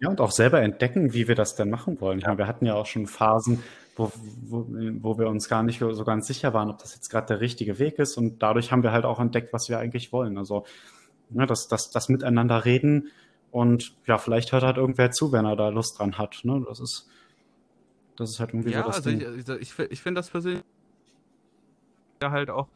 Ja, 0.00 0.10
und 0.10 0.20
auch 0.20 0.30
selber 0.30 0.60
entdecken, 0.60 1.12
wie 1.14 1.26
wir 1.28 1.34
das 1.34 1.56
denn 1.56 1.70
machen 1.70 2.00
wollen. 2.00 2.18
Ich 2.18 2.26
meine, 2.26 2.38
wir 2.38 2.46
hatten 2.46 2.66
ja 2.66 2.74
auch 2.74 2.86
schon 2.86 3.06
Phasen, 3.06 3.62
wo, 3.96 4.12
wo, 4.46 4.66
wo 5.00 5.18
wir 5.18 5.28
uns 5.28 5.48
gar 5.48 5.62
nicht 5.62 5.80
so 5.80 6.04
ganz 6.04 6.26
sicher 6.26 6.54
waren, 6.54 6.70
ob 6.70 6.78
das 6.78 6.94
jetzt 6.94 7.08
gerade 7.08 7.26
der 7.26 7.40
richtige 7.40 7.78
Weg 7.78 7.98
ist. 7.98 8.16
Und 8.16 8.42
dadurch 8.42 8.70
haben 8.70 8.82
wir 8.82 8.92
halt 8.92 9.04
auch 9.04 9.18
entdeckt, 9.18 9.52
was 9.52 9.68
wir 9.68 9.78
eigentlich 9.78 10.12
wollen. 10.12 10.38
Also 10.38 10.66
ne, 11.30 11.46
das, 11.46 11.66
das, 11.68 11.90
das 11.90 12.08
Miteinander 12.08 12.64
reden 12.64 13.08
und 13.50 13.96
ja, 14.06 14.18
vielleicht 14.18 14.52
hört 14.52 14.62
halt 14.62 14.76
irgendwer 14.76 15.10
zu, 15.10 15.32
wenn 15.32 15.46
er 15.46 15.56
da 15.56 15.70
Lust 15.70 15.98
dran 15.98 16.18
hat. 16.18 16.40
Ne? 16.44 16.64
Das 16.68 16.80
ist, 16.80 17.08
das 18.16 18.30
ist 18.30 18.40
halt 18.40 18.50
irgendwie 18.50 18.72
Ja, 18.72 18.82
so 18.82 18.88
das 18.88 18.96
also 18.98 19.10
Ding. 19.10 19.20
ich, 19.20 19.48
ich, 19.48 19.78
ich, 19.78 19.90
ich 19.90 20.02
finde 20.02 20.18
das 20.20 20.30
persönlich 20.30 20.62
ja 22.22 22.30
halt 22.30 22.50
auch, 22.50 22.68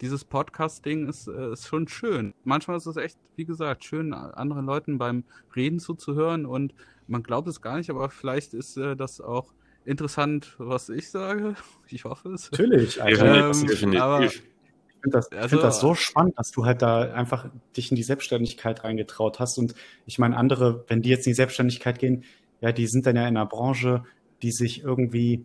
dieses 0.00 0.24
Podcast-Ding 0.24 1.08
ist, 1.08 1.28
äh, 1.28 1.52
ist 1.52 1.66
schon 1.68 1.88
schön. 1.88 2.34
Manchmal 2.44 2.76
ist 2.76 2.86
es 2.86 2.96
echt, 2.96 3.16
wie 3.36 3.44
gesagt, 3.44 3.84
schön, 3.84 4.12
anderen 4.12 4.66
Leuten 4.66 4.98
beim 4.98 5.24
Reden 5.54 5.78
zuzuhören 5.78 6.46
und 6.46 6.74
man 7.06 7.22
glaubt 7.22 7.48
es 7.48 7.60
gar 7.60 7.76
nicht, 7.76 7.90
aber 7.90 8.10
vielleicht 8.10 8.54
ist 8.54 8.76
äh, 8.76 8.96
das 8.96 9.20
auch 9.20 9.52
interessant, 9.84 10.54
was 10.58 10.88
ich 10.88 11.10
sage. 11.10 11.54
Ich 11.88 12.04
hoffe 12.04 12.30
es. 12.30 12.50
Natürlich, 12.50 13.00
Alter. 13.02 13.48
Definitiv. 13.52 13.82
Ähm, 13.82 13.96
aber-. 13.96 14.24
Ich 14.24 14.42
finde 15.02 15.18
das, 15.18 15.30
Also- 15.32 15.48
find 15.48 15.62
das 15.62 15.80
so 15.80 15.94
spannend, 15.94 16.38
dass 16.38 16.50
du 16.50 16.64
halt 16.64 16.82
da 16.82 17.12
einfach 17.12 17.48
dich 17.76 17.90
in 17.90 17.96
die 17.96 18.02
Selbstständigkeit 18.02 18.82
reingetraut 18.84 19.38
hast. 19.38 19.58
Und 19.58 19.74
ich 20.06 20.18
meine, 20.18 20.36
andere, 20.36 20.84
wenn 20.88 21.02
die 21.02 21.10
jetzt 21.10 21.26
in 21.26 21.30
die 21.30 21.36
Selbstständigkeit 21.36 21.98
gehen, 21.98 22.24
ja, 22.60 22.72
die 22.72 22.86
sind 22.86 23.04
dann 23.06 23.16
ja 23.16 23.22
in 23.22 23.36
einer 23.36 23.46
Branche, 23.46 24.04
die 24.42 24.50
sich 24.50 24.82
irgendwie, 24.82 25.44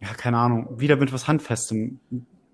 ja, 0.00 0.14
keine 0.14 0.38
Ahnung, 0.38 0.80
wieder 0.80 0.94
mit 0.96 1.12
was 1.12 1.26
Handfestem 1.26 1.98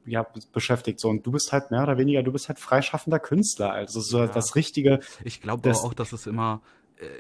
ja, 0.06 0.26
beschäftigt. 0.52 1.00
So, 1.00 1.08
und 1.08 1.26
du 1.26 1.32
bist 1.32 1.52
halt 1.52 1.70
mehr 1.70 1.82
oder 1.82 1.98
weniger, 1.98 2.22
du 2.22 2.32
bist 2.32 2.48
halt 2.48 2.58
freischaffender 2.58 3.18
Künstler. 3.18 3.72
Also 3.72 4.00
so 4.00 4.18
Ja. 4.20 4.26
das 4.26 4.56
Richtige. 4.56 5.00
Ich 5.24 5.40
glaube 5.40 5.68
Das- 5.68 5.82
auch, 5.84 5.94
dass 5.94 6.12
es 6.12 6.26
immer, 6.26 6.62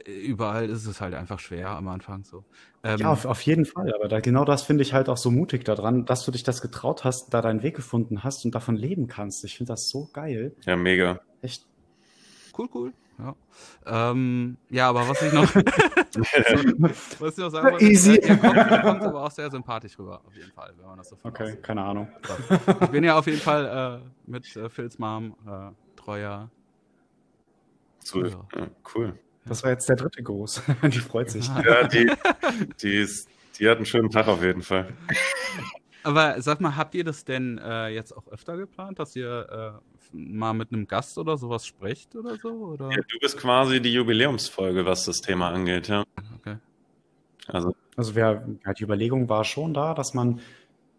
äh, 0.06 0.10
überall 0.10 0.68
ist 0.68 0.86
es 0.86 1.00
halt 1.00 1.14
einfach 1.14 1.38
schwer 1.38 1.70
am 1.70 1.88
Anfang 1.88 2.24
so. 2.24 2.44
Ähm, 2.82 2.98
Ja, 2.98 3.12
auf, 3.12 3.26
auf 3.26 3.42
jeden 3.42 3.66
Fall. 3.66 3.94
Aber 3.94 4.08
da, 4.08 4.20
genau 4.20 4.44
das 4.44 4.62
finde 4.62 4.82
ich 4.82 4.92
halt 4.94 5.08
auch 5.08 5.18
so 5.18 5.30
mutig 5.30 5.64
daran, 5.64 6.06
dass 6.06 6.24
du 6.24 6.30
dich 6.30 6.42
das 6.42 6.62
getraut 6.62 7.04
hast, 7.04 7.32
da 7.34 7.42
deinen 7.42 7.62
Weg 7.62 7.76
gefunden 7.76 8.24
hast 8.24 8.44
und 8.44 8.54
davon 8.54 8.76
leben 8.76 9.06
kannst. 9.06 9.44
Ich 9.44 9.56
finde 9.58 9.72
das 9.72 9.88
so 9.88 10.08
geil. 10.12 10.54
Ja, 10.64 10.76
mega. 10.76 11.20
Echt. 11.42 11.66
Cool, 12.56 12.68
cool. 12.74 12.92
Ja. 13.22 14.10
Ähm, 14.12 14.56
ja, 14.70 14.88
aber 14.88 15.08
was 15.08 15.20
ich 15.22 15.32
noch, 15.32 15.52
was 15.54 17.32
ich 17.32 17.38
noch 17.38 17.50
sagen 17.50 17.72
wollte, 17.72 17.84
Easy. 17.84 18.14
äh, 18.16 18.28
ihr, 18.28 18.36
kommt, 18.38 18.56
ihr 18.56 18.78
kommt 18.80 19.02
aber 19.02 19.24
auch 19.24 19.30
sehr 19.30 19.50
sympathisch 19.50 19.98
rüber, 19.98 20.22
auf 20.26 20.34
jeden 20.34 20.52
Fall, 20.52 20.72
wenn 20.78 20.86
man 20.86 20.98
das 20.98 21.08
so 21.10 21.16
Okay, 21.22 21.42
aussieht. 21.44 21.62
keine 21.62 21.82
Ahnung. 21.82 22.08
Ich 22.82 22.88
bin 22.88 23.04
ja 23.04 23.18
auf 23.18 23.26
jeden 23.26 23.40
Fall 23.40 24.02
äh, 24.02 24.30
mit 24.30 24.54
äh, 24.56 24.68
Phils 24.68 24.98
Mom 24.98 25.34
äh, 25.46 25.70
treuer. 25.96 26.50
So, 28.02 28.24
Ja. 28.24 28.46
ja, 28.56 28.66
cool. 28.94 29.18
Das 29.46 29.62
war 29.62 29.70
jetzt 29.70 29.88
der 29.88 29.96
dritte 29.96 30.22
Gruß. 30.22 30.62
Die 30.84 30.98
freut 31.00 31.30
sich. 31.30 31.48
Ja, 31.48 31.86
die, 31.86 32.10
die, 32.82 32.94
ist, 32.96 33.28
die 33.58 33.68
hat 33.68 33.76
einen 33.78 33.86
schönen 33.86 34.10
Tag 34.10 34.28
auf 34.28 34.42
jeden 34.42 34.62
Fall. 34.62 34.88
Aber 36.02 36.40
sag 36.40 36.60
mal, 36.60 36.76
habt 36.76 36.94
ihr 36.94 37.04
das 37.04 37.24
denn 37.24 37.58
äh, 37.58 37.88
jetzt 37.88 38.16
auch 38.16 38.28
öfter 38.28 38.56
geplant, 38.56 38.98
dass 38.98 39.16
ihr 39.16 39.80
äh, 39.82 39.89
mal 40.12 40.52
mit 40.52 40.72
einem 40.72 40.86
Gast 40.86 41.18
oder 41.18 41.36
sowas 41.36 41.66
sprecht 41.66 42.16
oder 42.16 42.36
so? 42.36 42.48
Oder? 42.50 42.90
Ja, 42.90 42.96
du 42.96 43.18
bist 43.20 43.36
quasi 43.38 43.80
die 43.80 43.92
Jubiläumsfolge, 43.92 44.84
was 44.86 45.04
das 45.04 45.20
Thema 45.20 45.50
angeht, 45.50 45.88
ja. 45.88 46.04
Okay. 46.38 46.56
Also, 47.46 47.74
Also 47.96 48.14
wer, 48.14 48.46
ja, 48.64 48.72
die 48.72 48.84
Überlegung 48.84 49.28
war 49.28 49.44
schon 49.44 49.74
da, 49.74 49.94
dass 49.94 50.14
man, 50.14 50.40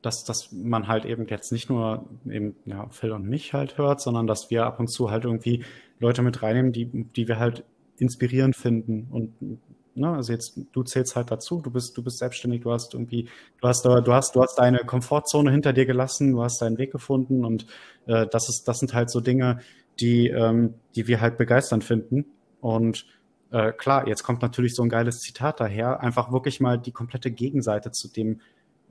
dass, 0.02 0.24
dass 0.24 0.52
man 0.52 0.88
halt 0.88 1.06
eben 1.06 1.28
jetzt 1.28 1.52
nicht 1.52 1.70
nur 1.70 2.06
eben, 2.30 2.56
ja, 2.66 2.88
Phil 2.90 3.12
und 3.12 3.28
mich 3.28 3.54
halt 3.54 3.78
hört, 3.78 4.02
sondern 4.02 4.28
dass 4.28 4.50
wir 4.50 4.66
ab 4.66 4.80
und 4.80 4.88
zu 4.88 5.12
halt 5.12 5.26
irgendwie 5.26 5.64
Leute 6.00 6.22
mit 6.22 6.42
reinnehmen, 6.42 6.72
die, 6.72 6.86
die 6.86 7.28
wir 7.28 7.40
halt 7.40 7.64
inspirierend 7.98 8.56
finden. 8.56 9.08
Und 9.12 9.60
ne, 9.96 10.10
also 10.10 10.32
jetzt, 10.34 10.60
du 10.72 10.84
zählst 10.84 11.16
halt 11.16 11.32
dazu, 11.32 11.62
du 11.62 11.72
bist, 11.72 11.98
du 11.98 12.04
bist 12.04 12.18
selbstständig, 12.18 12.62
du 12.62 12.72
hast 12.72 12.94
irgendwie, 12.94 13.30
du 13.62 13.68
hast, 13.68 13.86
du 13.86 14.14
hast, 14.14 14.36
du 14.36 14.42
hast 14.42 14.56
deine 14.58 14.80
Komfortzone 14.80 15.52
hinter 15.52 15.74
dir 15.74 15.86
gelassen, 15.86 16.32
du 16.32 16.44
hast 16.44 16.62
deinen 16.62 16.78
Weg 16.78 16.92
gefunden 16.92 17.46
und 17.46 17.66
äh, 18.06 18.28
das 18.28 18.50
ist, 18.50 18.68
das 18.68 18.80
sind 18.80 18.94
halt 18.94 19.10
so 19.10 19.20
Dinge, 19.22 19.60
die, 20.00 20.28
ähm, 20.28 20.76
die 20.96 21.08
wir 21.08 21.22
halt 21.22 21.38
begeisternd 21.38 21.84
finden. 21.84 22.26
Und 22.60 23.06
äh, 23.52 23.72
klar, 23.72 24.08
jetzt 24.08 24.24
kommt 24.24 24.42
natürlich 24.42 24.76
so 24.76 24.84
ein 24.84 24.90
geiles 24.90 25.20
Zitat 25.20 25.60
daher, 25.60 26.00
einfach 26.02 26.32
wirklich 26.32 26.60
mal 26.60 26.78
die 26.78 26.92
komplette 26.92 27.32
Gegenseite 27.32 27.92
zu 27.92 28.08
dem 28.08 28.40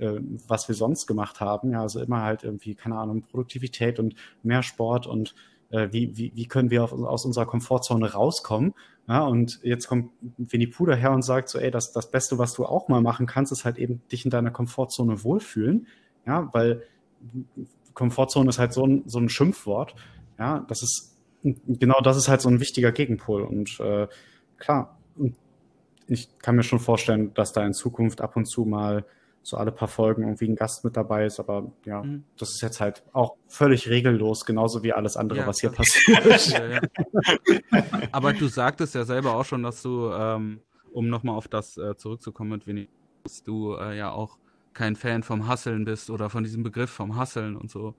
äh, 0.01 0.21
was 0.49 0.67
wir 0.67 0.75
sonst 0.75 1.07
gemacht 1.07 1.41
haben. 1.41 1.73
Ja, 1.73 1.83
also 1.83 2.01
immer 2.01 2.23
halt 2.23 2.43
irgendwie, 2.43 2.75
keine 2.75 2.97
Ahnung, 2.97 3.23
Produktivität 3.23 3.99
und 3.99 4.15
mehr 4.43 4.63
Sport 4.63 5.07
und 5.07 5.35
äh, 5.71 5.89
wie, 5.93 6.17
wie, 6.17 6.33
wie 6.35 6.47
können 6.47 6.71
wir 6.71 6.85
auf, 6.85 6.93
aus 6.93 7.25
unserer 7.25 7.47
Komfortzone 7.47 8.13
rauskommen. 8.13 8.75
Ja, 9.09 9.25
und 9.25 9.61
jetzt 9.63 9.89
kommt 9.89 10.13
Winnie 10.37 10.67
Pooh 10.67 10.87
daher 10.87 11.13
und 11.13 11.23
sagt 11.23 11.49
so, 11.49 11.59
ey, 11.59 11.71
das, 11.71 11.93
das 11.93 12.11
Beste, 12.11 12.39
was 12.39 12.55
du 12.55 12.65
auch 12.65 12.89
mal 12.89 13.01
machen 13.01 13.27
kannst, 13.27 13.53
ist 13.53 13.65
halt 13.65 13.79
eben 13.79 14.03
dich 14.13 14.25
in 14.25 14.31
deiner 14.31 14.51
Komfortzone 14.51 15.25
wohlfühlen. 15.25 15.87
Ja, 16.27 16.49
weil 16.53 16.83
Komfortzone 17.95 18.49
ist 18.49 18.59
halt 18.59 18.73
so 18.73 18.87
ein, 18.87 19.03
so 19.07 19.19
ein 19.19 19.29
Schimpfwort. 19.29 19.95
Ja, 20.39 20.65
das 20.69 20.83
ist, 20.83 21.19
genau 21.43 22.01
das 22.01 22.17
ist 22.17 22.29
halt 22.29 22.41
so 22.41 22.49
ein 22.49 22.61
wichtiger 22.61 22.93
Gegenpol. 22.93 23.43
Und 23.43 23.81
äh, 23.81 24.07
klar, 24.59 24.99
ich 26.07 26.39
kann 26.39 26.57
mir 26.57 26.63
schon 26.63 26.81
vorstellen, 26.81 27.33
dass 27.35 27.53
da 27.53 27.65
in 27.65 27.73
Zukunft 27.73 28.21
ab 28.21 28.37
und 28.37 28.47
zu 28.47 28.65
mal 28.65 29.05
so 29.43 29.57
alle 29.57 29.73
paar 29.73 29.89
Folgen 29.89 30.23
irgendwie 30.23 30.49
ein 30.49 30.57
Gast 30.57 30.85
mit 30.85 30.97
dabei 30.97 31.25
ist, 31.25 31.41
aber 31.41 31.73
ja, 31.85 32.03
mhm. 32.03 32.25
das 32.39 32.51
ist 32.51 32.63
jetzt 32.63 32.81
halt 32.81 33.03
auch 33.13 33.37
völlig 33.49 33.89
regellos, 33.89 34.45
genauso 34.45 34.83
wie 34.83 34.93
alles 34.93 35.17
andere, 35.17 35.41
ja, 35.41 35.47
was 35.47 35.61
hier 35.61 35.71
passiert. 35.73 36.47
Ja, 36.49 36.67
ja. 36.67 36.81
aber 38.13 38.33
du 38.33 38.49
sagtest 38.49 38.95
ja 38.95 39.05
selber 39.05 39.35
auch 39.35 39.45
schon, 39.45 39.63
dass 39.63 39.83
du, 39.83 40.11
ähm, 40.13 40.61
um 40.93 41.09
nochmal 41.09 41.37
auf 41.37 41.49
das 41.49 41.79
äh, 41.79 41.97
zurückzukommen, 41.97 42.51
mit 42.51 42.67
Winnie, 42.67 42.89
dass 43.25 43.43
du 43.43 43.75
äh, 43.75 43.97
ja 43.97 44.11
auch 44.11 44.37
kein 44.75 44.95
Fan 44.95 45.23
vom 45.23 45.49
Hasseln 45.49 45.85
bist 45.85 46.11
oder 46.11 46.31
von 46.31 46.45
diesem 46.45 46.63
Begriff 46.63 46.91
vom 46.91 47.17
Hasseln 47.17 47.57
und 47.57 47.71
so. 47.71 47.95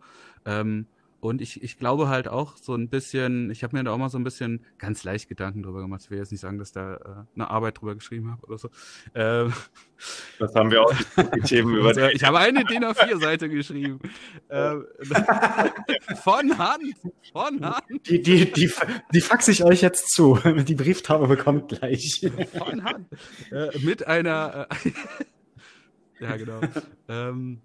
Ähm, 0.46 0.88
und 1.22 1.40
ich, 1.40 1.62
ich 1.62 1.78
glaube 1.78 2.10
halt 2.10 2.28
auch 2.28 2.58
so 2.58 2.74
ein 2.74 2.90
bisschen, 2.90 3.52
ich 3.52 3.64
habe 3.64 3.78
mir 3.78 3.84
da 3.84 3.92
auch 3.92 3.98
mal 3.98 4.10
so 4.10 4.18
ein 4.18 4.24
bisschen 4.24 4.66
ganz 4.80 5.04
leicht 5.04 5.30
Gedanken 5.30 5.62
drüber 5.62 5.82
gemacht. 5.82 6.02
Ich 6.04 6.10
will 6.10 6.18
jetzt 6.18 6.32
nicht 6.32 6.42
sagen, 6.42 6.58
dass 6.58 6.72
da 6.72 6.96
äh, 6.96 7.00
eine 7.36 7.52
Arbeit 7.52 7.80
drüber 7.80 7.94
geschrieben 7.94 8.32
habe 8.32 8.42
oder 8.48 8.58
so. 8.58 8.70
Ähm, 9.14 9.54
das 10.40 10.56
haben 10.56 10.72
wir 10.72 10.82
auch 10.82 10.94
die 11.36 11.42
Themen 11.42 11.76
über. 11.76 11.92
Also, 11.92 12.08
ich 12.08 12.24
habe 12.24 12.40
eine 12.40 12.64
DIN 12.64 12.86
A4-Seite 12.86 13.50
geschrieben. 13.50 14.00
Ähm, 14.50 14.86
von 16.24 16.58
Hand. 16.58 16.96
Von 17.34 17.66
Hand. 17.66 17.84
Die, 18.08 18.22
die, 18.22 18.52
die, 18.52 18.72
die 19.14 19.22
faxe 19.22 19.52
ich 19.52 19.64
euch 19.64 19.82
jetzt 19.82 20.10
zu. 20.12 20.40
Die 20.68 20.76
Brieftaube 20.76 21.28
bekommt 21.28 21.68
gleich. 21.68 22.32
Von 22.58 22.84
Hand. 22.84 23.08
Äh, 23.52 23.78
mit 23.80 24.08
einer. 24.08 24.68
Äh, 24.86 24.92
ja, 26.24 26.38
genau. 26.38 26.62
ähm, 27.10 27.62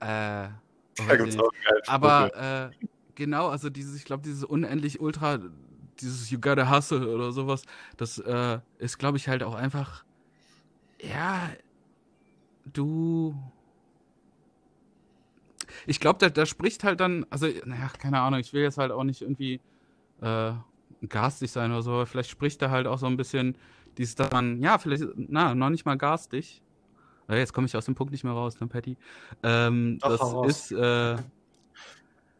äh, 0.00 0.48
aber 1.86 2.70
äh, 2.72 2.86
genau, 3.14 3.48
also 3.48 3.70
dieses, 3.70 3.96
ich 3.96 4.04
glaube, 4.04 4.22
dieses 4.22 4.44
unendlich 4.44 5.00
ultra, 5.00 5.38
dieses 6.00 6.30
You 6.30 6.38
gotta 6.40 6.70
hustle 6.70 7.12
oder 7.12 7.32
sowas, 7.32 7.62
das 7.96 8.18
äh, 8.18 8.58
ist, 8.78 8.98
glaube 8.98 9.16
ich, 9.16 9.28
halt 9.28 9.42
auch 9.42 9.54
einfach, 9.54 10.04
ja, 11.00 11.50
du. 12.64 13.34
Ich 15.86 16.00
glaube, 16.00 16.18
da, 16.18 16.28
da 16.28 16.46
spricht 16.46 16.84
halt 16.84 17.00
dann, 17.00 17.26
also, 17.30 17.46
naja, 17.64 17.90
keine 17.98 18.20
Ahnung, 18.20 18.40
ich 18.40 18.52
will 18.52 18.62
jetzt 18.62 18.78
halt 18.78 18.90
auch 18.90 19.04
nicht 19.04 19.22
irgendwie 19.22 19.60
äh, 20.20 20.52
garstig 21.08 21.50
sein 21.50 21.70
oder 21.72 21.82
so, 21.82 21.92
aber 21.92 22.06
vielleicht 22.06 22.30
spricht 22.30 22.60
da 22.62 22.70
halt 22.70 22.86
auch 22.86 22.98
so 22.98 23.06
ein 23.06 23.16
bisschen 23.16 23.56
dieses 23.96 24.14
dann, 24.14 24.60
ja, 24.60 24.78
vielleicht, 24.78 25.04
na, 25.16 25.54
noch 25.54 25.70
nicht 25.70 25.84
mal 25.84 25.96
garstig, 25.96 26.62
Jetzt 27.28 27.52
komme 27.52 27.66
ich 27.66 27.76
aus 27.76 27.84
dem 27.84 27.94
Punkt 27.94 28.12
nicht 28.12 28.24
mehr 28.24 28.32
raus, 28.32 28.58
ne, 28.60 28.66
Patty? 28.66 28.96
Ähm, 29.42 29.98
Doch, 30.00 30.44
das 30.44 30.70
ist, 30.70 30.72
äh, 30.72 31.16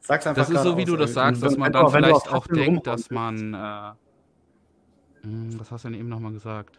Sag's 0.09 0.27
einfach 0.27 0.41
das 0.41 0.49
ist 0.49 0.63
so, 0.63 0.79
wie 0.79 0.87
du 0.87 0.97
das 0.97 1.13
sagst, 1.13 1.43
dass 1.43 1.59
man 1.59 1.71
dann 1.71 1.91
vielleicht 1.91 2.33
auch 2.33 2.47
denkt, 2.47 2.87
dass 2.87 3.11
man, 3.11 3.53
äh, 3.53 3.91
hm, 5.23 5.61
was 5.61 5.71
hast 5.71 5.85
du 5.85 5.91
denn 5.91 6.01
eben 6.01 6.09
nochmal 6.09 6.33
gesagt? 6.33 6.79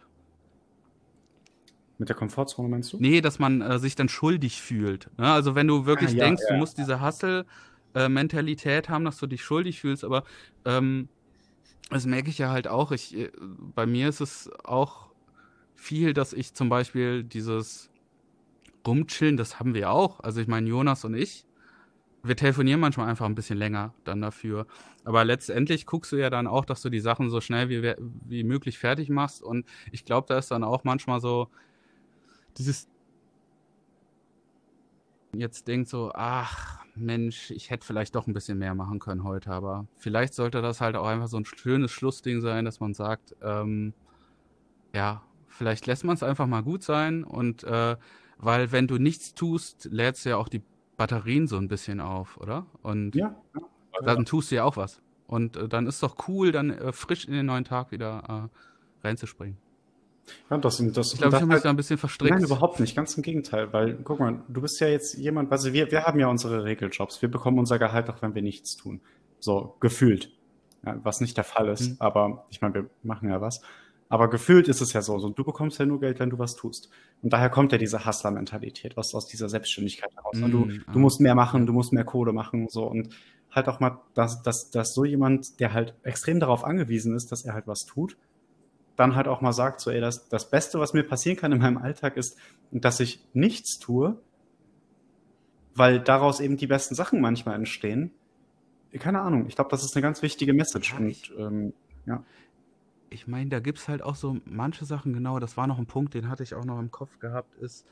Mit 1.98 2.08
der 2.08 2.16
Komfortzone 2.16 2.68
meinst 2.68 2.92
du? 2.92 2.96
Nee, 2.98 3.20
dass 3.20 3.38
man 3.38 3.60
äh, 3.60 3.78
sich 3.78 3.94
dann 3.94 4.08
schuldig 4.08 4.60
fühlt. 4.60 5.10
Ne? 5.16 5.30
Also 5.30 5.54
wenn 5.54 5.68
du 5.68 5.86
wirklich 5.86 6.10
ah, 6.10 6.14
ja, 6.14 6.24
denkst, 6.24 6.42
ja. 6.48 6.54
du 6.54 6.58
musst 6.58 6.76
diese 6.78 7.00
Hustle-Mentalität 7.00 8.88
haben, 8.88 9.04
dass 9.04 9.18
du 9.18 9.28
dich 9.28 9.44
schuldig 9.44 9.80
fühlst, 9.80 10.02
aber 10.02 10.24
ähm, 10.64 11.08
das 11.88 12.06
merke 12.06 12.30
ich 12.30 12.38
ja 12.38 12.50
halt 12.50 12.66
auch. 12.66 12.90
Ich, 12.90 13.16
äh, 13.16 13.30
bei 13.38 13.86
mir 13.86 14.08
ist 14.08 14.20
es 14.20 14.50
auch 14.64 15.10
viel, 15.76 16.14
dass 16.14 16.32
ich 16.32 16.54
zum 16.54 16.68
Beispiel 16.68 17.22
dieses 17.22 17.89
rumchillen, 18.86 19.36
das 19.36 19.58
haben 19.58 19.74
wir 19.74 19.90
auch. 19.90 20.20
Also 20.20 20.40
ich 20.40 20.48
meine, 20.48 20.68
Jonas 20.68 21.04
und 21.04 21.14
ich, 21.14 21.44
wir 22.22 22.36
telefonieren 22.36 22.80
manchmal 22.80 23.08
einfach 23.08 23.26
ein 23.26 23.34
bisschen 23.34 23.58
länger 23.58 23.94
dann 24.04 24.20
dafür. 24.20 24.66
Aber 25.04 25.24
letztendlich 25.24 25.86
guckst 25.86 26.12
du 26.12 26.16
ja 26.16 26.30
dann 26.30 26.46
auch, 26.46 26.64
dass 26.64 26.82
du 26.82 26.90
die 26.90 27.00
Sachen 27.00 27.30
so 27.30 27.40
schnell 27.40 27.68
wie, 27.68 27.94
wie 28.26 28.44
möglich 28.44 28.78
fertig 28.78 29.08
machst. 29.08 29.42
Und 29.42 29.66
ich 29.90 30.04
glaube, 30.04 30.26
da 30.28 30.38
ist 30.38 30.50
dann 30.50 30.64
auch 30.64 30.84
manchmal 30.84 31.20
so 31.20 31.48
dieses 32.58 32.88
jetzt 35.32 35.68
denkt 35.68 35.88
so, 35.88 36.10
ach 36.14 36.80
Mensch, 36.96 37.50
ich 37.50 37.70
hätte 37.70 37.86
vielleicht 37.86 38.14
doch 38.14 38.26
ein 38.26 38.32
bisschen 38.32 38.58
mehr 38.58 38.74
machen 38.74 38.98
können 38.98 39.24
heute, 39.24 39.52
aber 39.52 39.86
vielleicht 39.96 40.34
sollte 40.34 40.60
das 40.60 40.80
halt 40.80 40.96
auch 40.96 41.06
einfach 41.06 41.28
so 41.28 41.36
ein 41.36 41.44
schönes 41.44 41.92
Schlussding 41.92 42.40
sein, 42.40 42.64
dass 42.64 42.80
man 42.80 42.94
sagt, 42.94 43.36
ähm, 43.42 43.94
ja, 44.92 45.22
vielleicht 45.46 45.86
lässt 45.86 46.04
man 46.04 46.14
es 46.14 46.22
einfach 46.22 46.46
mal 46.46 46.62
gut 46.62 46.82
sein 46.82 47.22
und 47.24 47.64
äh, 47.64 47.96
weil 48.40 48.72
wenn 48.72 48.86
du 48.86 48.98
nichts 48.98 49.34
tust, 49.34 49.88
lädst 49.90 50.24
du 50.24 50.30
ja 50.30 50.36
auch 50.36 50.48
die 50.48 50.62
Batterien 50.96 51.46
so 51.46 51.56
ein 51.56 51.68
bisschen 51.68 52.00
auf, 52.00 52.36
oder? 52.38 52.66
Und 52.82 53.14
ja. 53.14 53.34
ja. 53.54 54.02
dann 54.02 54.24
tust 54.24 54.50
du 54.50 54.56
ja 54.56 54.64
auch 54.64 54.76
was. 54.76 55.00
Und 55.26 55.56
äh, 55.56 55.68
dann 55.68 55.86
ist 55.86 56.02
doch 56.02 56.28
cool, 56.28 56.50
dann 56.52 56.70
äh, 56.70 56.92
frisch 56.92 57.26
in 57.26 57.32
den 57.32 57.46
neuen 57.46 57.64
Tag 57.64 57.92
wieder 57.92 58.50
äh, 59.02 59.06
reinzuspringen. 59.06 59.56
Ja, 60.48 60.58
das, 60.58 60.82
das, 60.92 61.12
ich 61.12 61.18
glaube, 61.18 61.36
ich 61.36 61.42
habe 61.42 61.52
mich 61.52 61.62
da 61.62 61.70
ein 61.70 61.76
bisschen 61.76 61.98
verstrickt. 61.98 62.34
Nein, 62.34 62.44
überhaupt 62.44 62.80
nicht. 62.80 62.94
Ganz 62.94 63.16
im 63.16 63.22
Gegenteil. 63.22 63.72
Weil, 63.72 63.94
guck 64.04 64.20
mal, 64.20 64.42
du 64.48 64.60
bist 64.60 64.80
ja 64.80 64.88
jetzt 64.88 65.14
jemand, 65.18 65.50
also 65.50 65.72
wir, 65.72 65.90
wir 65.90 66.04
haben 66.04 66.20
ja 66.20 66.28
unsere 66.28 66.64
Regeljobs. 66.64 67.20
Wir 67.22 67.30
bekommen 67.30 67.58
unser 67.58 67.78
Gehalt 67.78 68.08
auch, 68.10 68.22
wenn 68.22 68.34
wir 68.34 68.42
nichts 68.42 68.76
tun. 68.76 69.00
So, 69.38 69.76
gefühlt. 69.80 70.30
Ja, 70.84 70.98
was 71.02 71.20
nicht 71.20 71.36
der 71.36 71.44
Fall 71.44 71.68
ist. 71.68 71.90
Mhm. 71.90 71.96
Aber 71.98 72.46
ich 72.50 72.60
meine, 72.60 72.74
wir 72.74 72.90
machen 73.02 73.28
ja 73.28 73.40
was. 73.40 73.60
Aber 74.10 74.28
gefühlt 74.28 74.66
ist 74.66 74.80
es 74.80 74.92
ja 74.92 75.02
so. 75.02 75.20
so. 75.20 75.28
Du 75.28 75.44
bekommst 75.44 75.78
ja 75.78 75.86
nur 75.86 76.00
Geld, 76.00 76.18
wenn 76.18 76.30
du 76.30 76.38
was 76.38 76.56
tust. 76.56 76.90
Und 77.22 77.32
daher 77.32 77.48
kommt 77.48 77.70
ja 77.70 77.78
diese 77.78 78.04
Hustler-Mentalität 78.04 78.98
aus, 78.98 79.14
aus 79.14 79.28
dieser 79.28 79.48
Selbstständigkeit 79.48 80.10
heraus. 80.16 80.36
Mm, 80.36 80.50
du, 80.50 80.68
du 80.92 80.98
musst 80.98 81.20
mehr 81.20 81.36
machen, 81.36 81.64
du 81.64 81.72
musst 81.72 81.92
mehr 81.92 82.04
Kohle 82.04 82.32
machen, 82.32 82.66
so. 82.68 82.84
Und 82.84 83.10
halt 83.52 83.68
auch 83.68 83.78
mal, 83.78 84.00
dass, 84.14 84.42
dass, 84.42 84.70
dass 84.72 84.94
so 84.94 85.04
jemand, 85.04 85.60
der 85.60 85.72
halt 85.72 85.94
extrem 86.02 86.40
darauf 86.40 86.64
angewiesen 86.64 87.14
ist, 87.14 87.30
dass 87.30 87.44
er 87.44 87.54
halt 87.54 87.68
was 87.68 87.86
tut, 87.86 88.16
dann 88.96 89.14
halt 89.14 89.28
auch 89.28 89.42
mal 89.42 89.52
sagt, 89.52 89.80
so, 89.80 89.92
ey, 89.92 90.00
das, 90.00 90.28
das 90.28 90.50
Beste, 90.50 90.80
was 90.80 90.92
mir 90.92 91.04
passieren 91.04 91.38
kann 91.38 91.52
in 91.52 91.58
meinem 91.58 91.78
Alltag 91.78 92.16
ist, 92.16 92.36
dass 92.72 92.98
ich 92.98 93.24
nichts 93.32 93.78
tue, 93.78 94.20
weil 95.76 96.00
daraus 96.00 96.40
eben 96.40 96.56
die 96.56 96.66
besten 96.66 96.96
Sachen 96.96 97.20
manchmal 97.20 97.54
entstehen. 97.54 98.10
Keine 98.98 99.20
Ahnung. 99.20 99.46
Ich 99.46 99.54
glaube, 99.54 99.70
das 99.70 99.84
ist 99.84 99.94
eine 99.94 100.02
ganz 100.02 100.20
wichtige 100.20 100.52
Message. 100.52 100.94
Und 100.98 101.32
ähm, 101.38 101.74
ja 102.06 102.24
ich 103.10 103.26
meine, 103.26 103.50
da 103.50 103.60
gibt 103.60 103.78
es 103.78 103.88
halt 103.88 104.02
auch 104.02 104.14
so 104.14 104.38
manche 104.44 104.84
Sachen, 104.84 105.12
genau, 105.12 105.38
das 105.40 105.56
war 105.56 105.66
noch 105.66 105.78
ein 105.78 105.86
Punkt, 105.86 106.14
den 106.14 106.28
hatte 106.28 106.42
ich 106.42 106.54
auch 106.54 106.64
noch 106.64 106.78
im 106.78 106.90
Kopf 106.90 107.18
gehabt, 107.18 107.54
ist, 107.56 107.84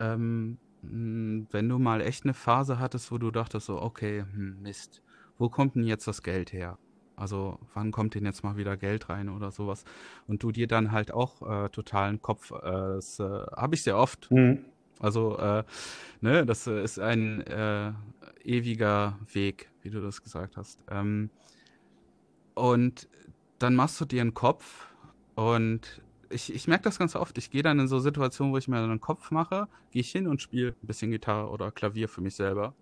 ähm, 0.00 0.58
hm, 0.82 1.46
wenn 1.50 1.68
du 1.68 1.78
mal 1.78 2.00
echt 2.00 2.24
eine 2.24 2.34
Phase 2.34 2.78
hattest, 2.78 3.12
wo 3.12 3.18
du 3.18 3.30
dachtest 3.30 3.66
so, 3.66 3.80
okay, 3.80 4.24
hm, 4.32 4.62
Mist, 4.62 5.02
wo 5.36 5.48
kommt 5.48 5.76
denn 5.76 5.84
jetzt 5.84 6.08
das 6.08 6.22
Geld 6.22 6.52
her? 6.52 6.78
Also 7.14 7.58
wann 7.74 7.90
kommt 7.90 8.14
denn 8.14 8.24
jetzt 8.24 8.44
mal 8.44 8.56
wieder 8.56 8.76
Geld 8.76 9.08
rein 9.08 9.28
oder 9.28 9.50
sowas? 9.50 9.84
Und 10.28 10.42
du 10.42 10.52
dir 10.52 10.68
dann 10.68 10.92
halt 10.92 11.12
auch 11.12 11.42
äh, 11.42 11.68
totalen 11.68 12.22
Kopf, 12.22 12.52
äh, 12.52 12.60
das 12.62 13.18
äh, 13.18 13.24
habe 13.24 13.74
ich 13.74 13.82
sehr 13.82 13.98
oft. 13.98 14.30
Mhm. 14.30 14.64
Also, 15.00 15.36
äh, 15.38 15.64
ne, 16.20 16.46
das 16.46 16.66
ist 16.66 16.98
ein 16.98 17.40
äh, 17.42 17.92
ewiger 18.42 19.18
Weg, 19.32 19.70
wie 19.82 19.90
du 19.90 20.00
das 20.00 20.22
gesagt 20.22 20.56
hast. 20.56 20.84
Ähm, 20.90 21.30
und 22.54 23.08
dann 23.58 23.74
machst 23.74 24.00
du 24.00 24.04
dir 24.04 24.20
einen 24.20 24.34
Kopf 24.34 24.88
und 25.34 26.02
ich, 26.30 26.54
ich 26.54 26.68
merke 26.68 26.84
das 26.84 26.98
ganz 26.98 27.16
oft. 27.16 27.38
Ich 27.38 27.50
gehe 27.50 27.62
dann 27.62 27.78
in 27.78 27.88
so 27.88 27.98
Situationen, 27.98 28.52
wo 28.52 28.58
ich 28.58 28.68
mir 28.68 28.78
einen 28.78 29.00
Kopf 29.00 29.30
mache, 29.30 29.68
gehe 29.90 30.00
ich 30.00 30.10
hin 30.10 30.26
und 30.26 30.42
spiele 30.42 30.74
ein 30.82 30.86
bisschen 30.86 31.10
Gitarre 31.10 31.48
oder 31.48 31.70
Klavier 31.70 32.08
für 32.08 32.20
mich 32.20 32.34
selber. 32.34 32.74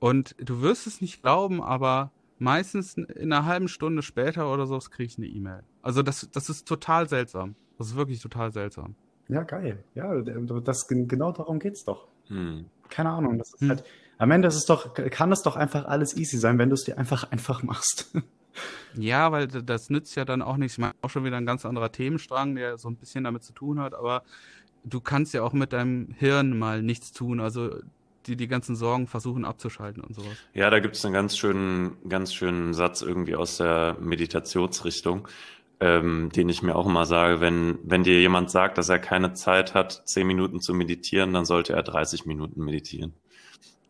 Und 0.00 0.34
du 0.38 0.60
wirst 0.60 0.86
es 0.86 1.00
nicht 1.00 1.22
glauben, 1.22 1.62
aber 1.62 2.10
meistens 2.38 2.94
in 2.94 3.32
einer 3.32 3.46
halben 3.46 3.68
Stunde 3.68 4.02
später 4.02 4.52
oder 4.52 4.66
so 4.66 4.78
kriege 4.78 5.04
ich 5.04 5.18
eine 5.18 5.26
E-Mail. 5.26 5.62
Also 5.82 6.02
das, 6.02 6.28
das 6.30 6.50
ist 6.50 6.68
total 6.68 7.08
seltsam. 7.08 7.54
Das 7.78 7.88
ist 7.88 7.96
wirklich 7.96 8.20
total 8.20 8.52
seltsam. 8.52 8.94
Ja, 9.28 9.42
geil. 9.42 9.82
Ja, 9.94 10.20
das, 10.20 10.86
genau 10.88 11.32
darum 11.32 11.58
geht 11.58 11.74
es 11.74 11.84
doch. 11.84 12.08
Hm. 12.26 12.66
Keine 12.90 13.10
Ahnung. 13.10 13.38
Das 13.38 13.54
ist 13.54 13.60
hm. 13.62 13.70
halt, 13.70 13.84
am 14.18 14.30
Ende 14.30 14.48
ist 14.48 14.56
es 14.56 14.66
doch, 14.66 14.94
kann 14.94 15.32
es 15.32 15.42
doch 15.42 15.56
einfach 15.56 15.86
alles 15.86 16.16
easy 16.16 16.38
sein, 16.38 16.58
wenn 16.58 16.68
du 16.68 16.74
es 16.74 16.84
dir 16.84 16.98
einfach 16.98 17.30
einfach 17.30 17.62
machst. 17.62 18.14
Ja, 18.96 19.32
weil 19.32 19.48
das 19.48 19.90
nützt 19.90 20.14
ja 20.16 20.24
dann 20.24 20.42
auch 20.42 20.56
nichts. 20.56 20.74
Ich 20.74 20.78
meine, 20.78 20.94
auch 21.02 21.10
schon 21.10 21.24
wieder 21.24 21.36
ein 21.36 21.46
ganz 21.46 21.64
anderer 21.66 21.90
Themenstrang, 21.90 22.54
der 22.54 22.78
so 22.78 22.88
ein 22.88 22.96
bisschen 22.96 23.24
damit 23.24 23.42
zu 23.42 23.52
tun 23.52 23.80
hat, 23.80 23.94
aber 23.94 24.22
du 24.84 25.00
kannst 25.00 25.34
ja 25.34 25.42
auch 25.42 25.52
mit 25.52 25.72
deinem 25.72 26.14
Hirn 26.18 26.58
mal 26.58 26.82
nichts 26.82 27.12
tun, 27.12 27.40
also 27.40 27.70
die 28.26 28.36
die 28.36 28.48
ganzen 28.48 28.76
Sorgen 28.76 29.06
versuchen 29.06 29.44
abzuschalten 29.44 30.02
und 30.02 30.14
sowas. 30.14 30.38
Ja, 30.54 30.70
da 30.70 30.80
gibt 30.80 30.96
es 30.96 31.04
einen 31.04 31.14
ganz 31.14 31.36
schönen, 31.36 31.96
ganz 32.08 32.32
schönen 32.32 32.72
Satz 32.72 33.02
irgendwie 33.02 33.34
aus 33.36 33.58
der 33.58 33.96
Meditationsrichtung. 34.00 35.28
ähm, 35.80 36.30
den 36.34 36.48
ich 36.48 36.62
mir 36.62 36.76
auch 36.76 36.86
immer 36.86 37.04
sage, 37.04 37.40
wenn, 37.40 37.78
wenn 37.82 38.04
dir 38.04 38.20
jemand 38.20 38.50
sagt, 38.50 38.78
dass 38.78 38.88
er 38.88 38.98
keine 38.98 39.34
Zeit 39.34 39.74
hat, 39.74 40.02
zehn 40.06 40.26
Minuten 40.26 40.60
zu 40.60 40.72
meditieren, 40.72 41.32
dann 41.32 41.44
sollte 41.44 41.72
er 41.74 41.82
30 41.82 42.26
Minuten 42.26 42.64
meditieren. 42.64 43.12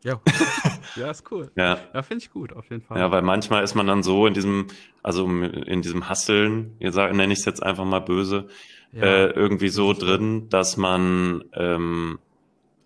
Ja, 0.04 0.20
ja 0.96 1.10
ist 1.10 1.30
cool. 1.30 1.50
Ja, 1.56 1.78
Ja, 1.92 2.02
finde 2.02 2.22
ich 2.24 2.30
gut, 2.30 2.52
auf 2.52 2.68
jeden 2.70 2.82
Fall. 2.82 2.98
ja, 2.98 3.10
weil 3.10 3.22
manchmal 3.22 3.64
ist 3.64 3.74
man 3.74 3.86
dann 3.86 4.02
so 4.02 4.26
in 4.26 4.34
diesem, 4.34 4.66
also 5.02 5.26
in 5.26 5.82
diesem 5.82 6.08
Hasseln, 6.08 6.76
ihr 6.78 6.92
sagt, 6.92 7.14
nenne 7.14 7.32
ich 7.32 7.40
es 7.40 7.44
jetzt 7.46 7.62
einfach 7.62 7.84
mal 7.84 8.00
böse, 8.00 8.48
Ja. 8.92 9.02
äh, 9.02 9.26
irgendwie 9.30 9.70
so 9.70 9.92
drin, 9.92 10.48
dass 10.50 10.76
man 10.76 11.42
ähm, 11.54 12.18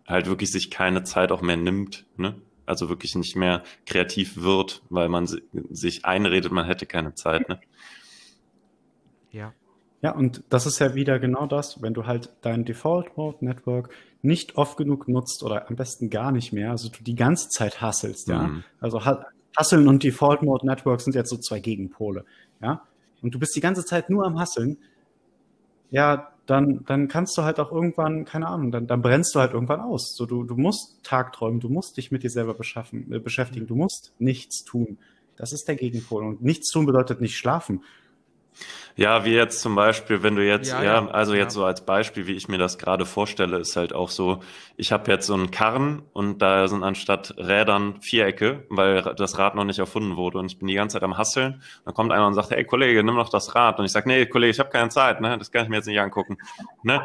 halt 0.07 0.27
wirklich 0.27 0.51
sich 0.53 0.71
keine 0.71 1.03
Zeit 1.05 1.33
auch 1.33 1.43
mehr 1.43 1.57
nimmt, 1.57 2.07
ne? 2.17 2.41
Also 2.67 2.89
wirklich 2.91 3.15
nicht 3.15 3.35
mehr 3.35 3.63
kreativ 3.87 4.37
wird, 4.43 4.83
weil 4.91 5.09
man 5.09 5.27
si- 5.27 5.43
sich 5.71 6.05
einredet, 6.05 6.53
man 6.53 6.67
hätte 6.67 6.87
keine 6.87 7.15
Zeit, 7.15 7.49
ne? 7.49 7.61
ja. 9.31 9.53
Ja, 10.01 10.13
und 10.13 10.45
das 10.49 10.67
ist 10.67 10.79
ja 10.79 10.95
wieder 10.95 11.19
genau 11.19 11.47
das, 11.47 11.83
wenn 11.83 11.93
du 11.95 12.07
halt 12.07 12.31
dein 12.43 12.65
Default 12.65 13.17
Mode 13.17 13.45
Network 13.45 13.91
nicht 14.23 14.57
oft 14.57 14.77
genug 14.77 15.09
nutzt 15.09 15.43
oder 15.43 15.69
am 15.69 15.77
besten 15.77 16.09
gar 16.11 16.31
nicht 16.33 16.53
mehr, 16.53 16.71
also 16.71 16.89
du 16.89 17.03
die 17.03 17.17
ganze 17.17 17.49
Zeit 17.49 17.81
hasselst, 17.81 18.29
ja. 18.29 18.45
Mhm. 18.45 18.65
Also 18.81 19.05
Ha- 19.05 19.27
Hasseln 19.57 19.89
und 19.89 20.05
Default 20.05 20.43
Mode 20.43 20.67
Network 20.67 21.01
sind 21.01 21.15
jetzt 21.17 21.31
so 21.31 21.37
zwei 21.37 21.59
Gegenpole, 21.61 22.25
ja. 22.63 22.83
Und 23.23 23.35
du 23.35 23.39
bist 23.41 23.57
die 23.57 23.61
ganze 23.61 23.85
Zeit 23.85 24.09
nur 24.11 24.25
am 24.25 24.39
Hasseln, 24.39 24.79
ja, 25.91 26.33
dann, 26.47 26.85
dann 26.87 27.09
kannst 27.09 27.37
du 27.37 27.43
halt 27.43 27.61
auch 27.61 27.73
irgendwann, 27.73 28.25
keine 28.25 28.47
Ahnung, 28.49 28.71
dann, 28.71 28.87
dann 28.87 29.03
brennst 29.03 29.35
du 29.35 29.41
halt 29.41 29.53
irgendwann 29.53 29.81
aus. 29.81 30.15
So, 30.17 30.25
du, 30.27 30.45
du 30.45 30.57
musst 30.57 31.03
tagträumen, 31.03 31.61
du 31.61 31.69
musst 31.69 31.97
dich 31.97 32.11
mit 32.11 32.23
dir 32.23 32.31
selber 32.31 32.55
beschaffen, 32.55 33.13
äh, 33.13 33.19
beschäftigen, 33.19 33.67
du 33.67 33.75
musst 33.77 34.13
nichts 34.19 34.65
tun. 34.65 34.97
Das 35.37 35.53
ist 35.53 35.69
der 35.69 35.77
Gegenpol. 35.77 36.25
Und 36.25 36.43
nichts 36.43 36.71
tun 36.71 36.87
bedeutet 36.87 37.21
nicht 37.21 37.37
schlafen. 37.37 37.83
Ja, 38.99 39.25
wie 39.25 39.33
jetzt 39.33 39.61
zum 39.61 39.77
Beispiel, 39.77 40.25
wenn 40.25 40.35
du 40.35 40.45
jetzt, 40.45 40.73
Ja, 40.73 40.83
ja, 40.83 40.95
ja, 40.95 41.07
also 41.07 41.33
jetzt 41.33 41.55
ja. 41.55 41.61
so 41.61 41.65
als 41.65 41.87
Beispiel, 41.87 42.27
wie 42.27 42.33
ich 42.33 42.49
mir 42.49 42.59
das 42.59 42.79
gerade 42.79 43.07
vorstelle, 43.07 43.59
ist 43.59 43.77
halt 43.77 43.93
auch 43.93 44.11
so, 44.11 44.41
ich 44.77 44.91
habe 44.91 45.09
jetzt 45.13 45.29
so 45.29 45.35
einen 45.35 45.53
Karren 45.53 46.03
und 46.13 46.43
da 46.43 46.67
sind 46.67 46.83
anstatt 46.83 47.33
Rädern 47.39 48.03
Vierecke, 48.03 48.65
weil 48.71 49.03
das 49.17 49.39
Rad 49.39 49.55
noch 49.55 49.63
nicht 49.63 49.79
erfunden 49.79 50.17
wurde 50.17 50.39
und 50.39 50.47
ich 50.47 50.59
bin 50.59 50.67
die 50.67 50.75
ganze 50.75 50.95
Zeit 50.95 51.05
am 51.05 51.17
Hasseln. 51.17 51.63
Dann 51.85 51.95
kommt 51.95 52.11
einer 52.11 52.27
und 52.27 52.35
sagt, 52.35 52.51
hey 52.51 52.65
Kollege, 52.65 53.05
nimm 53.05 53.15
doch 53.15 53.29
das 53.29 53.55
Rad. 53.55 53.79
Und 53.79 53.85
ich 53.85 53.93
sage, 53.93 54.09
nee, 54.09 54.27
Kollege, 54.27 54.51
ich 54.51 54.59
habe 54.59 54.71
keine 54.71 54.89
Zeit, 54.89 55.21
ne? 55.21 55.39
Das 55.39 55.53
kann 55.53 55.63
ich 55.63 55.69
mir 55.69 55.77
jetzt 55.77 55.87
nicht 55.87 56.01
angucken. 56.01 56.37
Ne? 56.83 57.01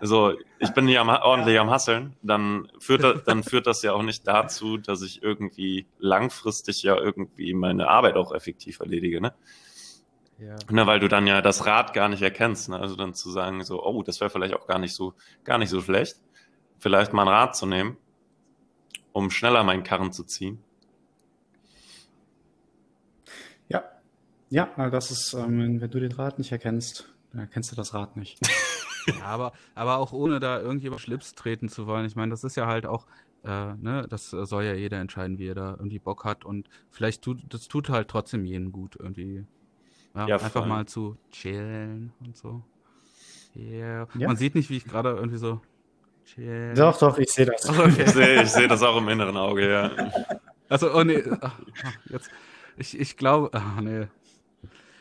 So, 0.00 0.32
ich 0.58 0.70
bin 0.70 0.88
hier 0.88 1.00
am, 1.00 1.10
ordentlich 1.10 1.60
am 1.60 1.70
Hasseln, 1.70 2.16
dann 2.22 2.66
führt, 2.80 3.04
das, 3.04 3.22
dann 3.22 3.44
führt 3.44 3.68
das 3.68 3.82
ja 3.82 3.92
auch 3.92 4.02
nicht 4.02 4.26
dazu, 4.26 4.78
dass 4.78 5.00
ich 5.02 5.22
irgendwie 5.22 5.86
langfristig 6.00 6.82
ja 6.82 6.96
irgendwie 6.96 7.54
meine 7.54 7.86
Arbeit 7.86 8.16
auch 8.16 8.32
effektiv 8.32 8.80
erledige, 8.80 9.20
ne? 9.20 9.32
Ja. 10.40 10.56
Ne, 10.70 10.86
weil 10.86 11.00
du 11.00 11.08
dann 11.08 11.26
ja 11.26 11.42
das 11.42 11.66
Rad 11.66 11.92
gar 11.92 12.08
nicht 12.08 12.22
erkennst. 12.22 12.68
Ne? 12.68 12.78
Also 12.78 12.96
dann 12.96 13.14
zu 13.14 13.30
sagen, 13.30 13.62
so, 13.62 13.84
oh, 13.84 14.02
das 14.02 14.20
wäre 14.20 14.30
vielleicht 14.30 14.54
auch 14.54 14.66
gar 14.66 14.78
nicht 14.78 14.94
so, 14.94 15.14
gar 15.44 15.58
nicht 15.58 15.68
so 15.68 15.80
schlecht, 15.80 16.16
vielleicht 16.78 17.12
mal 17.12 17.22
ein 17.22 17.28
Rad 17.28 17.56
zu 17.56 17.66
nehmen, 17.66 17.96
um 19.12 19.30
schneller 19.30 19.64
meinen 19.64 19.82
Karren 19.82 20.12
zu 20.12 20.24
ziehen. 20.24 20.62
Ja, 23.68 23.84
ja, 24.48 24.90
das 24.90 25.10
ist, 25.10 25.34
ähm, 25.34 25.80
wenn 25.80 25.90
du 25.90 26.00
den 26.00 26.12
Rad 26.12 26.38
nicht 26.38 26.52
erkennst, 26.52 27.12
dann 27.32 27.42
erkennst 27.42 27.72
du 27.72 27.76
das 27.76 27.94
Rad 27.94 28.16
nicht. 28.16 28.40
Ja, 29.06 29.24
aber, 29.24 29.52
aber 29.74 29.96
auch 29.96 30.12
ohne 30.12 30.40
da 30.40 30.60
irgendjemand 30.60 31.00
Schlips 31.00 31.34
treten 31.34 31.70
zu 31.70 31.86
wollen. 31.86 32.04
Ich 32.04 32.16
meine, 32.16 32.30
das 32.30 32.44
ist 32.44 32.56
ja 32.56 32.66
halt 32.66 32.84
auch, 32.84 33.06
äh, 33.44 33.74
ne, 33.74 34.06
das 34.08 34.28
soll 34.28 34.64
ja 34.64 34.74
jeder 34.74 34.98
entscheiden, 34.98 35.38
wie 35.38 35.48
er 35.48 35.54
da 35.54 35.70
irgendwie 35.70 35.98
Bock 35.98 36.24
hat. 36.24 36.44
Und 36.44 36.68
vielleicht 36.90 37.22
tut, 37.22 37.42
das 37.48 37.66
tut 37.66 37.88
halt 37.88 38.08
trotzdem 38.08 38.44
jedem 38.44 38.72
gut, 38.72 38.96
irgendwie. 39.00 39.46
Ja, 40.14 40.26
Ja, 40.26 40.34
einfach 40.36 40.50
voll. 40.50 40.66
mal 40.66 40.86
zu 40.86 41.16
chillen 41.30 42.12
und 42.24 42.36
so. 42.36 42.62
Yeah. 43.56 44.06
Ja. 44.14 44.26
Man 44.28 44.36
sieht 44.36 44.54
nicht, 44.54 44.70
wie 44.70 44.76
ich 44.76 44.84
gerade 44.84 45.10
irgendwie 45.10 45.38
so 45.38 45.60
chill. 46.24 46.72
Doch, 46.74 46.96
doch, 46.98 47.18
ich 47.18 47.30
sehe 47.30 47.46
das. 47.46 47.68
Achso, 47.68 47.82
okay. 47.84 48.04
Ich 48.04 48.10
sehe 48.10 48.42
ich 48.42 48.50
seh 48.50 48.68
das 48.68 48.82
auch 48.82 48.96
im 48.96 49.08
inneren 49.08 49.36
Auge, 49.36 49.68
ja. 49.70 49.90
Also, 50.68 50.94
oh 50.94 51.02
nee, 51.02 51.22
ach, 51.40 51.58
ach, 51.84 51.96
jetzt, 52.10 52.30
ich, 52.76 52.98
ich 52.98 53.16
glaube, 53.16 53.50
ach 53.52 53.80
nee. 53.80 54.06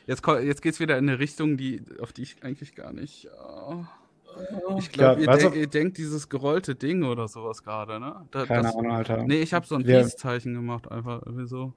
Jetzt, 0.07 0.25
jetzt 0.25 0.61
geht's 0.63 0.79
wieder 0.79 0.97
in 0.97 1.07
eine 1.07 1.19
Richtung, 1.19 1.57
die, 1.57 1.83
auf 2.01 2.11
die 2.13 2.23
ich 2.23 2.43
eigentlich 2.43 2.73
gar 2.73 2.91
nicht. 2.91 3.25
äh, 3.25 4.79
ich 4.79 4.91
glaube, 4.91 5.21
Ja, 5.21 5.25
ihr, 5.27 5.29
also- 5.29 5.49
denk, 5.49 5.55
ihr 5.61 5.67
denkt 5.67 5.97
dieses 5.99 6.29
gerollte 6.29 6.73
Ding 6.73 7.03
oder 7.03 7.27
sowas 7.27 7.63
gerade, 7.63 7.99
ne? 7.99 8.25
Da, 8.31 8.45
Keine 8.47 8.63
das, 8.63 8.75
Ahnung, 8.75 8.91
Alter. 8.91 9.23
Nee, 9.23 9.41
ich 9.41 9.53
habe 9.53 9.67
so 9.67 9.75
ein 9.75 9.83
Peace-Zeichen 9.83 10.55
gemacht, 10.55 10.91
einfach 10.91 11.21
irgendwie 11.25 11.47
so. 11.47 11.73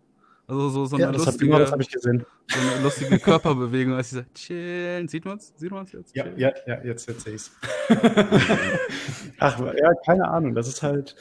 Also 0.46 0.68
so, 0.70 0.86
so 0.86 0.98
ja, 0.98 1.08
eine 1.08 1.16
das 1.16 1.26
hab, 1.26 1.34
lustige, 1.34 1.46
genau 1.46 1.58
das 1.60 1.72
habe 1.72 1.82
ich 1.82 1.90
gesehen. 1.90 2.26
so 2.48 2.58
eine 2.58 2.82
lustige 2.82 3.18
Körperbewegung, 3.18 3.94
als 3.94 4.08
ich 4.08 4.18
sage, 4.18 4.26
chillen. 4.34 5.08
Sieht 5.08 5.24
man's? 5.24 5.52
Sieht 5.56 5.70
man's 5.70 5.92
jetzt? 5.92 6.14
Ja, 6.16 6.26
ja, 6.36 6.52
ja, 6.66 6.82
jetzt, 6.84 7.08
jetzt 7.08 7.22
sehe 7.22 7.34
ich's. 7.34 7.52
Ach, 9.38 9.60
ja, 9.60 9.94
keine 10.04 10.28
Ahnung. 10.28 10.54
Das 10.54 10.68
ist 10.68 10.82
halt, 10.82 11.16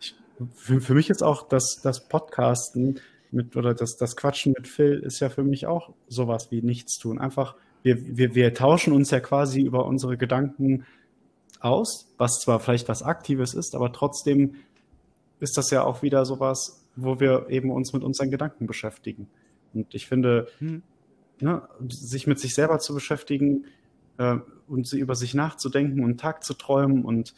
ich, 0.00 0.16
für, 0.56 0.80
für 0.80 0.94
mich 0.94 1.10
ist 1.10 1.22
auch 1.22 1.48
das, 1.48 1.80
das 1.82 2.08
Podcasten 2.08 3.00
mit, 3.30 3.56
oder 3.56 3.74
das, 3.74 3.96
das 3.96 4.16
Quatschen 4.16 4.54
mit 4.56 4.68
Phil 4.68 5.00
ist 5.00 5.20
ja 5.20 5.28
für 5.28 5.44
mich 5.44 5.66
auch 5.66 5.92
sowas 6.08 6.50
wie 6.50 6.62
nichts 6.62 6.98
tun. 6.98 7.18
Einfach, 7.18 7.56
wir, 7.82 8.16
wir, 8.16 8.34
wir 8.34 8.54
tauschen 8.54 8.92
uns 8.92 9.10
ja 9.10 9.20
quasi 9.20 9.60
über 9.60 9.86
unsere 9.86 10.16
Gedanken 10.16 10.86
aus, 11.60 12.12
was 12.18 12.40
zwar 12.40 12.60
vielleicht 12.60 12.88
was 12.88 13.02
Aktives 13.02 13.54
ist, 13.54 13.74
aber 13.74 13.92
trotzdem 13.92 14.56
ist 15.40 15.56
das 15.56 15.70
ja 15.70 15.82
auch 15.84 16.02
wieder 16.02 16.24
sowas, 16.24 16.81
wo 16.96 17.20
wir 17.20 17.46
eben 17.48 17.70
uns 17.70 17.92
mit 17.92 18.02
unseren 18.02 18.30
Gedanken 18.30 18.66
beschäftigen. 18.66 19.28
Und 19.74 19.94
ich 19.94 20.06
finde, 20.06 20.48
Hm. 20.58 20.82
ne, 21.40 21.62
sich 21.88 22.26
mit 22.26 22.38
sich 22.38 22.54
selber 22.54 22.78
zu 22.78 22.94
beschäftigen 22.94 23.64
äh, 24.18 24.36
und 24.68 24.86
sie 24.86 24.98
über 24.98 25.14
sich 25.14 25.34
nachzudenken 25.34 26.04
und 26.04 26.20
Tag 26.20 26.44
zu 26.44 26.54
träumen 26.54 27.04
und 27.04 27.34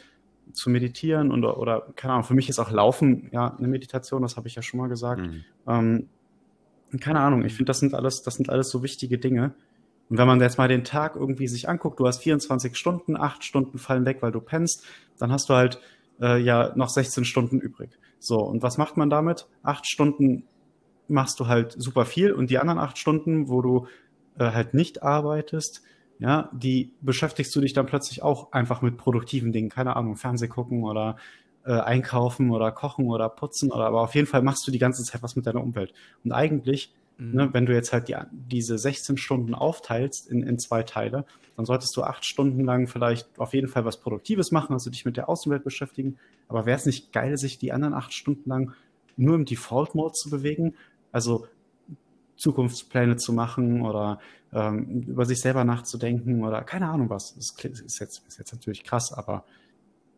zu 0.52 0.70
meditieren 0.70 1.30
und, 1.30 1.44
oder, 1.44 1.86
keine 1.96 2.14
Ahnung, 2.14 2.24
für 2.24 2.34
mich 2.34 2.48
ist 2.48 2.58
auch 2.58 2.70
Laufen 2.70 3.28
ja 3.32 3.56
eine 3.56 3.68
Meditation, 3.68 4.22
das 4.22 4.36
habe 4.36 4.46
ich 4.46 4.54
ja 4.54 4.62
schon 4.62 4.78
mal 4.78 4.88
gesagt. 4.88 5.22
Mhm. 5.22 5.44
Ähm, 5.66 6.08
keine 7.00 7.20
Ahnung, 7.20 7.44
ich 7.44 7.54
finde, 7.54 7.70
das 7.70 7.80
sind 7.80 7.94
alles, 7.94 8.22
das 8.22 8.34
sind 8.34 8.50
alles 8.50 8.70
so 8.70 8.82
wichtige 8.82 9.18
Dinge. 9.18 9.54
Und 10.10 10.18
wenn 10.18 10.26
man 10.26 10.40
jetzt 10.40 10.58
mal 10.58 10.68
den 10.68 10.84
Tag 10.84 11.16
irgendwie 11.16 11.48
sich 11.48 11.68
anguckt, 11.68 11.98
du 11.98 12.06
hast 12.06 12.22
24 12.22 12.76
Stunden, 12.76 13.16
8 13.16 13.42
Stunden 13.42 13.78
fallen 13.78 14.04
weg, 14.04 14.18
weil 14.20 14.32
du 14.32 14.40
pennst, 14.40 14.84
dann 15.18 15.32
hast 15.32 15.48
du 15.48 15.54
halt 15.54 15.80
äh, 16.20 16.38
ja 16.40 16.72
noch 16.76 16.90
16 16.90 17.24
Stunden 17.24 17.58
übrig. 17.58 17.90
So, 18.24 18.38
und 18.38 18.62
was 18.62 18.78
macht 18.78 18.96
man 18.96 19.10
damit? 19.10 19.46
Acht 19.62 19.86
Stunden 19.86 20.44
machst 21.08 21.38
du 21.40 21.46
halt 21.46 21.74
super 21.76 22.06
viel 22.06 22.32
und 22.32 22.50
die 22.50 22.58
anderen 22.58 22.78
acht 22.78 22.98
Stunden, 22.98 23.48
wo 23.48 23.60
du 23.60 23.86
äh, 24.38 24.50
halt 24.50 24.74
nicht 24.74 25.02
arbeitest, 25.02 25.82
ja, 26.18 26.48
die 26.52 26.92
beschäftigst 27.00 27.54
du 27.54 27.60
dich 27.60 27.72
dann 27.72 27.86
plötzlich 27.86 28.22
auch 28.22 28.52
einfach 28.52 28.82
mit 28.82 28.96
produktiven 28.96 29.52
Dingen, 29.52 29.68
keine 29.68 29.96
Ahnung, 29.96 30.16
Fernseh 30.16 30.48
gucken 30.48 30.84
oder 30.84 31.16
äh, 31.66 31.72
einkaufen 31.72 32.50
oder 32.50 32.70
kochen 32.72 33.08
oder 33.08 33.28
putzen 33.28 33.72
oder 33.72 33.86
aber 33.86 34.02
auf 34.02 34.14
jeden 34.14 34.26
Fall 34.26 34.42
machst 34.42 34.66
du 34.66 34.70
die 34.70 34.78
ganze 34.78 35.02
Zeit 35.02 35.22
was 35.22 35.36
mit 35.36 35.46
deiner 35.46 35.62
Umwelt. 35.62 35.92
Und 36.24 36.32
eigentlich 36.32 36.94
Mhm. 37.16 37.34
Ne, 37.34 37.48
wenn 37.52 37.66
du 37.66 37.72
jetzt 37.72 37.92
halt 37.92 38.08
die, 38.08 38.16
diese 38.32 38.76
16 38.76 39.16
Stunden 39.16 39.54
aufteilst 39.54 40.28
in, 40.28 40.42
in 40.42 40.58
zwei 40.58 40.82
Teile, 40.82 41.24
dann 41.56 41.64
solltest 41.64 41.96
du 41.96 42.02
acht 42.02 42.24
Stunden 42.24 42.64
lang 42.64 42.88
vielleicht 42.88 43.38
auf 43.38 43.54
jeden 43.54 43.68
Fall 43.68 43.84
was 43.84 43.98
Produktives 44.00 44.50
machen, 44.50 44.72
also 44.72 44.90
dich 44.90 45.04
mit 45.04 45.16
der 45.16 45.28
Außenwelt 45.28 45.62
beschäftigen. 45.62 46.18
Aber 46.48 46.66
wäre 46.66 46.76
es 46.76 46.86
nicht 46.86 47.12
geil, 47.12 47.36
sich 47.38 47.58
die 47.58 47.72
anderen 47.72 47.94
acht 47.94 48.12
Stunden 48.12 48.48
lang 48.50 48.72
nur 49.16 49.36
im 49.36 49.44
Default-Mode 49.44 50.12
zu 50.14 50.30
bewegen? 50.30 50.74
Also 51.12 51.46
Zukunftspläne 52.36 53.16
zu 53.16 53.32
machen 53.32 53.82
oder 53.82 54.18
ähm, 54.52 55.04
über 55.06 55.24
sich 55.24 55.40
selber 55.40 55.64
nachzudenken 55.64 56.42
oder 56.44 56.62
keine 56.62 56.88
Ahnung 56.88 57.08
was. 57.10 57.34
Das 57.36 57.50
ist 57.60 58.00
jetzt, 58.00 58.26
ist 58.26 58.38
jetzt 58.38 58.52
natürlich 58.52 58.82
krass, 58.82 59.12
aber 59.12 59.44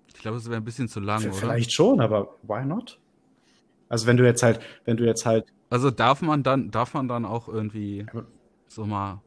Ich 0.09 0.15
glaube, 0.15 0.39
es 0.39 0.47
wäre 0.49 0.57
ein 0.57 0.65
bisschen 0.65 0.89
zu 0.89 1.01
lang, 1.01 1.21
v- 1.21 1.29
oder? 1.29 1.37
vielleicht 1.37 1.73
schon, 1.75 2.01
aber 2.01 2.37
why 2.43 2.65
not? 2.65 2.99
Also 3.91 4.07
wenn 4.07 4.17
du 4.17 4.25
jetzt 4.25 4.43
halt, 4.43 4.61
wenn 4.87 4.97
du 4.97 5.05
jetzt 5.05 5.27
halt 5.27 5.45
Also 5.71 5.91
darf 5.91 6.23
man 6.23 6.43
dann, 6.43 6.71
darf 6.71 6.95
man 6.95 7.09
dann 7.09 7.25
auch 7.25 7.49
irgendwie 7.49 8.07
so 8.69 8.87
mal 8.87 9.21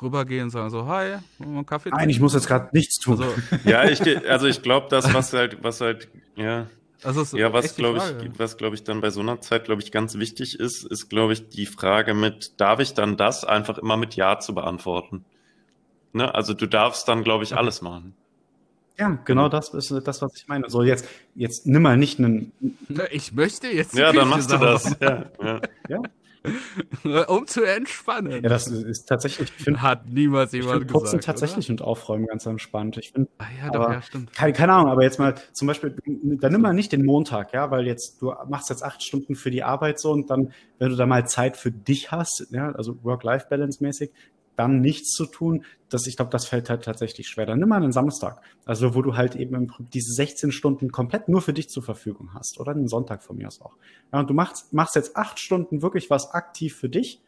rübergehen 0.00 0.44
und 0.44 0.50
sagen 0.50 0.70
so, 0.70 0.86
hi, 0.86 1.16
wollen 1.38 1.50
wir 1.52 1.56
einen 1.58 1.66
Kaffee 1.66 1.90
Nein, 1.90 2.10
ich 2.10 2.20
muss 2.20 2.34
jetzt 2.34 2.46
gerade 2.46 2.68
nichts 2.72 2.98
tun. 2.98 3.20
Also, 3.20 3.34
Ja, 3.64 3.84
ich, 3.84 4.00
also 4.28 4.46
ich 4.46 4.62
glaube, 4.62 4.88
das, 4.90 5.12
was 5.12 5.32
halt, 5.32 5.62
was 5.62 5.80
halt, 5.80 6.08
ja, 6.36 6.66
also 7.02 7.36
ja, 7.36 7.52
was 7.52 7.76
glaube 7.76 7.98
ich, 7.98 8.38
was 8.38 8.56
glaube 8.56 8.74
ich 8.74 8.84
dann 8.84 9.00
bei 9.00 9.10
so 9.10 9.20
einer 9.20 9.40
Zeit, 9.40 9.64
glaube 9.64 9.82
ich, 9.82 9.92
ganz 9.92 10.16
wichtig 10.18 10.58
ist, 10.58 10.84
ist, 10.84 11.08
glaube 11.08 11.34
ich, 11.34 11.48
die 11.48 11.66
Frage 11.66 12.14
mit, 12.14 12.60
darf 12.60 12.80
ich 12.80 12.94
dann 12.94 13.16
das 13.16 13.44
einfach 13.44 13.78
immer 13.78 13.96
mit 13.96 14.16
Ja 14.16 14.38
zu 14.38 14.54
beantworten? 14.54 15.24
Ne? 16.12 16.34
Also 16.34 16.54
du 16.54 16.66
darfst 16.66 17.06
dann, 17.08 17.22
glaube 17.22 17.44
ich, 17.44 17.52
Okay. 17.52 17.60
alles 17.60 17.82
machen. 17.82 18.14
Ja, 18.98 19.18
genau 19.24 19.48
das 19.48 19.74
ist 19.74 19.90
das, 20.04 20.22
was 20.22 20.34
ich 20.36 20.48
meine. 20.48 20.70
So, 20.70 20.82
jetzt, 20.82 21.06
jetzt 21.34 21.66
nimm 21.66 21.82
mal 21.82 21.96
nicht 21.96 22.18
einen, 22.18 22.52
Ich 23.10 23.32
möchte 23.32 23.68
jetzt 23.68 23.94
Ja, 23.94 24.12
dann 24.12 24.28
machst 24.28 24.50
du 24.50 24.56
das. 24.56 24.96
Ja, 25.00 25.26
ja. 25.88 26.00
um 27.28 27.46
zu 27.46 27.64
entspannen. 27.64 28.42
ja, 28.42 28.48
das 28.48 28.68
ist 28.68 29.06
tatsächlich, 29.06 29.52
ich 29.56 29.64
finde, 29.64 29.82
Hat 29.82 30.08
niemals 30.08 30.52
ich 30.52 30.60
jemand 30.62 30.78
find 30.82 30.92
Putzen 30.92 31.04
gesagt. 31.18 31.24
tatsächlich 31.24 31.70
und 31.70 31.82
Aufräumen 31.82 32.26
ganz 32.26 32.46
entspannt. 32.46 32.96
Ich 32.98 33.10
finde, 33.12 33.28
Oder? 33.38 33.46
Ah, 33.48 33.64
ja, 33.64 33.70
doch, 33.70 33.80
aber 33.80 33.94
ja, 33.94 34.02
stimmt. 34.02 34.32
keine, 34.32 34.52
keine 34.52 34.72
Ahnung, 34.74 34.90
aber 34.92 35.02
jetzt 35.02 35.18
mal 35.18 35.34
zum 35.52 35.66
Beispiel, 35.66 35.96
dann 36.06 36.52
nimm 36.52 36.60
mal 36.60 36.72
nicht 36.72 36.92
den 36.92 37.04
Montag, 37.04 37.52
ja, 37.52 37.70
weil 37.70 37.86
jetzt, 37.86 38.22
du 38.22 38.32
machst 38.48 38.70
jetzt 38.70 38.82
acht 38.84 39.02
Stunden 39.02 39.34
für 39.34 39.50
die 39.50 39.62
Arbeit 39.64 39.98
so 39.98 40.12
und 40.12 40.30
dann, 40.30 40.52
wenn 40.78 40.90
du 40.90 40.96
da 40.96 41.04
mal 41.06 41.26
Zeit 41.26 41.56
für 41.56 41.72
dich 41.72 42.12
hast, 42.12 42.46
ja, 42.50 42.70
also 42.72 42.96
Work-Life-Balance 43.02 43.82
mäßig, 43.82 44.10
dann 44.56 44.80
nichts 44.80 45.12
zu 45.12 45.26
tun, 45.26 45.64
das, 45.88 46.06
ich 46.06 46.16
glaube, 46.16 46.30
das 46.30 46.46
fällt 46.46 46.68
halt 46.68 46.84
tatsächlich 46.84 47.28
schwer. 47.28 47.46
Dann 47.46 47.58
nimm 47.58 47.68
mal 47.68 47.82
einen 47.82 47.92
Samstag, 47.92 48.40
also 48.64 48.94
wo 48.94 49.02
du 49.02 49.16
halt 49.16 49.36
eben 49.36 49.72
diese 49.92 50.12
16 50.12 50.50
Stunden 50.50 50.90
komplett 50.90 51.28
nur 51.28 51.42
für 51.42 51.52
dich 51.52 51.68
zur 51.68 51.82
Verfügung 51.82 52.34
hast 52.34 52.58
oder 52.58 52.72
einen 52.72 52.88
Sonntag 52.88 53.22
von 53.22 53.36
mir 53.36 53.46
aus 53.46 53.60
auch. 53.60 53.76
Ja, 54.12 54.20
und 54.20 54.30
du 54.30 54.34
machst, 54.34 54.72
machst 54.72 54.96
jetzt 54.96 55.16
acht 55.16 55.38
Stunden 55.38 55.82
wirklich 55.82 56.10
was 56.10 56.30
aktiv 56.32 56.74
für 56.74 56.88
dich, 56.88 57.20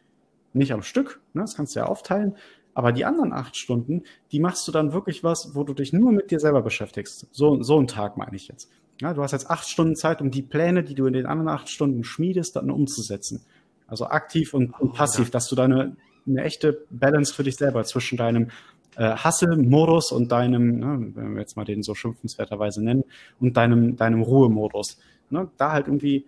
nicht 0.53 0.73
am 0.73 0.81
Stück, 0.81 1.21
ne, 1.33 1.41
das 1.41 1.55
kannst 1.55 1.75
du 1.75 1.79
ja 1.79 1.85
aufteilen, 1.85 2.35
aber 2.73 2.91
die 2.91 3.05
anderen 3.05 3.33
acht 3.33 3.57
Stunden, 3.57 4.03
die 4.31 4.39
machst 4.39 4.67
du 4.67 4.71
dann 4.71 4.93
wirklich 4.93 5.23
was, 5.23 5.51
wo 5.53 5.63
du 5.63 5.73
dich 5.73 5.93
nur 5.93 6.11
mit 6.11 6.31
dir 6.31 6.39
selber 6.39 6.61
beschäftigst. 6.61 7.27
So, 7.31 7.61
so 7.61 7.79
ein 7.79 7.87
Tag 7.87 8.17
meine 8.17 8.35
ich 8.35 8.47
jetzt. 8.47 8.69
Ja, 9.01 9.13
du 9.13 9.21
hast 9.21 9.31
jetzt 9.31 9.49
acht 9.49 9.67
Stunden 9.67 9.95
Zeit, 9.95 10.21
um 10.21 10.31
die 10.31 10.41
Pläne, 10.41 10.83
die 10.83 10.95
du 10.95 11.05
in 11.05 11.13
den 11.13 11.25
anderen 11.25 11.49
acht 11.49 11.69
Stunden 11.69 12.03
schmiedest, 12.03 12.55
dann 12.55 12.69
umzusetzen. 12.69 13.41
Also 13.87 14.05
aktiv 14.05 14.53
und, 14.53 14.79
und 14.79 14.93
passiv, 14.93 15.31
dass 15.31 15.47
du 15.47 15.55
deine 15.55 15.95
eine 16.27 16.43
echte 16.43 16.85
Balance 16.89 17.33
für 17.33 17.43
dich 17.43 17.55
selber 17.55 17.83
zwischen 17.83 18.17
deinem 18.17 18.49
äh, 18.95 19.15
Hustle-Modus 19.15 20.11
und 20.11 20.31
deinem, 20.31 20.79
ne, 20.79 21.11
wenn 21.15 21.33
wir 21.33 21.41
jetzt 21.41 21.55
mal 21.55 21.65
den 21.65 21.83
so 21.83 21.95
schimpfenswerterweise 21.95 22.83
nennen, 22.83 23.03
und 23.39 23.55
deinem, 23.57 23.95
deinem 23.95 24.21
Ruhe-Modus. 24.21 24.99
Ne, 25.29 25.49
da 25.57 25.71
halt 25.71 25.87
irgendwie, 25.87 26.25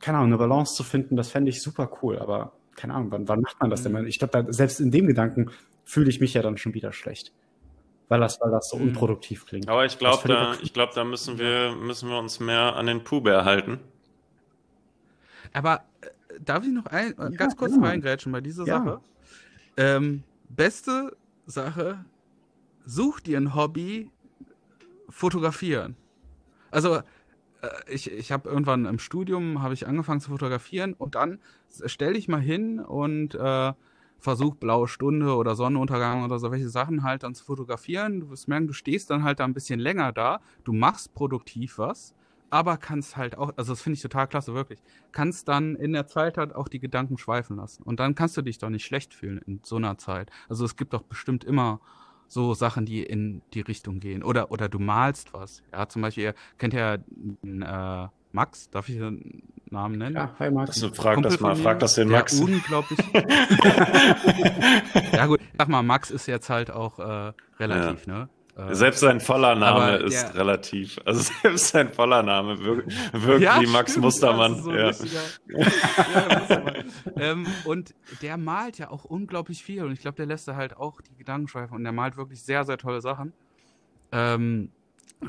keine 0.00 0.18
Ahnung, 0.18 0.32
eine 0.32 0.38
Balance 0.38 0.74
zu 0.74 0.82
finden, 0.82 1.16
das 1.16 1.30
fände 1.30 1.50
ich 1.50 1.62
super 1.62 1.90
cool, 2.02 2.18
aber 2.18 2.52
keine 2.76 2.94
Ahnung, 2.94 3.10
wann, 3.10 3.28
wann 3.28 3.40
macht 3.40 3.60
man 3.60 3.70
das 3.70 3.82
denn? 3.82 3.92
Mhm. 3.92 4.06
Ich 4.06 4.18
glaube, 4.18 4.46
selbst 4.48 4.80
in 4.80 4.90
dem 4.90 5.06
Gedanken 5.06 5.50
fühle 5.84 6.08
ich 6.08 6.20
mich 6.20 6.34
ja 6.34 6.42
dann 6.42 6.56
schon 6.56 6.74
wieder 6.74 6.92
schlecht. 6.92 7.32
Weil 8.08 8.20
das, 8.20 8.38
weil 8.40 8.50
das 8.50 8.68
so 8.68 8.76
mhm. 8.76 8.88
unproduktiv 8.88 9.46
klingt. 9.46 9.68
Aber 9.68 9.84
ich 9.84 9.98
glaube, 9.98 10.28
da, 10.28 10.54
ich 10.62 10.72
glaube, 10.72 10.92
da 10.94 11.04
müssen 11.04 11.38
wir, 11.38 11.74
müssen 11.74 12.10
wir 12.10 12.18
uns 12.18 12.38
mehr 12.38 12.76
an 12.76 12.86
den 12.86 13.02
Puber 13.02 13.44
halten. 13.44 13.80
Aber 15.52 15.84
äh, 16.02 16.08
darf 16.44 16.64
ich 16.64 16.72
noch 16.72 16.86
ein, 16.86 17.14
ja, 17.18 17.28
ganz 17.30 17.56
kurz 17.56 17.74
ja. 17.74 17.82
reingrätschen 17.82 18.32
bei 18.32 18.40
dieser 18.40 18.66
ja. 18.66 18.78
Sache? 18.78 19.00
Ähm, 19.76 20.22
beste 20.48 21.16
Sache, 21.46 22.04
such 22.84 23.20
dir 23.20 23.38
ein 23.38 23.54
Hobby, 23.54 24.10
fotografieren. 25.08 25.96
Also, 26.70 26.96
äh, 26.96 27.02
ich, 27.88 28.10
ich 28.10 28.32
habe 28.32 28.48
irgendwann 28.48 28.84
im 28.86 28.98
Studium 28.98 29.62
habe 29.62 29.74
ich 29.74 29.86
angefangen 29.86 30.20
zu 30.20 30.30
fotografieren 30.30 30.94
und 30.94 31.14
dann 31.14 31.38
stell 31.86 32.14
dich 32.14 32.28
mal 32.28 32.40
hin 32.40 32.80
und 32.80 33.34
äh, 33.34 33.72
versuch 34.18 34.54
blaue 34.56 34.88
Stunde 34.88 35.34
oder 35.34 35.54
Sonnenuntergang 35.54 36.24
oder 36.24 36.38
so 36.38 36.50
welche 36.50 36.68
Sachen 36.68 37.02
halt 37.02 37.22
dann 37.22 37.34
zu 37.34 37.44
fotografieren. 37.44 38.20
Du 38.20 38.30
wirst 38.30 38.48
merken, 38.48 38.66
du 38.66 38.72
stehst 38.72 39.10
dann 39.10 39.22
halt 39.22 39.40
da 39.40 39.44
ein 39.44 39.54
bisschen 39.54 39.80
länger 39.80 40.12
da, 40.12 40.40
du 40.64 40.72
machst 40.72 41.14
produktiv 41.14 41.78
was 41.78 42.14
aber 42.50 42.76
kannst 42.76 43.16
halt 43.16 43.36
auch, 43.36 43.52
also 43.56 43.72
das 43.72 43.82
finde 43.82 43.96
ich 43.96 44.02
total 44.02 44.26
klasse, 44.26 44.54
wirklich, 44.54 44.80
kannst 45.12 45.48
dann 45.48 45.76
in 45.76 45.92
der 45.92 46.06
Zeit 46.06 46.38
halt 46.38 46.54
auch 46.54 46.68
die 46.68 46.80
Gedanken 46.80 47.18
schweifen 47.18 47.56
lassen. 47.56 47.82
Und 47.82 48.00
dann 48.00 48.14
kannst 48.14 48.36
du 48.36 48.42
dich 48.42 48.58
doch 48.58 48.70
nicht 48.70 48.84
schlecht 48.84 49.14
fühlen 49.14 49.40
in 49.46 49.60
so 49.62 49.76
einer 49.76 49.98
Zeit. 49.98 50.30
Also 50.48 50.64
es 50.64 50.76
gibt 50.76 50.92
doch 50.92 51.02
bestimmt 51.02 51.44
immer 51.44 51.80
so 52.28 52.54
Sachen, 52.54 52.86
die 52.86 53.02
in 53.02 53.42
die 53.52 53.60
Richtung 53.60 54.00
gehen. 54.00 54.22
Oder, 54.22 54.50
oder 54.50 54.68
du 54.68 54.78
malst 54.78 55.32
was. 55.32 55.62
Ja, 55.72 55.88
zum 55.88 56.02
Beispiel, 56.02 56.24
ihr 56.24 56.34
kennt 56.58 56.74
ja 56.74 56.94
äh, 56.94 58.08
Max, 58.32 58.70
darf 58.70 58.88
ich 58.88 58.98
den 58.98 59.42
Namen 59.70 59.98
nennen? 59.98 60.16
Ja, 60.16 60.34
hi 60.38 60.50
Max. 60.50 60.82
Also, 60.82 60.92
frag 60.92 61.22
das 61.22 61.40
mal, 61.40 61.54
frag 61.54 61.78
das 61.78 61.94
den 61.94 62.08
Max. 62.08 62.40
Unglaublich. 62.40 62.98
ja 65.12 65.26
gut, 65.26 65.40
sag 65.56 65.68
mal, 65.68 65.82
Max 65.82 66.10
ist 66.10 66.26
jetzt 66.26 66.50
halt 66.50 66.70
auch 66.70 66.98
äh, 66.98 67.32
relativ, 67.60 68.06
ja. 68.06 68.12
ne? 68.12 68.28
Äh, 68.56 68.74
selbst 68.74 69.00
sein 69.00 69.20
voller 69.20 69.56
Name 69.56 69.96
ist 69.96 70.22
der, 70.22 70.34
relativ. 70.36 70.98
Also 71.04 71.22
selbst 71.42 71.68
sein 71.68 71.92
voller 71.92 72.22
Name 72.22 72.58
wirkt, 72.60 72.92
wirkt 73.12 73.42
ja, 73.42 73.60
wie 73.60 73.66
Max 73.66 73.92
stimmt, 73.92 74.04
Mustermann. 74.04 74.62
So 74.62 74.72
ja 74.72 74.92
ähm, 77.16 77.46
und 77.64 77.94
der 78.22 78.36
malt 78.36 78.78
ja 78.78 78.90
auch 78.90 79.04
unglaublich 79.04 79.64
viel. 79.64 79.82
Und 79.82 79.92
ich 79.92 80.00
glaube, 80.00 80.16
der 80.16 80.26
lässt 80.26 80.46
da 80.46 80.54
halt 80.54 80.76
auch 80.76 81.00
die 81.00 81.16
Gedanken 81.16 81.48
schweifen. 81.48 81.74
Und 81.74 81.82
der 81.82 81.92
malt 81.92 82.16
wirklich 82.16 82.42
sehr, 82.42 82.64
sehr 82.64 82.78
tolle 82.78 83.00
Sachen. 83.00 83.32
Ähm, 84.12 84.70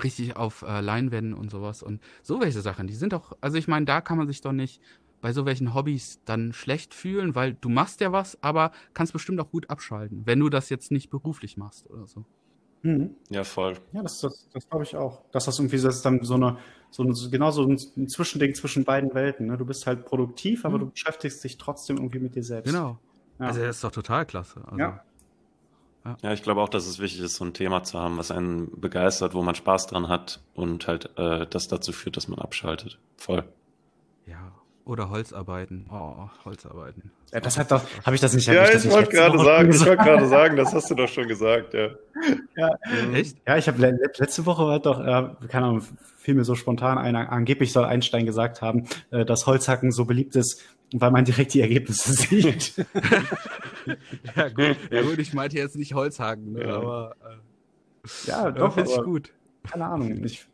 richtig 0.03 0.35
auf 0.35 0.61
äh, 0.61 0.81
Leinwänden 0.81 1.33
und 1.33 1.49
sowas. 1.49 1.81
Und 1.81 2.01
so 2.21 2.41
welche 2.41 2.61
Sachen, 2.61 2.85
die 2.85 2.93
sind 2.93 3.13
doch, 3.13 3.35
also 3.41 3.57
ich 3.57 3.67
meine, 3.67 3.85
da 3.85 4.01
kann 4.01 4.17
man 4.17 4.27
sich 4.27 4.41
doch 4.41 4.51
nicht 4.51 4.81
bei 5.21 5.33
so 5.33 5.45
welchen 5.47 5.73
Hobbys 5.73 6.21
dann 6.25 6.53
schlecht 6.53 6.93
fühlen, 6.93 7.33
weil 7.33 7.55
du 7.55 7.69
machst 7.69 8.01
ja 8.01 8.11
was, 8.11 8.37
aber 8.43 8.71
kannst 8.93 9.13
bestimmt 9.13 9.39
auch 9.39 9.49
gut 9.49 9.69
abschalten, 9.71 10.21
wenn 10.25 10.39
du 10.39 10.49
das 10.49 10.69
jetzt 10.69 10.91
nicht 10.91 11.09
beruflich 11.09 11.57
machst 11.57 11.89
oder 11.89 12.05
so. 12.05 12.25
Mhm. 12.85 13.15
Ja, 13.29 13.43
voll. 13.43 13.77
Ja, 13.93 14.03
das, 14.03 14.21
das, 14.21 14.47
das 14.53 14.69
glaube 14.69 14.83
ich 14.83 14.95
auch. 14.95 15.23
Dass 15.31 15.45
das 15.45 15.57
irgendwie 15.57 15.81
das 15.81 15.95
ist 15.95 16.05
dann 16.05 16.23
so 16.23 16.35
eine, 16.35 16.57
so 16.91 17.01
eine, 17.01 17.13
genau 17.31 17.49
so 17.49 17.63
ein, 17.63 17.79
ein 17.97 18.07
Zwischending 18.07 18.53
zwischen 18.53 18.85
beiden 18.85 19.15
Welten. 19.15 19.47
Ne? 19.47 19.57
Du 19.57 19.65
bist 19.65 19.87
halt 19.87 20.05
produktiv, 20.05 20.65
aber 20.65 20.75
mhm. 20.77 20.81
du 20.81 20.89
beschäftigst 20.91 21.43
dich 21.43 21.57
trotzdem 21.57 21.97
irgendwie 21.97 22.19
mit 22.19 22.35
dir 22.35 22.43
selbst. 22.43 22.71
Genau. 22.71 22.99
Ja. 23.39 23.47
Also 23.47 23.61
das 23.61 23.77
ist 23.77 23.83
doch 23.83 23.91
total 23.91 24.27
klasse. 24.27 24.61
Also, 24.65 24.77
ja. 24.77 25.03
ja. 26.05 26.17
Ja, 26.21 26.33
ich 26.33 26.43
glaube 26.43 26.61
auch, 26.61 26.69
dass 26.69 26.85
es 26.85 26.99
wichtig 26.99 27.21
ist, 27.21 27.37
so 27.37 27.45
ein 27.45 27.55
Thema 27.55 27.81
zu 27.81 27.97
haben, 27.97 28.19
was 28.19 28.29
einen 28.29 28.79
begeistert, 28.79 29.33
wo 29.33 29.41
man 29.41 29.55
Spaß 29.55 29.87
dran 29.87 30.07
hat 30.07 30.39
und 30.53 30.85
halt 30.85 31.09
äh, 31.17 31.47
das 31.47 31.67
dazu 31.67 31.91
führt, 31.91 32.17
dass 32.17 32.27
man 32.27 32.37
abschaltet. 32.37 32.99
Voll. 33.17 33.43
Ja, 34.27 34.51
oder 34.85 35.09
Holzarbeiten. 35.09 35.87
Oh, 35.91 36.29
Holzarbeiten. 36.45 37.11
Ja, 37.33 37.39
das 37.39 37.57
hat 37.57 37.71
doch, 37.71 37.81
habe 38.05 38.15
ich 38.15 38.21
das 38.21 38.33
nicht? 38.33 38.47
Ja, 38.47 38.69
ich, 38.69 38.85
ich 38.85 38.91
wollte 38.91 39.11
gerade 39.11 39.37
sagen, 39.39 39.71
ich 39.71 39.79
wollte 39.85 40.03
gerade 40.03 40.27
sagen, 40.29 40.55
das 40.55 40.73
hast 40.73 40.91
du 40.91 40.95
doch 40.95 41.07
schon 41.07 41.27
gesagt, 41.27 41.73
ja. 41.73 41.89
Ja, 42.55 42.69
mhm. 43.07 43.15
echt? 43.15 43.37
Ja, 43.47 43.57
ich 43.57 43.67
habe 43.67 43.85
letzte 44.17 44.45
Woche 44.45 44.65
war 44.65 44.79
doch, 44.79 44.99
äh, 44.99 45.47
keine 45.47 45.65
Ahnung, 45.65 45.83
fiel 46.17 46.35
mir 46.35 46.45
so 46.45 46.55
spontan 46.55 46.97
ein, 46.97 47.15
angeblich 47.15 47.73
soll 47.73 47.83
Einstein 47.83 48.25
gesagt 48.25 48.61
haben, 48.61 48.85
äh, 49.09 49.25
dass 49.25 49.47
Holzhacken 49.47 49.91
so 49.91 50.05
beliebt 50.05 50.35
ist, 50.35 50.63
weil 50.93 51.11
man 51.11 51.25
direkt 51.25 51.53
die 51.55 51.61
Ergebnisse 51.61 52.13
sieht. 52.13 52.73
ja, 54.35 54.49
gut. 54.49 54.77
ja 54.91 55.01
gut, 55.01 55.17
ich 55.17 55.33
meinte 55.33 55.57
jetzt 55.57 55.75
nicht 55.75 55.95
Holzhaken, 55.95 56.53
ne, 56.53 56.61
ja. 56.61 56.75
aber 56.75 57.15
äh, 57.23 58.29
ja, 58.29 58.51
doch, 58.51 58.75
finde 58.75 58.91
ich 58.91 59.03
gut. 59.03 59.33
Keine 59.67 59.85
Ahnung. 59.85 60.23
Ich, 60.23 60.45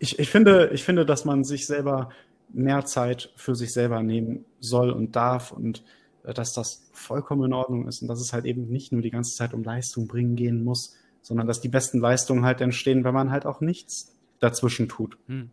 ich, 0.00 0.18
ich, 0.18 0.28
finde, 0.28 0.70
ich 0.72 0.82
finde, 0.82 1.06
dass 1.06 1.24
man 1.24 1.44
sich 1.44 1.66
selber 1.66 2.10
mehr 2.52 2.84
Zeit 2.84 3.32
für 3.36 3.54
sich 3.54 3.72
selber 3.72 4.02
nehmen 4.02 4.44
soll 4.60 4.90
und 4.90 5.16
darf 5.16 5.52
und 5.52 5.82
äh, 6.24 6.34
dass 6.34 6.52
das 6.52 6.88
vollkommen 6.92 7.44
in 7.44 7.52
Ordnung 7.52 7.88
ist 7.88 8.02
und 8.02 8.08
dass 8.08 8.20
es 8.20 8.32
halt 8.32 8.44
eben 8.44 8.68
nicht 8.68 8.92
nur 8.92 9.02
die 9.02 9.10
ganze 9.10 9.36
Zeit 9.36 9.54
um 9.54 9.62
Leistung 9.62 10.06
bringen 10.06 10.36
gehen 10.36 10.62
muss, 10.62 10.96
sondern 11.20 11.46
dass 11.46 11.60
die 11.60 11.68
besten 11.68 12.00
Leistungen 12.00 12.44
halt 12.44 12.60
entstehen, 12.60 13.04
wenn 13.04 13.14
man 13.14 13.30
halt 13.30 13.46
auch 13.46 13.60
nichts 13.60 14.16
dazwischen 14.40 14.88
tut. 14.88 15.16
Hm. 15.28 15.50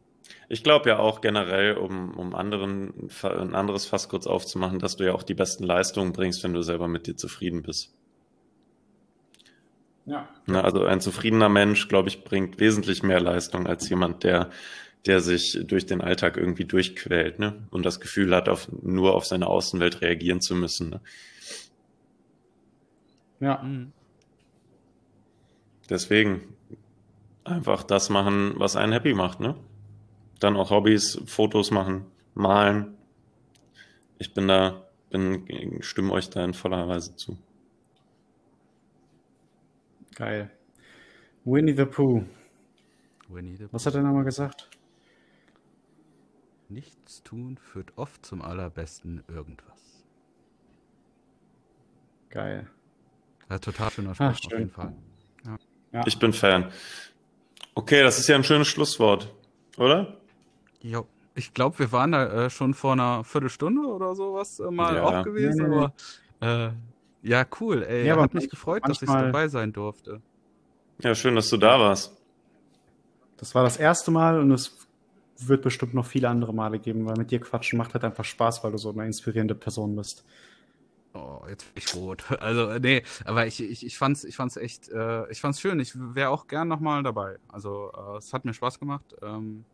Ich 0.48 0.64
glaube 0.64 0.90
ja 0.90 1.00
auch 1.00 1.22
generell, 1.22 1.76
um, 1.78 2.16
um 2.16 2.36
anderen, 2.36 3.10
ein 3.24 3.56
anderes 3.56 3.86
Fass 3.86 4.10
kurz 4.10 4.28
aufzumachen, 4.28 4.80
dass 4.80 4.96
du 4.96 5.06
ja 5.06 5.14
auch 5.14 5.24
die 5.24 5.34
besten 5.34 5.64
Leistungen 5.64 6.14
bringst, 6.14 6.44
wenn 6.44 6.54
du 6.54 6.62
selber 6.62 6.88
mit 6.88 7.08
dir 7.08 7.16
zufrieden 7.16 7.64
bist. 7.64 7.94
Ja. 10.06 10.28
Na, 10.48 10.62
also 10.62 10.84
ein 10.86 11.02
zufriedener 11.02 11.50
Mensch, 11.50 11.88
glaube 11.88 12.10
ich, 12.10 12.24
bringt 12.24 12.60
wesentlich 12.60 13.04
mehr 13.04 13.20
Leistung 13.20 13.68
als 13.68 13.88
jemand, 13.90 14.24
der 14.24 14.50
der 15.06 15.22
sich 15.22 15.58
durch 15.66 15.86
den 15.86 16.02
Alltag 16.02 16.38
irgendwie 16.38 16.66
durchquält 16.66 17.40
ne? 17.40 17.66
und 17.72 17.86
das 17.86 18.00
Gefühl 18.00 18.36
hat, 18.36 18.50
auf, 18.50 18.70
nur 18.82 19.16
auf 19.16 19.26
seine 19.26 19.48
Außenwelt 19.48 20.02
reagieren 20.02 20.42
zu 20.42 20.56
müssen. 20.56 20.90
Ne? 20.90 21.02
Ja. 23.40 23.64
Mhm. 23.64 23.94
Deswegen 25.90 26.56
einfach 27.44 27.84
das 27.84 28.10
machen, 28.10 28.54
was 28.58 28.76
einen 28.76 28.94
happy 28.94 29.14
macht. 29.14 29.40
Ne? 29.40 29.56
Dann 30.40 30.56
auch 30.56 30.70
Hobbys, 30.70 31.22
Fotos 31.26 31.72
machen, 31.72 32.06
malen. 32.36 32.96
Ich 34.20 34.34
bin 34.34 34.48
da, 34.48 34.86
bin, 35.10 35.82
stimme 35.82 36.12
euch 36.12 36.30
da 36.30 36.44
in 36.44 36.54
voller 36.54 36.88
Weise 36.88 37.16
zu. 37.16 37.38
Geil. 40.16 40.52
Winnie 41.46 41.76
the 41.76 41.86
Pooh. 41.86 42.26
Winnie 43.30 43.56
the 43.56 43.64
Pooh. 43.64 43.74
Was 43.74 43.86
hat 43.86 43.96
er 43.96 44.04
nochmal 44.04 44.26
gesagt? 44.26 44.70
Nichts 46.70 47.24
tun 47.24 47.58
führt 47.58 47.94
oft 47.98 48.24
zum 48.24 48.44
allerbesten 48.44 49.24
irgendwas. 49.28 50.06
Geil. 52.30 52.70
Ja, 53.50 53.58
total 53.58 53.90
schöner 53.90 54.14
Spruch, 54.14 54.28
auf 54.28 54.52
jeden 54.52 54.70
Fall. 54.70 54.94
Ja. 55.46 55.58
Ja. 55.92 56.04
Ich 56.06 56.20
bin 56.20 56.32
Fan. 56.32 56.72
Okay, 57.74 58.04
das 58.04 58.20
ist 58.20 58.28
ja 58.28 58.36
ein 58.36 58.44
schönes 58.44 58.68
Schlusswort, 58.68 59.34
oder? 59.78 60.18
Jo. 60.82 61.08
Ich 61.34 61.54
glaube, 61.54 61.80
wir 61.80 61.92
waren 61.92 62.12
da 62.12 62.46
äh, 62.46 62.50
schon 62.50 62.74
vor 62.74 62.94
einer 62.94 63.24
Viertelstunde 63.24 63.88
oder 63.88 64.14
sowas 64.14 64.60
äh, 64.60 64.70
mal 64.70 64.96
ja. 64.96 65.04
auch 65.04 65.24
gewesen, 65.24 65.70
nee, 65.70 65.76
nee, 65.76 65.90
aber 66.42 66.74
äh, 67.22 67.28
ja, 67.28 67.46
cool. 67.60 67.84
Ey, 67.84 68.06
ja, 68.06 68.20
hat 68.20 68.34
mich 68.34 68.50
gefreut, 68.50 68.84
dass 68.88 69.02
ich 69.02 69.10
dabei 69.10 69.48
sein 69.48 69.74
durfte. 69.74 70.22
Ja, 71.02 71.16
schön, 71.16 71.36
dass 71.36 71.50
du 71.50 71.58
da 71.58 71.80
warst. 71.80 72.16
Das 73.38 73.56
war 73.56 73.64
das 73.64 73.78
erste 73.78 74.12
Mal 74.12 74.40
und 74.40 74.52
es 74.52 74.89
wird 75.48 75.62
bestimmt 75.62 75.94
noch 75.94 76.06
viele 76.06 76.30
andere 76.30 76.54
Male 76.54 76.80
geben, 76.80 77.06
weil 77.06 77.16
mit 77.18 77.32
dir 77.32 77.40
quatschen 77.40 77.78
macht 77.78 77.94
halt 77.94 78.04
einfach 78.04 78.26
Spaß, 78.26 78.64
weil 78.64 78.72
du 78.72 78.78
so 78.78 78.92
eine 78.92 79.06
inspirierende 79.06 79.56
Person 79.56 79.96
bist. 79.96 80.26
Oh, 81.14 81.42
jetzt 81.50 81.74
bin 81.74 81.84
ich 81.84 81.96
rot. 81.96 82.24
Also, 82.40 82.78
nee, 82.80 83.04
aber 83.26 83.48
ich, 83.48 83.62
ich, 83.62 83.86
ich 83.86 83.98
fand's, 83.98 84.24
ich 84.24 84.36
fand's 84.36 84.58
echt, 84.58 84.90
äh, 84.90 85.30
ich 85.32 85.42
fand's 85.42 85.60
schön. 85.60 85.80
Ich 85.80 85.94
wäre 85.96 86.30
auch 86.30 86.48
gern 86.48 86.68
nochmal 86.68 87.04
dabei. 87.04 87.38
Also, 87.48 87.92
äh, 87.96 88.18
es 88.18 88.34
hat 88.34 88.46
mir 88.46 88.54
Spaß 88.54 88.80
gemacht. 88.80 89.16
Ähm, 89.22 89.66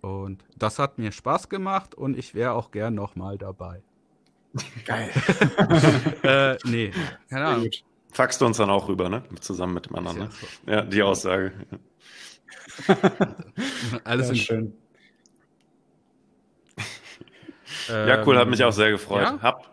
und 0.00 0.44
das 0.56 0.78
hat 0.78 0.98
mir 0.98 1.12
Spaß 1.12 1.48
gemacht 1.48 1.94
und 1.94 2.18
ich 2.18 2.34
wäre 2.34 2.52
auch 2.52 2.70
gern 2.70 2.94
nochmal 2.94 3.38
dabei. 3.38 3.82
Geil. 4.84 5.10
äh, 6.22 6.56
nee, 6.68 6.92
keine 7.28 7.46
Ahnung. 7.46 7.70
Faxst 8.12 8.40
du 8.40 8.46
uns 8.46 8.58
dann 8.58 8.68
auch 8.68 8.88
rüber, 8.88 9.08
ne? 9.08 9.22
Zusammen 9.40 9.74
mit 9.74 9.86
dem 9.86 9.96
anderen, 9.96 10.18
ne? 10.18 10.28
Ja, 10.66 10.74
Ja, 10.74 10.82
die 10.82 11.02
Aussage. 11.02 11.52
Alles 14.04 14.30
in, 14.30 14.36
schön. 14.36 14.81
Ja, 17.88 18.26
cool, 18.26 18.36
hat 18.38 18.48
mich 18.48 18.62
auch 18.64 18.72
sehr 18.72 18.90
gefreut. 18.90 19.22
ja? 19.22 19.38
Hab, 19.40 19.70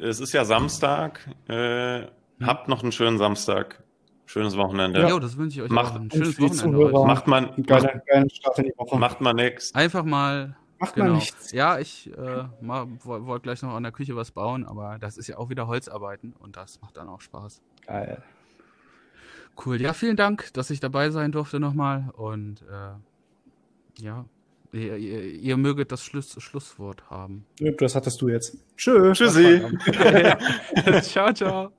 es 0.00 0.20
ist 0.20 0.32
ja 0.32 0.44
Samstag. 0.44 1.20
Äh, 1.48 2.06
habt 2.42 2.68
noch 2.68 2.82
einen 2.82 2.92
schönen 2.92 3.18
Samstag. 3.18 3.82
Schönes 4.26 4.56
Wochenende. 4.56 5.00
Ja, 5.00 5.18
das 5.18 5.36
wünsche 5.38 5.58
ich 5.58 5.64
euch 5.64 5.70
Macht- 5.70 5.94
auch. 5.94 6.00
Ein 6.00 6.10
schönes 6.10 6.38
Wochenende 6.38 6.56
Zuhörer- 6.58 6.92
heute. 6.98 7.06
Macht 7.06 7.26
man, 7.26 7.64
Start 7.64 8.58
in 8.58 8.64
die 8.66 8.72
Woche. 8.76 8.98
macht 8.98 9.20
man 9.22 9.36
nix. 9.36 9.74
Einfach 9.74 10.04
mal 10.04 10.54
Macht 10.80 10.94
Genau. 10.94 11.06
man 11.06 11.14
nichts. 11.16 11.50
Ja, 11.50 11.78
ich 11.80 12.08
äh, 12.12 12.44
wollte 12.60 13.40
gleich 13.42 13.62
noch 13.62 13.74
an 13.74 13.82
der 13.82 13.90
Küche 13.90 14.14
was 14.14 14.30
bauen, 14.30 14.64
aber 14.64 14.98
das 15.00 15.16
ist 15.16 15.26
ja 15.26 15.36
auch 15.38 15.48
wieder 15.50 15.66
Holzarbeiten 15.66 16.34
und 16.38 16.56
das 16.56 16.80
macht 16.82 16.96
dann 16.96 17.08
auch 17.08 17.20
Spaß. 17.20 17.60
Geil. 17.86 18.22
Cool. 19.64 19.80
Ja, 19.80 19.92
vielen 19.92 20.14
Dank, 20.16 20.52
dass 20.52 20.70
ich 20.70 20.78
dabei 20.78 21.10
sein 21.10 21.32
durfte 21.32 21.58
nochmal 21.58 22.10
und 22.12 22.62
äh, 22.62 24.02
ja, 24.04 24.24
ihr, 24.72 24.96
ihr, 24.96 25.24
ihr 25.24 25.56
möget 25.56 25.92
das 25.92 26.04
Schluss, 26.04 26.36
Schlusswort 26.40 27.10
haben. 27.10 27.46
Das 27.78 27.94
hattest 27.94 28.20
du 28.20 28.28
jetzt. 28.28 28.56
Tschüss. 28.76 29.18
Tschüssi. 29.18 29.62
ciao, 31.02 31.32
ciao. 31.32 31.72